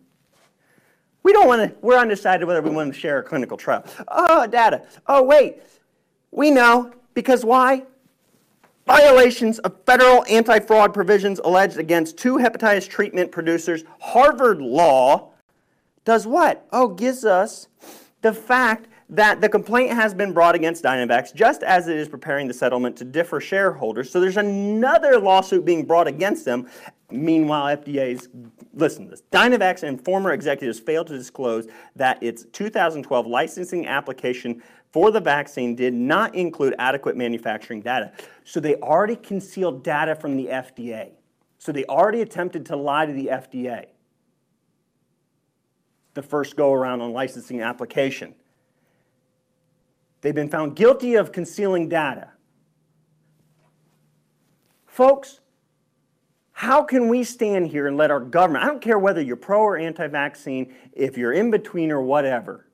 We 1.26 1.34
don't 1.34 1.48
want 1.48 1.72
to, 1.72 1.76
we're 1.82 1.98
undecided 1.98 2.46
whether 2.46 2.62
we 2.62 2.70
want 2.70 2.94
to 2.94 3.00
share 3.00 3.18
a 3.18 3.24
clinical 3.24 3.58
trial. 3.58 3.84
Oh, 4.10 4.46
data. 4.46 4.84
Oh, 5.08 5.24
wait. 5.24 5.58
We 6.30 6.52
know. 6.52 6.94
Because 7.16 7.44
why? 7.44 7.86
Violations 8.86 9.58
of 9.58 9.76
federal 9.88 10.24
anti 10.26 10.60
fraud 10.60 10.94
provisions 10.94 11.40
alleged 11.44 11.80
against 11.80 12.16
two 12.16 12.38
hepatitis 12.38 12.88
treatment 12.88 13.32
producers. 13.32 13.86
Harvard 14.00 14.62
Law 14.62 15.32
does 16.04 16.28
what? 16.28 16.68
Oh, 16.72 16.90
gives 16.90 17.26
us 17.26 17.70
the 18.22 18.32
fact 18.32 18.88
that 19.10 19.42
the 19.42 19.50
complaint 19.50 19.94
has 19.94 20.14
been 20.14 20.32
brought 20.32 20.54
against 20.54 20.84
Dynavax 20.84 21.34
just 21.34 21.64
as 21.64 21.88
it 21.88 21.98
is 21.98 22.08
preparing 22.08 22.48
the 22.48 22.54
settlement 22.54 22.96
to 22.98 23.04
differ 23.04 23.40
shareholders. 23.40 24.12
So 24.12 24.20
there's 24.20 24.38
another 24.38 25.20
lawsuit 25.20 25.66
being 25.66 25.86
brought 25.86 26.08
against 26.08 26.46
them. 26.46 26.70
Meanwhile, 27.10 27.78
FDA's 27.78 28.30
listen 28.76 29.06
to 29.06 29.12
this. 29.12 29.24
Dynavax 29.32 29.84
and 29.84 30.04
former 30.04 30.32
executives 30.32 30.80
failed 30.80 31.08
to 31.08 31.18
disclose 31.18 31.68
that 31.96 32.22
its 32.22 32.46
2012 32.52 33.26
licensing 33.26 33.88
application 33.88 34.62
for 34.92 35.12
the 35.12 35.20
vaccine 35.20 35.76
did 35.76 35.94
not 35.94 36.36
include 36.36 36.76
adequate 36.80 37.18
manufacturing 37.18 37.82
data. 37.82 38.12
So 38.44 38.60
they 38.60 38.76
already 38.76 39.16
concealed 39.16 39.84
data 39.84 40.16
from 40.16 40.38
the 40.38 40.46
FDA. 40.46 41.12
So 41.58 41.72
they 41.72 41.86
already 41.86 42.22
attempted 42.22 42.66
to 42.68 42.76
lie 42.76 43.06
to 43.06 43.14
the 43.14 43.28
FDA. 43.28 43.88
The 46.14 46.22
first 46.22 46.56
go 46.56 46.72
around 46.72 47.02
on 47.02 47.12
licensing 47.12 47.62
application. 47.62 48.36
They've 50.22 50.36
been 50.36 50.50
found 50.50 50.76
guilty 50.76 51.16
of 51.16 51.32
concealing 51.32 51.90
data. 51.90 52.32
Folks, 54.88 55.42
how 56.58 56.82
can 56.82 57.10
we 57.10 57.22
stand 57.22 57.68
here 57.68 57.86
and 57.86 57.98
let 57.98 58.12
our 58.12 58.22
government, 58.22 58.64
I 58.64 58.68
don't 58.68 58.82
care 58.82 58.98
whether 58.98 59.22
you're 59.22 59.36
pro 59.36 59.60
or 59.60 59.78
anti 59.78 60.08
vaccine, 60.08 60.74
if 60.94 61.18
you're 61.18 61.34
in 61.34 61.52
between 61.52 61.92
or 61.92 62.02
whatever, 62.02 62.66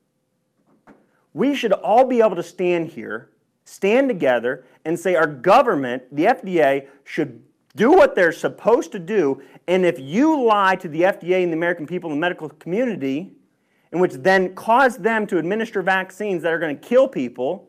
we 1.34 1.56
should 1.56 1.72
all 1.72 2.04
be 2.04 2.20
able 2.20 2.36
to 2.36 2.44
stand 2.44 2.90
here, 2.90 3.30
stand 3.64 4.08
together, 4.08 4.64
and 4.84 4.96
say 4.96 5.16
our 5.16 5.26
government, 5.26 6.04
the 6.14 6.26
FDA, 6.26 6.86
should 7.02 7.42
do 7.74 7.90
what 7.90 8.14
they're 8.14 8.30
supposed 8.30 8.92
to 8.92 9.00
do. 9.00 9.42
And 9.66 9.84
if 9.84 9.98
you 9.98 10.40
lie 10.40 10.76
to 10.76 10.86
the 10.86 11.00
FDA 11.00 11.42
and 11.42 11.52
the 11.52 11.56
American 11.56 11.84
people 11.84 12.08
and 12.08 12.18
the 12.18 12.20
medical 12.20 12.50
community, 12.50 13.32
in 13.90 13.98
which 13.98 14.12
then 14.12 14.54
cause 14.54 14.96
them 14.96 15.26
to 15.26 15.38
administer 15.38 15.82
vaccines 15.82 16.44
that 16.44 16.52
are 16.52 16.60
going 16.60 16.78
to 16.78 16.88
kill 16.88 17.08
people, 17.08 17.68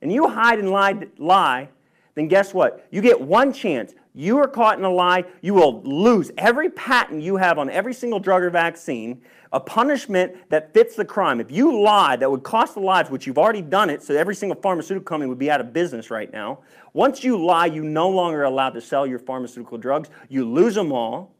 and 0.00 0.10
you 0.10 0.26
hide 0.26 0.58
and 0.58 0.70
lie, 0.70 1.06
lie, 1.18 1.68
then 2.14 2.28
guess 2.28 2.54
what? 2.54 2.86
You 2.90 3.02
get 3.02 3.20
one 3.20 3.52
chance 3.52 3.92
you 4.14 4.38
are 4.38 4.46
caught 4.46 4.78
in 4.78 4.84
a 4.84 4.90
lie, 4.90 5.24
you 5.42 5.54
will 5.54 5.82
lose 5.82 6.30
every 6.38 6.70
patent 6.70 7.20
you 7.20 7.36
have 7.36 7.58
on 7.58 7.68
every 7.68 7.92
single 7.92 8.20
drug 8.20 8.42
or 8.42 8.50
vaccine, 8.50 9.20
a 9.52 9.58
punishment 9.58 10.36
that 10.50 10.72
fits 10.72 10.94
the 10.94 11.04
crime. 11.04 11.40
If 11.40 11.50
you 11.50 11.82
lie, 11.82 12.14
that 12.16 12.30
would 12.30 12.44
cost 12.44 12.74
the 12.74 12.80
lives, 12.80 13.10
which 13.10 13.26
you've 13.26 13.38
already 13.38 13.60
done 13.60 13.90
it, 13.90 14.04
so 14.04 14.14
every 14.14 14.36
single 14.36 14.60
pharmaceutical 14.60 15.04
company 15.04 15.28
would 15.28 15.38
be 15.38 15.50
out 15.50 15.60
of 15.60 15.72
business 15.72 16.10
right 16.10 16.32
now. 16.32 16.60
Once 16.92 17.24
you 17.24 17.44
lie, 17.44 17.66
you 17.66 17.82
no 17.82 18.08
longer 18.08 18.42
are 18.42 18.44
allowed 18.44 18.70
to 18.74 18.80
sell 18.80 19.04
your 19.04 19.18
pharmaceutical 19.18 19.78
drugs. 19.78 20.08
You 20.28 20.48
lose 20.48 20.76
them 20.76 20.92
all, 20.92 21.34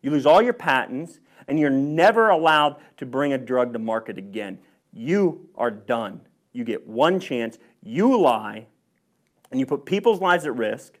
you 0.00 0.10
lose 0.10 0.24
all 0.24 0.40
your 0.40 0.54
patents, 0.54 1.20
and 1.48 1.60
you're 1.60 1.68
never 1.68 2.30
allowed 2.30 2.76
to 2.96 3.04
bring 3.04 3.34
a 3.34 3.38
drug 3.38 3.74
to 3.74 3.78
market 3.78 4.16
again. 4.16 4.58
You 4.92 5.50
are 5.54 5.70
done. 5.70 6.22
You 6.54 6.64
get 6.64 6.86
one 6.86 7.20
chance, 7.20 7.58
you 7.82 8.18
lie, 8.18 8.66
and 9.50 9.60
you 9.60 9.66
put 9.66 9.84
people's 9.84 10.22
lives 10.22 10.46
at 10.46 10.56
risk 10.56 10.98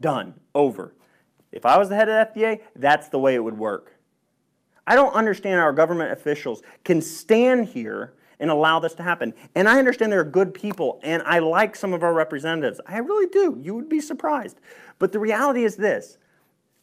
Done. 0.00 0.34
Over. 0.54 0.94
If 1.52 1.66
I 1.66 1.78
was 1.78 1.88
the 1.88 1.96
head 1.96 2.08
of 2.08 2.34
the 2.34 2.40
FDA, 2.40 2.60
that's 2.76 3.08
the 3.08 3.18
way 3.18 3.34
it 3.34 3.42
would 3.42 3.58
work. 3.58 3.96
I 4.86 4.94
don't 4.94 5.12
understand 5.12 5.56
how 5.56 5.62
our 5.62 5.72
government 5.72 6.12
officials 6.12 6.62
can 6.84 7.02
stand 7.02 7.68
here 7.68 8.14
and 8.40 8.50
allow 8.50 8.80
this 8.80 8.94
to 8.94 9.02
happen. 9.02 9.34
And 9.54 9.68
I 9.68 9.78
understand 9.78 10.10
there 10.10 10.20
are 10.20 10.24
good 10.24 10.54
people, 10.54 10.98
and 11.02 11.22
I 11.24 11.38
like 11.40 11.76
some 11.76 11.92
of 11.92 12.02
our 12.02 12.14
representatives. 12.14 12.80
I 12.86 12.98
really 12.98 13.26
do. 13.26 13.58
You 13.60 13.74
would 13.74 13.88
be 13.88 14.00
surprised. 14.00 14.60
But 14.98 15.12
the 15.12 15.18
reality 15.18 15.64
is 15.64 15.76
this 15.76 16.18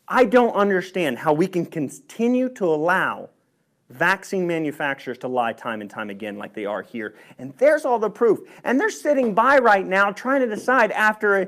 I 0.07 0.25
don't 0.25 0.53
understand 0.53 1.17
how 1.17 1.33
we 1.33 1.47
can 1.47 1.65
continue 1.65 2.49
to 2.49 2.65
allow 2.65 3.29
vaccine 3.89 4.45
manufacturers 4.45 5.17
to 5.17 5.27
lie 5.27 5.53
time 5.53 5.81
and 5.81 5.89
time 5.89 6.09
again 6.09 6.37
like 6.37 6.53
they 6.53 6.65
are 6.65 6.81
here. 6.81 7.15
And 7.39 7.53
there's 7.57 7.85
all 7.85 7.99
the 7.99 8.09
proof. 8.09 8.39
And 8.63 8.79
they're 8.79 8.89
sitting 8.89 9.33
by 9.33 9.57
right 9.57 9.85
now 9.85 10.11
trying 10.11 10.41
to 10.41 10.47
decide 10.47 10.91
after 10.91 11.41
a 11.41 11.47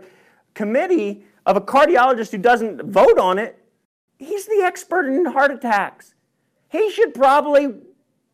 committee 0.54 1.26
of 1.50 1.58
a 1.58 1.62
cardiologist 1.62 2.32
who 2.32 2.38
doesn't 2.38 2.84
vote 2.84 3.18
on 3.18 3.40
it, 3.40 3.58
he's 4.20 4.46
the 4.46 4.62
expert 4.64 5.08
in 5.08 5.26
heart 5.26 5.50
attacks. 5.50 6.14
He 6.70 6.92
should 6.92 7.16
probably 7.16 7.74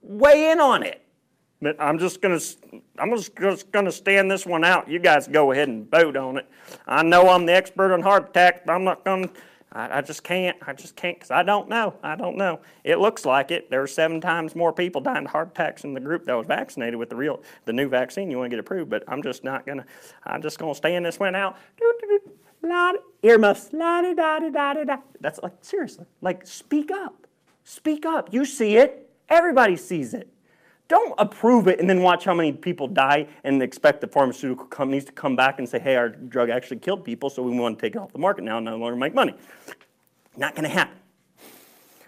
weigh 0.01 0.51
in 0.51 0.59
on 0.59 0.83
it. 0.83 1.01
But 1.61 1.77
I'm 1.79 1.97
just 1.97 2.21
gonna 2.21 2.39
I'm 2.99 3.15
just, 3.15 3.71
gonna 3.71 3.91
stand 3.91 4.29
this 4.29 4.45
one 4.45 4.65
out. 4.65 4.89
You 4.89 4.99
guys 4.99 5.29
go 5.29 5.53
ahead 5.53 5.69
and 5.69 5.89
vote 5.89 6.17
on 6.17 6.37
it. 6.37 6.45
I 6.85 7.03
know 7.03 7.29
I'm 7.29 7.45
the 7.45 7.53
expert 7.53 7.93
on 7.93 8.01
heart 8.01 8.31
attacks, 8.31 8.61
but 8.65 8.73
I'm 8.73 8.83
not 8.83 9.05
gonna. 9.05 9.29
I, 9.71 9.99
I 9.99 10.01
just 10.01 10.23
can't. 10.23 10.57
I 10.67 10.73
just 10.73 10.97
can't 10.97 11.17
because 11.17 11.31
I 11.31 11.41
don't 11.41 11.69
know. 11.69 11.93
I 12.03 12.17
don't 12.17 12.35
know. 12.35 12.59
It 12.83 12.99
looks 12.99 13.23
like 13.23 13.49
it. 13.49 13.71
There 13.71 13.81
are 13.81 13.87
seven 13.87 14.19
times 14.19 14.55
more 14.55 14.73
people 14.73 14.99
dying 14.99 15.23
of 15.23 15.31
heart 15.31 15.51
attacks 15.51 15.85
in 15.85 15.93
the 15.93 16.01
group 16.01 16.25
that 16.25 16.33
was 16.33 16.47
vaccinated 16.47 16.99
with 16.99 17.09
the 17.09 17.15
real 17.15 17.41
the 17.63 17.73
new 17.73 17.87
vaccine. 17.87 18.29
You 18.29 18.37
want 18.37 18.51
to 18.51 18.57
get 18.57 18.59
approved, 18.59 18.89
but 18.89 19.05
I'm 19.07 19.23
just 19.23 19.45
not 19.45 19.65
gonna. 19.65 19.85
I'm 20.25 20.41
just 20.41 20.59
gonna 20.59 20.75
stand 20.75 21.05
this 21.05 21.19
one 21.19 21.35
out. 21.35 21.57
Earmuffs, 23.23 23.73
la 23.73 24.01
da 24.01 24.13
da 24.13 24.39
da 24.39 24.73
da 24.73 24.83
da. 24.83 24.97
That's 25.19 25.39
like, 25.41 25.53
seriously, 25.61 26.05
like, 26.21 26.45
speak 26.45 26.91
up. 26.91 27.27
Speak 27.63 28.05
up. 28.05 28.31
You 28.31 28.45
see 28.45 28.77
it, 28.77 29.09
everybody 29.29 29.75
sees 29.75 30.13
it. 30.13 30.31
Don't 30.87 31.15
approve 31.17 31.67
it 31.67 31.79
and 31.79 31.89
then 31.89 32.01
watch 32.03 32.25
how 32.25 32.35
many 32.35 32.53
people 32.53 32.87
die 32.87 33.27
and 33.43 33.63
expect 33.63 34.01
the 34.01 34.07
pharmaceutical 34.07 34.67
companies 34.67 35.03
to 35.05 35.11
come 35.11 35.35
back 35.35 35.57
and 35.57 35.67
say, 35.67 35.79
hey, 35.79 35.95
our 35.95 36.09
drug 36.09 36.51
actually 36.51 36.77
killed 36.77 37.03
people, 37.03 37.29
so 37.29 37.41
we 37.41 37.57
want 37.57 37.79
to 37.79 37.81
take 37.81 37.95
it 37.95 37.97
off 37.97 38.13
the 38.13 38.19
market 38.19 38.43
now 38.43 38.57
and 38.57 38.65
no 38.65 38.77
longer 38.77 38.95
make 38.95 39.15
money. 39.15 39.33
Not 40.37 40.53
going 40.53 40.69
to 40.69 40.75
happen. 40.75 40.95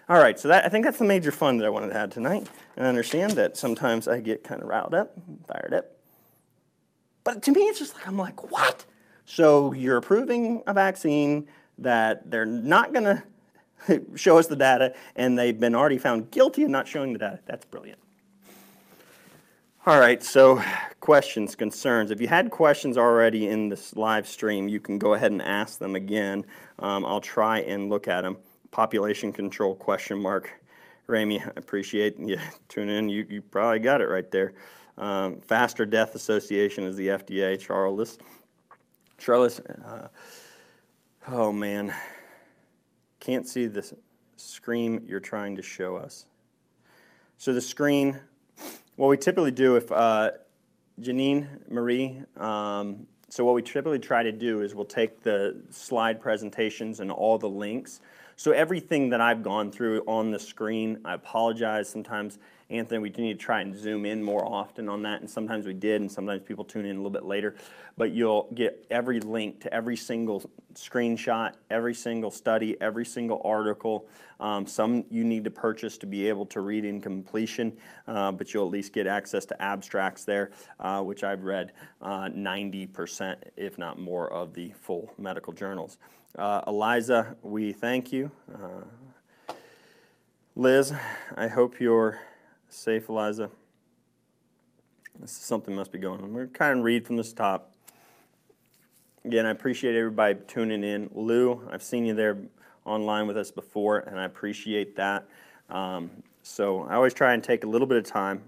All 0.08 0.18
right, 0.18 0.38
so 0.38 0.48
that, 0.48 0.64
I 0.64 0.68
think 0.68 0.84
that's 0.84 0.98
the 0.98 1.04
major 1.04 1.32
fun 1.32 1.58
that 1.58 1.66
I 1.66 1.70
wanted 1.70 1.88
to 1.88 1.96
add 1.96 2.12
tonight. 2.12 2.48
And 2.76 2.86
I 2.86 2.88
understand 2.88 3.32
that 3.32 3.56
sometimes 3.56 4.06
I 4.06 4.20
get 4.20 4.44
kind 4.44 4.62
of 4.62 4.68
riled 4.68 4.94
up, 4.94 5.12
fired 5.48 5.74
up. 5.74 5.86
But 7.24 7.42
to 7.42 7.52
me, 7.52 7.62
it's 7.62 7.78
just 7.78 7.94
like, 7.94 8.06
I'm 8.06 8.16
like, 8.16 8.50
what? 8.50 8.86
So 9.30 9.74
you're 9.74 9.98
approving 9.98 10.62
a 10.66 10.72
vaccine 10.72 11.48
that 11.76 12.30
they're 12.30 12.46
not 12.46 12.94
going 12.94 13.04
to 13.86 14.02
show 14.16 14.38
us 14.38 14.46
the 14.46 14.56
data, 14.56 14.94
and 15.16 15.38
they've 15.38 15.60
been 15.60 15.74
already 15.74 15.98
found 15.98 16.30
guilty 16.30 16.62
of 16.62 16.70
not 16.70 16.88
showing 16.88 17.12
the 17.12 17.18
data. 17.18 17.38
That's 17.44 17.66
brilliant. 17.66 17.98
All 19.84 20.00
right, 20.00 20.22
so 20.22 20.62
questions, 21.00 21.54
concerns. 21.54 22.10
If 22.10 22.22
you 22.22 22.26
had 22.26 22.50
questions 22.50 22.96
already 22.96 23.48
in 23.48 23.68
this 23.68 23.94
live 23.94 24.26
stream, 24.26 24.66
you 24.66 24.80
can 24.80 24.98
go 24.98 25.12
ahead 25.12 25.30
and 25.30 25.42
ask 25.42 25.78
them 25.78 25.94
again. 25.94 26.46
Um, 26.78 27.04
I'll 27.04 27.20
try 27.20 27.60
and 27.60 27.90
look 27.90 28.08
at 28.08 28.22
them. 28.22 28.38
Population 28.70 29.30
control 29.30 29.74
question 29.74 30.22
mark. 30.22 30.50
Ramy, 31.06 31.42
I 31.42 31.50
appreciate 31.56 32.18
you 32.18 32.38
tuning 32.68 32.96
in. 32.96 33.08
You, 33.10 33.26
you 33.28 33.42
probably 33.42 33.78
got 33.78 34.00
it 34.00 34.08
right 34.08 34.30
there. 34.30 34.54
Um, 34.96 35.40
Faster 35.42 35.84
Death 35.84 36.14
Association 36.14 36.84
is 36.84 36.96
the 36.96 37.08
FDA. 37.08 37.60
Charles, 37.60 38.18
Charles, 39.18 39.58
uh, 39.60 40.08
oh 41.26 41.52
man, 41.52 41.92
can't 43.18 43.46
see 43.46 43.66
the 43.66 43.92
screen 44.36 45.04
you're 45.06 45.18
trying 45.18 45.56
to 45.56 45.62
show 45.62 45.96
us. 45.96 46.26
So 47.36 47.52
the 47.52 47.60
screen, 47.60 48.18
what 48.96 49.08
we 49.08 49.16
typically 49.16 49.50
do 49.50 49.74
if 49.76 49.90
uh, 49.90 50.30
Janine 51.00 51.46
Marie, 51.68 52.22
um, 52.36 53.06
so 53.28 53.44
what 53.44 53.54
we 53.54 53.62
typically 53.62 53.98
try 53.98 54.22
to 54.22 54.32
do 54.32 54.62
is 54.62 54.74
we'll 54.74 54.84
take 54.84 55.22
the 55.22 55.60
slide 55.68 56.20
presentations 56.20 57.00
and 57.00 57.10
all 57.10 57.38
the 57.38 57.48
links. 57.48 58.00
So 58.36 58.52
everything 58.52 59.10
that 59.10 59.20
I've 59.20 59.42
gone 59.42 59.70
through 59.70 60.02
on 60.06 60.30
the 60.30 60.38
screen, 60.38 61.00
I 61.04 61.14
apologize. 61.14 61.88
Sometimes, 61.88 62.38
Anthony, 62.70 62.98
we 62.98 63.08
do 63.08 63.22
need 63.22 63.38
to 63.38 63.44
try 63.44 63.62
and 63.62 63.74
zoom 63.74 64.04
in 64.04 64.22
more 64.22 64.44
often 64.44 64.90
on 64.90 65.00
that, 65.02 65.22
and 65.22 65.30
sometimes 65.30 65.64
we 65.64 65.72
did, 65.72 66.02
and 66.02 66.12
sometimes 66.12 66.42
people 66.42 66.64
tune 66.64 66.84
in 66.84 66.96
a 66.96 66.98
little 66.98 67.10
bit 67.10 67.24
later. 67.24 67.54
But 67.96 68.12
you'll 68.12 68.50
get 68.54 68.86
every 68.90 69.20
link 69.20 69.60
to 69.62 69.72
every 69.72 69.96
single 69.96 70.42
screenshot, 70.74 71.54
every 71.70 71.94
single 71.94 72.30
study, 72.30 72.76
every 72.78 73.06
single 73.06 73.40
article. 73.42 74.06
Um, 74.38 74.66
some 74.66 75.04
you 75.10 75.24
need 75.24 75.44
to 75.44 75.50
purchase 75.50 75.96
to 75.98 76.06
be 76.06 76.28
able 76.28 76.44
to 76.46 76.60
read 76.60 76.84
in 76.84 77.00
completion, 77.00 77.74
uh, 78.06 78.32
but 78.32 78.52
you'll 78.52 78.66
at 78.66 78.70
least 78.70 78.92
get 78.92 79.06
access 79.06 79.46
to 79.46 79.62
abstracts 79.62 80.24
there, 80.24 80.50
uh, 80.78 81.02
which 81.02 81.24
I've 81.24 81.44
read 81.44 81.72
uh, 82.02 82.28
90%, 82.28 83.36
if 83.56 83.78
not 83.78 83.98
more, 83.98 84.30
of 84.30 84.52
the 84.52 84.72
full 84.82 85.10
medical 85.16 85.54
journals. 85.54 85.96
Uh, 86.36 86.60
Eliza, 86.66 87.34
we 87.42 87.72
thank 87.72 88.12
you. 88.12 88.30
Uh, 88.54 89.54
Liz, 90.54 90.92
I 91.36 91.48
hope 91.48 91.80
you're 91.80 92.20
safe, 92.68 93.08
Eliza. 93.08 93.50
This 95.20 95.30
is 95.30 95.36
something 95.38 95.74
must 95.74 95.90
be 95.90 95.98
going 95.98 96.22
on. 96.22 96.32
We're 96.32 96.46
kind 96.46 96.78
of 96.78 96.84
read 96.84 97.06
from 97.06 97.16
this 97.16 97.32
top. 97.32 97.72
Again, 99.24 99.46
I 99.46 99.50
appreciate 99.50 99.96
everybody 99.96 100.38
tuning 100.46 100.84
in. 100.84 101.10
Lou, 101.14 101.68
I've 101.70 101.82
seen 101.82 102.06
you 102.06 102.14
there 102.14 102.38
online 102.84 103.26
with 103.26 103.36
us 103.36 103.50
before, 103.50 103.98
and 103.98 104.18
I 104.18 104.24
appreciate 104.24 104.96
that. 104.96 105.26
Um, 105.70 106.10
so 106.42 106.84
I 106.84 106.94
always 106.94 107.14
try 107.14 107.34
and 107.34 107.42
take 107.42 107.64
a 107.64 107.66
little 107.66 107.86
bit 107.86 107.98
of 107.98 108.04
time. 108.04 108.42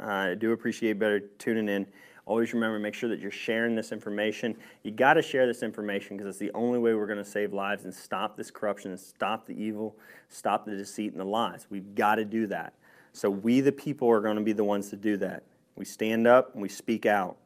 I 0.00 0.34
do 0.34 0.52
appreciate 0.52 0.98
better 0.98 1.20
tuning 1.20 1.68
in. 1.68 1.86
Always 2.26 2.52
remember, 2.52 2.78
make 2.78 2.94
sure 2.94 3.08
that 3.08 3.20
you're 3.20 3.30
sharing 3.30 3.74
this 3.74 3.90
information. 3.90 4.56
You 4.82 4.90
got 4.90 5.14
to 5.14 5.22
share 5.22 5.46
this 5.46 5.62
information 5.62 6.16
because 6.16 6.28
it's 6.28 6.38
the 6.38 6.52
only 6.52 6.78
way 6.78 6.94
we're 6.94 7.06
going 7.06 7.18
to 7.18 7.24
save 7.24 7.54
lives 7.54 7.84
and 7.84 7.94
stop 7.94 8.36
this 8.36 8.50
corruption 8.50 8.90
and 8.90 9.00
stop 9.00 9.46
the 9.46 9.54
evil, 9.54 9.96
stop 10.28 10.66
the 10.66 10.76
deceit 10.76 11.12
and 11.12 11.20
the 11.20 11.24
lies. 11.24 11.66
We've 11.70 11.94
got 11.94 12.16
to 12.16 12.26
do 12.26 12.46
that. 12.48 12.74
So 13.12 13.30
we, 13.30 13.60
the 13.60 13.72
people, 13.72 14.08
are 14.10 14.20
going 14.20 14.36
to 14.36 14.42
be 14.42 14.52
the 14.52 14.64
ones 14.64 14.90
to 14.90 14.96
do 14.96 15.16
that. 15.18 15.42
We 15.76 15.84
stand 15.84 16.26
up 16.26 16.54
and 16.54 16.62
we 16.62 16.68
speak 16.68 17.06
out. 17.06 17.36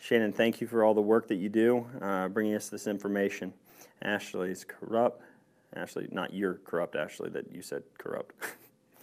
Shannon, 0.00 0.32
thank 0.32 0.60
you 0.60 0.66
for 0.66 0.84
all 0.84 0.94
the 0.94 1.02
work 1.02 1.28
that 1.28 1.36
you 1.36 1.48
do, 1.48 1.86
uh, 2.00 2.28
bringing 2.28 2.54
us 2.54 2.68
this 2.68 2.86
information. 2.86 3.52
Ashley 4.00 4.50
is 4.50 4.64
corrupt. 4.64 5.22
Ashley, 5.74 6.08
not 6.10 6.32
you're 6.32 6.54
corrupt, 6.64 6.96
Ashley, 6.96 7.30
that 7.30 7.52
you 7.52 7.62
said 7.62 7.82
corrupt. 7.98 8.34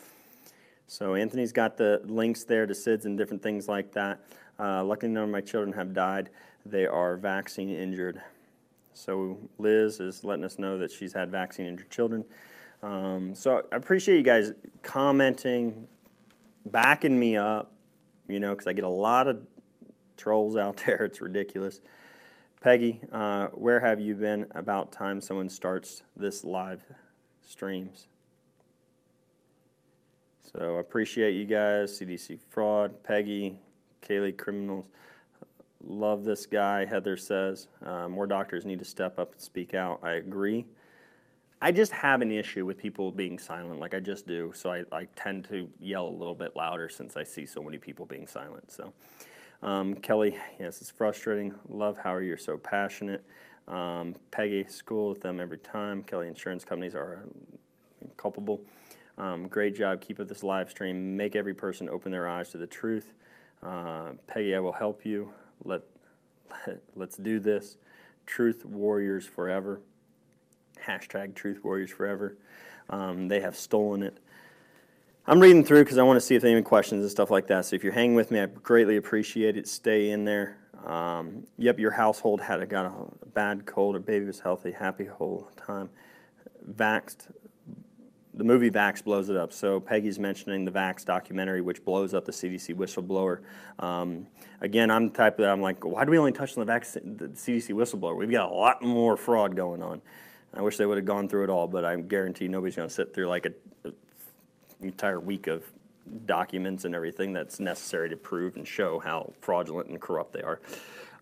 so 0.88 1.16
Anthony's 1.16 1.52
got 1.52 1.78
the 1.78 2.02
links 2.06 2.44
there 2.44 2.66
to 2.66 2.74
SIDS 2.74 3.06
and 3.06 3.18
different 3.18 3.44
things 3.44 3.68
like 3.68 3.92
that. 3.94 4.22
Uh, 4.58 4.84
luckily, 4.84 5.12
none 5.12 5.26
of 5.26 5.30
my 5.30 5.42
children 5.42 5.74
have 5.74 5.94
died. 5.94 6.30
They 6.66 6.88
are 6.88 7.18
vaccine 7.18 7.70
injured. 7.70 8.22
So 8.94 9.38
Liz 9.60 10.00
is 10.00 10.24
letting 10.24 10.46
us 10.46 10.58
know 10.58 10.78
that 10.78 10.92
she's 10.92 11.14
had 11.14 11.30
vaccine 11.30 11.66
injured 11.68 11.92
children. 11.92 12.24
Um, 12.86 13.34
so 13.34 13.64
I 13.72 13.76
appreciate 13.76 14.18
you 14.18 14.24
guys 14.24 14.54
commenting, 14.84 15.88
backing 16.68 17.18
me 17.18 17.36
up, 17.36 17.72
you 18.28 18.40
know, 18.40 18.52
because 18.52 18.68
I 18.68 18.74
get 18.74 18.84
a 18.84 18.90
lot 18.90 19.28
of 19.28 19.40
trolls 20.18 20.56
out 20.56 20.78
there. 20.86 21.04
It's 21.04 21.20
ridiculous. 21.20 21.82
Peggy, 22.62 23.02
uh, 23.12 23.48
where 23.48 23.80
have 23.80 24.00
you 24.00 24.14
been? 24.14 24.46
About 24.54 24.92
time 24.92 25.20
someone 25.20 25.50
starts 25.50 26.04
this 26.16 26.44
live 26.44 26.84
streams. 27.42 28.08
So 30.44 30.78
I 30.78 30.80
appreciate 30.80 31.34
you 31.34 31.46
guys. 31.46 32.00
CDC 32.00 32.40
fraud, 32.50 33.04
Peggy, 33.04 33.58
Kaylee 34.04 34.38
criminals. 34.38 34.86
Love 35.84 36.24
this 36.24 36.46
guy, 36.46 36.86
Heather 36.86 37.18
says. 37.18 37.68
Uh, 37.84 38.08
more 38.08 38.28
doctors 38.28 38.64
need 38.64 38.80
to 38.80 38.86
step 38.86 39.18
up 39.18 39.34
and 39.34 39.42
speak 39.42 39.74
out. 39.74 40.00
I 40.04 40.14
agree. 40.14 40.66
I 41.62 41.72
just 41.72 41.92
have 41.94 42.22
an 42.22 42.32
issue 42.32 42.66
with 42.66 42.78
people 42.78 43.12
being 43.12 43.40
silent, 43.40 43.80
like 43.80 43.94
I 43.94 44.00
just 44.00 44.28
do. 44.28 44.52
So 44.56 44.72
I, 44.72 44.84
I 44.92 45.08
tend 45.16 45.46
to 45.50 45.70
yell 45.80 46.08
a 46.08 46.10
little 46.10 46.36
bit 46.36 46.56
louder 46.56 46.90
since 46.90 47.16
I 47.16 47.24
see 47.24 47.46
so 47.46 47.62
many 47.64 47.78
people 47.78 48.06
being 48.06 48.28
silent. 48.28 48.72
So, 48.72 48.94
um, 49.64 49.96
Kelly, 49.96 50.38
yes, 50.60 50.82
it's 50.82 50.92
frustrating. 50.92 51.56
Love 51.70 51.98
how 51.98 52.18
you're 52.18 52.38
so 52.38 52.58
passionate. 52.58 53.24
Um, 53.68 54.16
Peggy, 54.32 54.66
school 54.68 55.10
with 55.10 55.22
them 55.22 55.40
every 55.40 55.58
time. 55.58 56.04
Kelly 56.04 56.28
insurance 56.28 56.66
companies 56.66 56.94
are 56.94 57.24
culpable. 58.18 58.62
Um, 59.18 59.48
great 59.48 59.76
job. 59.76 60.02
Keep 60.02 60.20
up 60.20 60.28
this 60.28 60.44
live 60.44 60.70
stream. 60.70 61.16
Make 61.16 61.36
every 61.36 61.54
person 61.54 61.90
open 61.90 62.12
their 62.12 62.28
eyes 62.28 62.50
to 62.50 62.58
the 62.58 62.68
truth. 62.68 63.14
Uh, 63.64 64.12
Peggy, 64.28 64.56
I 64.56 64.60
will 64.60 64.74
help 64.74 65.06
you. 65.06 65.34
Let, 65.64 65.82
let, 66.68 66.82
let's 66.96 67.18
do 67.18 67.40
this. 67.40 67.78
Truth 68.26 68.66
Warriors 68.66 69.26
Forever. 69.26 69.82
Hashtag 70.86 71.36
Truth 71.36 71.64
Warriors 71.64 71.92
Forever. 71.92 72.38
Um, 72.90 73.28
they 73.28 73.40
have 73.42 73.56
stolen 73.56 74.04
it. 74.04 74.18
I'm 75.28 75.40
reading 75.40 75.64
through 75.64 75.84
because 75.84 75.98
I 75.98 76.04
want 76.04 76.18
to 76.18 76.22
see 76.22 76.36
if 76.36 76.44
they 76.44 76.50
have 76.50 76.58
any 76.58 76.64
questions 76.64 77.02
and 77.02 77.10
stuff 77.10 77.32
like 77.32 77.48
that. 77.48 77.66
So 77.66 77.76
if 77.76 77.84
you're 77.84 77.94
hanging 77.94 78.16
with 78.16 78.30
me, 78.30 78.40
I 78.40 78.46
greatly 78.46 78.98
appreciate 78.98 79.58
it. 79.58 79.68
Stay 79.68 80.12
in 80.12 80.24
there. 80.24 80.58
Um, 80.86 81.48
yep, 81.58 81.80
your 81.80 81.92
household 81.92 82.42
had 82.42 82.62
a, 82.62 82.66
got 82.68 82.86
a 82.86 83.28
bad 83.30 83.66
cold, 83.66 83.96
or 83.96 84.00
baby 84.00 84.26
was 84.26 84.40
healthy, 84.40 84.72
happy 84.72 85.06
whole 85.06 85.50
time. 85.58 85.90
Vaxed, 86.72 87.32
the 88.36 88.44
movie 88.44 88.70
Vax 88.70 89.04
blows 89.04 89.30
it 89.30 89.38
up. 89.38 89.52
So 89.52 89.80
Peggy's 89.80 90.20
mentioning 90.20 90.66
the 90.66 90.72
Vax 90.72 91.06
documentary, 91.06 91.62
which 91.62 91.84
blows 91.84 92.14
up 92.14 92.26
the 92.26 92.32
CDC 92.32 92.76
whistleblower. 92.76 93.40
Um, 93.84 94.28
again, 94.62 94.92
I'm 94.92 95.08
the 95.08 95.14
type 95.14 95.38
that 95.38 95.50
I'm 95.50 95.62
like, 95.62 95.84
why 95.84 96.06
do 96.06 96.12
we 96.12 96.18
only 96.18 96.34
touch 96.34 96.58
on 96.58 96.66
the, 96.66 96.72
Vax, 96.72 96.94
the 96.94 97.30
CDC 97.30 97.74
whistleblower? 97.74 98.16
We've 98.16 98.30
got 98.30 98.52
a 98.52 98.54
lot 98.54 98.82
more 98.82 99.18
fraud 99.18 99.56
going 99.56 99.82
on. 99.82 100.02
I 100.56 100.62
wish 100.62 100.78
they 100.78 100.86
would 100.86 100.98
have 100.98 101.06
gone 101.06 101.28
through 101.28 101.44
it 101.44 101.50
all, 101.50 101.68
but 101.68 101.84
I 101.84 101.96
guarantee 101.98 102.48
nobody's 102.48 102.76
going 102.76 102.88
to 102.88 102.94
sit 102.94 103.14
through 103.14 103.28
like 103.28 103.46
a, 103.46 103.54
a 103.88 103.92
entire 104.82 105.20
week 105.20 105.48
of 105.48 105.64
documents 106.26 106.86
and 106.86 106.96
everything 106.96 107.34
that's 107.34 107.60
necessary 107.60 108.10
to 108.10 108.16
prove 108.16 108.56
and 108.56 108.68
show 108.68 109.00
how 109.00 109.34
fraudulent 109.42 109.90
and 109.90 110.00
corrupt 110.00 110.34
they 110.34 110.42
are. 110.42 110.62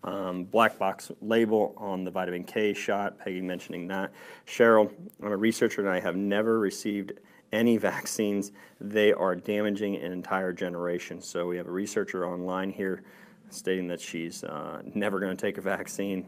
Um, 0.04 0.44
black 0.44 0.78
box 0.78 1.10
label 1.22 1.74
on 1.78 2.04
the 2.04 2.10
vitamin 2.10 2.44
K 2.44 2.74
shot, 2.74 3.18
Peggy 3.18 3.40
mentioning 3.40 3.88
that. 3.88 4.12
Cheryl, 4.46 4.92
I'm 5.22 5.32
a 5.32 5.36
researcher 5.36 5.80
and 5.80 5.90
I 5.90 5.98
have 6.00 6.14
never 6.14 6.58
received 6.58 7.12
any 7.52 7.76
vaccines. 7.78 8.52
They 8.80 9.12
are 9.12 9.34
damaging 9.34 9.96
an 9.96 10.12
entire 10.12 10.52
generation. 10.52 11.20
So 11.22 11.46
we 11.46 11.56
have 11.56 11.66
a 11.66 11.72
researcher 11.72 12.26
online 12.26 12.70
here 12.70 13.02
stating 13.48 13.86
that 13.88 14.00
she's 14.00 14.44
uh, 14.44 14.82
never 14.94 15.20
going 15.20 15.34
to 15.34 15.40
take 15.40 15.58
a 15.58 15.62
vaccine. 15.62 16.26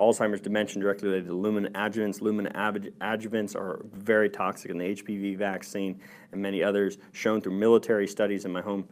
Alzheimer's 0.00 0.40
dementia 0.40 0.80
directly 0.80 1.08
related 1.08 1.28
to 1.28 1.34
lumen 1.34 1.68
adjuvants. 1.74 2.22
Lumen 2.22 2.46
adjuvants 2.46 3.54
are 3.54 3.84
very 3.92 4.30
toxic 4.30 4.70
in 4.70 4.78
the 4.78 4.94
HPV 4.96 5.36
vaccine 5.36 6.00
and 6.32 6.40
many 6.40 6.62
others 6.62 6.98
shown 7.12 7.40
through 7.40 7.52
military 7.52 8.06
studies 8.06 8.46
in 8.46 8.52
my 8.52 8.62
home 8.62 8.88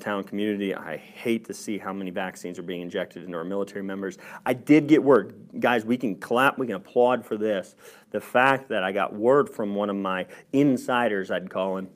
town 0.00 0.24
community. 0.24 0.74
I 0.74 0.96
hate 0.96 1.44
to 1.44 1.54
see 1.54 1.78
how 1.78 1.92
many 1.92 2.10
vaccines 2.10 2.58
are 2.58 2.62
being 2.62 2.80
injected 2.80 3.24
into 3.24 3.36
our 3.36 3.44
military 3.44 3.82
members. 3.82 4.18
I 4.44 4.54
did 4.54 4.88
get 4.88 5.02
word, 5.02 5.34
guys, 5.60 5.84
we 5.84 5.96
can 5.96 6.16
clap, 6.16 6.58
we 6.58 6.66
can 6.66 6.76
applaud 6.76 7.24
for 7.24 7.36
this. 7.36 7.76
The 8.10 8.20
fact 8.20 8.68
that 8.70 8.82
I 8.82 8.92
got 8.92 9.14
word 9.14 9.48
from 9.48 9.74
one 9.74 9.90
of 9.90 9.96
my 9.96 10.26
insiders, 10.52 11.30
I'd 11.30 11.50
call 11.50 11.76
him. 11.76 11.88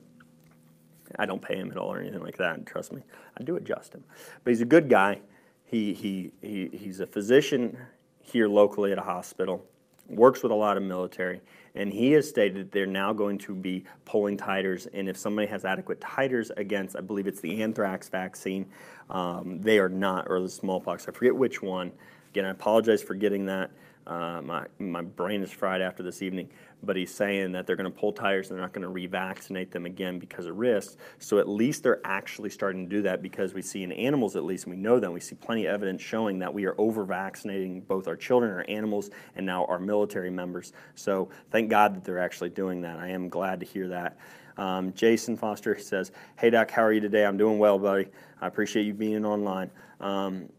I 1.17 1.25
don't 1.25 1.41
pay 1.41 1.55
him 1.55 1.71
at 1.71 1.77
all 1.77 1.93
or 1.93 1.99
anything 1.99 2.23
like 2.23 2.37
that, 2.37 2.65
trust 2.65 2.93
me. 2.93 3.01
I 3.37 3.43
do 3.43 3.55
adjust 3.55 3.93
him. 3.93 4.03
But 4.43 4.51
he's 4.51 4.61
a 4.61 4.65
good 4.65 4.89
guy. 4.89 5.21
He, 5.65 5.93
he, 5.93 6.31
he, 6.41 6.69
he's 6.71 6.99
a 6.99 7.07
physician 7.07 7.77
here 8.25 8.47
locally 8.47 8.91
at 8.91 8.97
a 8.97 9.03
hospital, 9.03 9.65
works 10.07 10.43
with 10.43 10.51
a 10.51 10.55
lot 10.55 10.77
of 10.77 10.83
military 10.83 11.41
and 11.75 11.91
he 11.91 12.13
has 12.13 12.27
stated 12.27 12.55
that 12.55 12.71
they're 12.71 12.85
now 12.85 13.13
going 13.13 13.37
to 13.37 13.53
be 13.53 13.83
pulling 14.05 14.37
titers. 14.37 14.87
And 14.93 15.09
if 15.09 15.17
somebody 15.17 15.47
has 15.47 15.65
adequate 15.65 15.99
titers 15.99 16.49
against, 16.57 16.95
I 16.95 17.01
believe 17.01 17.27
it's 17.27 17.41
the 17.41 17.61
anthrax 17.61 18.07
vaccine, 18.09 18.65
um, 19.09 19.61
they 19.61 19.77
are 19.77 19.89
not, 19.89 20.27
or 20.29 20.39
the 20.39 20.49
smallpox. 20.49 21.07
I 21.07 21.11
forget 21.11 21.35
which 21.35 21.61
one. 21.61 21.91
Again, 22.31 22.45
I 22.45 22.51
apologize 22.51 23.03
for 23.03 23.13
getting 23.13 23.45
that. 23.45 23.71
Uh, 24.07 24.41
my, 24.41 24.65
my 24.79 25.01
brain 25.01 25.43
is 25.43 25.51
fried 25.51 25.81
after 25.81 26.01
this 26.01 26.21
evening. 26.21 26.49
But 26.83 26.95
he's 26.95 27.13
saying 27.13 27.51
that 27.53 27.65
they're 27.65 27.75
going 27.75 27.91
to 27.91 27.99
pull 27.99 28.13
titers 28.13 28.49
and 28.49 28.51
they're 28.51 28.61
not 28.61 28.73
going 28.73 28.83
to 28.87 29.09
revaccinate 29.09 29.71
them 29.71 29.85
again 29.85 30.19
because 30.19 30.45
of 30.45 30.57
risks. 30.57 30.97
So 31.17 31.39
at 31.39 31.49
least 31.49 31.83
they're 31.83 32.01
actually 32.05 32.49
starting 32.51 32.87
to 32.87 32.95
do 32.95 33.01
that 33.03 33.21
because 33.21 33.53
we 33.53 33.61
see 33.61 33.83
in 33.83 33.91
animals, 33.91 34.35
at 34.35 34.43
least, 34.43 34.65
and 34.65 34.75
we 34.75 34.81
know 34.81 34.99
that 34.99 35.11
we 35.11 35.19
see 35.19 35.35
plenty 35.35 35.65
of 35.65 35.73
evidence 35.73 36.01
showing 36.01 36.37
that 36.39 36.53
we 36.53 36.65
are 36.65 36.75
over 36.77 37.03
vaccinating 37.03 37.81
both 37.81 38.07
our 38.07 38.15
children, 38.15 38.51
our 38.51 38.65
animals, 38.67 39.09
and 39.35 39.45
now 39.45 39.65
our 39.65 39.79
military 39.79 40.29
members. 40.29 40.73
So 40.93 41.29
thank 41.49 41.69
God 41.69 41.95
that 41.95 42.03
they're 42.03 42.19
actually 42.19 42.49
doing 42.49 42.81
that. 42.81 42.99
I 42.99 43.09
am 43.09 43.29
glad 43.29 43.59
to 43.61 43.65
hear 43.65 43.87
that. 43.87 44.17
Um, 44.57 44.93
Jason 44.93 45.35
Foster 45.35 45.77
says, 45.77 46.11
Hey, 46.37 46.49
Doc, 46.49 46.71
how 46.71 46.83
are 46.83 46.93
you 46.93 47.01
today? 47.01 47.25
I'm 47.25 47.37
doing 47.37 47.59
well, 47.59 47.77
buddy. 47.77 48.07
I 48.41 48.47
appreciate 48.47 48.83
you 48.83 48.93
being 48.93 49.25
online. 49.25 49.71
Um, 49.99 50.49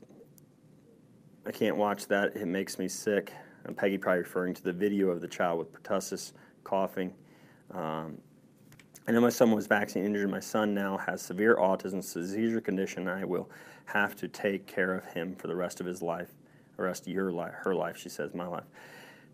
I 1.46 1.52
can't 1.52 1.76
watch 1.76 2.06
that. 2.08 2.36
It 2.36 2.46
makes 2.46 2.78
me 2.78 2.88
sick. 2.88 3.32
And 3.66 3.76
Peggy 3.76 3.98
probably 3.98 4.20
referring 4.20 4.54
to 4.54 4.62
the 4.62 4.72
video 4.72 5.08
of 5.10 5.20
the 5.20 5.28
child 5.28 5.58
with 5.58 5.72
pertussis 5.72 6.32
coughing. 6.64 7.12
Um, 7.72 8.18
I 9.08 9.12
know 9.12 9.20
my 9.20 9.30
son 9.30 9.52
was 9.52 9.66
vaccine 9.66 10.04
injured. 10.04 10.30
My 10.30 10.40
son 10.40 10.74
now 10.74 10.96
has 10.98 11.22
severe 11.22 11.56
autism, 11.56 12.02
seizure 12.02 12.60
condition. 12.60 13.06
I 13.08 13.24
will 13.24 13.48
have 13.84 14.16
to 14.16 14.28
take 14.28 14.66
care 14.66 14.94
of 14.94 15.04
him 15.04 15.36
for 15.36 15.46
the 15.46 15.54
rest 15.54 15.80
of 15.80 15.86
his 15.86 16.02
life, 16.02 16.34
the 16.76 16.82
rest 16.82 17.06
of 17.06 17.12
your 17.12 17.30
life, 17.30 17.54
her 17.58 17.74
life, 17.74 17.96
she 17.96 18.08
says, 18.08 18.34
my 18.34 18.46
life. 18.46 18.64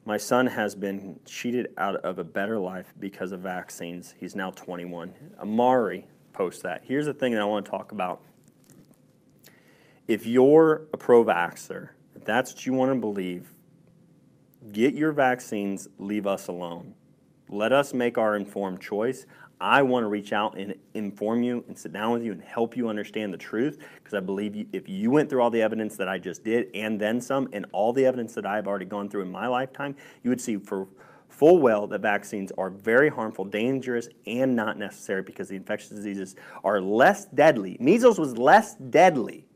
My 0.05 0.17
son 0.17 0.47
has 0.47 0.75
been 0.75 1.19
cheated 1.25 1.69
out 1.79 1.97
of 1.97 2.19
a 2.19 2.25
better 2.25 2.59
life 2.59 2.93
because 2.99 3.33
of 3.33 3.41
vaccines. 3.41 4.15
He's 4.19 4.35
now 4.35 4.51
21. 4.51 5.15
Amari 5.41 6.07
posts 6.33 6.63
that. 6.63 6.83
Here's 6.85 7.07
the 7.07 7.15
thing 7.15 7.33
that 7.33 7.41
I 7.41 7.45
want 7.45 7.65
to 7.65 7.71
talk 7.71 7.93
about. 7.93 8.21
If 10.09 10.27
you're 10.27 10.83
a 10.93 10.97
pro 10.97 11.25
vaxxer, 11.25 11.91
if 12.17 12.25
that's 12.25 12.53
what 12.53 12.67
you 12.67 12.73
want 12.73 12.93
to 12.93 13.01
believe, 13.01 13.52
get 14.71 14.95
your 14.95 15.13
vaccines, 15.13 15.89
leave 15.99 16.27
us 16.27 16.49
alone. 16.49 16.95
Let 17.49 17.73
us 17.73 17.93
make 17.93 18.17
our 18.17 18.37
informed 18.37 18.81
choice. 18.81 19.27
I 19.61 19.83
want 19.83 20.03
to 20.05 20.09
reach 20.09 20.33
out 20.33 20.59
and 20.59 20.75
inform 20.95 21.43
you 21.43 21.65
and 21.69 21.79
sit 21.79 21.93
down 21.93 22.13
with 22.13 22.25
you 22.25 22.33
and 22.33 22.43
help 22.43 22.77
you 22.77 22.89
understand 22.89 23.33
the 23.33 23.39
truth 23.39 23.79
because 23.97 24.15
I 24.15 24.21
believe 24.21 24.57
you, 24.57 24.67
if 24.73 24.89
you 24.89 25.11
went 25.11 25.31
through 25.31 25.41
all 25.41 25.51
the 25.51 25.63
evidence 25.63 25.97
that 25.99 26.09
I 26.09 26.19
just 26.19 26.43
did 26.43 26.69
and 26.75 27.01
then 27.01 27.21
some 27.21 27.49
and 27.53 27.67
all 27.73 27.93
the 27.93 28.05
evidence 28.05 28.35
that 28.35 28.45
I've 28.45 28.67
already 28.67 28.87
gone 28.87 29.09
through 29.09 29.23
in 29.23 29.31
my 29.31 29.47
lifetime, 29.47 29.95
you 30.25 30.31
would 30.31 30.41
see 30.41 30.57
for 30.57 30.89
full 31.29 31.59
well 31.59 31.87
that 31.87 32.01
vaccines 32.01 32.51
are 32.59 32.71
very 32.71 33.09
harmful, 33.09 33.45
dangerous, 33.45 34.09
and 34.27 34.57
not 34.57 34.79
necessary 34.79 35.23
because 35.23 35.49
the 35.49 35.57
infectious 35.57 35.91
diseases 35.91 36.35
are 36.65 36.81
less 36.81 37.27
deadly. 37.27 37.77
Measles 37.79 38.19
was 38.19 38.37
less 38.37 38.75
deadly 38.75 39.47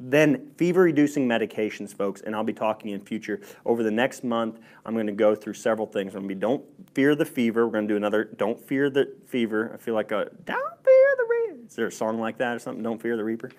then 0.00 0.50
fever 0.56 0.82
reducing 0.82 1.28
medications, 1.28 1.94
folks, 1.94 2.20
and 2.22 2.34
I'll 2.34 2.44
be 2.44 2.52
talking 2.52 2.90
in 2.90 3.00
future. 3.00 3.40
Over 3.64 3.82
the 3.82 3.90
next 3.90 4.24
month, 4.24 4.58
I'm 4.84 4.94
going 4.94 5.06
to 5.06 5.12
go 5.12 5.34
through 5.34 5.54
several 5.54 5.86
things. 5.86 6.14
I'm 6.14 6.22
going 6.22 6.30
to 6.30 6.34
be 6.34 6.40
don't 6.40 6.64
fear 6.94 7.14
the 7.14 7.24
fever. 7.24 7.66
We're 7.66 7.72
going 7.72 7.86
to 7.86 7.94
do 7.94 7.96
another 7.96 8.24
don't 8.24 8.60
fear 8.60 8.90
the 8.90 9.14
fever. 9.26 9.72
I 9.72 9.76
feel 9.76 9.94
like 9.94 10.10
a 10.10 10.30
don't 10.44 10.84
fear 10.84 11.16
the 11.16 11.26
reaper. 11.30 11.66
Is 11.66 11.76
there 11.76 11.86
a 11.86 11.92
song 11.92 12.18
like 12.18 12.38
that 12.38 12.56
or 12.56 12.58
something? 12.58 12.82
Don't 12.82 13.00
fear 13.00 13.16
the 13.16 13.24
reaper. 13.24 13.50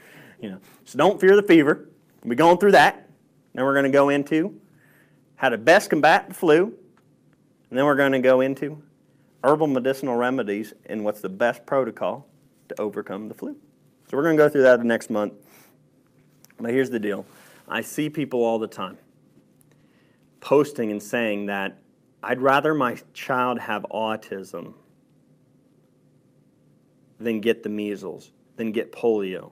You 0.42 0.52
know. 0.52 0.60
So 0.84 0.98
don't 0.98 1.20
fear 1.20 1.36
the 1.36 1.44
fever. 1.44 1.90
We'll 2.24 2.32
be 2.32 2.36
going 2.36 2.58
through 2.58 2.74
that. 2.74 3.10
Then 3.54 3.64
we're 3.64 3.74
going 3.74 3.86
to 3.86 3.92
go 3.92 4.10
into 4.10 4.60
how 5.38 5.50
to 5.50 5.58
best 5.58 5.90
combat 5.90 6.28
the 6.28 6.34
flu. 6.34 6.74
And 7.70 7.80
then 7.80 7.86
we're 7.86 7.96
going 7.96 8.12
to 8.12 8.20
go 8.20 8.42
into 8.42 8.82
herbal 9.44 9.68
medicinal 9.68 10.16
remedies 10.16 10.74
and 10.88 11.04
what's 11.06 11.22
the 11.22 11.30
best 11.30 11.66
protocol 11.66 12.28
to 12.70 12.82
overcome 12.82 13.28
the 13.28 13.34
flu. 13.34 13.56
So 14.10 14.18
we're 14.18 14.24
going 14.24 14.38
to 14.38 14.44
go 14.44 14.50
through 14.50 14.64
that 14.64 14.80
the 14.80 14.86
next 14.86 15.10
month. 15.10 15.34
But 16.60 16.72
here's 16.72 16.90
the 16.90 17.00
deal 17.00 17.26
I 17.68 17.82
see 17.82 18.10
people 18.10 18.44
all 18.44 18.60
the 18.60 18.68
time 18.68 18.98
posting 20.40 20.92
and 20.92 21.02
saying 21.02 21.48
that 21.48 21.78
I'd 22.22 22.42
rather 22.42 22.74
my 22.74 22.98
child 23.14 23.60
have 23.60 23.86
autism 23.92 24.74
than 27.20 27.40
get 27.40 27.64
the 27.64 27.70
measles, 27.70 28.32
than 28.56 28.72
get 28.72 28.92
polio. 28.92 29.52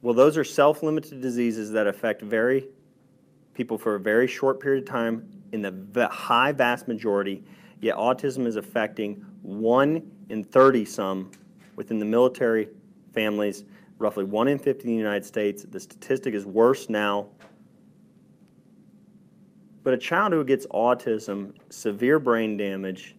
Well, 0.00 0.14
those 0.14 0.36
are 0.36 0.44
self 0.44 0.82
limited 0.82 1.20
diseases 1.20 1.70
that 1.72 1.86
affect 1.86 2.22
very 2.22 2.66
people 3.54 3.78
for 3.78 3.94
a 3.94 4.00
very 4.00 4.26
short 4.26 4.58
period 4.60 4.82
of 4.82 4.88
time 4.88 5.28
in 5.52 5.62
the 5.62 6.08
high 6.08 6.50
vast 6.50 6.88
majority, 6.88 7.44
yet 7.80 7.96
autism 7.96 8.46
is 8.46 8.56
affecting 8.56 9.24
1 9.42 10.10
in 10.30 10.42
30 10.42 10.84
some 10.84 11.30
within 11.76 11.98
the 11.98 12.04
military 12.04 12.68
families 13.12 13.64
roughly 14.02 14.24
1 14.24 14.48
in 14.48 14.58
50 14.58 14.82
in 14.82 14.90
the 14.90 14.98
United 14.98 15.24
States. 15.24 15.64
The 15.68 15.80
statistic 15.80 16.34
is 16.34 16.44
worse 16.44 16.90
now. 16.90 17.28
But 19.84 19.94
a 19.94 19.98
child 19.98 20.32
who 20.32 20.44
gets 20.44 20.66
autism, 20.66 21.54
severe 21.70 22.18
brain 22.18 22.56
damage, 22.56 23.16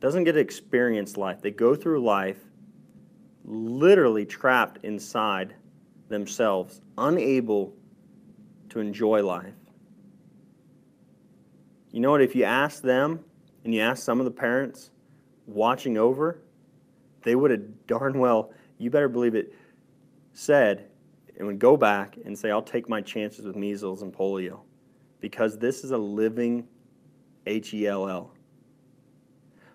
doesn't 0.00 0.24
get 0.24 0.32
to 0.32 0.38
experience 0.38 1.16
life. 1.16 1.40
They 1.40 1.50
go 1.50 1.74
through 1.74 2.04
life 2.04 2.38
literally 3.44 4.26
trapped 4.26 4.84
inside 4.84 5.54
themselves, 6.08 6.80
unable 6.96 7.74
to 8.68 8.80
enjoy 8.80 9.22
life. 9.22 9.54
You 11.90 12.00
know 12.00 12.10
what? 12.10 12.20
If 12.20 12.36
you 12.36 12.44
ask 12.44 12.82
them 12.82 13.24
and 13.64 13.74
you 13.74 13.80
ask 13.80 14.02
some 14.02 14.20
of 14.20 14.24
the 14.24 14.30
parents 14.30 14.90
watching 15.46 15.96
over, 15.96 16.42
they 17.22 17.34
would 17.34 17.50
have 17.50 17.86
darn 17.86 18.18
well 18.18 18.52
you 18.78 18.90
better 18.90 19.08
believe 19.08 19.34
it 19.34 19.54
said 20.32 20.88
and 21.36 21.46
would 21.46 21.58
go 21.58 21.76
back 21.76 22.16
and 22.24 22.36
say, 22.36 22.50
I'll 22.50 22.62
take 22.62 22.88
my 22.88 23.00
chances 23.00 23.44
with 23.44 23.56
measles 23.56 24.02
and 24.02 24.12
polio 24.12 24.60
because 25.20 25.58
this 25.58 25.84
is 25.84 25.90
a 25.90 25.98
living 25.98 26.66
H 27.46 27.74
E 27.74 27.86
L 27.86 28.08
L. 28.08 28.32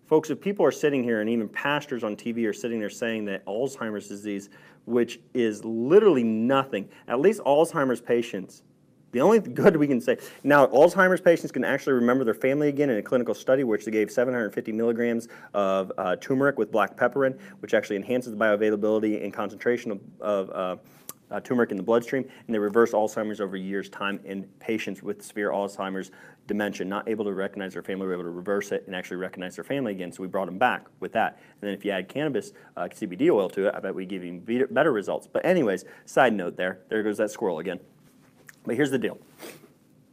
Folks, 0.06 0.30
if 0.30 0.40
people 0.40 0.66
are 0.66 0.72
sitting 0.72 1.04
here 1.04 1.22
and 1.22 1.30
even 1.30 1.48
pastors 1.48 2.04
on 2.04 2.16
TV 2.16 2.48
are 2.48 2.54
sitting 2.54 2.80
there 2.80 2.90
saying 2.90 3.26
that 3.26 3.46
Alzheimer's 3.46 4.08
disease, 4.08 4.50
which 4.86 5.20
is 5.34 5.64
literally 5.64 6.24
nothing, 6.24 6.90
at 7.08 7.20
least 7.20 7.42
Alzheimer's 7.42 8.02
patients 8.02 8.64
the 9.14 9.22
only 9.22 9.40
good 9.62 9.78
we 9.78 9.88
can 9.88 10.02
say 10.02 10.18
now, 10.44 10.68
Alzheimer's 10.68 11.22
patients 11.22 11.52
can 11.52 11.64
actually 11.64 11.94
remember 11.94 12.26
their 12.26 12.34
family 12.34 12.68
again 12.68 12.90
in 12.90 12.98
a 12.98 13.02
clinical 13.02 13.34
study, 13.34 13.64
which 13.64 13.86
they 13.86 13.92
gave 13.92 14.12
750 14.12 14.74
milligrams 14.74 15.30
of 15.54 15.92
uh, 15.98 16.18
turmeric 16.18 16.58
with 16.58 16.72
black 16.72 16.98
pepper 16.98 17.26
in, 17.26 17.34
which 17.60 17.74
actually 17.74 17.96
enhances 17.96 18.32
the 18.32 18.38
bioavailability 18.38 19.24
and 19.24 19.34
concentration 19.34 19.92
of, 19.92 20.02
of 20.20 20.50
uh, 20.50 20.82
uh, 21.32 21.40
turmeric 21.40 21.72
in 21.72 21.78
the 21.78 21.84
bloodstream, 21.84 22.24
and 22.46 22.54
they 22.54 22.60
reverse 22.60 22.92
Alzheimer's 22.92 23.42
over 23.42 23.58
years' 23.58 23.90
time 23.90 24.20
in 24.24 24.44
patients 24.60 25.02
with 25.02 25.24
severe 25.24 25.50
Alzheimer's 25.50 26.12
dementia, 26.46 26.86
not 26.86 27.08
able 27.08 27.26
to 27.26 27.34
recognize 27.34 27.74
their 27.74 27.82
family, 27.82 28.06
were 28.06 28.14
able 28.14 28.24
to 28.24 28.30
reverse 28.30 28.72
it 28.72 28.84
and 28.86 28.96
actually 28.96 29.18
recognize 29.18 29.56
their 29.56 29.64
family 29.64 29.94
again. 29.94 30.12
So 30.12 30.22
we 30.22 30.28
brought 30.28 30.46
them 30.46 30.58
back 30.58 30.86
with 31.00 31.12
that. 31.14 31.40
And 31.62 31.68
then 31.68 31.74
if 31.74 31.86
you 31.86 31.92
add 31.92 32.10
cannabis 32.10 32.52
uh, 32.78 32.84
CBD 32.84 33.32
oil 33.32 33.50
to 33.50 33.68
it, 33.68 33.76
I 33.76 33.80
bet 33.80 33.96
we 33.96 34.06
give 34.06 34.24
you 34.24 34.68
better 34.70 34.92
results. 34.92 35.28
But 35.32 35.46
anyways, 35.46 35.86
side 36.06 36.34
note 36.34 36.58
there, 36.58 36.82
there 36.90 37.02
goes 37.02 37.18
that 37.18 37.32
squirrel 37.32 37.60
again. 37.60 37.80
But 38.66 38.76
here's 38.76 38.92
the 38.92 39.00
deal 39.00 39.20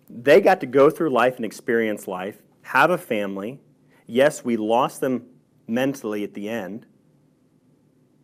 they 0.08 0.40
got 0.40 0.60
to 0.60 0.66
go 0.66 0.90
through 0.90 1.10
life 1.10 1.36
and 1.36 1.44
experience 1.44 2.08
life, 2.08 2.42
have 2.62 2.90
a 2.90 2.98
family. 2.98 3.60
Yes, 4.06 4.44
we 4.44 4.56
lost 4.56 5.00
them 5.00 5.24
mentally 5.68 6.24
at 6.24 6.34
the 6.34 6.48
end 6.48 6.86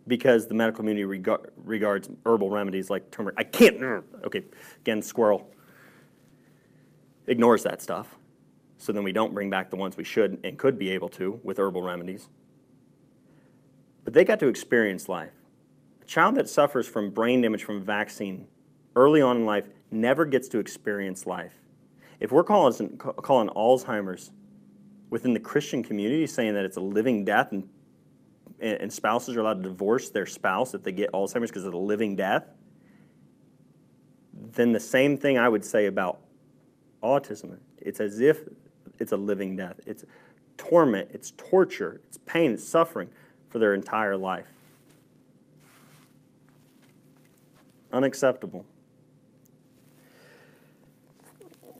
because 0.08 0.46
the 0.46 0.54
medical 0.54 0.78
community 0.78 1.04
reg- 1.04 1.50
regards 1.56 2.08
herbal 2.24 2.50
remedies 2.50 2.90
like 2.90 3.10
turmeric. 3.10 3.36
I 3.38 3.44
can't. 3.44 3.82
Uh, 3.82 4.00
okay, 4.24 4.42
again, 4.80 5.00
squirrel 5.00 5.50
ignores 7.26 7.62
that 7.62 7.82
stuff. 7.82 8.16
So 8.78 8.92
then 8.92 9.04
we 9.04 9.12
don't 9.12 9.32
bring 9.32 9.50
back 9.50 9.70
the 9.70 9.76
ones 9.76 9.96
we 9.96 10.04
should 10.04 10.38
and 10.44 10.58
could 10.58 10.78
be 10.78 10.90
able 10.90 11.08
to 11.10 11.40
with 11.42 11.58
herbal 11.58 11.82
remedies. 11.82 12.28
But 14.04 14.12
they 14.12 14.24
got 14.24 14.38
to 14.40 14.48
experience 14.48 15.08
life. 15.08 15.32
A 16.02 16.04
child 16.04 16.36
that 16.36 16.48
suffers 16.48 16.86
from 16.86 17.10
brain 17.10 17.40
damage 17.40 17.64
from 17.64 17.82
vaccine 17.82 18.46
early 18.94 19.20
on 19.20 19.38
in 19.38 19.46
life 19.46 19.64
never 19.90 20.24
gets 20.24 20.48
to 20.48 20.58
experience 20.58 21.26
life. 21.26 21.54
If 22.20 22.32
we're 22.32 22.44
calling, 22.44 22.98
calling 22.98 23.48
Alzheimer's 23.50 24.30
within 25.10 25.34
the 25.34 25.40
Christian 25.40 25.82
community, 25.82 26.26
saying 26.26 26.54
that 26.54 26.64
it's 26.64 26.76
a 26.76 26.80
living 26.80 27.24
death 27.24 27.52
and, 27.52 27.68
and 28.60 28.92
spouses 28.92 29.36
are 29.36 29.40
allowed 29.40 29.62
to 29.62 29.68
divorce 29.68 30.10
their 30.10 30.26
spouse 30.26 30.74
if 30.74 30.82
they 30.82 30.92
get 30.92 31.12
Alzheimer's 31.12 31.50
because 31.50 31.64
of 31.64 31.72
the 31.72 31.78
living 31.78 32.16
death, 32.16 32.44
then 34.32 34.72
the 34.72 34.80
same 34.80 35.16
thing 35.16 35.38
I 35.38 35.48
would 35.48 35.64
say 35.64 35.86
about 35.86 36.20
autism. 37.02 37.58
It's 37.78 38.00
as 38.00 38.20
if 38.20 38.40
it's 38.98 39.12
a 39.12 39.16
living 39.16 39.56
death. 39.56 39.80
It's 39.86 40.04
torment, 40.56 41.10
it's 41.12 41.32
torture, 41.36 42.00
it's 42.06 42.18
pain, 42.26 42.52
it's 42.52 42.66
suffering 42.66 43.10
for 43.50 43.58
their 43.58 43.74
entire 43.74 44.16
life. 44.16 44.46
Unacceptable. 47.92 48.64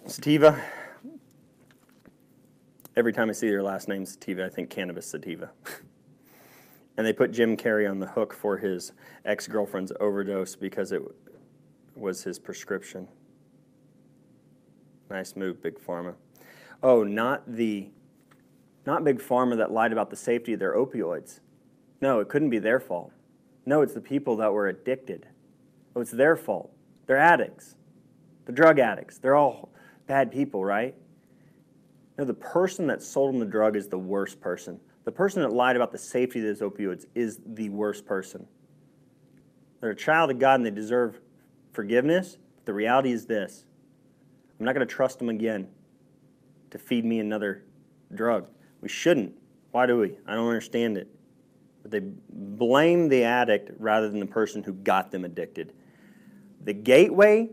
Sativa. 0.06 0.62
Every 2.96 3.12
time 3.12 3.28
I 3.28 3.32
see 3.32 3.48
their 3.48 3.62
last 3.62 3.88
name, 3.88 4.06
Sativa, 4.06 4.46
I 4.46 4.48
think 4.48 4.70
cannabis 4.70 5.04
sativa. 5.04 5.50
and 6.96 7.04
they 7.04 7.12
put 7.12 7.32
Jim 7.32 7.56
Carrey 7.56 7.90
on 7.90 7.98
the 7.98 8.06
hook 8.06 8.32
for 8.32 8.56
his 8.56 8.92
ex 9.24 9.48
girlfriend's 9.48 9.92
overdose 9.98 10.54
because 10.54 10.92
it 10.92 11.02
was 11.96 12.22
his 12.22 12.38
prescription. 12.38 13.08
Nice 15.10 15.34
move, 15.34 15.60
Big 15.60 15.76
Pharma. 15.84 16.14
oh, 16.84 17.02
not 17.02 17.42
the, 17.52 17.88
not 18.86 19.02
Big 19.02 19.18
Pharma 19.18 19.56
that 19.56 19.72
lied 19.72 19.90
about 19.90 20.10
the 20.10 20.16
safety 20.16 20.52
of 20.52 20.60
their 20.60 20.74
opioids. 20.74 21.40
No, 22.00 22.20
it 22.20 22.28
couldn't 22.28 22.50
be 22.50 22.60
their 22.60 22.78
fault. 22.78 23.10
No, 23.66 23.82
it's 23.82 23.94
the 23.94 24.00
people 24.00 24.36
that 24.36 24.52
were 24.52 24.68
addicted. 24.68 25.26
Oh, 25.96 26.00
it's 26.00 26.12
their 26.12 26.36
fault. 26.36 26.70
They're 27.06 27.18
addicts. 27.18 27.74
They're 28.44 28.54
drug 28.54 28.78
addicts. 28.78 29.18
They're 29.18 29.34
all 29.34 29.70
bad 30.06 30.30
people, 30.30 30.64
right? 30.64 30.94
No, 32.18 32.24
the 32.24 32.34
person 32.34 32.86
that 32.86 33.02
sold 33.02 33.34
them 33.34 33.40
the 33.40 33.46
drug 33.46 33.76
is 33.76 33.88
the 33.88 33.98
worst 33.98 34.40
person. 34.40 34.80
The 35.04 35.12
person 35.12 35.42
that 35.42 35.52
lied 35.52 35.76
about 35.76 35.92
the 35.92 35.98
safety 35.98 36.40
of 36.40 36.58
those 36.58 36.68
opioids 36.68 37.04
is 37.14 37.38
the 37.46 37.68
worst 37.68 38.06
person. 38.06 38.46
They're 39.80 39.90
a 39.90 39.96
child 39.96 40.30
of 40.30 40.38
God 40.38 40.54
and 40.56 40.66
they 40.66 40.70
deserve 40.70 41.20
forgiveness. 41.72 42.38
The 42.64 42.72
reality 42.72 43.12
is 43.12 43.26
this 43.26 43.64
I'm 44.58 44.64
not 44.64 44.74
going 44.74 44.86
to 44.86 44.92
trust 44.92 45.18
them 45.18 45.28
again 45.28 45.68
to 46.70 46.78
feed 46.78 47.04
me 47.04 47.20
another 47.20 47.64
drug. 48.14 48.48
We 48.80 48.88
shouldn't. 48.88 49.34
Why 49.70 49.86
do 49.86 49.98
we? 49.98 50.16
I 50.26 50.34
don't 50.34 50.48
understand 50.48 50.96
it. 50.96 51.08
But 51.82 51.90
they 51.90 52.00
blame 52.00 53.08
the 53.08 53.24
addict 53.24 53.70
rather 53.78 54.08
than 54.08 54.20
the 54.20 54.26
person 54.26 54.62
who 54.62 54.72
got 54.72 55.10
them 55.10 55.24
addicted. 55.24 55.72
The 56.64 56.72
gateway 56.72 57.50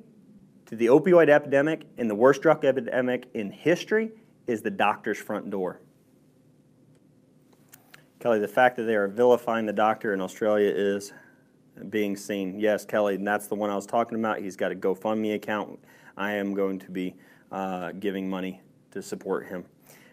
to 0.65 0.75
the 0.75 0.87
opioid 0.87 1.29
epidemic 1.29 1.85
and 1.97 2.09
the 2.09 2.15
worst 2.15 2.41
drug 2.41 2.63
epidemic 2.65 3.27
in 3.33 3.51
history 3.51 4.11
is 4.47 4.61
the 4.61 4.71
doctor's 4.71 5.17
front 5.17 5.49
door. 5.49 5.79
Kelly, 8.19 8.39
the 8.39 8.47
fact 8.47 8.77
that 8.77 8.83
they 8.83 8.95
are 8.95 9.07
vilifying 9.07 9.65
the 9.65 9.73
doctor 9.73 10.13
in 10.13 10.21
Australia 10.21 10.71
is 10.73 11.11
being 11.89 12.15
seen. 12.15 12.59
Yes, 12.59 12.85
Kelly, 12.85 13.15
and 13.15 13.27
that's 13.27 13.47
the 13.47 13.55
one 13.55 13.69
I 13.69 13.75
was 13.75 13.85
talking 13.85 14.17
about. 14.17 14.39
He's 14.39 14.55
got 14.55 14.71
a 14.71 14.75
GoFundMe 14.75 15.35
account. 15.35 15.79
I 16.15 16.33
am 16.33 16.53
going 16.53 16.79
to 16.79 16.91
be 16.91 17.15
uh, 17.51 17.91
giving 17.93 18.29
money 18.29 18.61
to 18.91 19.01
support 19.01 19.47
him. 19.47 19.65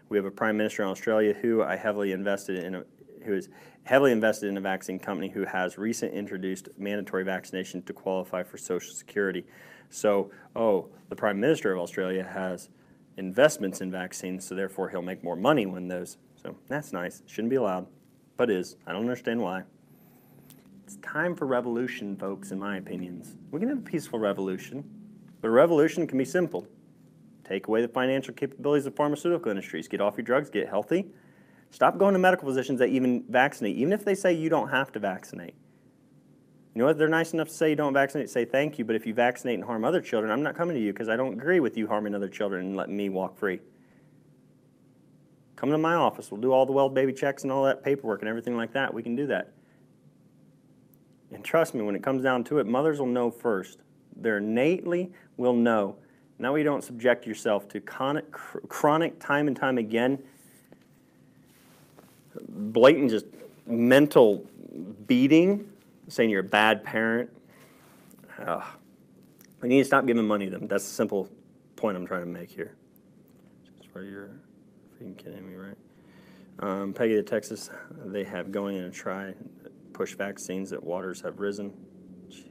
We 0.09 0.17
have 0.17 0.27
a 0.27 0.31
prime 0.31 0.57
minister 0.57 0.83
in 0.83 0.89
Australia 0.89 1.35
who 1.35 1.63
I 1.63 1.77
heavily 1.77 2.13
invested 2.13 2.65
in, 2.65 2.85
who 3.25 3.35
is 3.35 3.49
heavily 3.85 4.13
invested 4.13 4.49
in 4.49 4.57
a 4.57 4.61
vaccine 4.61 4.99
company 4.99 5.29
who 5.29 5.45
has 5.45 5.79
recently 5.79 6.19
introduced 6.19 6.69
mandatory 6.77 7.25
vaccination 7.25 7.83
to 7.83 7.93
qualify 7.93 8.43
for 8.43 8.59
Social 8.59 8.93
Security. 8.93 9.45
So, 9.91 10.31
oh, 10.57 10.89
the 11.09 11.17
prime 11.17 11.39
minister 11.41 11.73
of 11.73 11.81
Australia 11.81 12.25
has 12.25 12.71
investments 13.17 13.81
in 13.81 13.91
vaccines, 13.91 14.47
so 14.47 14.55
therefore 14.55 14.89
he'll 14.89 15.03
make 15.03 15.23
more 15.23 15.37
money 15.37 15.67
when 15.67 15.89
those. 15.89 16.17
So 16.43 16.57
that's 16.69 16.93
nice. 16.93 17.23
Shouldn't 17.27 17.51
be 17.51 17.57
allowed, 17.57 17.87
but 18.37 18.51
is. 18.51 18.77
I 18.87 18.93
don't 18.93 19.03
understand 19.03 19.41
why. 19.41 19.65
It's 20.85 20.97
time 20.97 21.35
for 21.35 21.47
revolution, 21.47 22.17
folks, 22.17 22.51
in 22.51 22.59
my 22.59 22.79
opinions. 22.79 23.37
We 23.51 23.61
can 23.61 23.69
have 23.69 23.79
a 23.79 23.83
peaceful 23.83 24.19
revolution, 24.19 24.85
but 25.41 25.49
a 25.49 25.51
revolution 25.53 26.07
can 26.07 26.19
be 26.19 26.25
simple. 26.25 26.67
Take 27.45 27.67
away 27.67 27.83
the 27.83 27.89
financial 27.89 28.33
capabilities 28.33 28.87
of 28.87 28.95
pharmaceutical 28.95 29.51
industries. 29.51 29.89
Get 29.89 30.01
off 30.01 30.17
your 30.17 30.25
drugs, 30.25 30.51
get 30.51 30.69
healthy. 30.69 31.07
Stop 31.71 31.99
going 31.99 32.13
to 32.15 32.19
medical 32.19 32.49
physicians 32.49 32.79
that 32.79 32.89
even 32.89 33.25
vaccinate, 33.29 33.77
even 33.77 33.93
if 33.93 34.05
they 34.05 34.15
say 34.15 34.33
you 34.33 34.49
don't 34.49 34.69
have 34.69 34.91
to 34.93 34.99
vaccinate. 34.99 35.55
You 36.75 36.79
know 36.79 36.87
what? 36.87 36.99
They're 36.99 37.09
nice 37.09 37.33
enough 37.33 37.49
to 37.49 37.55
say 37.55 37.71
you 37.71 37.77
don't 37.77 37.93
vaccinate, 37.93 38.31
say 38.31 38.45
thank 38.45 38.79
you, 38.79 38.85
but 38.85 38.95
if 38.95 39.05
you 39.05 39.13
vaccinate 39.13 39.55
and 39.55 39.65
harm 39.65 39.85
other 39.85 40.01
children, 40.01 40.31
I'm 40.31 40.43
not 40.43 40.57
coming 40.57 40.77
to 40.77 40.83
you 40.83 40.93
because 40.93 41.09
I 41.09 41.17
don't 41.17 41.33
agree 41.33 41.59
with 41.61 41.77
you 41.77 41.89
harming 41.89 42.15
other 42.15 42.29
children 42.29 42.67
and 42.67 42.77
letting 42.77 42.97
me 42.97 43.09
walk 43.09 43.37
free. 43.39 43.61
Come 45.57 45.71
to 45.71 45.79
my 45.79 45.95
office. 45.95 46.31
We'll 46.31 46.41
do 46.41 46.53
all 46.53 46.67
the 46.67 46.73
well 46.73 46.89
baby 46.89 47.13
checks 47.13 47.43
and 47.43 47.51
all 47.51 47.65
that 47.65 47.83
paperwork 47.83 48.21
and 48.21 48.29
everything 48.29 48.57
like 48.57 48.73
that. 48.73 48.95
We 48.95 49.03
can 49.03 49.17
do 49.17 49.27
that. 49.27 49.53
And 51.33 51.45
trust 51.45 51.75
me, 51.75 51.83
when 51.83 51.95
it 51.95 52.03
comes 52.03 52.23
down 52.23 52.45
to 52.45 52.59
it, 52.59 52.67
mothers 52.67 52.99
will 52.99 53.07
know 53.07 53.31
first. 53.31 53.81
They're 54.17 54.39
innately 54.39 55.13
will 55.37 55.53
know. 55.53 55.97
Now 56.39 56.55
you 56.55 56.65
don't 56.65 56.83
subject 56.83 57.27
yourself 57.27 57.69
to 57.69 57.81
chronic, 57.81 58.31
chronic 58.33 59.19
time 59.21 59.49
and 59.49 59.57
time 59.57 59.77
again, 59.77 60.19
blatant 62.49 63.11
just 63.11 63.27
mental 63.67 64.47
beating 65.07 65.71
saying 66.11 66.31
you're 66.31 66.41
a 66.41 66.45
bad 66.45 66.85
parent. 66.85 67.31
Ugh. 68.39 68.65
We 69.61 69.69
need 69.69 69.79
to 69.79 69.85
stop 69.85 70.07
giving 70.07 70.27
money 70.27 70.47
to 70.47 70.51
them. 70.51 70.69
That's 70.69 70.85
the 70.85 70.95
simple 70.95 71.29
point 71.77 71.97
I'm 71.97 72.07
trying 72.07 72.23
to 72.23 72.27
make 72.27 72.51
here. 72.51 72.77
Just 73.77 73.91
for 73.91 74.03
your 74.03 74.31
freaking 75.01 75.17
kidding 75.17 75.47
me, 75.47 75.55
right? 75.55 75.77
Um, 76.61 76.93
Peggy, 76.93 77.17
the 77.17 77.23
Texas, 77.23 77.71
they 78.07 78.25
have 78.25 78.53
going 78.53 78.77
in 78.77 78.85
and 78.85 78.95
try 78.95 79.35
push 79.93 80.15
vaccines 80.15 80.71
that 80.71 80.83
waters 80.83 81.21
have 81.21 81.41
risen. 81.41 81.73
Jesus. 82.29 82.49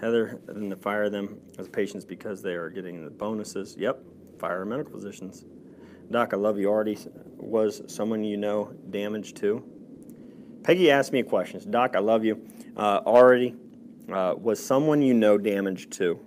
Heather, 0.00 0.40
then 0.46 0.70
to 0.70 0.76
fire 0.76 1.08
them 1.08 1.40
as 1.58 1.68
patients 1.68 2.04
because 2.04 2.42
they 2.42 2.54
are 2.54 2.68
getting 2.70 3.04
the 3.04 3.10
bonuses. 3.10 3.76
Yep, 3.78 4.02
fire 4.38 4.64
medical 4.64 4.92
physicians. 4.92 5.44
Doc, 6.10 6.32
I 6.32 6.36
love 6.36 6.58
you. 6.58 6.68
Already 6.68 6.98
was 7.36 7.82
someone 7.86 8.24
you 8.24 8.36
know 8.36 8.72
damaged 8.90 9.36
too. 9.36 9.64
Peggy 10.62 10.90
asked 10.90 11.12
me 11.12 11.20
a 11.20 11.24
question. 11.24 11.70
Doc, 11.70 11.96
I 11.96 12.00
love 12.00 12.24
you. 12.24 12.40
Uh, 12.76 13.00
already, 13.06 13.54
uh, 14.12 14.34
was 14.36 14.64
someone 14.64 15.00
you 15.00 15.14
know 15.14 15.38
damaged 15.38 15.90
too? 15.90 16.20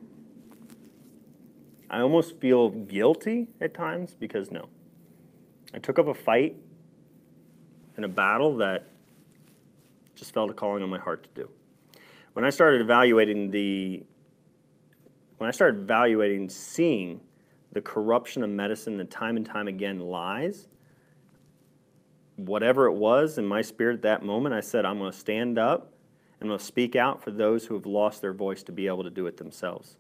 I 1.90 2.02
almost 2.02 2.40
feel 2.40 2.70
guilty 2.70 3.48
at 3.62 3.74
times 3.76 4.16
because 4.20 4.50
no. 4.52 4.68
I 5.74 5.80
took 5.80 6.00
up 6.00 6.08
a 6.08 6.14
fight 6.14 6.56
in 7.98 8.04
a 8.04 8.08
battle 8.08 8.58
that 8.58 8.88
just 10.16 10.34
felt 10.34 10.50
a 10.50 10.54
calling 10.54 10.82
on 10.82 10.90
my 10.90 11.00
heart 11.00 11.24
to 11.24 11.30
do. 11.42 11.50
When 12.34 12.44
I 12.44 12.50
started 12.50 12.82
evaluating 12.82 13.52
the, 13.52 14.04
when 15.38 15.48
I 15.48 15.52
started 15.52 15.82
evaluating 15.82 16.50
seeing 16.50 17.22
the 17.74 17.82
corruption 17.82 18.44
of 18.44 18.50
medicine, 18.50 18.98
the 18.98 19.06
time 19.06 19.38
and 19.38 19.46
time 19.46 19.68
again 19.68 20.00
lies, 20.00 20.68
whatever 22.36 22.88
it 22.88 22.94
was 22.94 23.38
in 23.38 23.46
my 23.46 23.62
spirit 23.62 23.96
at 23.96 24.02
that 24.04 24.24
moment, 24.24 24.56
I 24.56 24.62
said, 24.62 24.86
I'm 24.86 25.00
going 25.00 25.12
to 25.12 25.18
stand 25.18 25.58
up 25.58 25.94
and 26.40 26.44
I'm 26.44 26.48
going 26.50 26.60
to 26.60 26.66
speak 26.66 26.96
out 26.96 27.24
for 27.24 27.32
those 27.32 27.66
who 27.66 27.74
have 27.76 27.86
lost 27.86 28.22
their 28.22 28.34
voice 28.34 28.64
to 28.64 28.72
be 28.72 28.88
able 28.88 29.04
to 29.04 29.10
do 29.10 29.28
it 29.28 29.38
themselves. 29.38 29.98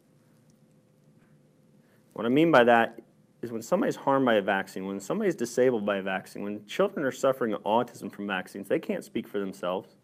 What 2.14 2.26
I 2.26 2.30
mean 2.30 2.52
by 2.52 2.64
that 2.66 3.00
is 3.42 3.52
when 3.52 3.62
somebody's 3.62 3.96
harmed 3.96 4.26
by 4.26 4.36
a 4.36 4.42
vaccine, 4.42 4.86
when 4.86 5.00
somebody's 5.00 5.36
disabled 5.36 5.86
by 5.86 5.98
a 5.98 6.02
vaccine, 6.02 6.44
when 6.44 6.66
children 6.66 7.06
are 7.06 7.12
suffering 7.12 7.54
autism 7.66 8.12
from 8.12 8.28
vaccines, 8.28 8.68
they 8.68 8.80
can't 8.80 9.04
speak 9.04 9.28
for 9.28 9.40
themselves. 9.40 9.96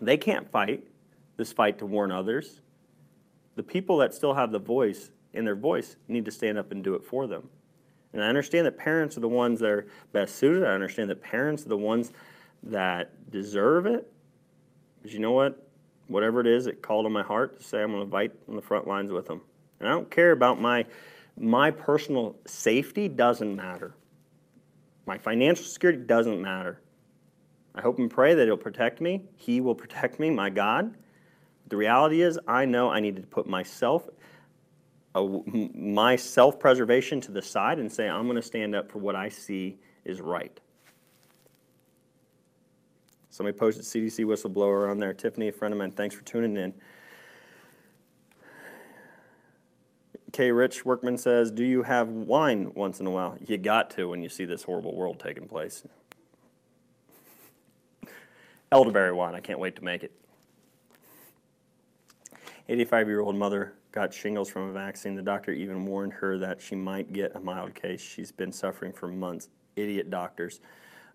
They 0.00 0.16
can't 0.16 0.48
fight 0.50 0.86
this 1.36 1.52
fight 1.52 1.78
to 1.78 1.86
warn 1.86 2.12
others. 2.12 2.60
The 3.56 3.62
people 3.62 3.96
that 3.98 4.12
still 4.12 4.34
have 4.34 4.52
the 4.52 4.58
voice 4.58 5.10
in 5.32 5.44
their 5.44 5.56
voice 5.56 5.96
need 6.06 6.24
to 6.26 6.30
stand 6.30 6.58
up 6.58 6.70
and 6.72 6.84
do 6.84 6.94
it 6.94 7.04
for 7.04 7.26
them. 7.26 7.48
And 8.12 8.22
I 8.22 8.28
understand 8.28 8.66
that 8.66 8.78
parents 8.78 9.16
are 9.16 9.20
the 9.20 9.28
ones 9.28 9.60
that 9.60 9.68
are 9.68 9.86
best 10.12 10.36
suited. 10.36 10.64
I 10.64 10.72
understand 10.72 11.10
that 11.10 11.22
parents 11.22 11.66
are 11.66 11.68
the 11.68 11.76
ones 11.76 12.12
that 12.62 13.30
deserve 13.30 13.86
it. 13.86 14.10
But 15.02 15.12
you 15.12 15.18
know 15.18 15.32
what? 15.32 15.68
Whatever 16.08 16.40
it 16.40 16.46
is, 16.46 16.66
it 16.66 16.82
called 16.82 17.06
on 17.06 17.12
my 17.12 17.22
heart 17.22 17.58
to 17.58 17.64
say 17.64 17.82
I'm 17.82 17.92
going 17.92 18.04
to 18.04 18.10
fight 18.10 18.32
on 18.48 18.56
the 18.56 18.62
front 18.62 18.86
lines 18.86 19.12
with 19.12 19.26
them. 19.26 19.42
And 19.78 19.88
I 19.88 19.92
don't 19.92 20.10
care 20.10 20.32
about 20.32 20.60
my 20.60 20.86
my 21.40 21.70
personal 21.70 22.36
safety 22.46 23.08
doesn't 23.08 23.54
matter. 23.54 23.94
My 25.06 25.18
financial 25.18 25.64
security 25.64 26.02
doesn't 26.02 26.40
matter. 26.40 26.80
I 27.74 27.80
hope 27.80 27.98
and 27.98 28.10
pray 28.10 28.34
that 28.34 28.46
He'll 28.46 28.56
protect 28.56 29.00
me. 29.00 29.22
He 29.36 29.60
will 29.60 29.74
protect 29.74 30.18
me, 30.18 30.30
my 30.30 30.50
God. 30.50 30.96
The 31.68 31.76
reality 31.76 32.22
is, 32.22 32.38
I 32.48 32.64
know 32.64 32.90
I 32.90 32.98
need 32.98 33.16
to 33.16 33.22
put 33.22 33.46
myself 33.46 34.08
my 35.74 36.16
self 36.16 36.58
preservation 36.58 37.20
to 37.22 37.32
the 37.32 37.42
side 37.42 37.78
and 37.78 37.90
say, 37.90 38.08
I'm 38.08 38.24
going 38.24 38.36
to 38.36 38.42
stand 38.42 38.74
up 38.74 38.90
for 38.90 38.98
what 38.98 39.16
I 39.16 39.28
see 39.28 39.78
is 40.04 40.20
right. 40.20 40.58
Somebody 43.30 43.56
posted 43.56 43.84
CDC 43.84 44.24
whistleblower 44.24 44.90
on 44.90 44.98
there. 44.98 45.14
Tiffany, 45.14 45.48
a 45.48 45.52
friend 45.52 45.72
of 45.72 45.78
mine, 45.78 45.92
thanks 45.92 46.14
for 46.14 46.24
tuning 46.24 46.56
in. 46.56 46.74
K. 50.32 50.50
Rich 50.50 50.84
Workman 50.84 51.16
says, 51.16 51.50
Do 51.50 51.64
you 51.64 51.82
have 51.84 52.08
wine 52.08 52.72
once 52.74 53.00
in 53.00 53.06
a 53.06 53.10
while? 53.10 53.36
You 53.46 53.56
got 53.56 53.90
to 53.90 54.08
when 54.08 54.22
you 54.22 54.28
see 54.28 54.44
this 54.44 54.62
horrible 54.62 54.94
world 54.94 55.20
taking 55.20 55.48
place. 55.48 55.84
Elderberry 58.70 59.12
wine, 59.12 59.34
I 59.34 59.40
can't 59.40 59.58
wait 59.58 59.76
to 59.76 59.84
make 59.84 60.04
it. 60.04 60.12
85 62.68 63.08
year 63.08 63.20
old 63.20 63.36
mother 63.36 63.72
got 63.98 64.14
shingles 64.14 64.48
from 64.48 64.68
a 64.68 64.72
vaccine. 64.72 65.16
The 65.16 65.22
doctor 65.22 65.50
even 65.50 65.84
warned 65.84 66.12
her 66.12 66.38
that 66.38 66.62
she 66.62 66.76
might 66.76 67.12
get 67.12 67.34
a 67.34 67.40
mild 67.40 67.74
case. 67.74 68.00
She's 68.00 68.30
been 68.30 68.52
suffering 68.52 68.92
for 68.92 69.08
months. 69.08 69.48
Idiot 69.74 70.08
doctors. 70.08 70.60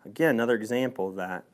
Again, 0.04 0.32
another 0.32 0.56
example 0.56 1.08
of 1.08 1.16
that. 1.16 1.46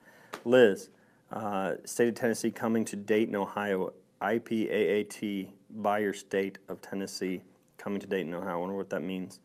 Liz, 0.43 0.89
uh, 1.31 1.73
state 1.85 2.07
of 2.07 2.15
Tennessee 2.15 2.49
coming 2.49 2.83
to 2.85 2.95
Dayton, 2.95 3.35
Ohio. 3.35 3.93
IPAAT 4.21 5.49
by 5.69 5.99
your 5.99 6.13
state 6.13 6.57
of 6.67 6.81
Tennessee 6.81 7.43
coming 7.77 7.99
to 7.99 8.07
Dayton, 8.07 8.33
Ohio. 8.33 8.53
I 8.53 8.55
wonder 8.55 8.75
what 8.75 8.89
that 8.89 9.03
means. 9.03 9.39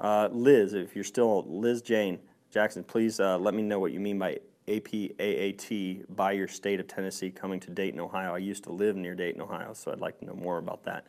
Uh, 0.00 0.28
Liz, 0.32 0.74
if 0.74 0.96
you're 0.96 1.04
still 1.04 1.44
Liz 1.48 1.82
Jane 1.82 2.18
Jackson, 2.50 2.82
please 2.82 3.20
uh, 3.20 3.38
let 3.38 3.54
me 3.54 3.62
know 3.62 3.78
what 3.78 3.92
you 3.92 4.00
mean 4.00 4.18
by 4.18 4.38
APAAT 4.68 6.04
by 6.14 6.32
your 6.32 6.46
state 6.46 6.78
of 6.78 6.86
Tennessee 6.86 7.30
coming 7.30 7.58
to 7.60 7.70
Dayton, 7.70 7.98
Ohio. 7.98 8.34
I 8.34 8.38
used 8.38 8.64
to 8.64 8.72
live 8.72 8.96
near 8.96 9.14
Dayton, 9.14 9.40
Ohio, 9.40 9.72
so 9.72 9.90
I'd 9.90 10.00
like 10.00 10.18
to 10.20 10.26
know 10.26 10.34
more 10.34 10.58
about 10.58 10.84
that. 10.84 11.06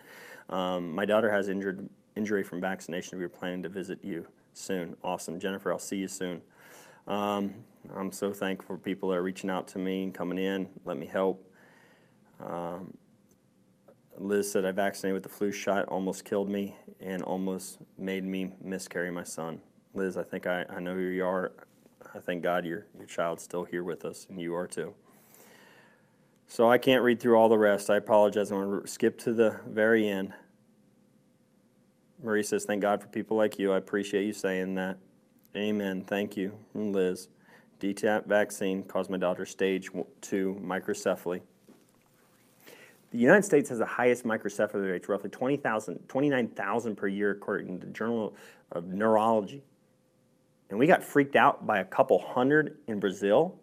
Um, 0.50 0.92
my 0.94 1.06
daughter 1.06 1.32
has 1.32 1.50
injured 1.50 1.88
injury 2.16 2.44
from 2.44 2.62
vaccination. 2.62 3.18
We 3.18 3.26
are 3.26 3.30
planning 3.30 3.62
to 3.64 3.70
visit 3.70 4.00
you 4.04 4.26
soon. 4.54 4.96
Awesome. 5.04 5.40
Jennifer, 5.40 5.72
I'll 5.72 5.80
see 5.80 5.98
you 5.98 6.08
soon. 6.08 6.42
Um, 7.08 7.54
I'm 7.96 8.12
so 8.12 8.34
thankful 8.34 8.76
for 8.76 8.82
people 8.82 9.10
that 9.10 9.16
are 9.16 9.24
reaching 9.24 9.50
out 9.50 9.68
to 9.70 9.80
me 9.80 10.04
and 10.04 10.14
coming 10.14 10.38
in, 10.38 10.70
let 10.86 10.98
me 10.98 11.06
help. 11.06 11.46
Um, 12.40 12.94
Liz 14.18 14.52
said 14.52 14.66
I 14.66 14.72
vaccinated 14.72 15.14
with 15.14 15.24
the 15.24 15.30
flu 15.30 15.52
shot, 15.52 15.88
almost 15.88 16.26
killed 16.26 16.50
me, 16.50 16.76
and 17.00 17.24
almost 17.24 17.80
made 17.98 18.24
me 18.24 18.52
miscarry 18.62 19.12
my 19.12 19.24
son. 19.24 19.62
Liz, 19.94 20.18
I 20.18 20.24
think 20.24 20.46
I, 20.46 20.66
I 20.70 20.80
know 20.80 20.94
who 20.94 21.02
you 21.02 21.26
are. 21.26 21.54
I 22.14 22.20
thank 22.20 22.44
God 22.44 22.66
your, 22.66 22.86
your 22.98 23.06
child's 23.06 23.44
still 23.44 23.64
here 23.64 23.84
with 23.84 24.06
us, 24.06 24.26
and 24.30 24.40
you 24.42 24.56
are 24.56 24.68
too. 24.68 24.94
So 26.48 26.70
I 26.70 26.80
can't 26.80 27.04
read 27.04 27.20
through 27.20 27.36
all 27.36 27.48
the 27.48 27.58
rest. 27.58 27.90
I 27.90 27.98
apologize. 27.98 28.52
I'm 28.52 28.58
going 28.58 28.82
to 28.82 28.88
skip 28.88 29.20
to 29.20 29.34
the 29.34 29.60
very 29.68 30.08
end. 30.08 30.34
Marie 32.24 32.42
says, 32.42 32.66
Thank 32.66 32.82
God 32.82 33.02
for 33.02 33.08
people 33.08 33.38
like 33.38 33.60
you. 33.60 33.72
I 33.72 33.78
appreciate 33.78 34.26
you 34.26 34.34
saying 34.34 34.76
that. 34.76 34.98
Amen. 35.56 36.02
Thank 36.02 36.36
you. 36.36 36.54
And 36.74 36.94
Liz. 36.94 37.30
DTaP 37.80 38.26
vaccine 38.26 38.84
caused 38.84 39.10
my 39.10 39.18
daughter 39.18 39.46
stage 39.46 39.90
2 40.22 40.60
microcephaly. 40.62 41.42
The 43.12 43.18
United 43.18 43.46
States 43.46 43.70
has 43.70 43.80
the 43.80 43.86
highest 43.86 44.26
microcephaly 44.26 44.92
rates, 44.92 45.08
roughly 45.08 45.30
20,000, 45.30 46.08
29,000 46.08 46.96
per 46.96 47.08
year, 47.08 47.32
according 47.32 47.80
to 47.80 47.88
the 47.88 47.94
Journal 47.94 48.36
of 48.72 48.88
Neurology. 48.88 49.64
And 50.70 50.78
we 50.78 50.88
got 50.88 51.04
freaked 51.04 51.36
out 51.36 51.66
by 51.66 51.80
a 51.80 51.86
couple 51.86 52.20
hundred 52.20 52.78
in 52.88 53.00
Brazil 53.00 53.56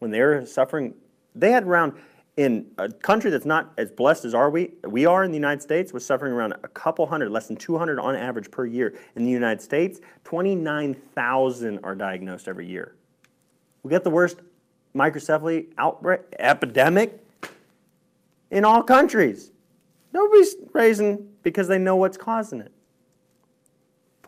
when 0.00 0.10
they 0.10 0.20
were 0.20 0.44
suffering. 0.44 0.94
They 1.34 1.52
had 1.52 1.64
around, 1.64 1.92
in 2.36 2.66
a 2.78 2.88
country 2.88 3.30
that's 3.30 3.44
not 3.44 3.72
as 3.78 3.90
blessed 3.90 4.24
as 4.24 4.34
are 4.34 4.50
we, 4.50 4.72
we 4.84 5.06
are 5.06 5.22
in 5.22 5.30
the 5.30 5.36
United 5.36 5.62
States, 5.62 5.92
was 5.92 6.04
suffering 6.04 6.32
around 6.32 6.54
a 6.64 6.68
couple 6.68 7.06
hundred, 7.06 7.30
less 7.30 7.46
than 7.46 7.56
200 7.56 8.00
on 8.00 8.16
average 8.16 8.50
per 8.50 8.66
year. 8.66 8.94
In 9.14 9.24
the 9.24 9.30
United 9.30 9.62
States, 9.62 10.00
29,000 10.24 11.78
are 11.84 11.94
diagnosed 11.94 12.48
every 12.48 12.66
year. 12.66 12.96
We 13.82 13.90
got 13.90 14.04
the 14.04 14.10
worst 14.10 14.38
microcephaly 14.94 15.68
outbreak 15.78 16.22
epidemic 16.38 17.24
in 18.50 18.64
all 18.64 18.82
countries. 18.82 19.52
Nobody's 20.12 20.56
raising 20.72 21.28
because 21.42 21.68
they 21.68 21.78
know 21.78 21.96
what's 21.96 22.16
causing 22.16 22.60
it. 22.60 22.72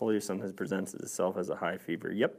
Polio 0.03 0.21
sometimes 0.21 0.53
presents 0.53 0.95
itself 0.95 1.37
as 1.37 1.49
a 1.49 1.55
high 1.55 1.79
fever. 1.79 2.11
Yep. 2.11 2.35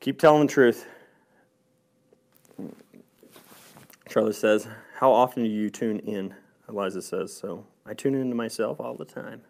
Keep 0.00 0.18
telling 0.18 0.46
the 0.46 0.52
truth. 0.52 0.86
Charlie 4.08 4.32
says, 4.32 4.66
How 4.96 5.12
often 5.12 5.42
do 5.42 5.50
you 5.50 5.68
tune 5.68 5.98
in? 5.98 6.34
Eliza 6.66 7.02
says, 7.02 7.36
So 7.36 7.66
I 7.84 7.92
tune 7.92 8.14
in 8.14 8.30
to 8.30 8.34
myself 8.34 8.80
all 8.80 8.94
the 8.94 9.04
time. 9.04 9.42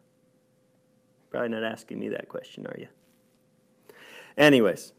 Probably 1.30 1.50
not 1.50 1.62
asking 1.62 2.00
me 2.00 2.08
that 2.08 2.28
question, 2.28 2.66
are 2.66 2.76
you? 2.76 2.88
Anyways, 4.36 4.94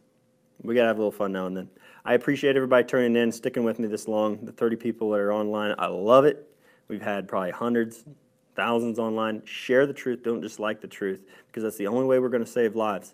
we 0.62 0.76
got 0.76 0.84
to 0.84 0.88
have 0.88 0.98
a 0.98 1.02
little 1.02 1.12
fun 1.12 1.34
now 1.34 1.46
and 1.46 1.58
then. 1.58 1.70
I 2.06 2.14
appreciate 2.14 2.56
everybody 2.56 2.86
turning 2.86 3.18
in, 3.18 3.34
sticking 3.34 3.66
with 3.66 3.80
me 3.80 3.90
this 3.90 4.08
long. 4.08 4.46
The 4.46 4.54
30 4.54 4.78
people 4.78 5.10
that 5.12 5.20
are 5.20 5.34
online, 5.34 5.76
I 5.78 5.88
love 5.88 6.24
it. 6.24 6.50
We've 6.88 7.02
had 7.02 7.28
probably 7.28 7.52
hundreds, 7.52 8.06
thousands 8.60 9.00
online. 9.00 9.42
Share 9.46 9.88
the 9.88 9.94
truth, 9.94 10.22
don't 10.22 10.42
just 10.42 10.60
like 10.60 10.82
the 10.82 10.88
truth, 10.88 11.22
because 11.48 11.64
that's 11.64 11.78
the 11.78 11.88
only 11.88 12.06
way 12.06 12.20
we're 12.20 12.28
going 12.28 12.44
to 12.44 12.52
save 12.52 12.76
lives. 12.76 13.14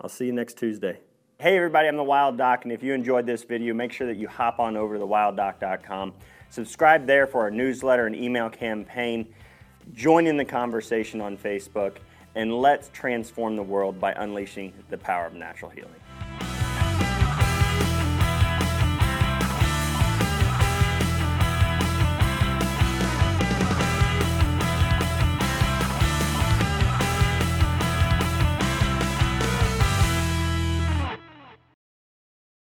I'll 0.00 0.08
see 0.08 0.24
you 0.24 0.32
next 0.32 0.56
Tuesday. 0.56 1.00
Hey, 1.38 1.58
everybody, 1.58 1.88
I'm 1.88 1.98
the 1.98 2.02
Wild 2.02 2.38
Doc, 2.38 2.64
and 2.64 2.72
if 2.72 2.82
you 2.82 2.94
enjoyed 2.94 3.26
this 3.26 3.44
video, 3.44 3.74
make 3.74 3.92
sure 3.92 4.06
that 4.06 4.16
you 4.16 4.26
hop 4.26 4.60
on 4.60 4.78
over 4.78 4.96
to 4.96 5.04
thewilddoc.com. 5.04 6.14
Subscribe 6.48 7.06
there 7.06 7.26
for 7.26 7.42
our 7.42 7.50
newsletter 7.50 8.06
and 8.06 8.16
email 8.16 8.48
campaign. 8.48 9.26
Join 9.92 10.26
in 10.26 10.38
the 10.38 10.44
conversation 10.44 11.20
on 11.20 11.36
Facebook, 11.36 11.96
and 12.34 12.50
let's 12.62 12.88
transform 12.94 13.56
the 13.56 13.62
world 13.62 14.00
by 14.00 14.12
unleashing 14.12 14.72
the 14.88 14.96
power 14.96 15.26
of 15.26 15.34
natural 15.34 15.70
healing. 15.70 15.92